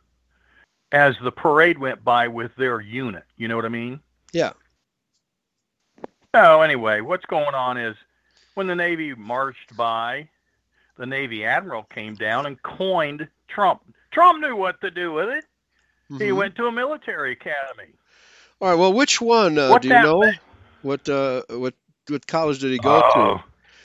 as 0.90 1.16
the 1.22 1.32
parade 1.32 1.76
went 1.76 2.02
by 2.02 2.28
with 2.28 2.56
their 2.56 2.80
unit. 2.80 3.24
You 3.36 3.48
know 3.48 3.56
what 3.56 3.66
I 3.66 3.68
mean? 3.68 4.00
Yeah. 4.36 4.52
So 6.34 6.60
anyway, 6.60 7.00
what's 7.00 7.24
going 7.24 7.54
on 7.54 7.78
is 7.78 7.96
when 8.54 8.66
the 8.66 8.74
Navy 8.74 9.14
marched 9.14 9.74
by, 9.76 10.28
the 10.98 11.06
Navy 11.06 11.46
admiral 11.46 11.84
came 11.84 12.14
down 12.14 12.44
and 12.44 12.62
coined 12.62 13.26
Trump. 13.48 13.80
Trump 14.10 14.42
knew 14.42 14.54
what 14.54 14.78
to 14.82 14.90
do 14.90 15.12
with 15.12 15.30
it. 15.30 15.44
He 16.18 16.26
Mhm. 16.28 16.36
went 16.36 16.56
to 16.56 16.66
a 16.66 16.72
military 16.72 17.32
academy. 17.32 17.94
All 18.60 18.68
right. 18.68 18.74
Well, 18.78 18.92
which 18.92 19.20
one 19.22 19.58
uh, 19.58 19.78
do 19.78 19.88
you 19.88 19.94
know? 19.94 20.20
meant- 20.20 20.38
What 20.82 21.08
uh 21.08 21.42
what 21.48 21.74
what 22.08 22.26
college 22.26 22.58
did 22.60 22.70
he 22.72 22.78
go 22.78 23.02
Oh. 23.02 23.38
to? 23.38 23.44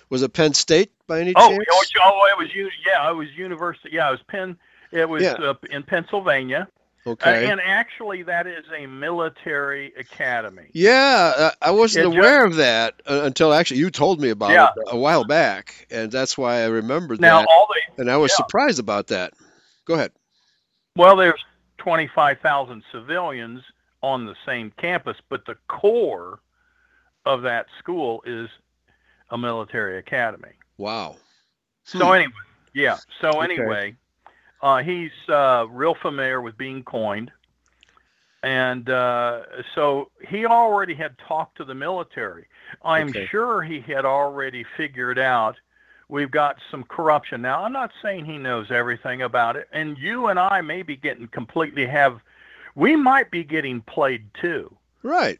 Was 0.09 0.21
it 0.21 0.33
Penn 0.33 0.53
State 0.53 0.91
by 1.07 1.21
any 1.21 1.33
Oh, 1.35 1.47
chance? 1.49 1.65
oh, 1.71 1.83
oh, 2.03 2.27
it 2.29 2.37
was 2.37 2.49
yeah, 2.85 3.09
it 3.09 3.15
was 3.15 3.29
university. 3.37 3.89
Yeah, 3.93 4.09
it 4.09 4.11
was 4.11 4.21
Penn. 4.23 4.59
It 4.91 5.07
was 5.07 5.23
Yeah. 5.23 5.31
uh, 5.33 5.53
in 5.69 5.83
Pennsylvania. 5.83 6.67
Uh, 7.05 7.11
Okay. 7.11 7.49
and 7.49 7.59
actually, 7.61 8.23
that 8.23 8.47
is 8.47 8.65
a 8.75 8.85
military 8.87 9.93
academy. 9.97 10.69
Yeah, 10.73 11.33
uh, 11.37 11.51
I 11.61 11.71
wasn't 11.71 12.03
It 12.03 12.17
aware 12.17 12.45
of 12.45 12.55
that 12.55 13.01
uh, 13.05 13.21
until 13.23 13.53
actually 13.53 13.79
you 13.79 13.89
told 13.89 14.21
me 14.21 14.29
about 14.29 14.51
Yeah. 14.51 14.69
it 14.75 14.83
a 14.87 14.97
while 14.97 15.23
back, 15.23 15.87
and 15.91 16.11
that's 16.11 16.37
why 16.37 16.61
I 16.61 16.67
remembered 16.67 17.19
Now, 17.19 17.39
that. 17.39 17.49
all 17.49 17.67
the 17.67 18.01
and 18.01 18.09
I 18.09 18.17
was 18.17 18.31
yeah. 18.31 18.37
surprised 18.37 18.79
about 18.79 19.07
that. 19.07 19.33
Go 19.85 19.95
ahead. 19.95 20.11
Well, 20.95 21.15
there's 21.15 21.43
25,000 21.77 22.83
civilians 22.91 23.61
on 24.01 24.25
the 24.25 24.35
same 24.45 24.71
campus, 24.77 25.17
but 25.29 25.45
the 25.45 25.55
core 25.67 26.39
of 27.25 27.41
that 27.43 27.67
school 27.79 28.23
is 28.25 28.49
a 29.29 29.37
military 29.37 29.97
academy. 29.97 30.53
Wow. 30.77 31.17
So 31.85 32.05
Hmm. 32.05 32.13
anyway, 32.13 32.31
yeah. 32.73 32.99
So 33.21 33.41
Okay. 33.41 33.43
anyway, 33.43 33.95
uh, 34.61 34.81
he's 34.83 35.11
uh, 35.29 35.65
real 35.69 35.95
familiar 35.95 36.41
with 36.41 36.57
being 36.57 36.83
coined, 36.83 37.31
and 38.43 38.89
uh, 38.89 39.41
so 39.75 40.09
he 40.27 40.45
already 40.45 40.93
had 40.95 41.17
talked 41.27 41.57
to 41.57 41.63
the 41.63 41.75
military. 41.75 42.47
I'm 42.83 43.09
Okay. 43.09 43.27
sure 43.27 43.61
he 43.61 43.81
had 43.81 44.05
already 44.05 44.65
figured 44.77 45.19
out 45.19 45.57
we've 46.09 46.31
got 46.31 46.57
some 46.69 46.83
corruption. 46.83 47.41
Now, 47.41 47.63
I'm 47.63 47.71
not 47.73 47.91
saying 48.01 48.25
he 48.25 48.37
knows 48.37 48.71
everything 48.71 49.21
about 49.21 49.55
it, 49.55 49.67
and 49.71 49.97
you 49.97 50.27
and 50.27 50.39
I 50.39 50.61
may 50.61 50.81
be 50.81 50.95
getting 50.95 51.27
completely 51.27 51.85
have. 51.87 52.19
We 52.75 52.95
might 52.95 53.31
be 53.31 53.43
getting 53.43 53.81
played 53.81 54.29
too. 54.39 54.75
Right. 55.03 55.39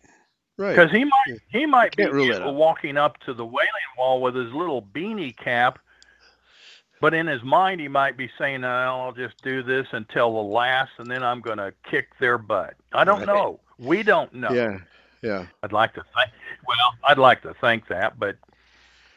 Right. 0.58 0.76
Because 0.76 0.92
he 0.92 1.06
might 1.06 1.40
he 1.50 1.66
might 1.66 1.96
be 1.96 2.04
Can't 2.04 2.14
rule 2.14 2.28
that 2.28 2.42
out. 2.44 2.54
walking 2.56 2.98
up 2.98 3.18
to 3.22 3.34
the 3.34 3.46
wailing 3.46 3.70
wall 3.98 4.22
with 4.22 4.36
his 4.36 4.52
little 4.54 4.82
beanie 4.82 5.36
cap, 5.36 5.80
but 7.02 7.14
in 7.14 7.28
his 7.28 7.44
mind 7.44 7.82
he 7.82 7.88
might 7.90 8.16
be 8.16 8.30
saying, 8.38 8.62
"No, 8.62 8.70
"I'll 8.70 9.12
just 9.12 9.42
do 9.44 9.64
this 9.64 9.88
until 9.92 10.32
the 10.34 10.40
last, 10.50 10.92
and 11.00 11.10
then 11.12 11.24
I'm 11.24 11.42
going 11.42 11.58
to 11.58 11.74
kick 11.90 12.08
their 12.20 12.38
butt." 12.38 12.76
I 12.94 13.04
don't 13.04 13.20
Right. 13.20 13.28
know. 13.28 13.60
We 13.80 14.04
don't 14.04 14.34
know. 14.34 14.52
Yeah. 14.52 14.78
Yeah. 15.22 15.46
I'd 15.64 15.74
like 15.74 15.94
to 15.96 16.04
think. 16.16 16.32
Well, 16.68 16.94
I'd 17.04 17.18
like 17.18 17.42
to 17.42 17.54
think 17.56 17.88
that, 17.90 18.18
but 18.20 18.38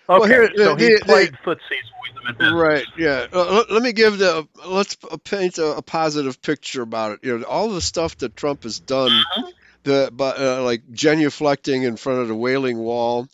okay. 0.08 0.18
Well, 0.20 0.24
here, 0.24 0.50
so 0.56 0.74
the- 0.74 0.84
he 0.84 0.94
the- 0.94 1.00
played 1.04 1.32
footsies 1.44 1.86
with 2.02 2.14
them 2.14 2.26
in 2.28 2.34
business. 2.34 2.52
Right. 2.54 2.86
Yeah. 2.96 3.26
Uh, 3.32 3.52
let, 3.52 3.70
let 3.70 3.82
me 3.82 3.92
give 3.92 4.18
the 4.18 4.46
let's 4.66 4.96
paint 5.24 5.58
a, 5.58 5.76
a 5.76 5.82
positive 5.82 6.40
picture 6.42 6.82
about 6.82 7.12
it. 7.12 7.20
You 7.22 7.38
know, 7.38 7.44
all 7.46 7.68
the 7.70 7.80
stuff 7.80 8.16
that 8.18 8.34
Trump 8.36 8.62
has 8.64 8.80
done, 8.80 9.10
Mm-hmm. 9.10 9.48
the 9.84 10.10
but 10.12 10.38
uh, 10.40 10.62
like 10.62 10.82
genuflecting 10.92 11.84
in 11.86 11.96
front 11.96 12.20
of 12.20 12.28
the 12.28 12.34
Wailing 12.34 12.78
Wall. 12.78 13.28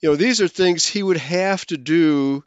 You 0.00 0.08
know, 0.10 0.16
these 0.16 0.40
are 0.40 0.48
things 0.48 0.84
he 0.84 1.00
would 1.02 1.16
have 1.18 1.64
to 1.66 1.76
do 1.76 2.42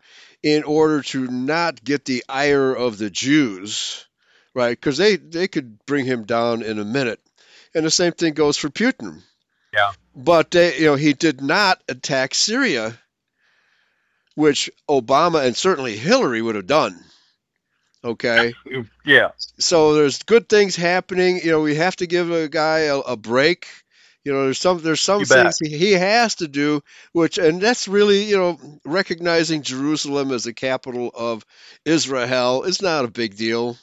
in 0.45 0.63
order 0.63 1.01
to 1.01 1.25
not 1.25 1.83
get 1.83 2.05
the 2.05 2.23
ire 2.29 2.71
of 2.71 2.99
the 2.99 3.09
Jews, 3.09 4.05
right? 4.53 4.79
Because 4.79 4.95
they 4.95 5.15
they 5.15 5.47
could 5.47 5.83
bring 5.87 6.05
him 6.05 6.25
down 6.25 6.61
in 6.61 6.77
a 6.77 6.85
minute, 6.85 7.19
and 7.73 7.83
the 7.83 7.89
same 7.89 8.11
thing 8.11 8.35
goes 8.35 8.55
for 8.55 8.69
Putin. 8.69 9.23
Yeah. 9.73 9.91
But 10.15 10.51
they, 10.51 10.77
you 10.77 10.85
know, 10.85 10.95
he 10.95 11.13
did 11.13 11.41
not 11.41 11.81
attack 11.89 12.35
Syria, 12.35 12.97
which 14.35 14.69
Obama 14.87 15.43
and 15.43 15.57
certainly 15.57 15.97
Hillary 15.97 16.43
would 16.43 16.55
have 16.55 16.67
done. 16.67 17.03
Okay. 18.03 18.53
Yeah. 19.03 19.31
So 19.57 19.95
there's 19.95 20.21
good 20.21 20.47
things 20.47 20.75
happening. 20.75 21.39
You 21.43 21.49
know, 21.49 21.61
we 21.61 21.73
have 21.73 21.95
to 21.95 22.05
give 22.05 22.29
a 22.29 22.47
guy 22.47 22.81
a, 22.81 22.99
a 22.99 23.17
break. 23.17 23.67
You 24.25 24.33
know, 24.33 24.45
there's 24.45 24.59
some 24.59 24.79
there's 24.79 25.01
some 25.01 25.19
You 25.21 25.25
things 25.25 25.57
he, 25.59 25.77
he 25.77 25.91
has 25.93 26.35
to 26.35 26.47
do, 26.47 26.81
which 27.13 27.37
and 27.37 27.61
that's 27.61 27.87
really 27.87 28.23
you 28.23 28.37
know 28.37 28.59
recognizing 28.83 29.61
Jerusalem 29.61 30.31
as 30.31 30.43
the 30.45 30.53
capital 30.53 31.11
of 31.13 31.45
Israel 31.85 32.63
is 32.63 32.81
not 32.81 33.05
a 33.05 33.09
big 33.09 33.37
deal. 33.37 33.77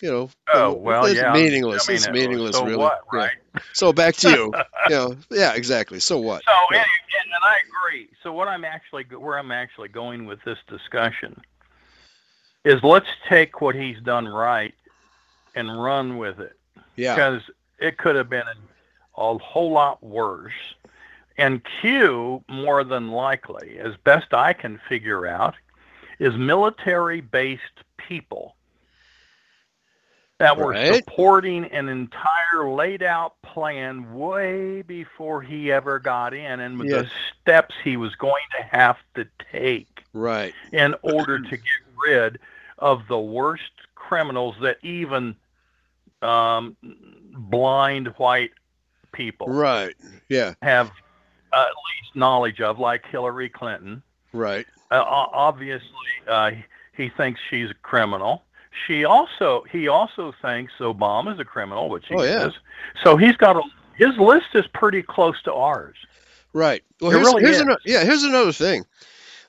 You 0.00 0.10
know, 0.10 0.30
Oh 0.54 0.72
well, 0.72 1.04
it's 1.06 1.20
yeah. 1.20 1.32
meaningless. 1.32 1.88
I 1.88 1.92
mean, 1.92 1.96
it's 1.96 2.08
uh, 2.08 2.12
meaningless, 2.12 2.56
so 2.56 2.64
really. 2.64 2.78
what, 2.78 3.00
Yeah. 3.12 3.20
right? 3.20 3.30
So 3.74 3.92
back 3.92 4.16
to 4.16 4.30
you. 4.30 4.54
you 4.88 4.94
know, 4.94 5.16
yeah, 5.30 5.54
exactly. 5.54 6.00
So 6.00 6.18
what? 6.18 6.42
So 6.46 6.52
Yeah. 6.70 6.78
and, 6.78 6.86
and 7.34 7.44
I 7.44 7.56
agree. 7.68 8.08
So 8.22 8.32
what 8.32 8.48
I'm 8.48 8.64
actually 8.64 9.04
where 9.16 9.38
I'm 9.38 9.52
actually 9.52 9.88
going 9.88 10.26
with 10.26 10.42
this 10.44 10.58
discussion 10.66 11.40
is 12.64 12.82
let's 12.82 13.06
take 13.28 13.60
what 13.60 13.74
he's 13.74 14.00
done 14.00 14.26
right 14.26 14.74
and 15.54 15.82
run 15.82 16.16
with 16.18 16.40
it 16.40 16.56
Yeah. 16.96 17.14
because 17.14 17.42
it 17.78 17.98
could 17.98 18.16
have 18.16 18.30
been 18.30 18.44
a 19.16 19.38
whole 19.38 19.72
lot 19.72 20.02
worse. 20.02 20.52
And 21.38 21.62
Q, 21.80 22.44
more 22.48 22.84
than 22.84 23.10
likely, 23.10 23.78
as 23.78 23.96
best 24.04 24.34
I 24.34 24.52
can 24.52 24.80
figure 24.88 25.26
out, 25.26 25.54
is 26.18 26.34
military-based 26.36 27.62
people 27.96 28.56
that 30.38 30.56
were 30.58 30.74
Right. 30.74 30.88
supporting 30.88 31.64
an 31.66 31.88
entire 31.88 32.68
laid 32.68 33.02
out 33.02 33.40
plan 33.42 34.12
way 34.14 34.82
before 34.82 35.40
he 35.40 35.70
ever 35.70 35.98
got 35.98 36.34
in 36.34 36.60
and 36.60 36.78
with 36.78 36.88
Yeah. 36.88 37.02
the 37.02 37.10
steps 37.40 37.74
he 37.82 37.96
was 37.96 38.14
going 38.16 38.42
to 38.56 38.62
have 38.76 38.98
to 39.14 39.26
take 39.52 40.04
Right. 40.12 40.54
in 40.72 40.94
order 41.02 41.38
to 41.38 41.56
get 41.56 41.82
rid 42.06 42.38
of 42.78 43.06
the 43.08 43.18
worst 43.18 43.70
criminals 43.94 44.56
that 44.60 44.78
even 44.82 45.36
um, 46.22 46.76
blind 46.82 48.08
white 48.16 48.52
people 49.12 49.46
Right. 49.48 49.94
Yeah. 50.28 50.54
have 50.62 50.88
uh, 51.52 51.60
at 51.62 51.66
least 51.68 52.16
knowledge 52.16 52.60
of, 52.60 52.78
like 52.78 53.04
Hillary 53.06 53.48
Clinton. 53.48 54.02
Right. 54.32 54.66
Uh, 54.90 55.02
obviously, 55.06 55.86
uh, 56.26 56.52
he 56.96 57.08
thinks 57.10 57.40
she's 57.50 57.70
a 57.70 57.74
criminal. 57.74 58.44
She 58.86 59.04
also 59.04 59.64
he 59.70 59.88
also 59.88 60.32
thinks 60.40 60.72
Obama's 60.80 61.38
a 61.38 61.44
criminal, 61.44 61.90
which 61.90 62.06
he 62.08 62.14
Oh, 62.14 62.22
yeah. 62.22 62.46
is. 62.48 62.54
So 63.04 63.16
he's 63.16 63.36
got 63.36 63.56
a 63.56 63.62
his 63.96 64.16
list 64.16 64.46
is 64.54 64.66
pretty 64.72 65.02
close 65.02 65.40
to 65.42 65.52
ours. 65.52 65.96
Right. 66.54 66.82
Well, 67.00 67.10
It 67.10 67.14
here's, 67.16 67.26
really 67.26 67.42
here's 67.42 67.56
is. 67.56 67.62
ano- 67.62 67.76
yeah. 67.84 68.04
Here's 68.04 68.22
another 68.24 68.52
thing. 68.52 68.84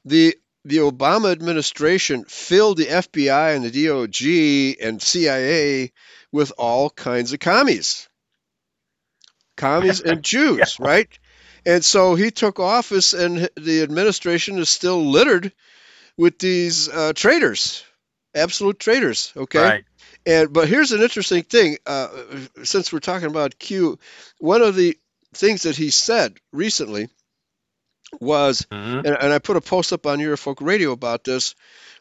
The 0.06 0.35
the 0.65 0.77
Obama 0.77 1.31
administration 1.31 2.26
filled 2.26 2.77
the 2.77 2.85
FBI 2.85 3.56
and 3.56 3.64
the 3.65 3.72
DOJ 3.72 4.76
and 4.81 5.02
CIA 5.02 5.91
with 6.34 6.52
all 6.57 6.90
kinds 6.90 7.31
of 7.34 7.40
commies, 7.40 8.07
commies 9.55 10.01
and 10.01 10.23
Jews, 10.34 10.80
right? 10.80 11.07
And 11.65 11.84
so 11.84 12.15
he 12.15 12.31
took 12.31 12.59
office, 12.59 13.13
and 13.13 13.49
the 13.55 13.81
administration 13.84 14.57
is 14.59 14.69
still 14.69 15.05
littered 15.05 15.51
with 16.17 16.38
these 16.39 16.89
uh, 16.89 17.13
traitors, 17.15 17.84
absolute 18.35 18.80
traitors. 18.80 19.31
Okay. 19.35 19.59
Right. 19.61 19.84
And 20.25 20.51
but 20.53 20.67
here's 20.67 20.91
an 20.91 21.01
interesting 21.01 21.43
thing. 21.43 21.77
Uh, 21.85 22.07
since 22.63 22.91
we're 22.93 22.99
talking 22.99 23.27
about 23.30 23.57
Q, 23.59 23.97
one 24.39 24.61
of 24.61 24.75
the 24.75 24.97
things 25.34 25.63
that 25.63 25.75
he 25.75 25.89
said 25.89 26.38
recently 26.51 27.09
was, 28.21 28.61
Mhm. 28.71 28.99
and, 29.05 29.07
and 29.07 29.34
I 29.34 29.39
put 29.39 29.57
a 29.57 29.61
post 29.61 29.91
up 29.93 30.05
on 30.05 30.19
Eurofolk 30.19 30.57
Radio 30.61 30.91
about 30.91 31.23
this, 31.23 31.55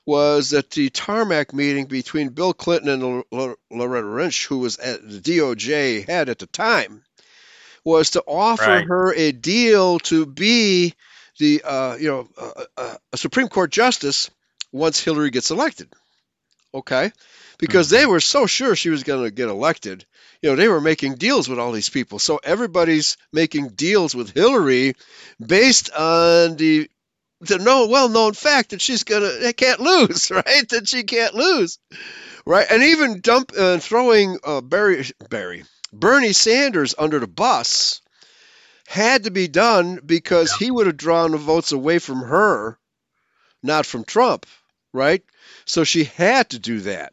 was 0.05 0.51
that 0.51 0.71
the 0.71 0.91
tarmac 0.91 1.55
meeting 1.55 1.87
between 1.87 2.29
Bill 2.31 2.53
Clinton 2.53 2.91
and 2.91 3.25
Loretta 3.71 4.07
Lynch, 4.09 4.47
who 4.47 4.59
was 4.59 4.79
at 4.79 5.01
the 5.09 5.21
DOJ 5.21 6.07
head 6.07 6.29
at 6.29 6.39
the 6.39 6.47
time, 6.47 7.03
was 7.85 8.11
to 8.11 8.23
offer 8.27 8.63
Right. 8.71 8.87
her 8.87 9.15
a 9.15 9.33
deal 9.33 9.99
to 10.01 10.27
be 10.27 10.95
the 11.39 11.63
uh, 11.65 11.97
you 11.99 12.09
know 12.09 12.29
uh, 12.39 12.65
uh, 12.77 12.95
a 13.13 13.17
Supreme 13.17 13.49
Court 13.49 13.71
justice 13.71 14.31
once 14.73 15.01
Hillary 15.01 15.31
gets 15.31 15.51
elected. 15.51 15.89
Okay, 16.75 17.13
because 17.59 17.91
they 17.91 18.07
were 18.07 18.21
so 18.21 18.47
sure 18.47 18.75
she 18.75 18.89
was 18.91 19.03
going 19.03 19.25
to 19.25 19.31
get 19.31 19.49
elected. 19.49 20.07
You 20.41 20.51
know, 20.51 20.57
they 20.57 20.69
were 20.69 20.81
making 20.81 21.17
deals 21.17 21.49
with 21.49 21.59
all 21.59 21.71
these 21.73 21.91
people. 21.91 22.19
So 22.19 22.41
everybody's 22.43 23.17
making 23.33 23.69
deals 23.71 24.15
with 24.15 24.33
Hillary 24.33 24.95
based 25.45 25.91
on 25.93 26.57
the 26.57 26.89
the 27.41 27.59
no 27.59 27.89
well-known 27.89 28.33
fact 28.35 28.71
that 28.71 28.81
she's 28.81 29.05
gonna 29.05 29.33
they 29.41 29.53
can't 29.53 29.81
lose, 29.81 30.31
right? 30.31 30.69
That 30.71 30.89
she 30.89 31.03
can't 31.03 31.35
lose, 31.35 31.79
right? 32.47 32.67
And 32.71 32.83
even 32.83 33.21
dump 33.21 33.53
uh, 33.57 33.79
throwing 33.79 34.39
uh, 34.45 34.61
Barry 34.63 35.05
Barry 35.29 35.65
Bernie 35.93 36.33
Sanders 36.33 36.95
under 36.97 37.19
the 37.19 37.27
bus 37.27 38.01
had 38.87 39.25
to 39.25 39.31
be 39.31 39.49
done 39.49 40.01
because 40.05 40.53
he 40.55 40.71
would 40.71 40.87
have 40.87 40.97
drawn 40.97 41.33
the 41.33 41.39
votes 41.39 41.73
away 41.73 41.99
from 41.99 42.23
her, 42.23 42.79
not 43.63 43.87
from 43.87 44.05
Trump, 44.05 44.47
right? 44.93 45.23
So 45.65 45.85
she 45.85 46.05
had 46.05 46.51
to 46.51 46.59
do 46.59 46.81
that. 46.81 47.13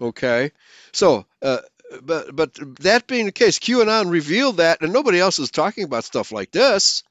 Okay, 0.00 0.50
so 0.92 1.26
uh, 1.42 1.58
but 2.02 2.34
but 2.34 2.58
that 2.80 3.06
being 3.06 3.26
the 3.26 3.32
case, 3.32 3.58
QAnon 3.58 4.10
revealed 4.10 4.56
that, 4.56 4.80
and 4.80 4.92
nobody 4.92 5.20
else 5.20 5.38
is 5.38 5.50
talking 5.50 5.84
about 5.84 6.04
stuff 6.04 6.32
like 6.32 6.50
this. 6.50 7.02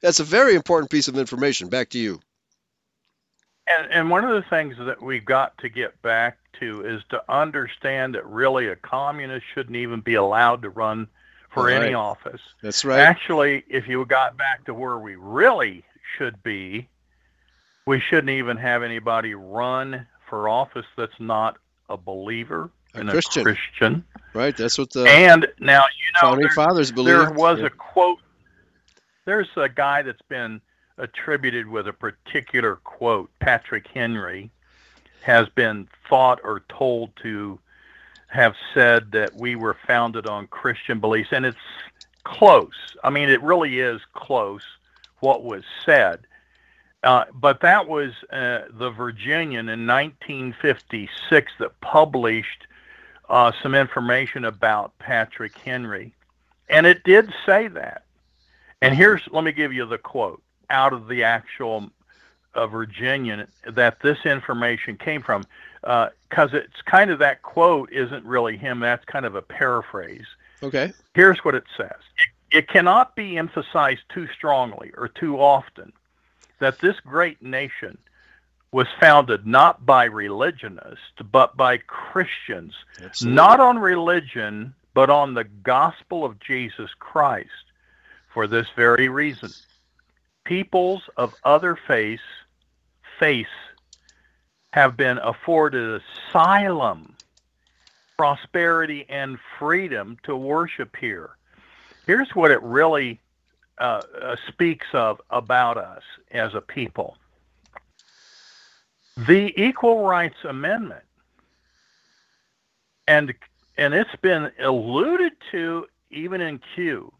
That's 0.00 0.20
a 0.20 0.24
very 0.24 0.54
important 0.54 0.90
piece 0.90 1.08
of 1.08 1.18
information. 1.18 1.68
Back 1.68 1.90
to 1.90 1.98
you. 1.98 2.20
And, 3.78 3.92
and 3.92 4.10
one 4.10 4.24
of 4.24 4.30
the 4.30 4.48
things 4.48 4.76
that 4.78 5.00
we've 5.02 5.24
got 5.24 5.56
to 5.58 5.68
get 5.68 6.00
back 6.02 6.38
to 6.60 6.84
is 6.84 7.02
to 7.10 7.22
understand 7.32 8.14
that 8.14 8.26
really 8.26 8.68
a 8.68 8.76
communist 8.76 9.46
shouldn't 9.54 9.76
even 9.76 10.00
be 10.00 10.14
allowed 10.14 10.62
to 10.62 10.70
run 10.70 11.06
for 11.50 11.64
Right. 11.66 11.82
any 11.82 11.94
office. 11.94 12.40
That's 12.62 12.84
right. 12.84 13.00
Actually, 13.00 13.64
if 13.68 13.88
you 13.88 14.04
got 14.06 14.36
back 14.36 14.64
to 14.66 14.74
where 14.74 14.98
we 14.98 15.16
really 15.16 15.84
should 16.16 16.42
be, 16.42 16.88
we 17.86 18.00
shouldn't 18.00 18.30
even 18.30 18.56
have 18.56 18.82
anybody 18.82 19.34
run 19.34 20.06
for 20.28 20.48
office 20.48 20.86
that's 20.96 21.18
not 21.18 21.56
a 21.88 21.96
believer 21.96 22.70
A 22.94 23.00
and 23.00 23.10
Christian. 23.10 23.42
a 23.42 23.44
Christian. 23.44 24.04
Right. 24.32 24.56
That's 24.56 24.78
what 24.78 24.90
the 24.90 25.04
And 25.08 25.48
now 25.58 25.80
you 25.98 26.12
know 26.14 26.20
founding 26.20 26.40
there- 26.46 26.54
fathers 26.54 26.92
believed. 26.92 27.18
there 27.20 27.32
was 27.32 27.58
Yeah. 27.60 27.66
a 27.66 27.70
quote. 27.70 28.20
There's 29.24 29.48
a 29.56 29.68
guy 29.68 30.02
that's 30.02 30.22
been 30.28 30.60
attributed 31.00 31.66
with 31.66 31.88
a 31.88 31.92
particular 31.92 32.76
quote. 32.76 33.30
Patrick 33.40 33.88
Henry 33.88 34.50
has 35.22 35.48
been 35.50 35.88
thought 36.08 36.40
or 36.44 36.62
told 36.68 37.14
to 37.22 37.58
have 38.28 38.54
said 38.72 39.10
that 39.12 39.34
we 39.34 39.56
were 39.56 39.76
founded 39.86 40.26
on 40.26 40.46
Christian 40.46 41.00
beliefs, 41.00 41.30
and 41.32 41.44
it's 41.44 41.58
close. 42.24 42.96
I 43.02 43.10
mean, 43.10 43.28
it 43.28 43.42
really 43.42 43.80
is 43.80 44.00
close 44.14 44.62
what 45.20 45.42
was 45.42 45.64
said. 45.84 46.20
Uh, 47.02 47.24
but 47.34 47.60
that 47.60 47.88
was 47.88 48.12
uh, 48.30 48.62
the 48.72 48.90
Virginian 48.90 49.68
in 49.68 49.86
1956 49.86 51.52
that 51.58 51.80
published 51.80 52.66
uh, 53.28 53.52
some 53.62 53.74
information 53.74 54.44
about 54.44 54.96
Patrick 54.98 55.56
Henry. 55.58 56.12
And 56.68 56.86
it 56.86 57.02
did 57.04 57.32
say 57.46 57.68
that. 57.68 58.04
And 58.82 58.94
here's, 58.94 59.22
let 59.30 59.44
me 59.44 59.52
give 59.52 59.72
you 59.72 59.86
the 59.86 59.98
quote 59.98 60.42
out 60.70 60.92
of 60.92 61.08
the 61.08 61.24
actual 61.24 61.90
uh, 62.54 62.66
Virginian 62.66 63.46
that 63.66 64.00
this 64.00 64.18
information 64.24 64.96
came 64.96 65.22
from. 65.22 65.44
Because 65.82 66.52
it's 66.52 66.82
kind 66.84 67.10
of 67.10 67.18
that 67.20 67.42
quote 67.42 67.90
isn't 67.92 68.24
really 68.24 68.56
him, 68.56 68.80
that's 68.80 69.04
kind 69.04 69.24
of 69.24 69.34
a 69.34 69.42
paraphrase. 69.42 70.26
Okay. 70.62 70.92
Here's 71.14 71.38
what 71.44 71.54
it 71.54 71.64
says 71.76 71.96
it, 72.18 72.58
it 72.58 72.68
cannot 72.68 73.16
be 73.16 73.38
emphasized 73.38 74.02
too 74.12 74.28
strongly 74.36 74.92
or 74.96 75.08
too 75.08 75.40
often 75.40 75.92
that 76.58 76.78
this 76.80 77.00
great 77.00 77.40
nation 77.42 77.96
was 78.72 78.86
founded 79.00 79.46
not 79.46 79.84
by 79.84 80.04
religionists, 80.04 81.22
but 81.32 81.56
by 81.56 81.78
Christians, 81.78 82.74
Absolutely. 83.02 83.34
not 83.34 83.58
on 83.58 83.78
religion, 83.78 84.74
but 84.94 85.10
on 85.10 85.34
the 85.34 85.44
gospel 85.44 86.24
of 86.24 86.38
Jesus 86.38 86.90
Christ. 86.98 87.48
For 88.32 88.46
this 88.46 88.68
very 88.76 89.08
reason, 89.08 89.50
peoples 90.50 91.08
of 91.16 91.32
other 91.44 91.78
faiths, 91.86 92.24
have 94.72 94.96
been 94.96 95.18
afforded 95.18 96.02
asylum, 96.28 97.14
prosperity, 98.16 99.06
and 99.08 99.38
freedom 99.60 100.16
to 100.24 100.34
worship 100.34 100.96
here. 100.96 101.30
Here's 102.04 102.34
what 102.34 102.50
it 102.50 102.60
really 102.64 103.20
uh, 103.78 104.02
uh, 104.20 104.36
speaks 104.48 104.88
of 104.92 105.20
about 105.30 105.76
us 105.76 106.02
as 106.32 106.56
a 106.56 106.60
people. 106.60 107.16
The 109.16 109.52
Equal 109.56 110.02
Rights 110.02 110.42
Amendment, 110.42 111.04
and 113.06 113.34
and 113.76 113.94
it's 113.94 114.16
been 114.20 114.50
alluded 114.58 115.32
to 115.52 115.86
even 116.10 116.40
in 116.40 116.60
Q. 116.74 117.12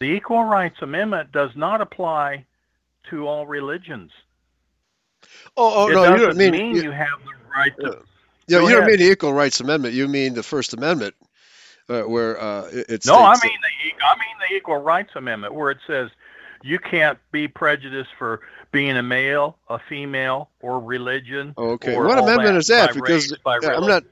The 0.00 0.06
Equal 0.06 0.44
Rights 0.44 0.78
Amendment 0.80 1.30
does 1.30 1.50
not 1.54 1.82
apply 1.82 2.46
to 3.10 3.28
all 3.28 3.46
religions. 3.46 4.10
Oh, 5.58 5.84
oh 5.84 5.88
it 5.90 5.92
no, 5.92 6.14
you 6.14 6.26
don't 6.26 6.36
mean. 6.36 6.52
mean 6.52 6.74
you 6.74 6.90
have 6.90 7.20
the 7.24 7.32
right 7.54 7.76
to. 7.80 8.02
Yeah, 8.48 8.62
you 8.62 8.70
don't 8.70 8.86
mean 8.86 8.98
the 8.98 9.10
Equal 9.10 9.34
Rights 9.34 9.60
Amendment. 9.60 9.92
You 9.94 10.08
mean 10.08 10.32
the 10.32 10.42
First 10.42 10.72
Amendment, 10.72 11.14
uh, 11.90 12.02
where 12.02 12.40
uh, 12.40 12.66
it 12.72 12.86
it 12.88 13.06
No, 13.06 13.16
I 13.16 13.34
mean 13.42 13.52
the 13.60 14.04
I 14.04 14.18
mean 14.18 14.48
the 14.48 14.56
Equal 14.56 14.78
Rights 14.78 15.10
Amendment, 15.16 15.52
where 15.54 15.70
it 15.70 15.78
says 15.86 16.08
you 16.62 16.78
can't 16.78 17.18
be 17.30 17.46
prejudiced 17.46 18.10
for 18.18 18.40
being 18.72 18.96
a 18.96 19.02
male, 19.02 19.58
a 19.68 19.78
female, 19.78 20.48
or 20.62 20.80
religion. 20.80 21.52
okay, 21.58 21.94
or 21.94 22.06
what 22.06 22.18
amendment 22.18 22.54
that, 22.54 22.56
is 22.56 22.66
that? 22.68 22.94
Because 22.94 23.30
race, 23.46 23.62
I'm 23.64 23.86
not, 23.86 24.04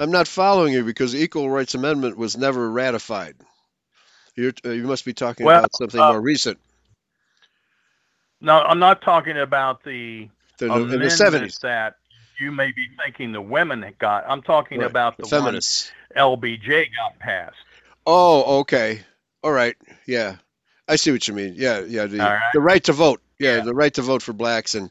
I'm 0.00 0.10
not 0.10 0.26
following 0.26 0.72
you 0.72 0.82
because 0.82 1.12
the 1.12 1.22
Equal 1.22 1.48
Rights 1.48 1.74
Amendment 1.76 2.16
was 2.16 2.36
never 2.36 2.68
ratified. 2.68 3.36
You're, 4.36 4.52
uh, 4.64 4.70
you 4.70 4.84
must 4.84 5.04
be 5.04 5.14
talking 5.14 5.46
Well, 5.46 5.60
about 5.60 5.74
something 5.76 6.00
uh, 6.00 6.12
more 6.12 6.20
recent. 6.20 6.58
No, 8.40 8.60
I'm 8.60 8.78
not 8.78 9.02
talking 9.02 9.38
about 9.38 9.82
the 9.82 10.28
The- 10.58 10.66
in 10.74 10.88
the 10.88 10.96
70s. 11.06 11.60
that 11.60 11.96
you 12.38 12.52
may 12.52 12.70
be 12.72 12.88
thinking 13.02 13.32
the 13.32 13.40
women 13.40 13.94
got. 13.98 14.24
I'm 14.28 14.42
talking 14.42 14.80
Right, 14.80 14.90
about 14.90 15.16
the 15.16 15.22
the, 15.22 15.28
feminists. 15.30 15.90
LBJ 16.16 16.88
got 16.96 17.18
passed. 17.18 17.56
Oh, 18.06 18.60
okay, 18.60 19.00
all 19.42 19.52
right, 19.52 19.74
yeah, 20.06 20.36
I 20.86 20.96
see 20.96 21.10
what 21.10 21.26
you 21.26 21.34
mean. 21.34 21.54
Yeah, 21.56 21.80
yeah, 21.80 22.06
the 22.06 22.18
right. 22.18 22.40
the 22.52 22.60
right 22.60 22.84
to 22.84 22.92
vote. 22.92 23.20
Yeah, 23.38 23.60
the 23.60 23.74
right 23.74 23.92
to 23.94 24.02
vote 24.02 24.22
for 24.22 24.32
blacks 24.32 24.74
and 24.74 24.90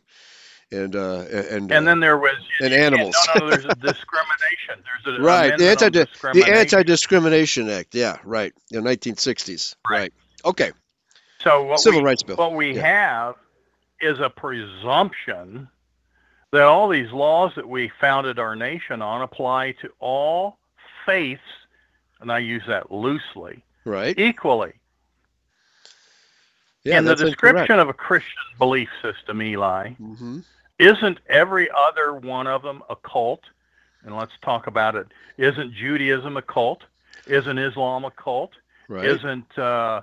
and 0.71 0.95
uh, 0.95 1.19
and 1.31 1.71
And 1.71 1.71
uh, 1.71 1.81
then 1.81 1.99
there 1.99 2.17
was 2.17 2.35
and 2.61 2.73
animals. 2.73 3.15
No, 3.35 3.39
no, 3.39 3.49
there's 3.49 3.65
a 3.65 3.75
discrimination. 3.75 4.83
There's 5.05 5.19
a 5.19 5.21
right, 5.21 5.57
the 5.57 5.69
anti 5.69 5.89
the 5.89 6.05
discrimination. 6.05 6.53
Anti-Discrimination 6.55 7.69
Act. 7.69 7.95
Yeah, 7.95 8.17
right, 8.23 8.53
the 8.71 8.79
1960s. 8.79 9.75
Right. 9.89 10.13
Okay. 10.43 10.71
So 11.41 11.63
what 11.63 11.79
Civil 11.79 12.01
we, 12.01 12.05
Rights 12.05 12.23
Bill. 12.23 12.35
What 12.35 12.53
we 12.53 12.73
Yeah. 12.75 12.81
have 12.81 13.35
is 14.01 14.19
a 14.19 14.29
presumption 14.29 15.67
that 16.51 16.63
all 16.63 16.87
these 16.89 17.11
laws 17.11 17.51
that 17.55 17.67
we 17.67 17.91
founded 17.99 18.39
our 18.39 18.55
nation 18.55 19.01
on 19.01 19.21
apply 19.21 19.73
to 19.81 19.91
all 19.99 20.57
faiths, 21.05 21.41
and 22.21 22.31
I 22.31 22.39
use 22.39 22.63
that 22.67 22.91
loosely, 22.91 23.63
Right. 23.83 24.17
equally. 24.17 24.73
Yeah, 26.85 26.99
in 26.99 27.05
the 27.05 27.15
description 27.15 27.63
incorrect. 27.63 27.81
of 27.81 27.89
a 27.89 27.93
Christian 27.93 28.31
belief 28.57 28.89
system, 29.01 29.41
Eli, 29.41 29.91
hmm 29.93 30.39
isn't 30.77 31.19
every 31.29 31.69
other 31.71 32.13
one 32.15 32.47
of 32.47 32.61
them 32.61 32.83
a 32.89 32.97
cult? 32.97 33.39
And 34.03 34.13
let's 34.15 34.33
talk 34.41 34.67
about 34.67 34.95
it. 34.95 35.07
Isn't 35.37 35.73
Judaism 35.73 36.35
a 36.35 36.41
cult? 36.41 36.83
Isn't 37.27 37.57
Islam 37.57 38.03
a 38.03 38.11
cult? 38.11 38.51
Right. 38.89 39.05
Isn't 39.05 39.47
uh, 39.57 39.61
uh, 39.61 40.01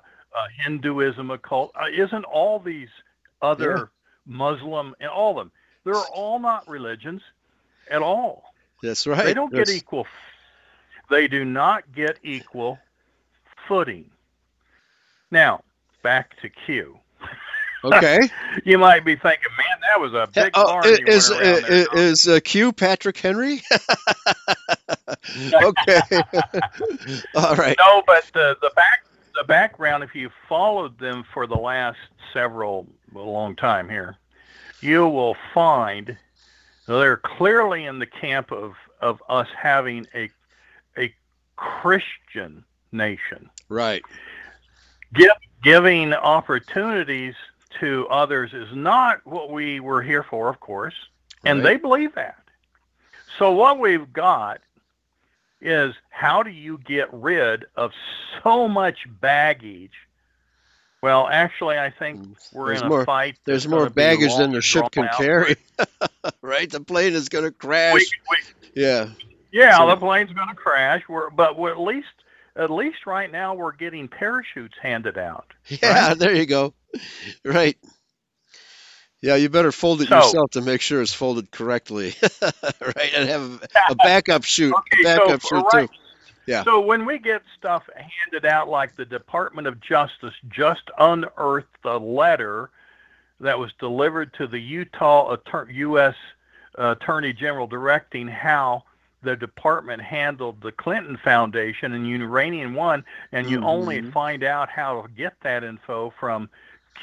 Hinduism 0.65 1.31
a 1.31 1.37
cult? 1.37 1.73
Uh, 1.79 1.89
isn't 1.93 2.25
all 2.25 2.59
these 2.59 2.89
other 3.43 3.77
Yeah. 3.77 3.85
Muslim 4.35 4.95
and 4.99 5.11
all 5.11 5.33
of 5.33 5.37
them? 5.37 5.53
They're 5.85 5.95
all 5.95 6.39
not 6.39 6.67
religions 6.67 7.21
at 7.91 8.01
all. 8.01 8.43
That's 8.83 9.07
right. 9.07 9.25
They 9.25 9.35
don't 9.35 9.53
That's- 9.53 9.69
get 9.69 9.77
equal. 9.77 10.07
They 11.11 11.29
do 11.29 11.45
not 11.45 11.93
get 11.93 12.19
equal 12.23 12.79
footing. 13.69 14.11
Now, 15.31 15.63
back 16.03 16.41
to 16.43 16.49
Q. 16.49 16.99
Okay. 17.85 18.20
You 18.65 18.79
might 18.79 19.05
be 19.05 19.16
thinking, 19.16 19.49
man, 19.59 19.81
that 19.91 20.01
was 20.01 20.15
a 20.15 20.29
big 20.33 20.53
Oh, 20.55 20.66
barn 20.66 20.85
i- 20.85 20.99
is 21.05 21.31
went 21.31 21.43
around 21.43 21.62
there. 21.62 21.85
i- 21.93 21.99
is 21.99 22.29
uh, 22.29 22.39
Q 22.45 22.73
Patrick 22.73 23.19
Henry? 23.19 23.61
okay. 25.53 26.01
All 27.35 27.57
right. 27.57 27.77
No, 27.81 28.03
but 28.07 28.24
the 28.35 28.57
the 28.62 28.70
back 28.77 29.05
the 29.35 29.43
background, 29.49 30.05
if 30.05 30.15
you 30.15 30.31
followed 30.49 30.97
them 31.01 31.24
for 31.35 31.49
the 31.49 31.57
last 31.57 31.99
several 32.33 32.87
a 33.16 33.19
long 33.19 33.57
time 33.57 33.89
here, 33.89 34.16
you 34.81 35.09
will 35.09 35.37
find 35.53 36.16
they're 36.87 37.16
clearly 37.16 37.87
in 37.87 37.99
the 37.99 38.07
camp 38.07 38.53
of 38.53 38.74
of 39.01 39.20
us 39.29 39.49
having 39.61 40.07
a 40.15 40.31
a 40.97 41.12
Christian 41.57 42.65
nation, 42.93 43.51
Right. 43.69 44.03
Give, 45.15 45.31
giving 45.63 46.13
opportunities 46.15 47.35
to 47.81 48.07
others 48.09 48.53
is 48.53 48.69
not 48.75 49.25
what 49.27 49.51
we 49.51 49.81
were 49.81 50.03
here 50.03 50.23
for, 50.23 50.49
of 50.49 50.61
course, 50.61 50.95
and 51.45 51.59
Right. 51.61 51.65
they 51.73 51.77
believe 51.77 52.15
that. 52.15 52.39
So 53.39 53.53
what 53.53 53.79
we've 53.79 54.13
got 54.13 54.61
is 55.61 55.95
how 56.11 56.43
do 56.43 56.51
you 56.51 56.79
get 56.79 57.09
rid 57.13 57.65
of 57.77 57.93
so 58.43 58.69
much 58.69 59.07
baggage? 59.21 59.93
Well, 61.03 61.27
actually, 61.29 61.79
I 61.79 61.91
think 61.91 62.21
mm, 62.21 62.37
we're 62.53 62.67
There's 62.69 62.81
in 62.81 62.87
a 62.87 62.91
more. 62.91 63.05
fight. 63.05 63.37
There's 63.45 63.67
more 63.67 63.89
baggage 63.91 64.37
than 64.37 64.53
the 64.53 64.61
ship 64.61 64.91
can 64.93 65.05
out. 65.07 65.17
carry. 65.17 65.57
right. 66.43 66.71
The 66.71 66.81
plane 66.81 67.15
is 67.15 67.29
going 67.29 67.45
to 67.45 67.51
crash. 67.51 67.95
We- 67.95 68.11
we- 68.31 68.83
yeah. 68.83 69.09
yeah, 69.51 69.79
So- 69.79 69.89
the 69.89 69.97
plane's 69.97 70.33
going 70.33 70.49
to 70.49 70.55
crash. 70.55 71.03
We're, 71.09 71.31
but 71.31 71.59
we're 71.59 71.73
at 71.73 71.81
least, 71.81 72.07
at 72.57 72.70
least 72.70 73.07
right 73.07 73.31
now, 73.31 73.55
we're 73.55 73.73
getting 73.73 74.09
parachutes 74.09 74.74
handed 74.81 75.19
out. 75.19 75.53
Yeah. 75.69 76.15
There 76.19 76.35
you 76.35 76.47
go. 76.47 76.74
Right. 77.45 77.77
Yeah, 79.20 79.37
you 79.37 79.49
better 79.49 79.73
fold 79.73 80.03
it 80.03 80.09
So- 80.09 80.16
yourself 80.16 80.51
to 80.53 80.61
make 80.61 80.81
sure 80.81 81.01
it's 81.01 81.15
folded 81.15 81.51
correctly, 81.51 82.15
right? 82.43 83.12
And 83.15 83.29
have 83.29 83.62
a 83.89 83.95
backup 83.95 84.45
chute, 84.45 84.74
Okay, 84.93 85.01
a 85.01 85.05
backup 85.05 85.43
so, 85.43 85.49
shoot 85.49 85.66
right. 85.73 85.89
too. 85.91 85.97
Yeah. 86.47 86.65
So 86.65 86.81
when 86.81 87.07
we 87.07 87.19
get 87.20 87.43
stuff 87.57 87.89
handed 87.95 88.45
out, 88.45 88.69
like 88.69 88.97
the 88.97 89.05
Department 89.05 89.69
of 89.69 89.81
Justice 89.81 90.35
just 90.49 90.83
unearthed 90.99 91.69
a 91.85 91.97
letter 91.99 92.70
that 93.39 93.59
was 93.61 93.70
delivered 93.79 94.35
to 94.35 94.49
the 94.49 94.59
Utah 94.59 95.37
U.S. 95.70 96.16
Uh, 96.77 96.97
Attorney 97.01 97.33
General 97.33 97.69
directing 97.69 98.27
how 98.27 98.83
the 99.23 99.36
department 99.36 100.03
handled 100.03 100.61
the 100.61 100.73
Clinton 100.73 101.16
Foundation 101.16 101.93
and 101.93 102.07
Uranium 102.09 102.74
One, 102.74 103.05
and 103.32 103.49
you 103.49 103.65
only 103.65 104.03
Mhm. 104.03 104.12
find 104.12 104.43
out 104.44 104.69
how 104.69 105.03
to 105.03 105.09
get 105.09 105.35
that 105.43 105.65
info 105.65 106.12
from 106.19 106.49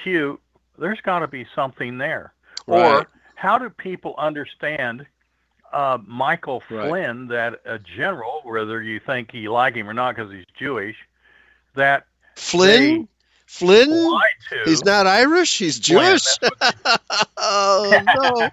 Q. 0.03 0.39
There's 0.77 1.01
got 1.01 1.19
to 1.19 1.27
be 1.27 1.45
something 1.55 1.97
there. 1.97 2.33
Right. 2.67 2.85
Or 2.85 3.07
how 3.35 3.57
do 3.57 3.69
people 3.69 4.15
understand 4.17 5.05
uh, 5.71 5.99
Michael 6.05 6.63
Right. 6.69 6.87
Flynn, 6.89 7.27
that 7.27 7.61
a 7.63 7.77
general, 7.77 8.41
whether 8.43 8.81
you 8.81 8.99
think 8.99 9.33
you 9.35 9.51
like 9.51 9.75
him 9.75 9.87
or 9.87 9.93
not 9.93 10.15
because 10.15 10.31
he's 10.31 10.45
Jewish, 10.57 10.95
that 11.75 12.05
Flynn? 12.35 13.07
Flynn? 13.45 14.19
He's 14.65 14.83
not 14.83 15.05
Irish. 15.05 15.57
He's 15.59 15.77
Flynn, 15.79 16.17
Jewish. 16.17 16.25
oh 17.37 18.01
no! 18.15 18.49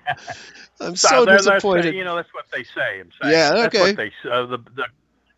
I'm 0.80 0.96
so 0.96 1.24
disappointed. 1.24 1.94
you 1.94 2.04
know, 2.04 2.16
that's 2.16 2.32
what 2.34 2.46
they 2.52 2.64
say. 2.64 3.02
Yeah, 3.24 3.50
That's 3.50 3.74
okay. 3.74 3.80
what 3.80 3.96
they 3.96 4.12
uh, 4.30 4.46
the, 4.46 4.58
the 4.74 4.86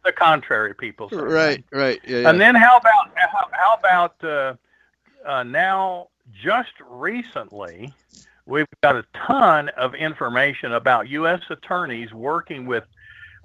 the 0.05 0.13
contrary 0.13 0.75
people 0.75 1.11
say. 1.11 1.17
Right, 1.17 1.65
right. 1.73 2.01
Yeah, 2.07 2.19
yeah. 2.21 2.31
And 2.31 2.41
then 2.41 2.55
how 2.55 2.77
about 2.79 3.11
how, 3.15 3.49
how 3.53 3.75
about 3.79 4.25
uh, 4.25 4.55
uh, 5.29 5.43
now? 5.45 6.09
Just 6.43 6.73
recently, 6.87 7.91
we've 8.45 8.67
got 8.83 8.97
a 8.97 9.05
ton 9.27 9.71
of 9.71 9.95
information 9.95 10.73
about 10.73 11.09
U.S. 11.09 11.41
attorneys 11.49 12.13
working 12.13 12.67
with 12.67 12.85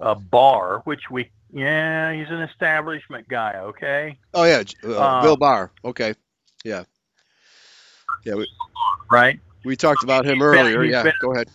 uh, 0.00 0.14
Barr, 0.14 0.80
which 0.84 1.10
we 1.10 1.30
yeah, 1.50 2.12
he's 2.12 2.28
an 2.28 2.42
establishment 2.42 3.26
guy. 3.28 3.54
Okay, 3.56 4.18
oh 4.34 4.44
yeah, 4.44 4.62
uh, 4.84 4.98
uh, 4.98 5.22
Bill 5.22 5.36
Barr. 5.36 5.70
Okay, 5.84 6.12
yeah, 6.64 6.84
yeah. 8.24 8.34
We, 8.34 8.46
right. 9.10 9.40
we 9.64 9.76
talked 9.76 10.02
about 10.04 10.26
him 10.26 10.34
He's 10.34 10.42
been- 10.42 10.58
earlier. 10.58 10.84
yeah, 10.84 11.04
been- 11.04 11.12
go 11.20 11.32
ahead. 11.32 11.48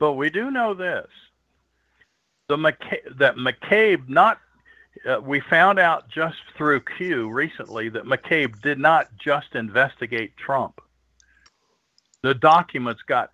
But 0.00 0.14
we 0.14 0.30
do 0.30 0.50
know 0.50 0.74
this: 0.74 1.06
the 2.48 2.56
McCabe, 2.56 3.18
that 3.18 3.36
McCabe 3.36 4.08
not. 4.08 4.40
Uh, 5.08 5.20
we 5.20 5.38
found 5.40 5.78
out 5.78 6.08
just 6.08 6.38
through 6.56 6.80
Q 6.80 7.30
recently 7.30 7.88
that 7.90 8.04
McCabe 8.04 8.60
did 8.60 8.78
not 8.78 9.08
just 9.16 9.54
investigate 9.54 10.36
Trump. 10.36 10.80
The 12.22 12.34
documents 12.34 13.02
got 13.06 13.30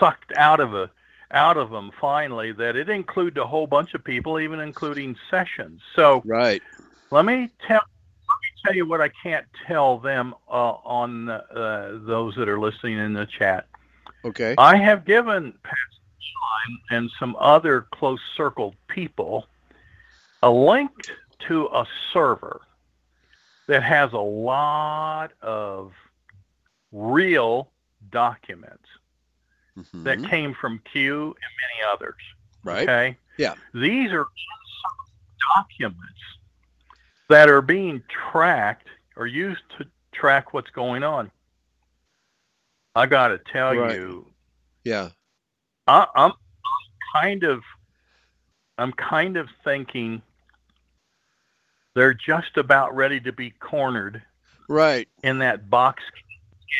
sucked 0.00 0.32
out 0.36 0.58
of 0.60 0.74
a 0.74 0.90
out 1.30 1.56
of 1.56 1.70
them 1.70 1.92
finally. 2.00 2.52
That 2.52 2.74
it 2.74 2.88
included 2.88 3.38
a 3.38 3.46
whole 3.46 3.66
bunch 3.66 3.94
of 3.94 4.02
people, 4.02 4.40
even 4.40 4.60
including 4.60 5.14
Sessions. 5.30 5.80
So 5.94 6.22
Right. 6.26 6.62
let 7.10 7.24
me 7.24 7.50
tell 7.66 7.82
let 8.28 8.36
me 8.42 8.62
tell 8.64 8.74
you 8.74 8.86
what 8.86 9.00
I 9.00 9.10
can't 9.22 9.46
tell 9.66 9.98
them 9.98 10.34
uh, 10.50 10.72
on 10.84 11.28
uh, 11.30 11.98
those 12.02 12.34
that 12.36 12.48
are 12.48 12.58
listening 12.58 12.98
in 12.98 13.12
the 13.12 13.26
chat. 13.26 13.66
Okay. 14.24 14.54
I 14.58 14.76
have 14.76 15.04
given 15.04 15.54
Pastor 15.62 15.97
And 16.90 17.10
some 17.18 17.36
other 17.38 17.82
close 17.92 18.20
circled 18.36 18.74
people 18.88 19.48
a 20.42 20.50
link 20.50 20.90
to 21.48 21.66
a 21.66 21.86
server 22.12 22.60
that 23.66 23.82
has 23.82 24.12
a 24.12 24.18
lot 24.18 25.32
of 25.42 25.92
real 26.92 27.70
documents 28.10 28.86
that 29.92 30.18
Mhm. 30.18 30.28
came 30.30 30.54
from 30.54 30.78
Q 30.80 31.26
and 31.26 31.34
many 31.34 31.92
others. 31.92 32.20
Right. 32.64 32.82
Okay. 32.88 33.18
Yeah. 33.36 33.54
These 33.74 34.12
are 34.12 34.26
documents 35.54 36.20
that 37.28 37.48
are 37.48 37.62
being 37.62 38.02
tracked 38.08 38.88
or 39.16 39.26
used 39.26 39.62
to 39.78 39.86
track 40.12 40.52
what's 40.52 40.70
going 40.70 41.02
on. 41.04 41.30
I 42.94 43.06
got 43.06 43.28
to 43.28 43.38
tell 43.38 43.74
Right. 43.74 43.94
you, 43.94 44.32
Yeah. 44.84 45.10
I, 45.88 46.06
I'm 46.16 46.32
kind 47.14 47.44
of, 47.44 47.62
I'm 48.78 48.92
kind 48.92 49.36
of 49.38 49.48
thinking 49.64 50.22
they're 51.94 52.14
just 52.14 52.56
about 52.58 52.96
ready 52.96 53.20
to 53.20 53.32
be 53.32 53.50
cornered 53.50 54.22
Right. 54.68 55.08
in 55.22 55.38
that 55.40 55.70
box. 55.70 56.02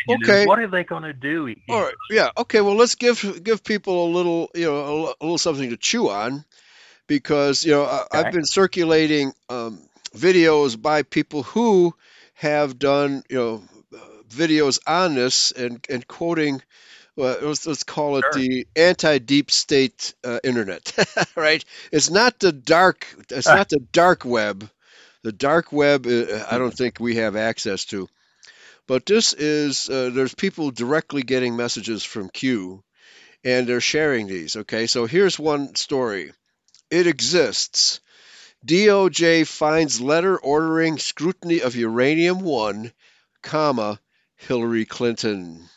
Okay. 0.08 0.44
What 0.44 0.58
are 0.60 0.68
they 0.68 0.84
going 0.84 1.04
to 1.04 1.12
do? 1.14 1.54
All 1.68 1.82
right. 1.82 1.96
Yeah. 2.10 2.30
Okay. 2.38 2.62
Well, 2.62 2.76
let's 2.76 2.96
give 2.96 3.42
give 3.44 3.64
people 3.64 4.06
a 4.06 4.12
little, 4.14 4.50
you 4.54 4.66
know, 4.66 4.76
a, 4.76 5.02
a 5.20 5.22
little 5.22 5.38
something 5.38 5.70
to 5.70 5.78
chew 5.78 6.10
on, 6.10 6.44
because 7.08 7.64
you 7.64 7.72
know 7.72 7.84
I, 7.84 8.06
I've 8.12 8.30
Okay. 8.30 8.30
been 8.30 8.44
circulating 8.46 9.32
um, 9.50 9.80
videos 10.16 10.80
by 10.80 11.02
people 11.02 11.42
who 11.44 11.94
have 12.34 12.78
done, 12.78 13.22
you 13.30 13.36
know, 13.38 13.62
videos 14.30 14.80
on 14.86 15.14
this 15.16 15.52
and 15.52 15.84
and 15.90 16.06
quoting. 16.08 16.62
Well, 17.18 17.38
let's, 17.42 17.66
let's 17.66 17.84
call 17.84 18.18
it 18.18 18.30
Sure. 18.32 18.32
the 18.32 18.68
anti-deep 18.76 19.50
state 19.50 20.14
uh, 20.24 20.40
internet, 20.44 20.92
right? 21.36 21.64
It's 21.92 22.10
not 22.10 22.38
the 22.40 22.52
dark. 22.52 23.06
It's 23.30 23.52
not 23.54 23.68
the 23.70 23.80
dark 23.92 24.24
web. 24.24 24.70
The 25.24 25.32
dark 25.32 25.72
web, 25.72 26.06
uh, 26.06 26.44
I 26.50 26.58
don't 26.58 26.74
think 26.74 27.00
we 27.00 27.16
have 27.16 27.36
access 27.36 27.84
to. 27.86 28.08
But 28.86 29.06
this 29.06 29.32
is 29.34 29.88
uh, 29.90 30.10
there's 30.12 30.34
people 30.34 30.70
directly 30.70 31.22
getting 31.22 31.56
messages 31.56 32.04
from 32.04 32.30
Q, 32.30 32.82
and 33.44 33.66
they're 33.66 33.80
sharing 33.80 34.26
these. 34.28 34.56
Okay, 34.56 34.86
so 34.86 35.06
here's 35.06 35.38
one 35.38 35.74
story. 35.76 36.32
It 36.90 37.06
exists. 37.06 38.00
DOJ 38.64 39.44
finds 39.44 40.00
letter 40.00 40.38
ordering 40.38 40.98
scrutiny 40.98 41.60
of 41.62 41.76
uranium 41.76 42.40
one, 42.40 42.92
comma 43.42 44.00
Hillary 44.36 44.84
Clinton. 44.86 45.68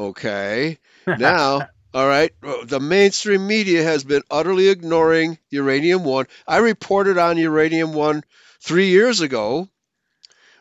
Okay, 0.00 0.78
now 1.06 1.68
All 1.92 2.06
right, 2.06 2.32
Uh, 2.42 2.64
the 2.64 2.78
mainstream 2.78 3.48
media 3.48 3.82
has 3.82 4.04
been 4.04 4.22
utterly 4.30 4.68
ignoring 4.68 5.38
uranium 5.50 6.04
one. 6.04 6.26
I 6.46 6.58
reported 6.58 7.18
on 7.18 7.36
uranium 7.36 7.92
one 7.92 8.22
three 8.60 8.90
years 8.90 9.20
ago, 9.20 9.68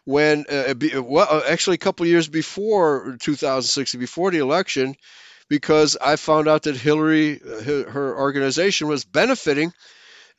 when 0.06 0.46
uh, 0.50 0.74
well, 1.04 1.28
uh, 1.30 1.44
actually 1.48 1.76
a 1.76 1.86
couple 1.86 2.08
years 2.08 2.28
before 2.28 3.18
2006, 3.22 3.94
before 3.96 4.32
the 4.32 4.40
election, 4.40 4.96
because 5.50 5.98
I 6.02 6.16
found 6.16 6.48
out 6.48 6.64
that 6.64 6.76
Hillary, 6.76 7.40
uh, 7.42 7.62
her 7.62 7.90
her 7.92 8.18
organization, 8.18 8.88
was 8.88 9.06
benefiting, 9.06 9.72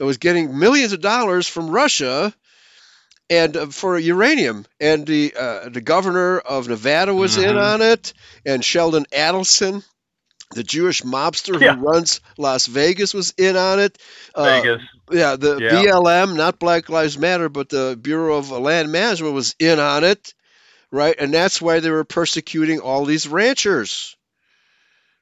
it 0.00 0.04
was 0.04 0.18
getting 0.18 0.58
millions 0.58 0.92
of 0.92 1.00
dollars 1.00 1.46
from 1.46 1.70
Russia, 1.70 2.34
and 3.30 3.56
uh, 3.56 3.66
for 3.68 3.98
uranium, 3.98 4.66
and 4.80 5.06
the 5.06 5.34
uh, 5.38 5.70
the 5.70 5.80
governor 5.82 6.38
of 6.40 6.68
Nevada 6.68 7.14
was 7.14 7.38
in 7.38 7.56
Mhm. 7.56 7.58
on 7.58 7.82
it, 7.82 8.14
and 8.46 8.64
Sheldon 8.64 9.06
Adelson, 9.12 9.84
the 10.54 10.64
Jewish 10.64 11.02
mobster 11.02 11.58
Yeah. 11.60 11.74
who 11.74 11.76
runs 11.76 12.20
Las 12.38 12.66
Vegas, 12.66 13.14
was 13.14 13.34
in 13.38 13.56
on 13.56 13.80
it. 13.80 13.98
Uh, 14.34 14.66
Vegas. 14.66 14.82
yeah, 15.12 15.36
the 15.36 15.60
Yeah. 15.60 15.62
BLM, 15.62 16.36
not 16.36 16.58
Black 16.60 16.88
Lives 16.90 17.18
Matter, 17.18 17.48
but 17.48 17.68
the 17.70 17.98
Bureau 18.00 18.36
of 18.38 18.50
Land 18.50 18.92
Management 18.92 19.34
was 19.34 19.54
in 19.58 19.78
on 19.80 20.04
it, 20.04 20.34
right? 20.90 21.14
And 21.18 21.32
that's 21.34 21.60
why 21.62 21.80
they 21.80 21.90
were 21.90 22.04
persecuting 22.04 22.80
all 22.80 23.04
these 23.04 23.28
ranchers. 23.28 24.16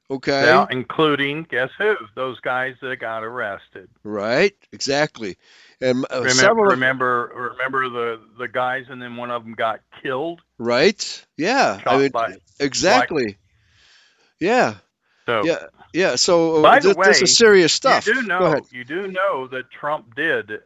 Okay, 0.09 0.63
Yeah, 0.63 0.65
including 0.69 1.43
guess 1.43 1.69
who? 1.77 1.95
Those 2.15 2.39
guys 2.41 2.75
that 2.81 2.97
got 2.99 3.23
arrested. 3.23 3.89
right? 4.03 4.53
Exactly. 4.71 5.37
And 5.81 6.05
uh, 6.11 6.21
Remember, 6.21 6.63
remember, 6.63 7.51
remember 7.53 7.89
the 7.89 8.19
the 8.37 8.47
guys, 8.47 8.85
and 8.89 9.01
then 9.01 9.15
one 9.15 9.31
of 9.31 9.43
them 9.43 9.53
got 9.53 9.79
killed. 10.03 10.41
right? 10.57 11.25
Yeah, 11.37 11.79
I 11.85 11.97
mean, 11.97 12.11
exactly. 12.59 13.37
Yeah, 14.39 14.75
So, 15.25 15.43
yeah, 15.45 15.65
yeah. 15.93 16.15
So 16.15 16.57
uh, 16.57 16.61
by 16.61 16.79
the 16.79 16.89
this, 16.89 16.97
way, 16.97 17.07
this 17.07 17.21
is 17.21 17.37
serious 17.37 17.71
stuff. 17.73 18.07
you 18.07 18.15
do 18.15 18.23
know 18.23 18.61
you 18.71 18.83
do 18.83 19.07
know 19.07 19.47
that 19.47 19.71
Trump 19.71 20.15
did 20.15 20.59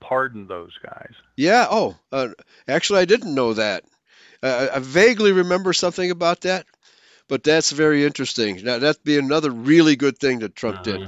pardon 0.00 0.46
those 0.46 0.72
guys. 0.82 1.12
Yeah. 1.36 1.66
Oh, 1.70 1.96
uh, 2.10 2.28
actually, 2.68 3.00
I 3.00 3.04
didn't 3.04 3.34
know 3.34 3.54
that. 3.54 3.84
Uh, 4.42 4.68
I 4.74 4.78
vaguely 4.80 5.32
remember 5.32 5.72
something 5.72 6.10
about 6.10 6.42
that, 6.42 6.66
but 7.28 7.44
that's 7.44 7.70
very 7.70 8.04
interesting. 8.04 8.62
Now, 8.64 8.78
that'd 8.78 9.02
be 9.04 9.18
another 9.18 9.50
really 9.50 9.96
good 9.96 10.18
thing 10.18 10.40
that 10.40 10.54
Trump 10.56 10.82
did. 10.82 11.00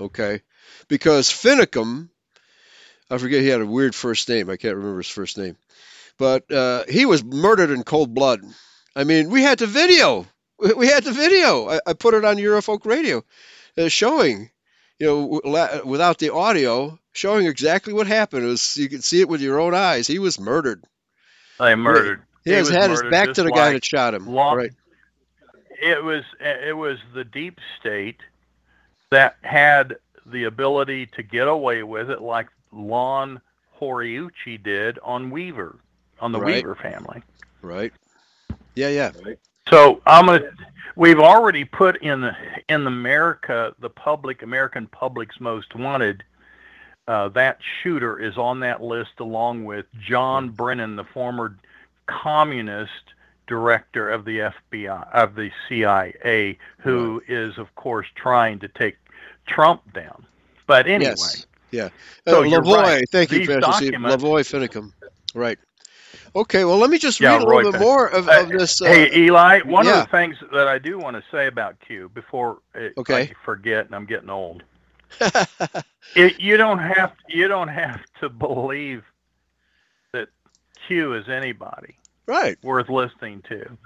Okay, 0.00 0.40
because 0.88 1.28
Finicum, 1.28 2.08
I 3.10 3.18
forget 3.18 3.40
he 3.42 3.48
had 3.48 3.60
a 3.60 3.66
weird 3.66 3.94
first 3.94 4.28
name. 4.28 4.50
I 4.50 4.56
can't 4.56 4.76
remember 4.76 4.98
his 4.98 5.08
first 5.08 5.38
name, 5.38 5.56
but 6.18 6.50
uh, 6.52 6.84
he 6.88 7.06
was 7.06 7.24
murdered 7.24 7.70
in 7.70 7.82
cold 7.82 8.14
blood. 8.14 8.42
I 8.94 9.04
mean, 9.04 9.30
we 9.30 9.42
had 9.42 9.58
the 9.58 9.66
video. 9.66 10.26
We 10.76 10.88
had 10.88 11.04
the 11.04 11.12
video. 11.12 11.68
I, 11.68 11.80
I 11.86 11.92
put 11.92 12.14
it 12.14 12.24
on 12.24 12.36
Eurofolk 12.36 12.84
Radio, 12.84 13.24
uh, 13.78 13.88
showing, 13.88 14.50
you 14.98 15.06
know, 15.06 15.22
w- 15.22 15.40
la- 15.44 15.84
without 15.84 16.18
the 16.18 16.32
audio, 16.34 16.98
showing 17.12 17.46
exactly 17.46 17.92
what 17.92 18.08
happened. 18.08 18.44
It 18.44 18.48
was 18.48 18.76
you 18.76 18.88
could 18.88 19.04
see 19.04 19.20
it 19.20 19.28
with 19.28 19.40
your 19.40 19.60
own 19.60 19.74
eyes. 19.74 20.06
He 20.08 20.18
was 20.18 20.40
murdered. 20.40 20.82
They 21.60 21.74
murdered. 21.76 22.22
He 22.44 22.50
has 22.50 22.68
had 22.68 22.90
his 22.90 23.02
back 23.10 23.32
to 23.34 23.42
the 23.44 23.50
guy 23.52 23.72
that 23.74 23.84
shot 23.84 24.14
him. 24.14 24.26
Law- 24.26 24.52
Right. 24.54 24.70
It 25.80 26.02
was 26.02 26.24
it 26.40 26.76
was 26.76 26.98
the 27.14 27.24
deep 27.24 27.60
state 27.78 28.18
that 29.10 29.36
had 29.42 29.96
the 30.26 30.44
ability 30.44 31.06
to 31.06 31.22
get 31.22 31.46
away 31.46 31.84
with 31.84 32.10
it, 32.10 32.20
like 32.20 32.48
Lon 32.72 33.40
Horiuchi 33.80 34.62
did 34.62 34.98
on 35.00 35.30
Weaver, 35.30 35.76
on 36.20 36.32
the 36.32 36.40
Right. 36.40 36.56
Weaver 36.56 36.74
family. 36.76 37.22
Right. 37.62 37.92
Yeah. 38.74 38.88
Yeah. 38.88 39.10
So 39.68 40.00
I'm 40.06 40.26
gonna. 40.26 40.50
We've 40.96 41.20
already 41.20 41.64
put 41.64 42.02
in 42.02 42.20
the 42.20 42.36
in 42.68 42.86
America 42.86 43.74
the 43.78 43.90
public 43.90 44.42
American 44.42 44.86
public's 44.88 45.40
most 45.40 45.74
wanted. 45.74 46.24
Uh, 47.06 47.28
that 47.28 47.58
shooter 47.82 48.18
is 48.18 48.36
on 48.36 48.60
that 48.60 48.82
list 48.82 49.20
along 49.20 49.64
with 49.64 49.86
John 49.98 50.50
Brennan, 50.50 50.96
the 50.96 51.04
former 51.04 51.56
communist 52.06 53.14
director 53.46 54.10
of 54.10 54.24
the 54.24 54.38
FBI 54.38 55.10
of 55.12 55.34
the 55.34 55.50
CIA, 55.68 56.58
who 56.78 57.22
is 57.28 57.56
of 57.58 57.74
course 57.76 58.06
trying 58.14 58.58
to 58.58 58.68
take 58.68 58.96
Trump 59.46 59.92
down. 59.94 60.26
But 60.66 60.86
anyway, 60.86 61.10
Yes. 61.10 61.46
Yeah. 61.70 61.88
So 62.26 62.40
Uh, 62.40 62.42
you're 62.44 62.62
Lavoy, 62.62 62.82
right. 62.82 63.04
thank 63.10 63.30
you, 63.32 63.38
These 63.40 63.48
Pastor 63.48 63.72
Steve. 63.72 63.92
documents- 63.92 64.24
Lavoy 64.24 64.40
Finicum. 64.42 64.92
Right. 65.34 65.58
Okay, 66.34 66.64
well, 66.64 66.78
let 66.78 66.90
me 66.90 66.98
just 66.98 67.20
Yeah, 67.20 67.34
read 67.34 67.42
a 67.42 67.46
Roy 67.46 67.56
little 67.56 67.72
bit 67.72 67.80
more 67.80 68.06
of, 68.06 68.28
Uh, 68.28 68.42
of 68.42 68.48
this. 68.50 68.80
Uh, 68.80 68.86
hey, 68.86 69.14
Eli, 69.16 69.60
one 69.62 69.86
yeah. 69.86 70.00
of 70.00 70.06
the 70.06 70.10
things 70.10 70.36
that 70.52 70.68
I 70.68 70.78
do 70.78 70.98
want 70.98 71.16
to 71.16 71.22
say 71.30 71.46
about 71.46 71.76
Q 71.80 72.10
before 72.14 72.58
it, 72.74 72.94
Okay. 72.96 73.22
I 73.22 73.32
forget, 73.44 73.86
and 73.86 73.94
I'm 73.94 74.04
getting 74.06 74.30
old. 74.30 74.62
it, 76.14 76.38
you 76.38 76.56
don't 76.58 76.78
have 76.78 77.12
you 77.28 77.48
don't 77.48 77.68
have 77.68 78.00
to 78.20 78.28
believe 78.28 79.04
that 80.12 80.28
Q 80.86 81.14
is 81.14 81.28
anybody 81.30 81.96
right. 82.26 82.58
worth 82.62 82.90
listening 82.90 83.42
to, 83.48 83.78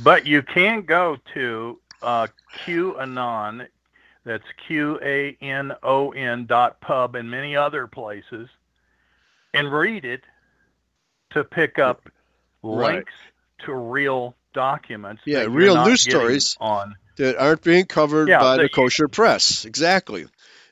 but 0.00 0.26
you 0.26 0.42
can 0.42 0.82
go 0.82 1.16
to 1.34 1.80
uh, 2.02 2.26
QAnon. 2.64 3.66
That's 4.24 4.44
Q 4.66 4.98
A 5.02 5.36
N 5.40 5.72
O 5.82 6.10
N 6.10 6.46
dot 6.46 6.80
pub 6.80 7.14
and 7.16 7.30
many 7.30 7.56
other 7.56 7.86
places, 7.86 8.48
and 9.54 9.72
read 9.72 10.04
it 10.04 10.22
to 11.30 11.44
pick 11.44 11.78
up 11.78 12.08
Right. 12.62 12.96
links 12.96 13.12
to 13.64 13.74
real 13.74 14.36
documents. 14.52 15.22
Yeah, 15.24 15.46
real 15.48 15.84
news 15.86 16.02
stories. 16.02 16.56
on. 16.60 16.96
that 17.16 17.36
aren't 17.38 17.62
being 17.62 17.84
covered 17.86 18.28
Yeah, 18.28 18.38
by 18.40 18.56
the 18.58 18.68
kosher 18.68 19.06
press. 19.08 19.64
Exactly. 19.66 20.26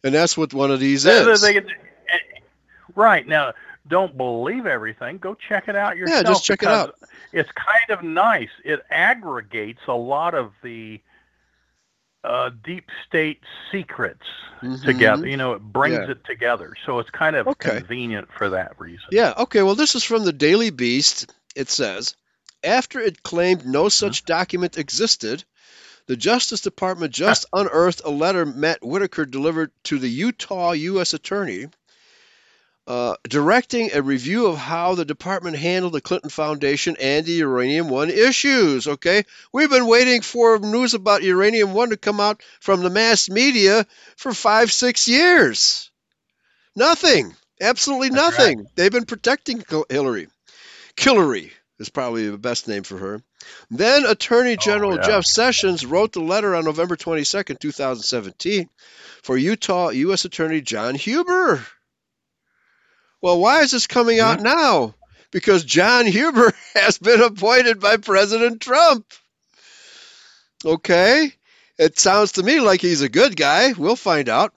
And 0.05 0.15
that's 0.15 0.37
what 0.37 0.55
one 0.55 0.71
of 0.71 0.81
these 0.81 1.05
is. 1.05 1.45
right 2.95 3.27
now, 3.27 3.53
don't 3.87 4.17
believe 4.17 4.67
everything. 4.67 5.19
Go 5.19 5.35
check 5.35 5.69
it 5.69 5.77
out 5.77 5.97
yourself. 5.97 6.23
Yeah, 6.25 6.29
just 6.29 6.45
check 6.45 6.63
it 6.63 6.69
out. 6.69 6.95
It's 7.33 7.51
kind 7.53 7.91
of 7.91 8.03
nice. 8.03 8.51
It 8.65 8.83
aggregates 8.91 9.81
a 9.87 9.95
lot 9.95 10.35
of 10.35 10.53
the 10.63 11.01
uh, 12.25 12.51
deep 12.65 12.89
state 13.07 13.41
secrets 13.71 14.25
Mhm. 14.63 14.85
together. 14.85 15.27
You 15.27 15.37
know, 15.37 15.53
it 15.55 15.63
brings 15.63 15.99
Yeah. 16.07 16.11
it 16.13 16.25
together. 16.25 16.75
So 16.85 16.99
it's 16.99 17.11
kind 17.11 17.37
of 17.37 17.47
Okay. 17.47 17.79
convenient 17.79 18.29
for 18.37 18.51
that 18.51 18.79
reason. 18.79 19.07
Yeah, 19.11 19.35
okay, 19.39 19.63
well, 19.63 19.75
this 19.77 19.95
is 19.95 20.05
from 20.05 20.25
the 20.25 20.33
Daily 20.33 20.71
Beast. 20.71 21.33
It 21.55 21.69
says 21.71 22.15
After 22.65 22.99
it 22.99 23.23
claimed 23.23 23.65
no 23.65 23.83
Uh-huh. 23.83 23.89
such 23.91 24.25
document 24.25 24.79
existed, 24.79 25.45
the 26.07 26.17
Justice 26.17 26.61
Department 26.61 27.13
just 27.15 27.47
unearthed 27.53 28.03
a 28.05 28.11
letter 28.11 28.45
Matt 28.45 28.85
Whitaker 28.85 29.25
delivered 29.25 29.71
to 29.85 29.99
the 30.01 30.09
Utah 30.09 30.73
U.S. 30.73 31.15
Attorney 31.15 31.67
uh, 32.89 33.15
directing 33.29 33.91
a 33.93 34.01
review 34.01 34.47
of 34.47 34.57
how 34.57 34.95
the 34.95 35.05
department 35.05 35.59
handled 35.59 35.93
the 35.93 36.01
Clinton 36.01 36.31
Foundation 36.31 36.97
and 36.99 37.27
the 37.27 37.33
Uranium 37.33 37.91
One 37.91 38.09
issues. 38.09 38.89
Okay, 38.89 39.25
we've 39.53 39.69
been 39.69 39.87
waiting 39.87 40.23
for 40.23 40.59
news 40.59 40.95
about 40.95 41.23
Uranium 41.23 41.75
One 41.75 41.91
to 41.91 41.99
come 41.99 42.19
out 42.19 42.43
from 42.61 42.83
the 42.83 42.89
mass 42.89 43.29
media 43.29 43.87
for 44.17 44.33
five, 44.33 44.73
six 44.73 45.07
years. 45.07 45.91
Nothing, 46.75 47.37
absolutely 47.61 48.09
nothing. 48.09 48.67
They've 48.75 48.91
been 48.91 49.05
protecting 49.05 49.63
Hillary. 49.91 50.29
Hillary 50.97 51.53
is 51.79 51.91
probably 51.91 52.31
the 52.31 52.39
best 52.39 52.69
name 52.69 52.85
for 52.85 52.97
her. 52.97 53.23
Then 53.71 54.07
Attorney 54.07 54.57
General 54.57 54.97
yeah. 54.97 55.07
Jeff 55.07 55.25
Sessions 55.27 55.85
wrote 55.85 56.13
the 56.15 56.21
letter 56.21 56.55
on 56.55 56.65
November 56.65 56.97
22nd, 56.97 57.61
2017, 57.61 58.71
for 59.23 59.37
Utah 59.37 59.91
U.S. 59.91 60.25
Attorney 60.25 60.63
John 60.63 60.95
Huber. 60.95 61.63
Well, 63.21 63.41
why 63.41 63.63
is 63.63 63.73
this 63.73 63.87
coming 63.87 64.21
out 64.21 64.41
now? 64.41 64.95
Because 65.31 65.65
John 65.65 66.07
Huber 66.07 66.53
has 66.75 66.99
been 66.99 67.21
appointed 67.21 67.81
by 67.81 67.97
President 67.97 68.61
Trump. 68.61 69.07
Okay? 70.65 71.33
It 71.79 71.99
sounds 71.99 72.33
to 72.33 72.43
me 72.43 72.61
like 72.61 72.81
he's 72.81 73.03
a 73.03 73.09
good 73.09 73.37
guy. 73.37 73.73
We'll 73.73 73.97
find 73.97 74.29
out. 74.29 74.55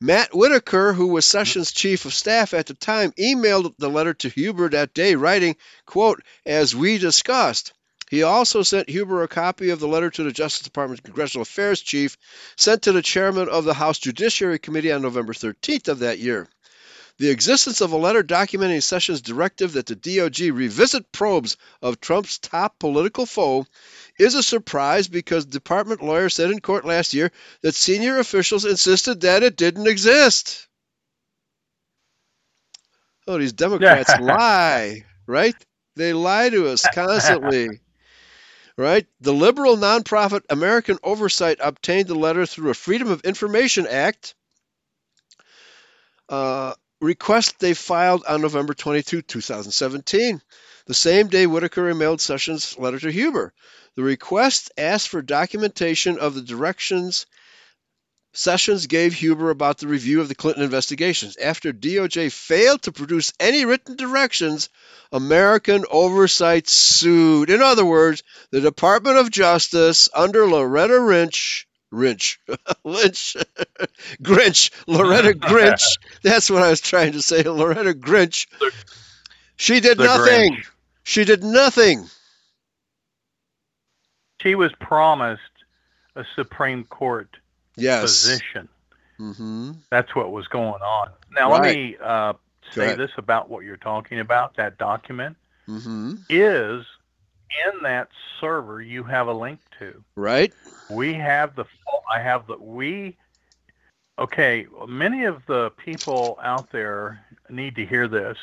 Matt 0.00 0.34
Whitaker, 0.34 0.92
who 0.92 1.08
was 1.08 1.24
mm-hmm. 1.24 1.38
Sessions' 1.38 1.72
chief 1.72 2.04
of 2.04 2.14
staff 2.14 2.52
at 2.52 2.66
the 2.66 2.74
time, 2.74 3.12
emailed 3.12 3.74
the 3.78 3.88
letter 3.88 4.14
to 4.14 4.28
Huber 4.28 4.68
that 4.70 4.92
day, 4.92 5.14
writing, 5.14 5.56
quote, 5.86 6.22
as 6.44 6.74
we 6.74 6.98
discussed. 6.98 7.72
He 8.10 8.22
also 8.22 8.62
sent 8.62 8.90
Huber 8.90 9.22
a 9.22 9.28
copy 9.28 9.70
of 9.70 9.80
the 9.80 9.88
letter 9.88 10.10
to 10.10 10.22
the 10.22 10.32
Justice 10.32 10.64
Department's 10.64 11.00
Congressional 11.00 11.42
Affairs 11.42 11.80
chief, 11.80 12.16
sent 12.56 12.82
to 12.82 12.92
the 12.92 13.02
chairman 13.02 13.48
of 13.48 13.64
the 13.64 13.74
House 13.74 13.98
Judiciary 13.98 14.58
Committee 14.58 14.92
on 14.92 15.02
November 15.02 15.32
13th 15.32 15.88
of 15.88 16.00
that 16.00 16.18
year. 16.18 16.48
The 17.18 17.30
existence 17.30 17.80
of 17.80 17.92
a 17.92 17.96
letter 17.96 18.24
documenting 18.24 18.82
Sessions' 18.82 19.22
directive 19.22 19.74
that 19.74 19.86
the 19.86 19.94
DOJ 19.94 20.52
revisit 20.52 21.12
probes 21.12 21.56
of 21.80 22.00
Trump's 22.00 22.38
top 22.38 22.78
political 22.80 23.24
foe 23.24 23.66
is 24.18 24.34
a 24.34 24.42
surprise 24.42 25.06
because 25.06 25.46
department 25.46 26.02
lawyers 26.02 26.34
said 26.34 26.50
in 26.50 26.60
court 26.60 26.84
last 26.84 27.14
year 27.14 27.30
that 27.62 27.76
senior 27.76 28.18
officials 28.18 28.64
insisted 28.64 29.20
that 29.20 29.44
it 29.44 29.56
didn't 29.56 29.86
exist. 29.86 30.66
Oh, 33.28 33.38
these 33.38 33.52
Democrats 33.52 34.12
lie, 34.20 35.04
right? 35.26 35.54
They 35.94 36.12
lie 36.12 36.48
to 36.48 36.68
us 36.68 36.84
constantly. 36.92 37.68
right? 38.76 39.06
The 39.20 39.32
liberal 39.32 39.76
nonprofit 39.76 40.42
American 40.50 40.98
Oversight 41.02 41.58
obtained 41.60 42.08
the 42.08 42.16
letter 42.16 42.44
through 42.44 42.70
a 42.70 42.74
Freedom 42.74 43.08
of 43.08 43.20
Information 43.20 43.86
Act 43.86 44.34
uh, 46.28 46.74
request 47.00 47.58
they 47.58 47.74
filed 47.74 48.24
on 48.26 48.40
November 48.40 48.74
22, 48.74 49.22
2017. 49.22 50.40
The 50.86 50.94
same 50.94 51.28
day, 51.28 51.46
Whitaker 51.46 51.92
emailed 51.92 52.20
Sessions' 52.20 52.78
letter 52.78 52.98
to 53.00 53.10
Huber. 53.10 53.52
The 53.96 54.02
request 54.02 54.70
asked 54.76 55.08
for 55.08 55.22
documentation 55.22 56.18
of 56.18 56.34
the 56.34 56.42
directions 56.42 57.26
Sessions 58.36 58.88
gave 58.88 59.14
Huber 59.14 59.50
about 59.50 59.78
the 59.78 59.86
review 59.86 60.20
of 60.20 60.26
the 60.26 60.34
Clinton 60.34 60.64
investigations. 60.64 61.36
After 61.36 61.72
DOJ 61.72 62.32
failed 62.32 62.82
to 62.82 62.90
produce 62.90 63.32
any 63.38 63.64
written 63.64 63.94
directions, 63.94 64.70
American 65.12 65.84
Oversight 65.88 66.68
sued. 66.68 67.48
In 67.48 67.62
other 67.62 67.84
words, 67.84 68.24
the 68.50 68.60
Department 68.60 69.18
of 69.18 69.30
Justice 69.30 70.08
under 70.12 70.48
Loretta 70.48 70.98
Lynch, 70.98 71.68
Lynch, 71.94 72.40
Lynch, 72.84 73.36
Grinch, 74.22 74.70
Loretta 74.86 75.32
Grinch. 75.38 75.98
That's 76.22 76.50
what 76.50 76.62
I 76.62 76.70
was 76.70 76.80
trying 76.80 77.12
to 77.12 77.22
say. 77.22 77.42
Loretta 77.44 77.94
Grinch. 77.94 78.46
She 79.56 79.80
did 79.80 79.98
nothing. 79.98 80.54
Grinch. 80.56 80.66
She 81.04 81.24
did 81.24 81.42
nothing. 81.44 82.08
She 84.40 84.54
was 84.54 84.72
promised 84.80 85.40
a 86.16 86.24
Supreme 86.34 86.84
Court 86.84 87.28
Yes. 87.76 88.02
position. 88.02 88.68
Mm-hmm. 89.18 89.72
That's 89.90 90.14
what 90.14 90.30
was 90.32 90.46
going 90.48 90.82
on. 90.82 91.10
Now, 91.32 91.50
Right. 91.50 91.62
let 91.62 91.74
me 91.74 91.96
uh, 92.02 92.32
say 92.72 92.94
this 92.94 93.10
about 93.16 93.48
what 93.48 93.64
you're 93.64 93.76
talking 93.76 94.20
about. 94.20 94.56
That 94.56 94.78
document 94.78 95.36
Mm-hmm. 95.68 96.14
is 96.28 96.84
in 97.66 97.82
that 97.82 98.08
server 98.40 98.80
you 98.80 99.02
have 99.04 99.28
a 99.28 99.32
link 99.32 99.60
to. 99.78 100.02
Right? 100.16 100.52
We 100.90 101.14
have 101.14 101.54
the, 101.56 101.64
I 102.12 102.20
have 102.20 102.46
the, 102.46 102.56
we, 102.56 103.16
okay, 104.18 104.66
many 104.88 105.24
of 105.24 105.42
the 105.46 105.70
people 105.70 106.38
out 106.42 106.70
there 106.70 107.24
need 107.48 107.76
to 107.76 107.86
hear 107.86 108.08
this. 108.08 108.38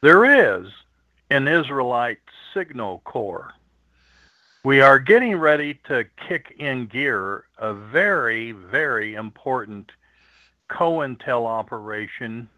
There 0.00 0.56
is 0.56 0.66
an 1.30 1.48
Israelite 1.48 2.18
signal 2.52 3.00
corps. 3.04 3.54
We 4.64 4.80
are 4.80 4.98
getting 4.98 5.36
ready 5.36 5.80
to 5.88 6.06
kick 6.28 6.54
in 6.58 6.86
gear 6.86 7.44
a 7.58 7.74
very, 7.74 8.52
very 8.52 9.14
important 9.14 9.92
COINTEL 10.70 11.46
operation 11.46 12.48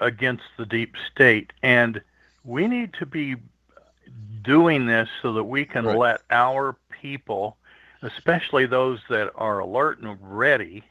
against 0.00 0.44
the 0.56 0.66
deep 0.66 0.94
state. 1.12 1.52
And 1.62 2.00
we 2.44 2.68
need 2.68 2.94
to 2.94 3.06
be 3.06 3.36
doing 4.48 4.86
this 4.86 5.08
so 5.22 5.34
that 5.34 5.44
we 5.44 5.64
can 5.66 5.84
Right. 5.84 5.96
let 5.96 6.20
our 6.30 6.74
people, 7.02 7.56
especially 8.02 8.64
those 8.66 8.98
that 9.10 9.30
are 9.36 9.58
alert 9.58 10.00
and 10.00 10.16
ready, 10.20 10.82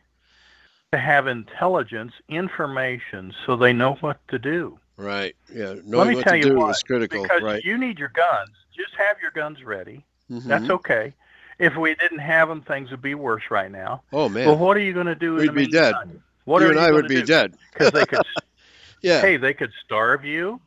to 0.92 0.98
have 1.00 1.26
intelligence, 1.28 2.14
information, 2.30 3.34
so 3.46 3.58
they 3.58 3.74
know 3.74 3.96
what 3.96 4.20
to 4.30 4.38
do. 4.40 4.80
Right. 4.96 5.36
Yeah. 5.54 5.70
Let 5.70 5.86
Knowing 5.86 6.10
me 6.10 6.16
what 6.16 6.24
tell 6.24 6.34
to 6.34 6.38
you 6.38 6.44
do 6.46 6.56
what, 6.56 6.70
is 6.70 6.84
critical. 6.84 7.24
because 7.24 7.42
right. 7.42 7.64
you 7.64 7.78
need 7.78 7.98
your 8.00 8.10
guns. 8.10 8.52
Just 8.76 8.94
have 8.96 9.18
your 9.22 9.32
guns 9.32 9.64
ready. 9.64 10.06
Mhm. 10.32 10.44
That's 10.44 10.70
okay. 10.70 11.14
If 11.60 11.76
we 11.76 11.96
didn't 11.96 12.20
have 12.20 12.48
them, 12.50 12.62
things 12.62 12.92
would 12.92 13.02
be 13.02 13.16
worse 13.16 13.44
right 13.50 13.72
now. 13.72 14.04
Oh 14.14 14.30
man. 14.30 14.46
Well, 14.48 14.58
what 14.58 14.78
are 14.78 14.82
you 14.82 14.94
going 14.94 15.08
to 15.08 15.16
do 15.16 15.34
We'd 15.36 15.50
the 15.50 15.54
be 15.54 15.68
dead. 15.68 15.94
meantime? 15.96 16.24
What 16.46 16.62
you 16.62 16.68
are 16.68 16.72
and 16.72 16.80
you 16.80 16.86
I 16.86 16.92
would 16.92 17.08
be 17.08 17.16
do? 17.22 17.26
dead. 17.26 17.56
Because 17.74 17.92
they 17.92 18.06
could, 18.06 18.22
Yeah. 19.02 19.22
hey, 19.22 19.38
they 19.38 19.54
could 19.54 19.72
starve 19.84 20.24
you. 20.24 20.60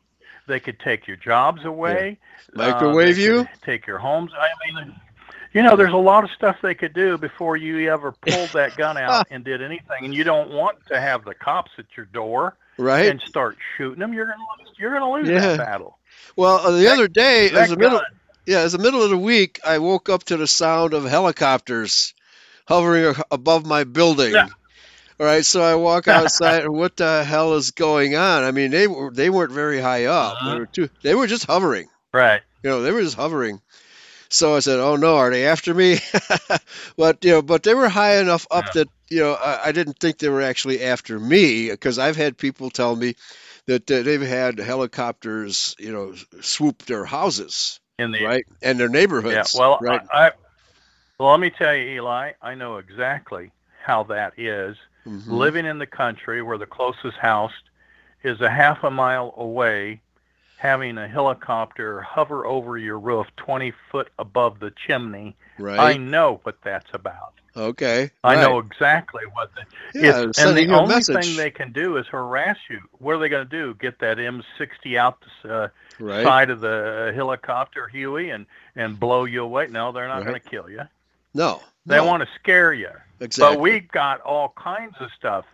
They 0.47 0.59
could 0.59 0.79
take 0.79 1.07
your 1.07 1.17
jobs 1.17 1.63
away. 1.65 2.17
uh, 2.53 2.57
Microwave 2.57 3.15
they 3.15 3.23
you? 3.23 3.47
Take 3.63 3.87
your 3.87 3.97
homes. 3.99 4.31
I 4.37 4.49
mean, 4.81 4.95
you 5.53 5.63
know, 5.63 5.75
there's 5.75 5.93
a 5.93 5.97
lot 5.97 6.23
of 6.23 6.31
stuff 6.31 6.57
they 6.61 6.75
could 6.75 6.93
do 6.93 7.17
before 7.17 7.57
you 7.57 7.91
ever 7.91 8.11
pulled 8.11 8.49
that 8.49 8.75
gun 8.77 8.97
out 8.97 9.27
and 9.31 9.43
did 9.43 9.61
anything. 9.61 10.03
And 10.05 10.13
you 10.13 10.23
don't 10.23 10.51
want 10.51 10.77
to 10.87 10.99
have 10.99 11.23
the 11.25 11.33
cops 11.35 11.71
at 11.77 11.85
your 11.95 12.05
door 12.07 12.57
Right. 12.77 13.07
and 13.09 13.21
start 13.21 13.57
shooting 13.77 13.99
them. 13.99 14.13
You're 14.13 14.25
gonna 14.25 14.43
lose. 14.59 14.73
You're 14.79 14.93
gonna 14.93 15.11
lose 15.11 15.27
Yeah. 15.29 15.39
that 15.39 15.57
battle. 15.57 15.97
Well, 16.35 16.55
uh, 16.57 16.71
the 16.71 16.87
other 16.87 17.07
day, 17.07 17.49
as 17.51 17.69
the 17.69 17.77
middle, 17.77 18.01
yeah, 18.45 18.59
as 18.59 18.71
the 18.71 18.77
middle 18.79 19.03
of 19.03 19.09
the 19.09 19.17
week, 19.17 19.59
I 19.65 19.77
woke 19.79 20.09
up 20.09 20.23
to 20.25 20.37
the 20.37 20.47
sound 20.47 20.93
of 20.93 21.03
helicopters 21.03 22.13
hovering 22.67 23.15
above 23.29 23.65
my 23.65 23.83
building. 23.83 24.31
Yeah. 24.33 24.47
All 25.21 25.27
right, 25.27 25.45
so 25.45 25.61
I 25.61 25.75
walk 25.75 26.07
outside, 26.09 26.63
and 26.63 26.73
what 26.73 26.97
the 26.97 27.23
hell 27.23 27.53
is 27.53 27.69
going 27.69 28.15
on? 28.15 28.43
I 28.43 28.49
mean, 28.49 28.71
they 28.71 28.87
were 28.87 29.11
they 29.11 29.29
weren't 29.29 29.51
very 29.51 29.79
high 29.79 30.05
up. 30.05 30.33
Uh-huh. 30.33 30.49
They 30.49 30.59
were 30.59 30.65
too, 30.65 30.89
they 31.03 31.13
were 31.13 31.27
just 31.27 31.45
hovering. 31.45 31.89
Right. 32.11 32.41
You 32.63 32.71
know, 32.71 32.81
they 32.81 32.91
were 32.91 33.03
just 33.03 33.15
hovering. 33.17 33.61
So 34.29 34.55
I 34.55 34.59
said, 34.59 34.79
"Oh 34.79 34.95
no, 34.95 35.17
are 35.17 35.29
they 35.29 35.47
after 35.47 35.73
me?" 35.73 35.99
but 36.97 37.23
you 37.23 37.31
know, 37.31 37.41
but 37.43 37.63
they 37.63 37.75
were 37.75 37.89
high 37.89 38.17
enough 38.17 38.47
up 38.51 38.71
that 38.73 38.89
you 39.11 39.19
know 39.19 39.33
I, 39.33 39.67
I 39.67 39.71
didn't 39.73 39.99
think 39.99 40.17
they 40.17 40.29
were 40.29 40.41
actually 40.41 40.83
after 40.83 41.19
me 41.19 41.69
because 41.69 41.99
I've 41.99 42.17
had 42.17 42.37
people 42.37 42.71
tell 42.71 42.95
me 42.95 43.15
that 43.67 43.91
uh, 43.91 44.01
they've 44.01 44.21
had 44.21 44.59
helicopters, 44.59 45.75
you 45.79 45.91
know, 45.91 46.15
swoop 46.41 46.83
their 46.85 47.05
houses, 47.05 47.79
In 47.99 48.11
the 48.11 48.23
right, 48.25 48.45
and 48.63 48.79
their 48.79 48.87
Yeah. 48.87 48.93
neighborhoods. 48.93 49.53
Well, 49.53 49.79
right, 49.81 50.01
I, 50.11 50.27
I 50.27 50.31
well, 51.19 51.31
let 51.31 51.39
me 51.39 51.51
tell 51.51 51.75
you, 51.75 51.97
Eli. 51.97 52.31
I 52.41 52.55
know 52.55 52.77
exactly 52.77 53.51
how 53.85 54.03
that 54.05 54.33
is. 54.39 54.77
Mhm. 55.05 55.27
Living 55.27 55.65
in 55.65 55.79
the 55.79 55.87
country 55.87 56.41
where 56.41 56.57
the 56.57 56.65
closest 56.67 57.17
house 57.17 57.53
is 58.23 58.39
a 58.41 58.49
half 58.49 58.83
a 58.83 58.91
mile 58.91 59.33
away, 59.35 60.01
having 60.57 60.97
a 60.99 61.07
helicopter 61.07 62.01
hover 62.01 62.45
over 62.45 62.77
your 62.77 62.99
roof 62.99 63.27
20 63.37 63.71
foot 63.91 64.09
above 64.19 64.59
the 64.59 64.71
chimney. 64.71 65.35
I 65.59 65.97
know 65.97 66.39
what 66.43 66.61
that's 66.63 66.89
about. 66.93 67.33
okay, 67.57 68.09
I 68.23 68.35
right. 68.35 68.41
know 68.47 68.59
exactly 68.59 69.23
what 69.33 69.51
the 69.55 69.61
Yeah, 69.99 70.21
if- 70.29 70.37
and 70.37 70.55
the 70.55 70.67
only 70.73 70.95
message. 70.95 71.25
thing 71.25 71.35
they 71.35 71.51
can 71.51 71.71
do 71.73 71.97
is 71.97 72.07
harass 72.07 72.57
you. 72.69 72.79
What 72.99 73.15
are 73.15 73.17
they 73.19 73.27
going 73.29 73.47
to 73.47 73.49
do? 73.57 73.73
Get 73.73 73.99
that 73.99 74.19
M60 74.19 74.97
out 74.97 75.17
the 75.43 75.53
uh, 75.63 75.67
Right. 75.99 76.23
side 76.23 76.49
of 76.49 76.61
the 76.61 77.11
helicopter, 77.13 77.87
Huey, 77.87 78.29
and 78.29 78.45
and 78.75 78.97
blow 78.99 79.25
you 79.25 79.43
away? 79.43 79.67
No, 79.67 79.91
they're 79.91 80.07
not 80.07 80.17
Right. 80.19 80.27
going 80.27 80.39
to 80.41 80.49
kill 80.49 80.69
you. 80.69 80.81
No, 81.33 81.61
They 81.85 81.97
no, 81.97 82.05
want 82.05 82.23
to 82.23 82.29
scare 82.39 82.73
you. 82.73 82.89
exactly. 83.19 83.55
But 83.55 83.61
we've 83.61 83.87
got 83.89 84.21
all 84.21 84.53
kinds 84.57 84.95
of 84.99 85.09
stuff 85.17 85.45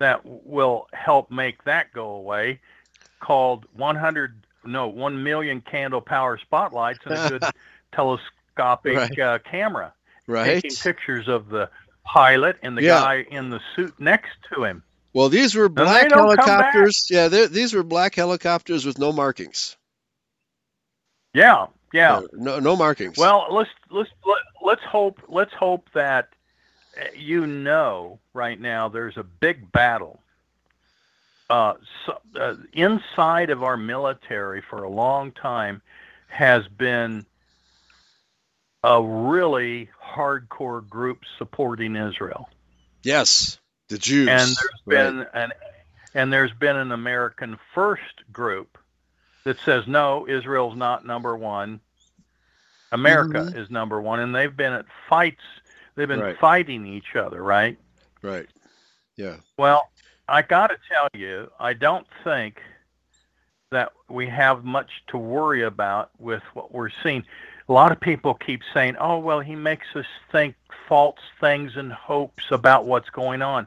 that 0.00 0.20
will 0.24 0.88
help 0.92 1.30
make 1.30 1.62
that 1.64 1.92
go 1.92 2.10
away, 2.10 2.60
called 3.20 3.66
100 3.74 4.34
no 4.66 4.88
1 4.88 5.22
million 5.22 5.60
candle 5.60 6.00
power 6.00 6.38
spotlights 6.38 7.00
and 7.04 7.14
a 7.14 7.28
good 7.28 7.44
telescopic 7.92 8.96
Right. 8.96 9.18
uh, 9.18 9.38
camera 9.40 9.92
right. 10.26 10.46
taking 10.62 10.74
pictures 10.74 11.28
of 11.28 11.48
the 11.48 11.68
pilot 12.04 12.56
and 12.62 12.76
the 12.76 12.82
Yeah. 12.82 13.00
guy 13.00 13.26
in 13.30 13.50
the 13.50 13.60
suit 13.76 13.94
next 14.00 14.30
to 14.52 14.64
him. 14.64 14.82
Well, 15.12 15.28
these 15.28 15.54
were 15.54 15.68
black 15.68 16.08
don't 16.08 16.34
come 16.36 16.46
back. 16.46 16.72
helicopters. 16.72 17.06
Yeah, 17.10 17.28
these 17.28 17.72
were 17.72 17.82
black 17.84 18.14
helicopters 18.14 18.84
with 18.84 18.98
no 18.98 19.12
markings. 19.12 19.76
Yeah, 21.34 21.66
yeah. 21.94 22.20
No, 22.32 22.58
no 22.58 22.76
markings. 22.76 23.16
Well, 23.16 23.46
let's 23.50 23.70
let's 23.90 24.10
let, 24.26 24.42
let's 24.62 24.82
hope 24.82 25.20
let's 25.28 25.52
hope 25.52 25.88
that 25.94 26.28
uh, 27.00 27.04
you 27.16 27.46
know 27.46 28.18
right 28.32 28.60
now 28.60 28.88
there's 28.88 29.16
a 29.16 29.22
big 29.22 29.70
battle 29.72 30.20
uh, 31.50 31.74
so, 32.06 32.18
uh, 32.40 32.54
inside 32.72 33.50
of 33.50 33.62
our 33.62 33.76
military 33.76 34.62
for 34.62 34.82
a 34.82 34.88
long 34.88 35.30
time 35.32 35.82
has 36.28 36.66
been 36.68 37.26
a 38.82 39.02
really 39.02 39.88
hardcore 40.02 40.86
group 40.88 41.22
supporting 41.38 41.96
Israel, 41.96 42.48
yes, 43.02 43.58
the 43.88 43.98
Jews. 43.98 44.28
and 44.28 44.40
there's 44.40 44.58
right. 44.86 44.94
been 44.94 45.26
an 45.34 45.52
and 46.14 46.32
there's 46.32 46.52
been 46.52 46.76
an 46.76 46.92
American 46.92 47.58
First 47.74 48.32
group 48.32 48.78
that 49.44 49.58
says 49.64 49.86
no, 49.86 50.26
Israel's 50.26 50.76
not 50.76 51.06
number 51.06 51.36
one. 51.36 51.80
America 52.92 53.50
Mhm. 53.50 53.56
is 53.56 53.70
number 53.70 54.00
one, 54.00 54.20
and 54.20 54.34
they've 54.34 54.56
been 54.56 54.72
at 54.72 54.86
fights. 55.08 55.42
They've 55.94 56.08
been 56.08 56.20
Right. 56.20 56.38
fighting 56.38 56.86
each 56.86 57.16
other, 57.16 57.42
right? 57.42 57.78
right. 58.22 58.48
Yeah. 59.16 59.36
Well, 59.58 59.90
I 60.28 60.42
got 60.42 60.68
to 60.68 60.78
tell 60.88 61.08
you, 61.12 61.50
I 61.60 61.74
don't 61.74 62.06
think 62.22 62.62
that 63.70 63.92
we 64.08 64.26
have 64.28 64.64
much 64.64 65.02
to 65.08 65.18
worry 65.18 65.62
about 65.62 66.10
with 66.18 66.42
what 66.54 66.72
we're 66.72 66.90
seeing. 67.02 67.24
A 67.68 67.72
lot 67.72 67.92
of 67.92 68.00
people 68.00 68.34
keep 68.34 68.62
saying, 68.72 68.96
"Oh, 68.98 69.18
well, 69.18 69.40
he 69.40 69.56
makes 69.56 69.94
us 69.94 70.06
think 70.30 70.56
false 70.88 71.20
things 71.40 71.76
and 71.76 71.92
hopes 71.92 72.50
about 72.50 72.86
what's 72.86 73.10
going 73.10 73.42
on." 73.42 73.66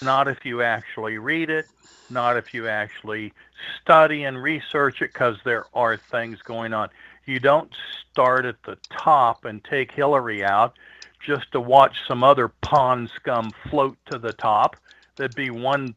Not 0.00 0.28
if 0.28 0.44
you 0.44 0.62
actually 0.62 1.18
read 1.18 1.50
it, 1.50 1.68
not 2.08 2.36
if 2.36 2.54
you 2.54 2.68
actually 2.68 3.32
study 3.80 4.24
and 4.24 4.42
research 4.42 5.02
it, 5.02 5.12
because 5.12 5.36
there 5.44 5.66
are 5.74 5.96
things 5.96 6.40
going 6.42 6.72
on. 6.72 6.88
You 7.26 7.38
don't 7.40 7.72
start 8.10 8.44
at 8.44 8.62
the 8.64 8.78
top 8.90 9.44
and 9.44 9.62
take 9.64 9.92
Hillary 9.92 10.44
out 10.44 10.76
just 11.24 11.52
to 11.52 11.60
watch 11.60 11.96
some 12.06 12.24
other 12.24 12.48
pond 12.48 13.10
scum 13.14 13.52
float 13.70 13.96
to 14.06 14.18
the 14.18 14.32
top. 14.32 14.76
There'd 15.16 15.34
be 15.34 15.50
one 15.50 15.94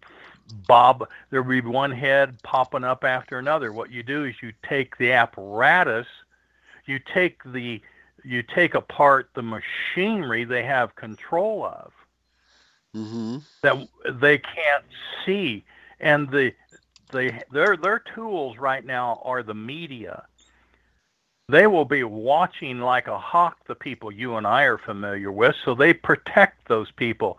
bob, 0.68 1.10
there'd 1.30 1.48
be 1.48 1.62
one 1.62 1.92
head 1.92 2.42
popping 2.44 2.84
up 2.84 3.04
after 3.04 3.40
another. 3.40 3.74
What 3.74 3.92
you 3.92 4.04
do 4.04 4.26
is 4.26 4.36
you 4.42 4.54
take 4.64 4.98
the 4.98 5.14
apparatus 5.14 6.08
you 6.86 7.00
take 7.00 7.42
the 7.46 7.82
you 8.24 8.42
take 8.42 8.74
apart 8.74 9.30
the 9.34 9.44
machinery 9.44 10.44
they 10.44 10.64
have 10.64 10.96
control 10.96 11.66
of 11.66 11.92
hmm 12.94 13.38
that 13.62 13.88
they 14.14 14.38
can't 14.38 14.86
see 15.26 15.64
and 16.00 16.30
the 16.30 16.54
their 17.12 17.78
their 17.78 18.00
tools 18.14 18.58
right 18.58 18.86
now 18.86 19.22
are 19.24 19.44
the 19.44 19.54
media. 19.54 20.26
They 21.48 21.68
will 21.68 21.86
be 21.86 22.04
watching 22.04 22.80
like 22.80 23.08
a 23.08 23.20
hawk 23.20 23.58
the 23.68 23.76
people 23.76 24.12
you 24.12 24.36
and 24.36 24.48
I 24.48 24.64
are 24.64 24.80
familiar 24.80 25.32
with 25.32 25.56
so 25.64 25.76
they 25.76 25.94
protect 25.94 26.68
those 26.68 26.90
people. 26.92 27.38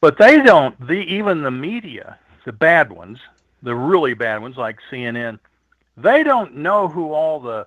But 0.00 0.18
they 0.18 0.40
don't 0.40 0.78
the 0.86 1.00
even 1.00 1.42
the 1.42 1.50
media 1.50 2.18
the 2.44 2.52
bad 2.52 2.90
ones 2.90 3.18
the 3.62 3.74
really 3.74 4.14
bad 4.14 4.40
ones 4.40 4.56
like 4.56 4.78
CNN 4.90 5.38
they 5.96 6.22
don't 6.22 6.56
know 6.56 6.88
who 6.88 7.12
all 7.12 7.40
the 7.40 7.66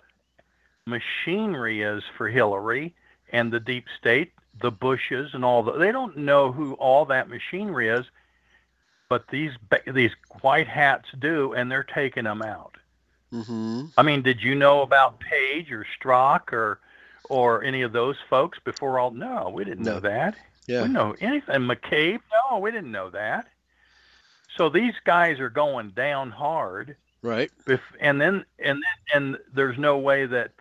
machinery 0.88 1.82
is 1.82 2.02
for 2.18 2.30
Hillary 2.30 2.96
and 3.32 3.52
the 3.52 3.60
deep 3.60 3.86
state 4.00 4.32
the 4.62 4.72
Bushes 4.72 5.32
and 5.34 5.44
all 5.44 5.62
the 5.64 5.74
they 5.74 5.92
don't 5.92 6.18
know 6.18 6.52
who 6.52 6.74
all 6.74 7.06
that 7.06 7.30
machinery 7.30 7.90
is 7.90 8.06
but 9.10 9.28
these 9.32 9.52
these 9.94 10.12
white 10.42 10.68
hats 10.68 11.10
do 11.20 11.54
and 11.54 11.70
they're 11.72 11.84
taking 11.84 12.24
them 12.24 12.42
out 12.42 12.76
hmm 13.32 13.86
I 13.98 14.02
mean, 14.02 14.22
did 14.24 14.42
you 14.42 14.56
know 14.56 14.82
about 14.82 15.20
Page 15.20 15.72
or 15.72 15.86
Strzok 16.02 16.54
or 16.54 16.80
or 17.26 17.64
any 17.64 17.82
of 17.84 17.92
those 17.92 18.16
folks 18.30 18.58
before 18.66 18.98
all? 18.98 19.12
No, 19.12 19.52
we 19.54 19.64
didn't 19.66 19.84
No. 19.84 19.96
know 19.96 20.00
that. 20.00 20.36
We 20.68 20.74
Yeah. 20.74 20.82
didn't 20.82 20.94
know 20.94 21.16
anything. 21.20 21.62
McCabe? 21.62 22.20
No, 22.50 22.58
we 22.60 22.72
didn't 22.72 22.92
know 22.92 23.10
that. 23.12 23.48
So 24.58 24.68
these 24.70 24.96
guys 25.06 25.40
are 25.40 25.50
going 25.50 25.92
down 25.92 26.32
hard, 26.32 26.96
Right. 27.22 27.52
if, 27.68 27.82
and 28.00 28.20
then 28.20 28.46
and 28.58 28.84
and 29.14 29.38
there's 29.54 29.78
no 29.78 29.98
way 30.00 30.26
that 30.26 30.52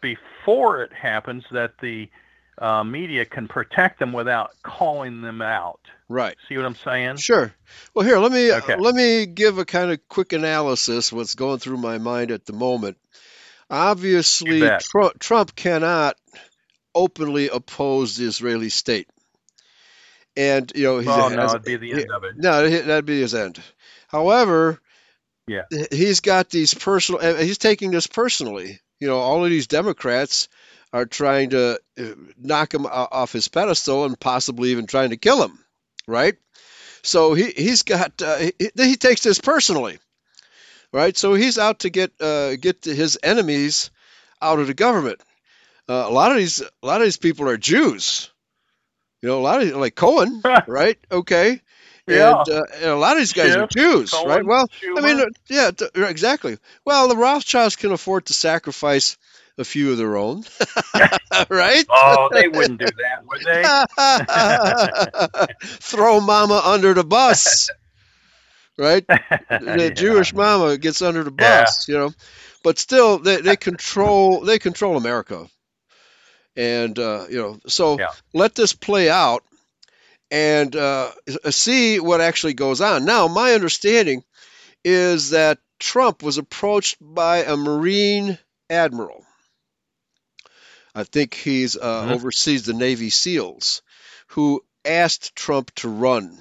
before 0.00 0.82
it 0.82 0.92
happens 0.92 1.44
that 1.52 1.78
the 1.78 2.08
uh, 2.58 2.84
media 2.84 3.24
can 3.24 3.48
protect 3.48 3.98
them 3.98 4.12
without 4.12 4.50
calling 4.62 5.22
them 5.22 5.42
out. 5.42 5.80
Right. 6.08 6.36
See 6.48 6.56
what 6.56 6.66
I'm 6.66 6.76
saying? 6.76 7.16
Sure. 7.18 7.54
Well, 7.94 8.04
here, 8.06 8.18
let 8.18 8.32
me 8.32 8.50
Okay. 8.50 8.76
let 8.78 8.94
me 8.94 9.26
give 9.26 9.58
a 9.58 9.64
kind 9.64 9.90
of 9.90 10.00
quick 10.08 10.32
analysis 10.32 11.12
what's 11.12 11.34
going 11.34 11.58
through 11.58 11.76
my 11.78 11.98
mind 11.98 12.30
at 12.30 12.44
the 12.46 12.52
moment. 12.52 12.96
Obviously. 13.70 14.68
Trump, 14.78 15.18
Trump 15.18 15.54
cannot 15.54 16.16
openly 16.94 17.48
oppose 17.48 18.16
the 18.16 18.26
Israeli 18.26 18.68
state, 18.68 19.08
and 20.36 20.72
you 20.74 20.84
know 20.84 20.98
he's 20.98 21.08
Oh 21.08 21.28
no, 21.28 21.50
it'd 21.50 21.64
be 21.64 21.76
the 21.76 21.92
end 21.92 22.10
of 22.10 22.24
it. 22.24 22.36
no, 22.36 22.68
that'd 22.68 23.04
be 23.04 23.20
his 23.20 23.34
end. 23.34 23.60
However, 24.08 24.80
Yeah. 25.46 25.62
he's 25.92 26.20
got 26.20 26.50
these 26.50 26.74
personal. 26.74 27.36
He's 27.36 27.58
taking 27.58 27.92
this 27.92 28.08
personally. 28.08 28.80
You 28.98 29.06
know, 29.08 29.18
all 29.18 29.44
of 29.44 29.50
these 29.50 29.68
Democrats 29.68 30.48
are 30.92 31.06
trying 31.06 31.50
to 31.50 31.78
uh, 31.98 32.04
knock 32.38 32.74
him 32.74 32.86
off 32.86 33.32
his 33.32 33.48
pedestal 33.48 34.04
and 34.04 34.18
possibly 34.18 34.70
even 34.70 34.86
trying 34.86 35.10
to 35.10 35.16
kill 35.16 35.42
him. 35.42 35.58
Right. 36.06 36.36
So 37.02 37.34
he 37.34 37.50
he's 37.50 37.82
got 37.82 38.20
uh, 38.20 38.36
he, 38.36 38.52
he 38.76 38.96
takes 38.96 39.22
this 39.22 39.40
personally. 39.40 39.98
Right. 40.92 41.16
So 41.16 41.34
he's 41.34 41.58
out 41.58 41.80
to 41.80 41.90
get 41.90 42.12
uh, 42.20 42.56
get 42.56 42.84
his 42.84 43.18
enemies 43.22 43.90
out 44.42 44.58
of 44.58 44.66
the 44.66 44.74
government. 44.74 45.20
Uh, 45.88 46.04
a 46.06 46.10
lot 46.10 46.32
of 46.32 46.38
these 46.38 46.60
a 46.60 46.86
lot 46.86 47.00
of 47.00 47.06
these 47.06 47.16
people 47.16 47.48
are 47.48 47.56
Jews. 47.56 48.30
You 49.22 49.28
know, 49.28 49.38
a 49.38 49.42
lot 49.42 49.62
of 49.62 49.76
like 49.76 49.94
Cohen, 49.94 50.42
right? 50.66 50.98
Okay. 51.10 51.60
Yeah. 52.06 52.40
And, 52.40 52.48
uh, 52.48 52.62
and 52.76 52.84
a 52.86 52.96
lot 52.96 53.12
of 53.12 53.18
these 53.18 53.32
guys 53.32 53.54
are 53.54 53.66
Jews, 53.66 54.12
right? 54.12 54.42
Cohen, 54.42 54.46
Well, 54.46 54.66
I 54.96 55.00
mean, 55.00 55.20
uh, 55.20 55.26
yeah, 55.48 55.70
exactly. 56.08 56.58
Well, 56.84 57.08
the 57.08 57.16
Rothschilds 57.16 57.76
can 57.76 57.92
afford 57.92 58.26
to 58.26 58.32
sacrifice 58.32 59.16
a 59.60 59.64
few 59.64 59.92
of 59.92 59.98
their 59.98 60.16
own, 60.16 60.44
right? 61.50 61.86
Oh, 61.88 62.30
they 62.34 62.48
wouldn't 62.48 62.80
do 62.80 62.90
that, 62.90 63.26
would 63.26 63.44
they? 63.44 63.72
Throw 65.62 66.20
mama 66.20 66.62
under 66.64 66.94
the 66.94 67.04
bus, 67.04 67.72
right? 68.78 69.04
The 69.58 69.90
Yeah. 69.90 69.90
Jewish 69.90 70.32
mama 70.34 70.78
gets 70.78 71.02
under 71.02 71.24
the 71.24 71.30
Yeah. 71.38 71.70
bus, 71.70 71.86
you 71.88 71.96
know. 71.96 72.14
But 72.62 72.78
still, 72.78 73.18
they, 73.18 73.40
they 73.40 73.56
control 73.56 74.40
they 74.42 74.58
control 74.58 74.96
America, 74.96 75.48
and 76.56 76.98
uh, 76.98 77.26
you 77.30 77.38
know. 77.38 77.60
So 77.66 78.00
Yeah. 78.00 78.12
let 78.34 78.54
this 78.54 78.72
play 78.72 79.10
out 79.10 79.44
and 80.30 80.74
uh, 80.76 81.10
see 81.50 82.00
what 82.00 82.20
actually 82.20 82.54
goes 82.54 82.80
on. 82.80 83.04
Now, 83.04 83.28
my 83.28 83.52
understanding 83.54 84.22
is 84.84 85.30
that 85.30 85.58
Trump 85.78 86.22
was 86.22 86.38
approached 86.38 86.96
by 87.00 87.38
a 87.44 87.56
Marine 87.56 88.38
admiral. 88.70 89.24
I 90.94 91.04
think 91.04 91.34
he's 91.34 91.76
uh, 91.76 92.06
Mhm. 92.06 92.12
oversees 92.12 92.64
the 92.64 92.74
Navy 92.74 93.10
SEALs, 93.10 93.82
who 94.28 94.64
asked 94.84 95.36
Trump 95.36 95.74
to 95.76 95.88
run. 95.88 96.38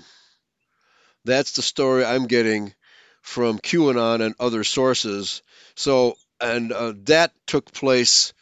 That's 1.25 1.53
the 1.53 1.61
story 1.61 2.05
I'm 2.05 2.27
getting 2.27 2.73
from 3.21 3.59
QAnon 3.59 4.21
and 4.25 4.35
other 4.39 4.63
sources. 4.63 5.41
So, 5.75 6.15
and 6.39 6.71
uh, 6.71 6.93
that 7.03 7.33
took 7.45 7.71
place, 7.71 8.33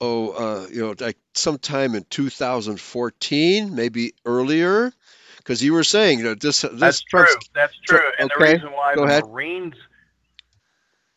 oh, 0.00 0.30
uh, 0.30 0.66
you 0.70 0.82
know, 0.82 0.94
like 0.98 1.16
sometime 1.34 1.94
in 1.94 2.04
2014, 2.04 3.74
maybe 3.74 4.14
earlier, 4.24 4.92
because 5.38 5.62
you 5.62 5.72
were 5.72 5.84
saying 5.84 6.22
that 6.24 6.40
this 6.40 6.60
this 6.60 6.78
That's 6.78 7.02
true. 7.02 7.24
That's 7.54 7.74
true. 7.84 7.98
Tru- 7.98 8.12
and 8.18 8.30
the 8.30 8.44
reason 8.44 8.72
why 8.72 8.94
go 8.94 9.02
the 9.02 9.08
ahead. 9.08 9.24
Marines, 9.24 9.74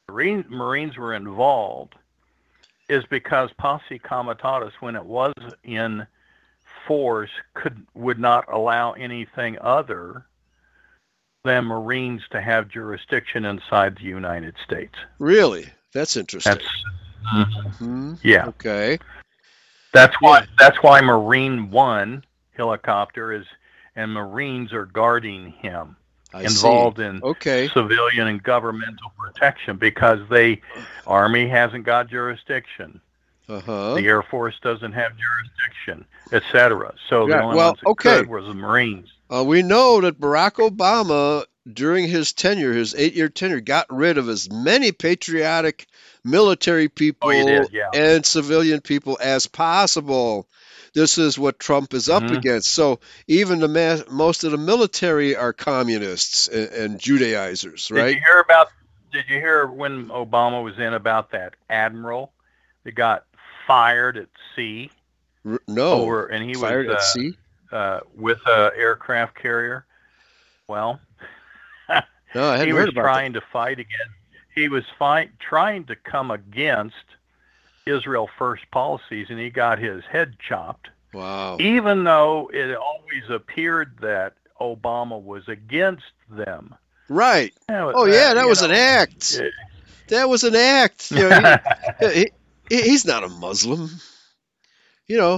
Marine, 0.09 0.45
Marines 0.49 0.97
were 0.97 1.13
involved 1.13 1.95
is 2.89 3.03
because 3.09 3.49
Posse 3.57 3.99
Comitatus, 3.99 4.73
when 4.79 4.95
it 4.95 5.05
was 5.05 5.33
in 5.63 6.05
force, 6.87 7.31
could 7.53 7.85
would 7.93 8.19
not 8.19 8.51
allow 8.51 8.93
anything 8.93 9.57
other 9.61 10.25
than 11.43 11.65
Marines 11.65 12.21
to 12.31 12.41
have 12.41 12.69
jurisdiction 12.69 13.45
inside 13.45 13.97
the 13.97 14.03
United 14.03 14.55
States. 14.63 14.95
Really, 15.19 15.65
that's 15.93 16.15
interesting. 16.17 16.53
That's 16.53 16.83
Hmm, 17.25 18.13
yeah. 18.21 18.47
Okay. 18.47 18.99
That's 19.93 20.15
why 20.19 20.45
that's 20.59 20.81
why 20.81 21.01
Marine 21.01 21.69
One 21.71 22.23
helicopter 22.51 23.31
is 23.31 23.45
and 23.95 24.11
Marines 24.11 24.73
are 24.73 24.85
guarding 24.85 25.51
him. 25.51 25.95
I 26.33 26.41
involved 26.43 26.97
see. 26.97 27.03
in 27.03 27.21
Okay. 27.23 27.67
civilian 27.69 28.27
and 28.27 28.41
governmental 28.41 29.11
protection 29.17 29.77
because 29.77 30.19
the 30.29 30.57
army 31.05 31.47
hasn't 31.47 31.85
got 31.85 32.09
jurisdiction 32.09 32.99
Uh 33.49 33.59
huh. 33.59 33.93
the 33.95 34.07
air 34.07 34.23
force 34.23 34.55
doesn't 34.61 34.93
have 34.93 35.11
jurisdiction 35.17 36.05
etc 36.31 36.93
so 37.09 37.27
Yeah, 37.27 37.37
the 37.37 37.43
only 37.43 37.57
well, 37.57 37.67
ones 37.69 37.79
that 37.81 37.89
okay. 37.89 38.17
could 38.19 38.29
was 38.29 38.45
the 38.45 38.53
marines 38.53 39.09
Uh, 39.29 39.43
we 39.43 39.63
know 39.63 40.01
that 40.01 40.19
Barack 40.19 40.55
Obama, 40.69 41.43
during 41.71 42.07
his 42.07 42.33
tenure, 42.33 42.73
his 42.73 42.93
eight-year 42.95 43.29
tenure, 43.29 43.61
got 43.61 43.85
rid 43.89 44.17
of 44.17 44.29
as 44.29 44.49
many 44.51 44.91
patriotic 44.91 45.87
military 46.23 46.87
people 46.89 47.29
Oh, 47.29 47.45
did, 47.45 47.69
yeah. 47.71 47.89
and 47.93 48.25
civilian 48.25 48.81
people 48.81 49.17
as 49.21 49.47
possible. 49.47 50.47
This 50.93 51.17
is 51.17 51.39
what 51.39 51.59
Trump 51.59 51.93
is 51.93 52.07
up 52.09 52.23
Mhm. 52.23 52.37
against. 52.37 52.71
So 52.71 52.99
even 53.27 53.59
the 53.59 53.67
ma- 53.67 54.03
most 54.11 54.43
of 54.43 54.51
the 54.51 54.57
military 54.57 55.35
are 55.35 55.53
communists 55.53 56.47
and, 56.47 56.69
and 56.69 56.99
Judaizers, 56.99 57.89
right? 57.91 58.07
did 58.07 58.15
you 58.15 58.21
hear 58.21 58.39
about 58.39 58.67
did 59.11 59.25
you 59.29 59.37
hear 59.39 59.67
when 59.67 60.07
obama 60.07 60.63
was 60.63 60.77
in 60.79 60.93
about 60.93 61.31
that 61.31 61.53
admiral 61.69 62.33
that 62.83 62.93
got 62.95 63.25
fired 63.67 64.17
at 64.17 64.27
sea 64.55 64.89
R- 65.45 65.59
no, 65.67 65.91
over 65.91 66.25
and 66.27 66.43
he 66.43 66.55
fired 66.55 66.87
was 66.87 66.95
at 66.95 66.99
uh, 66.99 67.03
sea. 67.03 67.37
uh, 67.71 67.99
with 68.15 68.39
a 68.47 68.71
aircraft 68.75 69.35
carrier 69.35 69.85
well 70.67 70.99
No, 72.33 72.55
he 72.65 72.73
was 72.73 72.89
trying 72.93 73.33
to 73.33 73.41
fight 73.51 73.79
against 73.79 74.13
he 74.55 74.67
was 74.69 74.83
fight, 74.99 75.31
trying 75.39 75.85
to 75.85 75.95
come 75.95 76.29
against 76.31 76.95
Israel 77.85 78.29
first 78.37 78.63
policies 78.71 79.27
and 79.29 79.39
he 79.39 79.49
got 79.49 79.79
his 79.79 80.03
head 80.05 80.35
chopped. 80.39 80.89
Wow. 81.13 81.57
even 81.59 82.03
though 82.05 82.49
it 82.51 82.75
always 82.75 83.29
appeared 83.29 83.97
that 84.01 84.33
Obama 84.59 85.21
was 85.21 85.47
against 85.47 86.05
them 86.29 86.73
Right. 87.09 87.53
Oh 87.69 88.05
yeah, 88.05 88.33
that 88.33 88.47
was 88.47 88.61
an 88.63 88.71
act. 88.71 89.33
it- 89.35 89.53
That 90.07 90.27
was 90.29 90.43
an 90.43 90.55
act. 90.55 91.11
You 91.11 91.29
know, 91.29 91.57
he, 91.99 92.31
he, 92.69 92.81
he's 92.81 93.05
not 93.05 93.23
a 93.23 93.27
Muslim. 93.29 93.89
You 95.07 95.17
know, 95.17 95.33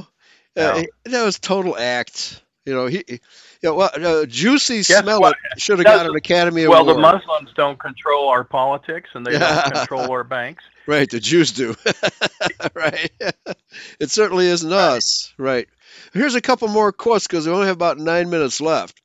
uh, 0.56 0.62
No. 0.62 0.74
he- 0.78 0.90
that 1.12 1.24
was 1.26 1.40
total 1.40 1.76
act. 1.78 2.42
You 2.66 2.74
know, 2.74 2.86
he, 2.88 3.04
you 3.10 3.20
know, 3.64 3.74
well, 3.76 3.90
uh, 3.94 4.26
Jussie 4.26 4.88
Guess 4.88 5.02
Smollett 5.04 5.20
what? 5.22 5.36
should 5.58 5.80
have 5.80 5.86
got 5.86 6.06
an 6.06 6.16
Academy 6.16 6.68
well 6.68 6.82
Award. 6.84 6.98
the 6.98 7.02
Muslims 7.02 7.50
don't 7.56 7.80
control 7.80 8.30
our 8.30 8.44
politics 8.44 9.10
and 9.14 9.26
they 9.26 9.38
don't 9.38 9.66
control 9.74 10.10
our 10.12 10.24
banks 10.24 10.64
Right, 10.88 11.10
the 11.10 11.20
Jews 11.20 11.52
do. 11.52 11.76
right. 12.74 13.12
it 14.00 14.12
certainly 14.12 14.48
isn't 14.48 14.72
us. 14.72 15.34
Right. 15.38 15.68
Here's 16.14 16.36
a 16.36 16.42
couple 16.42 16.68
more 16.68 16.92
quotes 16.92 17.28
because 17.28 17.48
we 17.48 17.54
only 17.54 17.68
have 17.68 17.76
about 17.76 17.98
nine 17.98 18.30
minutes 18.30 18.62
left. 18.62 19.02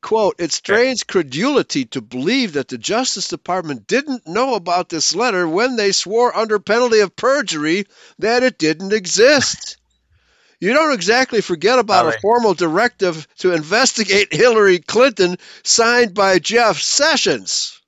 quote, 0.00 0.36
it 0.38 0.52
strains 0.52 1.02
credulity 1.02 1.86
to 1.86 2.00
believe 2.00 2.52
that 2.52 2.68
the 2.68 2.78
Justice 2.78 3.28
Department 3.28 3.86
didn't 3.88 4.28
know 4.28 4.54
about 4.54 4.88
this 4.88 5.14
letter 5.16 5.48
when 5.48 5.74
they 5.76 5.90
swore 5.92 6.36
under 6.36 6.60
penalty 6.60 7.00
of 7.00 7.16
perjury 7.16 7.86
that 8.20 8.42
it 8.44 8.58
didn't 8.58 8.92
exist. 8.92 9.76
You 10.58 10.72
don't 10.72 10.94
exactly 10.94 11.42
forget 11.42 11.78
about 11.78 12.06
a 12.06 12.18
formal 12.18 12.54
directive 12.54 13.28
to 13.40 13.52
investigate 13.52 14.32
Hillary 14.32 14.78
Clinton 14.78 15.36
signed 15.62 16.14
by 16.14 16.38
Jeff 16.38 16.78
Sessions, 16.80 17.78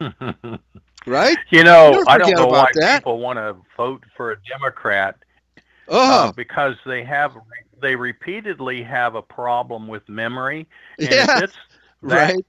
right? 1.06 1.38
You 1.50 1.64
know, 1.64 2.02
I 2.06 2.18
don't 2.18 2.36
know 2.36 2.46
why 2.48 2.74
that. 2.74 3.04
people 3.04 3.18
want 3.18 3.38
to 3.38 3.56
vote 3.76 4.04
for 4.16 4.32
a 4.32 4.36
Democrat 4.48 5.16
Oh, 5.88 6.32
uh, 6.32 6.32
because 6.36 6.76
they 6.86 7.04
have 7.04 7.32
they 7.80 7.96
repeatedly 7.96 8.82
have 8.82 9.14
a 9.14 9.22
problem 9.22 9.88
with 9.88 10.08
memory. 10.08 10.68
And 11.04 11.20
Yeah, 11.20 11.26
if 11.34 11.50
that, 12.02 12.34
right. 12.34 12.44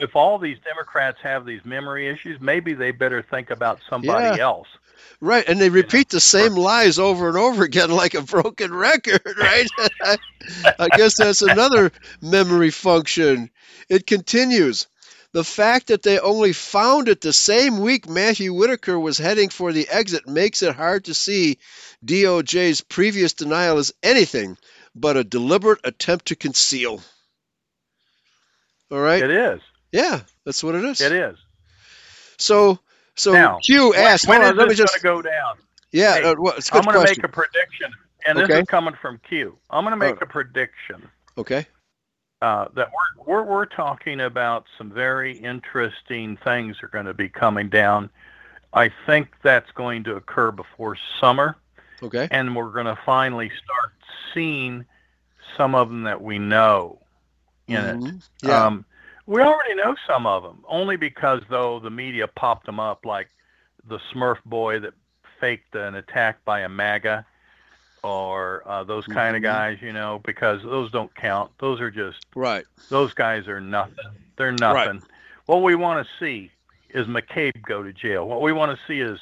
If 0.00 0.16
all 0.16 0.38
these 0.38 0.58
Democrats 0.64 1.18
have 1.22 1.44
these 1.46 1.64
memory 1.64 2.08
issues, 2.08 2.40
maybe 2.40 2.74
they 2.74 2.90
better 2.92 3.22
think 3.22 3.50
about 3.50 3.80
somebody 3.88 4.36
Yeah. 4.36 4.38
else. 4.38 4.68
Right, 5.20 5.46
and 5.48 5.60
they 5.60 5.70
repeat 5.70 6.10
the 6.10 6.20
same 6.20 6.54
lies 6.54 6.98
over 6.98 7.28
and 7.28 7.36
over 7.38 7.64
again 7.64 7.90
like 7.96 8.14
a 8.14 8.22
broken 8.22 8.74
record, 8.74 9.22
right? 9.38 9.70
I 10.78 10.88
guess 10.90 11.16
that's 11.16 11.42
another 11.42 11.92
memory 12.20 12.70
function. 12.70 13.50
It 13.88 14.06
continues. 14.06 14.86
The 15.32 15.44
fact 15.44 15.88
that 15.88 16.02
they 16.02 16.18
only 16.18 16.52
found 16.52 17.08
it 17.08 17.20
the 17.20 17.32
same 17.32 17.78
week 17.78 18.08
Matthew 18.08 18.52
Whitaker 18.52 18.98
was 18.98 19.16
heading 19.16 19.48
for 19.48 19.72
the 19.72 19.88
exit 19.88 20.26
makes 20.26 20.62
it 20.62 20.74
hard 20.74 21.04
to 21.04 21.14
see 21.14 21.58
DOJ's 22.04 22.80
previous 22.80 23.32
denial 23.34 23.78
as 23.78 23.92
anything 24.02 24.56
but 24.94 25.16
a 25.16 25.22
deliberate 25.24 25.80
attempt 25.84 26.26
to 26.26 26.36
conceal. 26.36 27.00
All 28.90 28.98
right? 29.00 29.22
It 29.22 29.30
is. 29.30 29.60
Yeah, 29.92 30.20
that's 30.44 30.64
what 30.64 30.74
it 30.74 30.84
is. 30.84 31.00
It 31.00 31.12
is. 31.12 31.36
So, 32.38 32.80
so 33.16 33.32
now, 33.34 33.58
Q 33.62 33.94
asked, 33.94 34.26
when 34.26 34.40
hold 34.40 34.52
on, 34.52 34.56
let 34.58 34.68
me 34.68 34.74
this 34.74 34.78
just 34.78 35.02
going 35.02 35.22
to 35.22 35.24
go 35.26 35.30
down? 35.30 35.56
Yeah, 35.92 36.14
Hey, 36.14 36.22
uh, 36.22 36.34
well, 36.38 36.54
it's 36.56 36.68
a 36.68 36.72
good 36.72 36.78
I'm 36.78 36.84
going 36.84 36.94
to 36.94 37.10
make 37.10 37.24
a 37.24 37.28
prediction, 37.28 37.92
and 38.26 38.38
this 38.38 38.44
Okay. 38.44 38.60
is 38.60 38.66
coming 38.68 38.94
from 39.00 39.20
Q. 39.28 39.58
I'm 39.70 39.84
going 39.84 39.92
to 39.92 39.96
make 39.96 40.16
Oh. 40.16 40.24
a 40.24 40.26
prediction 40.26 41.08
Okay. 41.38 41.66
Uh, 42.42 42.66
that 42.74 42.90
we're, 43.16 43.24
we're 43.24 43.42
we're 43.44 43.66
talking 43.66 44.20
about 44.20 44.66
some 44.78 44.90
very 44.90 45.36
interesting 45.38 46.36
things 46.38 46.82
are 46.82 46.88
going 46.88 47.06
to 47.06 47.14
be 47.14 47.28
coming 47.28 47.68
down. 47.68 48.10
I 48.72 48.90
think 49.06 49.28
that's 49.42 49.70
going 49.72 50.04
to 50.04 50.16
occur 50.16 50.50
before 50.52 50.96
summer, 51.20 51.56
Okay. 52.02 52.28
and 52.30 52.54
we're 52.54 52.70
going 52.70 52.86
to 52.86 52.98
finally 53.04 53.50
start 53.62 53.92
seeing 54.32 54.84
some 55.56 55.74
of 55.74 55.88
them 55.88 56.04
that 56.04 56.22
we 56.22 56.38
know 56.38 56.98
in 57.66 57.76
it. 57.76 57.96
Mhm. 57.96 58.28
Yeah. 58.42 58.64
Um, 58.66 58.84
we 59.26 59.42
already 59.42 59.74
know 59.74 59.94
some 60.06 60.26
of 60.26 60.42
them, 60.42 60.64
only 60.68 60.96
because 60.96 61.42
though 61.48 61.78
the 61.78 61.90
media 61.90 62.26
popped 62.26 62.66
them 62.66 62.80
up, 62.80 63.04
like 63.04 63.28
the 63.86 63.98
Smurf 64.12 64.38
boy 64.44 64.78
that 64.80 64.94
faked 65.40 65.74
an 65.74 65.94
attack 65.94 66.44
by 66.44 66.60
a 66.60 66.68
MAGA, 66.68 67.24
or 68.02 68.49
uh, 68.70 68.84
those 68.84 69.06
kind 69.06 69.34
Mhm. 69.34 69.38
of 69.38 69.42
guys, 69.42 69.78
you 69.82 69.92
know, 69.92 70.20
because 70.24 70.62
those 70.62 70.90
don't 70.90 71.12
count. 71.14 71.50
Those 71.58 71.80
are 71.80 71.90
just 71.90 72.18
right. 72.34 72.64
those 72.88 73.12
guys 73.14 73.48
are 73.48 73.60
nothing. 73.60 73.94
They're 74.36 74.52
nothing. 74.52 75.02
What 75.46 75.62
we 75.62 75.74
want 75.74 76.06
to 76.06 76.12
see 76.18 76.50
is 76.90 77.06
McCabe 77.06 77.60
go 77.62 77.82
to 77.82 77.92
jail. 77.92 78.26
What 78.28 78.40
we 78.42 78.52
want 78.52 78.76
to 78.76 78.86
see 78.86 79.00
is 79.00 79.18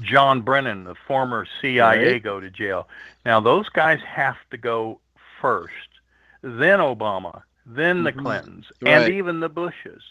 John 0.00 0.40
Brennan, 0.42 0.84
the 0.84 0.94
former 0.94 1.46
CIA, 1.60 2.12
Right. 2.14 2.22
go 2.22 2.40
to 2.40 2.50
jail. 2.50 2.88
Now 3.24 3.40
those 3.40 3.68
guys 3.68 4.00
have 4.02 4.36
to 4.50 4.56
go 4.56 5.00
first, 5.40 5.88
then 6.42 6.78
Obama, 6.80 7.42
then 7.66 8.02
the 8.04 8.12
Mhm. 8.12 8.22
Clintons, 8.22 8.66
Right. 8.80 8.90
and 8.92 9.12
even 9.14 9.40
the 9.40 9.48
Bushes. 9.48 10.02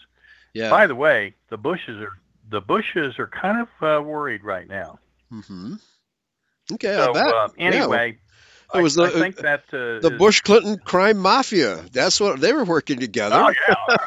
Yeah. 0.54 0.70
By 0.70 0.88
the 0.88 0.96
way, 0.96 1.34
the 1.50 1.58
Bushes 1.58 2.02
are 2.02 2.14
the 2.50 2.62
Bushes 2.62 3.18
are 3.20 3.28
kind 3.28 3.62
of 3.62 3.70
uh, 3.82 4.02
worried 4.04 4.44
right 4.44 4.68
now. 4.68 5.00
Mm-hmm. 5.32 5.76
Okay, 6.74 6.96
So 6.96 7.14
uh, 7.14 7.50
Yeah, 7.58 7.64
anyway, 7.66 8.18
it 8.74 8.82
was 8.82 8.98
I, 8.98 9.10
the- 9.10 9.18
I 9.18 9.20
think 9.22 9.36
that 9.38 9.64
uh, 9.74 10.00
the 10.00 10.10
is- 10.14 10.18
Bush 10.18 10.42
Clinton 10.42 10.78
crime 10.78 11.18
mafia. 11.18 11.84
That's 11.92 12.20
what 12.20 12.40
they 12.40 12.54
were 12.54 12.64
working 12.66 13.00
together. 13.00 13.36
Oh 13.36 13.54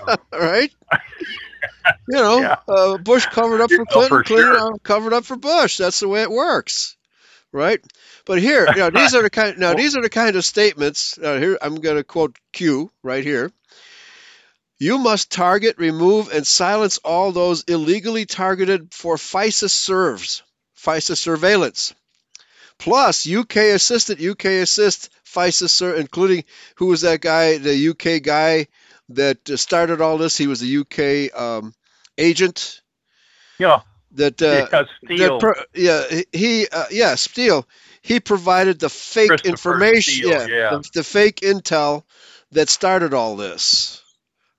yeah. 0.06 0.16
Right. 0.32 0.72
You 2.08 2.16
know, 2.18 2.40
Yeah. 2.40 2.56
uh, 2.68 2.98
Bush 2.98 3.26
covered 3.26 3.60
up 3.60 3.70
for 3.70 3.84
Clinton, 3.86 4.08
for 4.08 4.22
Clinton 4.24 4.54
sure. 4.54 4.74
uh, 4.74 4.78
covered 4.82 5.12
up 5.12 5.24
for 5.24 5.36
Bush. 5.36 5.76
That's 5.78 6.00
the 6.00 6.08
way 6.08 6.22
it 6.22 6.30
works, 6.30 6.96
right? 7.52 7.80
But 8.26 8.38
here, 8.40 8.66
you 8.70 8.76
know, 8.76 8.90
these 8.90 9.14
are 9.14 9.22
the 9.22 9.30
kind. 9.30 9.58
Now, 9.58 9.74
these 9.80 9.96
are 9.96 10.02
the 10.02 10.10
kind 10.10 10.34
of 10.36 10.44
statements. 10.44 11.18
Uh, 11.18 11.38
here, 11.38 11.58
I'm 11.60 11.76
going 11.76 11.96
to 11.96 12.04
quote 12.04 12.36
Q 12.52 12.90
right 13.02 13.22
here. 13.24 13.50
You 14.78 14.98
must 14.98 15.30
target, 15.30 15.76
remove, 15.78 16.32
and 16.32 16.46
silence 16.46 16.98
all 17.04 17.32
those 17.32 17.64
illegally 17.64 18.24
targeted 18.26 18.92
for 18.92 19.16
FISA 19.16 19.70
serves, 19.70 20.42
FISA 20.78 21.16
surveillance. 21.16 21.94
Plus, 22.78 23.26
UK 23.26 23.56
assistant, 23.70 24.20
UK 24.20 24.46
assist, 24.62 25.10
FISA, 25.24 25.68
ser- 25.68 25.94
including 25.96 26.44
who 26.76 26.86
was 26.86 27.02
that 27.02 27.20
guy, 27.20 27.58
the 27.58 27.74
UK 27.74 28.20
guy 28.20 28.66
that 29.10 29.48
uh, 29.50 29.56
started 29.56 30.00
all 30.00 30.18
this? 30.18 30.36
He 30.36 30.46
was 30.46 30.62
a 30.62 30.66
UK 30.66 31.30
um, 31.34 31.74
agent 32.18 32.82
yeah, 33.58 33.80
that 34.12 34.40
uh, 34.42 34.66
because 34.66 34.86
that 35.16 35.34
Steele. 35.36 35.40
yeah 35.74 36.04
he 36.32 36.68
uh, 36.68 36.86
yeah 36.90 37.14
Steele 37.14 37.66
he 38.02 38.20
provided 38.20 38.78
the 38.78 38.88
fake 38.88 39.44
information 39.44 40.30
Steele, 40.30 40.48
yeah. 40.48 40.80
The, 40.82 40.84
the 40.94 41.04
fake 41.04 41.40
intel 41.40 42.04
that 42.52 42.68
started 42.68 43.14
all 43.14 43.36
this 43.36 44.02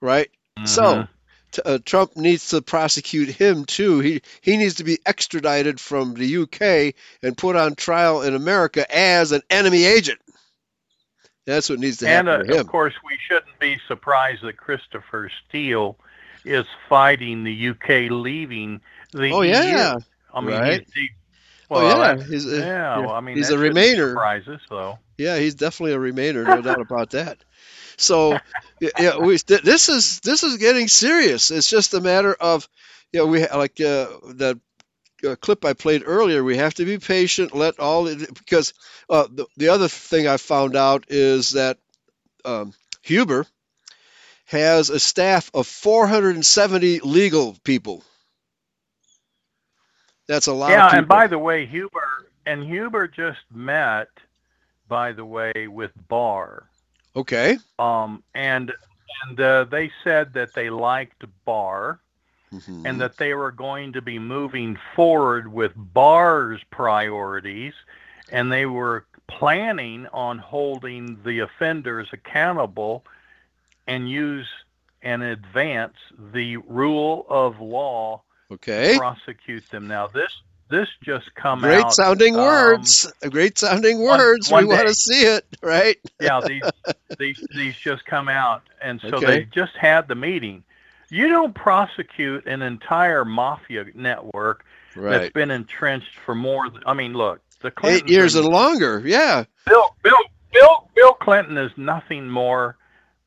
right 0.01 0.29
so 0.63 1.03
Mhm. 1.03 1.07
t- 1.07 1.14
uh, 1.63 1.79
Trump 1.85 2.15
needs 2.17 2.49
to 2.49 2.61
prosecute 2.61 3.29
him 3.29 3.65
too 3.65 3.99
he 3.99 4.21
he 4.41 4.57
needs 4.57 4.75
to 4.75 4.83
be 4.83 4.99
extradited 5.05 5.79
from 5.79 6.13
the 6.13 6.37
UK 6.37 6.95
and 7.21 7.37
put 7.37 7.55
on 7.55 7.75
trial 7.75 8.21
in 8.23 8.35
America 8.35 8.85
as 8.95 9.31
an 9.31 9.41
enemy 9.49 9.83
agent 9.83 10.19
that's 11.45 11.69
what 11.69 11.79
needs 11.79 11.97
to 11.97 12.07
And 12.07 12.27
happen 12.27 12.39
uh, 12.39 12.43
to 12.43 12.59
of 12.61 12.67
course, 12.67 12.93
we 13.05 13.17
shouldn't 13.27 13.59
be 13.59 13.77
surprised 13.87 14.41
that 14.43 14.57
Christopher 14.57 15.29
Steele 15.47 15.95
is 16.43 16.65
fighting 16.89 17.43
the 17.43 17.69
UK 17.69 18.09
leaving 18.11 18.81
the 19.11 19.29
oh 19.29 19.41
EU. 19.41 19.51
yeah 19.51 19.95
I 20.33 20.41
mean, 20.41 20.49
right. 20.49 20.81
he's, 20.85 20.93
he, 20.93 21.09
Oh, 21.71 21.75
well, 21.75 22.17
yeah, 22.17 22.23
he's 22.23 22.45
a- 22.45 22.59
yeah, 22.59 22.99
Well, 22.99 23.09
I 23.11 23.21
mean, 23.21 23.37
he's 23.37 23.49
a 23.49 23.55
Remainer. 23.55 24.09
Surprise 24.09 24.47
us 24.47 24.61
though. 24.69 24.99
Yeah, 25.17 25.37
he's 25.37 25.55
definitely 25.55 25.93
a 25.93 25.97
Remainer, 26.13 26.45
no 26.45 26.61
doubt 26.61 26.81
about 26.81 27.11
that. 27.11 27.37
So, 27.97 28.39
yeah, 28.99 29.17
we, 29.17 29.37
th- 29.37 29.61
this 29.61 29.89
is 29.89 30.19
this 30.21 30.43
is 30.43 30.57
getting 30.57 30.87
serious. 30.87 31.51
It's 31.51 31.69
just 31.69 31.93
a 31.93 32.01
matter 32.01 32.33
of, 32.33 32.67
you 33.11 33.19
know, 33.21 33.27
we 33.27 33.47
like 33.47 33.79
uh, 33.81 34.07
that 34.35 34.59
uh, 35.27 35.35
clip 35.35 35.65
I 35.65 35.73
played 35.73 36.03
earlier. 36.05 36.43
We 36.43 36.57
have 36.57 36.73
to 36.75 36.85
be 36.85 36.97
patient. 36.97 37.55
Let 37.55 37.79
all 37.79 38.03
the- 38.05 38.27
because 38.33 38.73
uh, 39.09 39.27
the 39.31 39.45
the 39.57 39.69
other 39.69 39.87
thing 39.87 40.27
I 40.27 40.37
found 40.37 40.75
out 40.75 41.05
is 41.09 41.51
that 41.51 41.77
um, 42.45 42.73
Huber 43.03 43.45
has 44.45 44.89
a 44.89 44.99
staff 44.99 45.49
of 45.53 45.67
470 45.67 46.99
legal 46.99 47.57
people. 47.63 48.03
That's 50.27 50.47
a 50.47 50.53
lot 50.53 50.71
yeah, 50.71 50.97
and 50.97 51.07
by 51.07 51.27
the 51.27 51.39
way, 51.39 51.65
Huber 51.65 52.29
and 52.45 52.63
Huber 52.63 53.07
just 53.07 53.39
met, 53.53 54.07
by 54.87 55.11
the 55.13 55.25
way, 55.25 55.67
with 55.67 55.91
Barr. 56.07 56.69
Okay. 57.15 57.57
Um, 57.79 58.23
and 58.33 58.73
and 59.27 59.39
uh, 59.39 59.63
they 59.65 59.91
said 60.03 60.33
that 60.33 60.53
they 60.53 60.69
liked 60.69 61.23
Barr 61.45 61.99
Mhm. 62.53 62.85
and 62.85 63.01
that 63.01 63.17
they 63.17 63.33
were 63.33 63.51
going 63.51 63.93
to 63.93 64.01
be 64.01 64.19
moving 64.19 64.77
forward 64.95 65.51
with 65.51 65.73
Barr's 65.75 66.63
priorities, 66.69 67.73
and 68.31 68.51
they 68.51 68.65
were 68.65 69.05
planning 69.27 70.07
on 70.13 70.37
holding 70.37 71.21
the 71.23 71.39
offenders 71.39 72.07
accountable 72.13 73.03
and 73.87 74.09
use 74.09 74.47
and 75.01 75.23
advance 75.23 75.97
the 76.33 76.57
rule 76.57 77.25
of 77.29 77.59
law 77.59 78.21
okay. 78.51 78.93
to 78.93 78.99
prosecute 78.99 79.67
them. 79.69 79.87
Now 79.87 80.07
this 80.07 80.31
this 80.69 80.87
just 81.03 81.33
come 81.35 81.59
out 81.59 81.67
Great 81.67 81.85
out. 81.85 81.93
sounding 81.93 82.35
um, 82.35 82.41
words. 82.41 83.11
Great 83.29 83.57
sounding 83.57 84.01
words. 84.01 84.49
one 84.49 84.67
we 84.67 84.73
want 84.73 84.87
to 84.87 84.93
see 84.95 85.21
it, 85.25 85.45
right? 85.61 85.97
yeah, 86.19 86.41
these 86.45 86.63
these 87.19 87.47
these 87.55 87.75
just 87.75 88.05
come 88.05 88.27
out, 88.29 88.63
and 88.81 88.99
so 89.01 89.17
Okay. 89.17 89.25
they 89.25 89.43
just 89.45 89.75
had 89.75 90.07
the 90.07 90.15
meeting. 90.15 90.63
You 91.09 91.27
don't 91.27 91.53
prosecute 91.53 92.47
an 92.47 92.61
entire 92.63 93.23
mafia 93.25 93.85
network 93.93 94.65
that's 94.95 95.31
been 95.33 95.51
entrenched 95.51 96.15
for 96.25 96.33
more. 96.33 96.69
Than, 96.69 96.81
I 96.85 96.93
mean, 96.93 97.13
look, 97.13 97.41
the 97.61 97.71
Eight 97.83 98.07
years 98.07 98.35
and 98.35 98.47
longer. 98.47 99.01
Yeah. 99.05 99.43
Bill 99.67 99.95
Bill 100.01 100.17
Bill 100.51 100.89
Bill 100.95 101.13
Clinton 101.13 101.57
is 101.57 101.71
nothing 101.77 102.27
more 102.29 102.77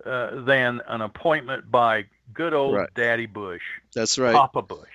uh, 0.05 0.43
than 0.43 0.81
an 0.89 1.01
appointment 1.03 1.71
by 1.71 2.07
good 2.35 2.53
old 2.55 2.75
Right. 2.75 2.95
Daddy 2.95 3.27
Bush, 3.27 3.63
That's 3.95 4.19
right. 4.19 4.35
Papa 4.35 4.63
Bush. 4.63 4.89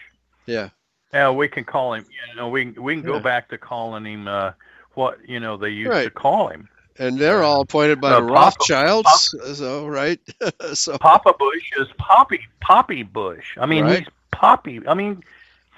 Yeah. 0.45 0.69
Yeah, 1.13 1.29
we 1.31 1.47
can 1.47 1.63
call 1.63 1.93
him. 1.93 2.05
You 2.29 2.35
know, 2.35 2.49
we 2.49 2.65
we 2.71 2.95
can 2.95 3.03
go 3.03 3.15
Yeah. 3.15 3.19
back 3.21 3.49
to 3.49 3.57
calling 3.57 4.05
him 4.05 4.27
uh, 4.27 4.51
what 4.93 5.19
you 5.27 5.39
know 5.39 5.57
they 5.57 5.69
used 5.69 5.91
Right. 5.91 6.03
to 6.05 6.09
call 6.11 6.47
him. 6.49 6.69
and 6.99 7.17
they're 7.17 7.41
all 7.43 7.61
appointed 7.61 7.99
by 7.99 8.11
Uh, 8.11 8.19
the 8.21 8.27
Papa- 8.27 8.33
Rothschilds. 8.33 9.35
So 9.57 9.87
right, 9.87 10.19
so 10.73 10.97
Papa 10.97 11.33
Bush 11.37 11.71
is 11.79 11.87
Poppy 11.97 12.41
Poppy 12.61 13.03
Bush. 13.03 13.57
I 13.59 13.65
mean, 13.65 13.85
Right. 13.85 13.99
he's 13.99 14.07
Poppy. 14.31 14.81
I 14.87 14.93
mean, 14.93 15.23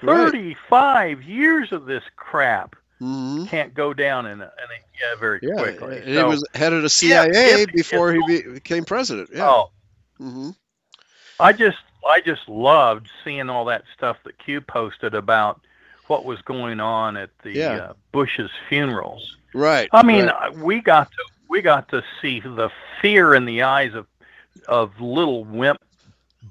Right. 0.02 0.16
thirty-five 0.16 1.22
years 1.22 1.72
of 1.72 1.86
this 1.86 2.02
crap 2.16 2.76
mhm. 3.00 3.48
can't 3.48 3.72
go 3.74 3.94
down 3.94 4.26
in 4.26 4.40
a, 4.40 4.44
in 4.44 4.48
a 4.48 4.78
yeah, 5.00 5.14
very 5.18 5.38
yeah, 5.42 5.54
quickly. 5.54 5.98
and 5.98 6.08
he 6.08 6.22
was 6.22 6.44
head 6.54 6.72
of 6.74 6.82
the 6.82 7.06
Yeah, 7.06 7.24
CIA 7.24 7.62
if- 7.62 7.72
before 7.72 8.14
if- 8.14 8.22
he 8.26 8.42
be, 8.42 8.50
became 8.54 8.84
president. 8.84 9.30
Yeah. 9.34 9.48
Oh, 9.48 9.70
hmm 10.18 10.50
I 11.40 11.52
just 11.52 11.76
I 12.06 12.20
just 12.20 12.48
loved 12.48 13.08
seeing 13.24 13.48
all 13.50 13.64
that 13.66 13.84
stuff 13.96 14.16
that 14.24 14.38
Q 14.38 14.60
posted 14.60 15.14
about 15.14 15.60
what 16.06 16.24
was 16.24 16.40
going 16.42 16.80
on 16.80 17.16
at 17.16 17.30
the 17.42 17.50
Yeah. 17.52 17.74
uh, 17.76 17.92
Bush's 18.12 18.50
funerals. 18.68 19.36
Right. 19.54 19.88
I 19.92 20.02
mean, 20.02 20.26
right. 20.26 20.50
uh 20.50 20.52
we 20.62 20.80
got 20.80 21.10
to 21.10 21.24
we 21.48 21.62
got 21.62 21.88
to 21.90 22.02
see 22.20 22.40
the 22.40 22.70
fear 23.00 23.34
in 23.34 23.44
the 23.44 23.62
eyes 23.62 23.94
of 23.94 24.06
of 24.68 25.00
little 25.00 25.44
wimp 25.44 25.80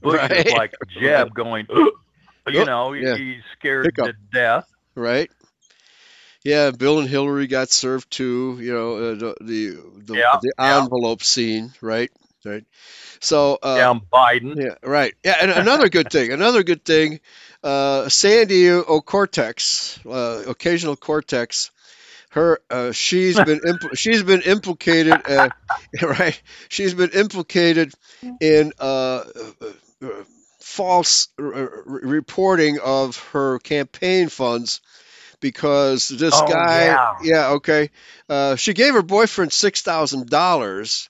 Bushes 0.02 0.30
Right, 0.30 0.52
like 0.52 0.74
Jeb 1.00 1.34
going, 1.34 1.66
you 1.70 1.92
Oh, 2.48 2.64
know, 2.64 2.94
yeah. 2.94 3.16
he's 3.16 3.42
scared 3.58 3.94
to 3.96 4.14
death. 4.32 4.68
right. 4.96 5.32
Yeah, 6.44 6.70
Bill 6.72 7.00
and 7.00 7.10
Hillary 7.10 7.48
got 7.48 7.70
served 7.72 8.12
too. 8.12 8.58
You 8.62 8.72
know, 8.74 8.96
uh, 8.98 9.16
the 9.16 9.36
the 9.42 9.78
the, 10.06 10.14
Yeah, 10.16 10.38
the 10.42 10.54
envelope 10.60 11.24
scene, 11.24 11.74
right? 11.82 12.12
Right. 12.46 12.64
So 13.22 13.58
uh, 13.62 13.88
Down 13.88 14.02
Biden. 14.12 14.56
Yeah, 14.56 14.76
right. 14.84 15.14
Yeah, 15.24 15.38
and 15.42 15.52
another 15.52 15.90
good 15.90 16.10
thing, 16.10 16.32
another 16.32 16.64
good 16.64 16.84
thing, 16.86 17.20
uh, 17.64 18.10
Sandy 18.10 18.70
O'Cortex, 18.70 20.00
uh, 20.06 20.50
occasional 20.50 20.96
Cortex, 20.96 21.72
her, 22.30 22.60
uh, 22.70 22.92
she's 22.92 23.40
been 23.40 23.60
impl- 23.62 23.96
she's 23.98 24.24
been 24.24 24.42
implicated, 24.42 25.24
uh, 25.30 25.50
right? 26.02 26.42
She's 26.70 26.94
been 26.94 27.12
implicated 27.12 27.94
in 28.40 28.74
uh, 28.80 29.24
uh, 29.26 29.68
uh, 30.06 30.10
false 30.60 31.28
r- 31.40 31.54
r- 31.54 31.84
reporting 31.86 32.80
of 32.84 33.18
her 33.32 33.60
campaign 33.60 34.30
funds 34.30 34.82
because 35.40 36.08
this 36.10 36.42
Oh, 36.42 36.42
guy, 36.42 37.00
yeah. 37.24 37.50
okay, 37.52 37.90
uh, 38.30 38.56
she 38.56 38.74
gave 38.74 38.94
her 38.94 39.04
boyfriend 39.04 39.52
six 39.54 39.82
thousand 39.82 40.30
dollars 40.30 41.10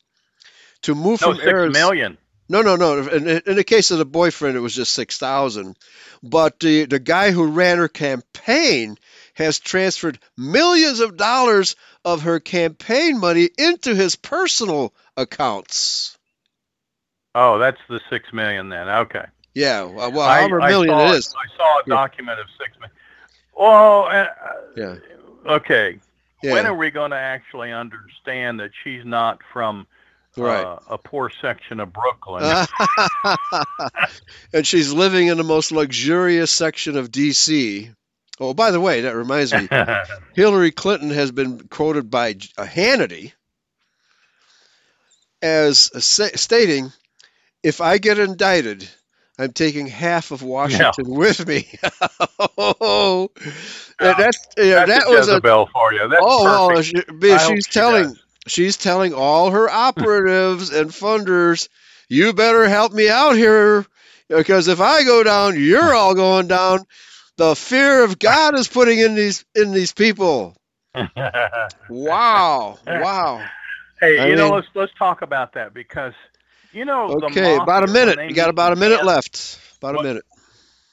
to 0.86 0.96
move 0.96 1.22
No, 1.22 1.28
from 1.28 1.38
six 1.38 1.48
Arizona. 1.48 1.86
million. 1.86 2.18
No, 2.48 2.62
no, 2.62 2.76
no. 2.76 3.00
In, 3.08 3.28
in 3.28 3.56
the 3.56 3.64
case 3.64 3.90
of 3.92 3.98
the 3.98 4.06
boyfriend, 4.06 4.56
it 4.56 4.60
was 4.62 4.76
just 4.76 4.94
six 4.94 5.18
thousand. 5.18 5.78
But 6.22 6.60
the 6.60 6.86
the 6.86 7.00
guy 7.00 7.32
who 7.32 7.48
ran 7.48 7.78
her 7.78 7.88
campaign 7.88 8.98
has 9.34 9.60
transferred 9.60 10.20
millions 10.38 11.00
of 11.00 11.18
dollars 11.18 11.76
of 12.04 12.22
her 12.22 12.40
campaign 12.40 13.20
money 13.20 13.50
into 13.58 13.96
his 13.96 14.16
personal 14.16 14.94
accounts. 15.18 16.18
Oh, 17.34 17.58
that's 17.58 17.82
the 17.90 18.00
six 18.10 18.32
million 18.32 18.70
then. 18.70 18.88
Okay. 18.88 19.26
Yeah, 19.56 19.84
well, 19.84 20.12
well 20.12 20.22
I, 20.22 20.42
however 20.42 20.62
I 20.62 20.70
million 20.70 20.94
saw, 20.94 21.12
it 21.12 21.16
is. 21.18 21.34
I 21.36 21.58
saw 21.58 21.80
a 21.80 21.84
Yeah. 21.88 21.96
document 21.96 22.40
of 22.40 22.46
six 22.60 22.72
million. 22.80 22.96
Well, 23.58 24.06
uh, 24.06 24.26
Yeah, 24.78 24.96
okay. 25.48 26.00
Yeah. 26.44 26.54
When 26.54 26.66
are 26.68 26.76
we 26.76 26.92
going 26.92 27.12
to 27.12 27.18
actually 27.18 27.72
understand 27.72 28.60
that 28.60 28.72
she's 28.84 29.04
not 29.04 29.40
from 29.52 29.88
right. 30.44 30.66
uh, 30.66 30.80
a 30.90 30.98
poor 30.98 31.32
section 31.42 31.80
of 31.80 31.94
Brooklyn? 31.94 32.44
and 34.54 34.66
she's 34.68 34.92
living 34.92 35.28
in 35.28 35.38
the 35.38 35.44
most 35.44 35.72
luxurious 35.72 36.52
section 36.52 36.98
of 36.98 37.12
D.C. 37.12 37.90
Oh, 38.40 38.54
by 38.54 38.72
the 38.72 38.82
way, 38.82 39.02
that 39.02 39.16
reminds 39.16 39.54
me. 39.54 39.68
Hillary 40.36 40.72
Clinton 40.72 41.10
has 41.12 41.32
been 41.32 41.60
quoted 41.70 42.10
by 42.10 42.32
uh, 42.58 42.66
Hannity 42.66 43.32
as 45.42 45.92
sa- 46.04 46.36
stating, 46.36 46.92
"If 47.64 47.80
I 47.80 47.98
get 47.98 48.20
indicted, 48.20 48.90
I'm 49.40 49.54
taking 49.54 49.88
half 49.88 50.32
of 50.32 50.44
Washington 50.44 51.06
with 51.08 51.48
me." 51.48 51.68
oh, 52.58 53.30
that- 54.00 54.18
that's 54.18 54.40
yeah, 54.58 54.86
That's 54.86 55.06
that 55.06 55.10
was 55.10 55.30
a 55.30 55.40
bell 55.40 55.70
for 55.72 55.94
you. 55.94 56.08
That's 56.10 56.22
oh, 56.22 56.44
well, 56.44 56.70
perfect. 56.70 56.88
she, 56.88 57.14
be- 57.18 57.32
I 57.32 57.38
hope 57.38 57.56
she's 57.56 57.68
telling. 57.68 58.16
She's 58.48 58.78
telling 58.78 59.14
all 59.14 59.52
her 59.52 59.70
operatives 59.70 60.72
and 60.72 60.90
funders, 60.92 61.68
"You 62.10 62.34
better 62.34 62.68
help 62.68 62.92
me 62.94 63.10
out 63.10 63.36
here." 63.36 63.86
Because 64.30 64.68
if 64.68 64.80
I 64.82 65.04
go 65.04 65.24
down, 65.24 65.60
you're 65.60 65.94
all 65.94 66.16
going 66.16 66.48
down. 66.48 66.86
The 67.38 67.56
fear 67.56 68.04
of 68.04 68.18
God 68.20 68.56
is 68.56 68.68
putting 68.68 69.00
in 69.00 69.16
these 69.16 69.46
in 69.56 69.72
these 69.72 69.92
people. 69.94 70.56
Wow, 71.88 72.80
wow. 72.88 73.46
hey, 74.00 74.20
I 74.20 74.30
you 74.30 74.36
know, 74.36 74.52
let's 74.56 74.68
let's 74.76 74.92
talk 74.98 75.22
about 75.22 75.54
that 75.54 75.74
because 75.74 76.14
you 76.72 76.86
know 76.86 77.12
the 77.20 77.28
Okay, 77.28 77.56
about 77.56 77.84
a 77.84 77.88
minute. 77.88 78.20
You 78.28 78.36
got 78.36 78.50
about 78.50 78.74
a 78.74 78.76
minute 78.76 79.04
left. 79.04 79.60
About 79.80 79.96
a 79.96 80.04
minute. 80.04 80.24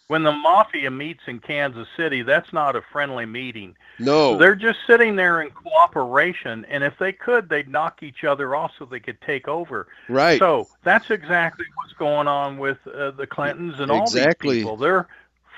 When 0.09 0.25
the 0.25 0.33
mafia 0.33 0.91
meets 0.91 1.23
in 1.27 1.39
Kansas 1.39 1.89
City, 1.97 2.23
that's 2.23 2.53
not 2.53 2.77
a 2.77 2.83
friendly 2.93 3.25
meeting. 3.25 3.77
No. 3.99 4.37
They're 4.37 4.55
just 4.57 4.81
sitting 4.87 5.17
there 5.17 5.41
in 5.41 5.51
cooperation, 5.51 6.67
and 6.69 6.85
if 6.85 6.99
they 6.99 7.13
could, 7.13 7.49
they'd 7.49 7.69
knock 7.69 8.03
each 8.03 8.25
other 8.25 8.55
off 8.55 8.73
so 8.79 8.85
they 8.85 9.01
could 9.01 9.21
take 9.23 9.49
over. 9.49 9.87
Right. 10.09 10.39
So 10.39 10.69
that's 10.83 11.11
exactly 11.11 11.65
what's 11.77 11.95
going 11.95 12.29
on 12.29 12.59
with 12.59 12.79
uh, 12.87 13.13
the 13.13 13.27
Clintons 13.27 13.81
and 13.81 13.91
all 13.91 14.03
Exactly. 14.03 14.57
these 14.57 14.65
people. 14.65 14.77
They're 14.77 15.09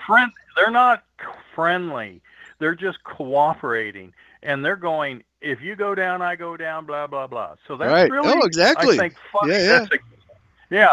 friend. 0.06 0.30
They're 0.56 0.70
not 0.70 1.02
friendly. 1.54 2.20
They're 2.60 2.76
just 2.76 3.02
cooperating, 3.02 4.12
and 4.42 4.64
they're 4.64 4.76
going. 4.76 5.24
If 5.40 5.60
you 5.62 5.74
go 5.74 5.94
down, 5.94 6.22
I 6.22 6.36
go 6.36 6.56
down. 6.56 6.86
Blah 6.86 7.08
blah 7.08 7.26
blah. 7.26 7.56
So 7.66 7.76
that's 7.76 7.90
Right. 7.90 8.10
really, 8.10 8.28
Oh, 8.32 8.46
exactly. 8.46 8.94
I 8.96 8.98
think, 8.98 9.14
funny. 9.32 9.52
Yeah, 9.52 9.58
yeah. 9.58 9.78
That's 9.80 9.92
a, 9.92 9.98
yeah. 10.70 10.88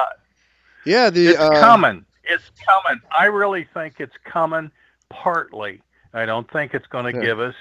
yeah, 0.86 1.10
the 1.12 1.28
It's 1.28 1.40
uh, 1.40 1.50
coming. 1.60 2.06
It's 2.32 2.50
coming. 2.66 3.02
I 3.12 3.26
really 3.26 3.68
think 3.74 3.96
it's 4.00 4.16
coming. 4.24 4.72
Partly, 5.10 5.82
I 6.14 6.26
don't 6.26 6.50
think 6.50 6.74
it's 6.74 6.88
going 6.88 7.12
to 7.14 7.18
Yeah. 7.18 7.26
give 7.26 7.40
us 7.40 7.56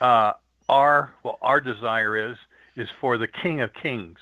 uh, 0.00 0.32
our 0.68 1.14
well. 1.22 1.38
Our 1.42 1.60
desire 1.60 2.30
is 2.30 2.36
is 2.76 2.88
for 3.00 3.18
the 3.18 3.28
King 3.28 3.60
of 3.60 3.72
Kings. 3.74 4.18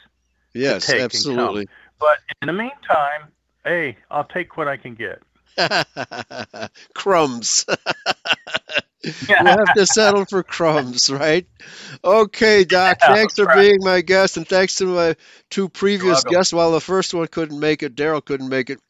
yes, 0.55 0.91
absolutely. 0.91 1.69
But 1.99 2.19
in 2.43 2.47
the 2.47 2.53
meantime, 2.53 3.29
hey, 3.65 3.97
I'll 4.11 4.25
take 4.25 4.57
what 4.57 4.69
I 4.69 4.77
can 4.77 4.95
get. 4.95 5.23
crumbs. 6.95 7.67
we'll 9.05 9.57
have 9.59 9.75
to 9.75 9.87
settle 9.87 10.25
for 10.25 10.43
crumbs, 10.43 11.11
right? 11.11 11.47
Okay, 12.05 12.65
Doc. 12.65 12.99
Yeah, 13.01 13.15
thanks 13.15 13.35
for 13.35 13.47
right. 13.47 13.57
being 13.57 13.79
my 13.81 14.01
guest, 14.01 14.37
and 14.37 14.47
thanks 14.47 14.77
to 14.77 14.87
my 14.87 15.17
two 15.51 15.69
previous 15.69 16.23
guests. 16.25 16.53
While 16.53 16.73
the 16.73 16.81
first 16.81 17.15
one 17.15 17.27
couldn't 17.27 17.59
make 17.59 17.83
it, 17.83 17.95
Daryl 17.95 18.25
couldn't 18.25 18.49
make 18.49 18.71
it, 18.71 18.81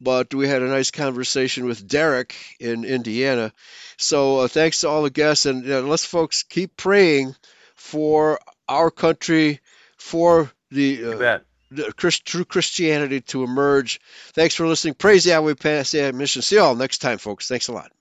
but 0.00 0.34
we 0.34 0.48
had 0.48 0.62
a 0.62 0.68
nice 0.68 0.90
conversation 0.90 1.64
with 1.64 1.86
Derek 1.86 2.34
in 2.60 2.84
Indiana. 2.84 3.52
So 3.96 4.40
uh, 4.40 4.48
thanks 4.48 4.80
to 4.80 4.88
all 4.88 5.02
the 5.02 5.10
guests, 5.10 5.46
and 5.46 5.68
uh, 5.70 5.80
let's 5.82 6.04
folks 6.04 6.42
keep 6.42 6.76
praying 6.76 7.34
for 7.74 8.38
our 8.68 8.90
country, 8.90 9.60
for 9.96 10.50
the 10.70 11.04
uh, 11.04 11.38
the 11.70 11.92
Christ, 11.92 12.24
true 12.24 12.44
Christianity 12.44 13.20
to 13.22 13.44
emerge. 13.44 14.00
Thanks 14.32 14.54
for 14.54 14.66
listening. 14.66 14.94
Praise 14.94 15.26
Yahweh, 15.26 15.54
pass 15.54 15.90
the 15.90 16.12
mission. 16.12 16.42
See 16.42 16.56
you 16.56 16.62
all 16.62 16.74
next 16.74 16.98
time, 16.98 17.18
folks. 17.18 17.48
Thanks 17.48 17.68
a 17.68 17.72
lot. 17.72 17.92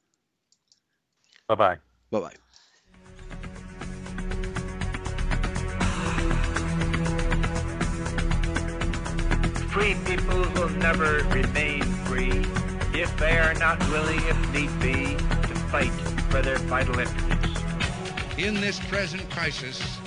Bye 1.48 1.56
bye. 1.56 1.78
Bye 2.12 2.20
bye. 2.20 2.34
Free 9.70 9.96
people 10.06 10.40
will 10.56 10.70
never 10.70 11.24
remain 11.26 11.87
free 12.18 12.42
if 13.00 13.16
they 13.18 13.38
are 13.38 13.54
not 13.56 13.80
willing, 13.90 14.20
if 14.28 14.54
need 14.54 14.80
be, 14.80 15.16
to 15.16 15.56
fight 15.70 15.92
for 16.32 16.42
their 16.42 16.58
vital 16.58 16.98
interests. 16.98 17.62
In 18.38 18.56
this 18.56 18.80
present 18.80 19.30
crisis, 19.30 20.00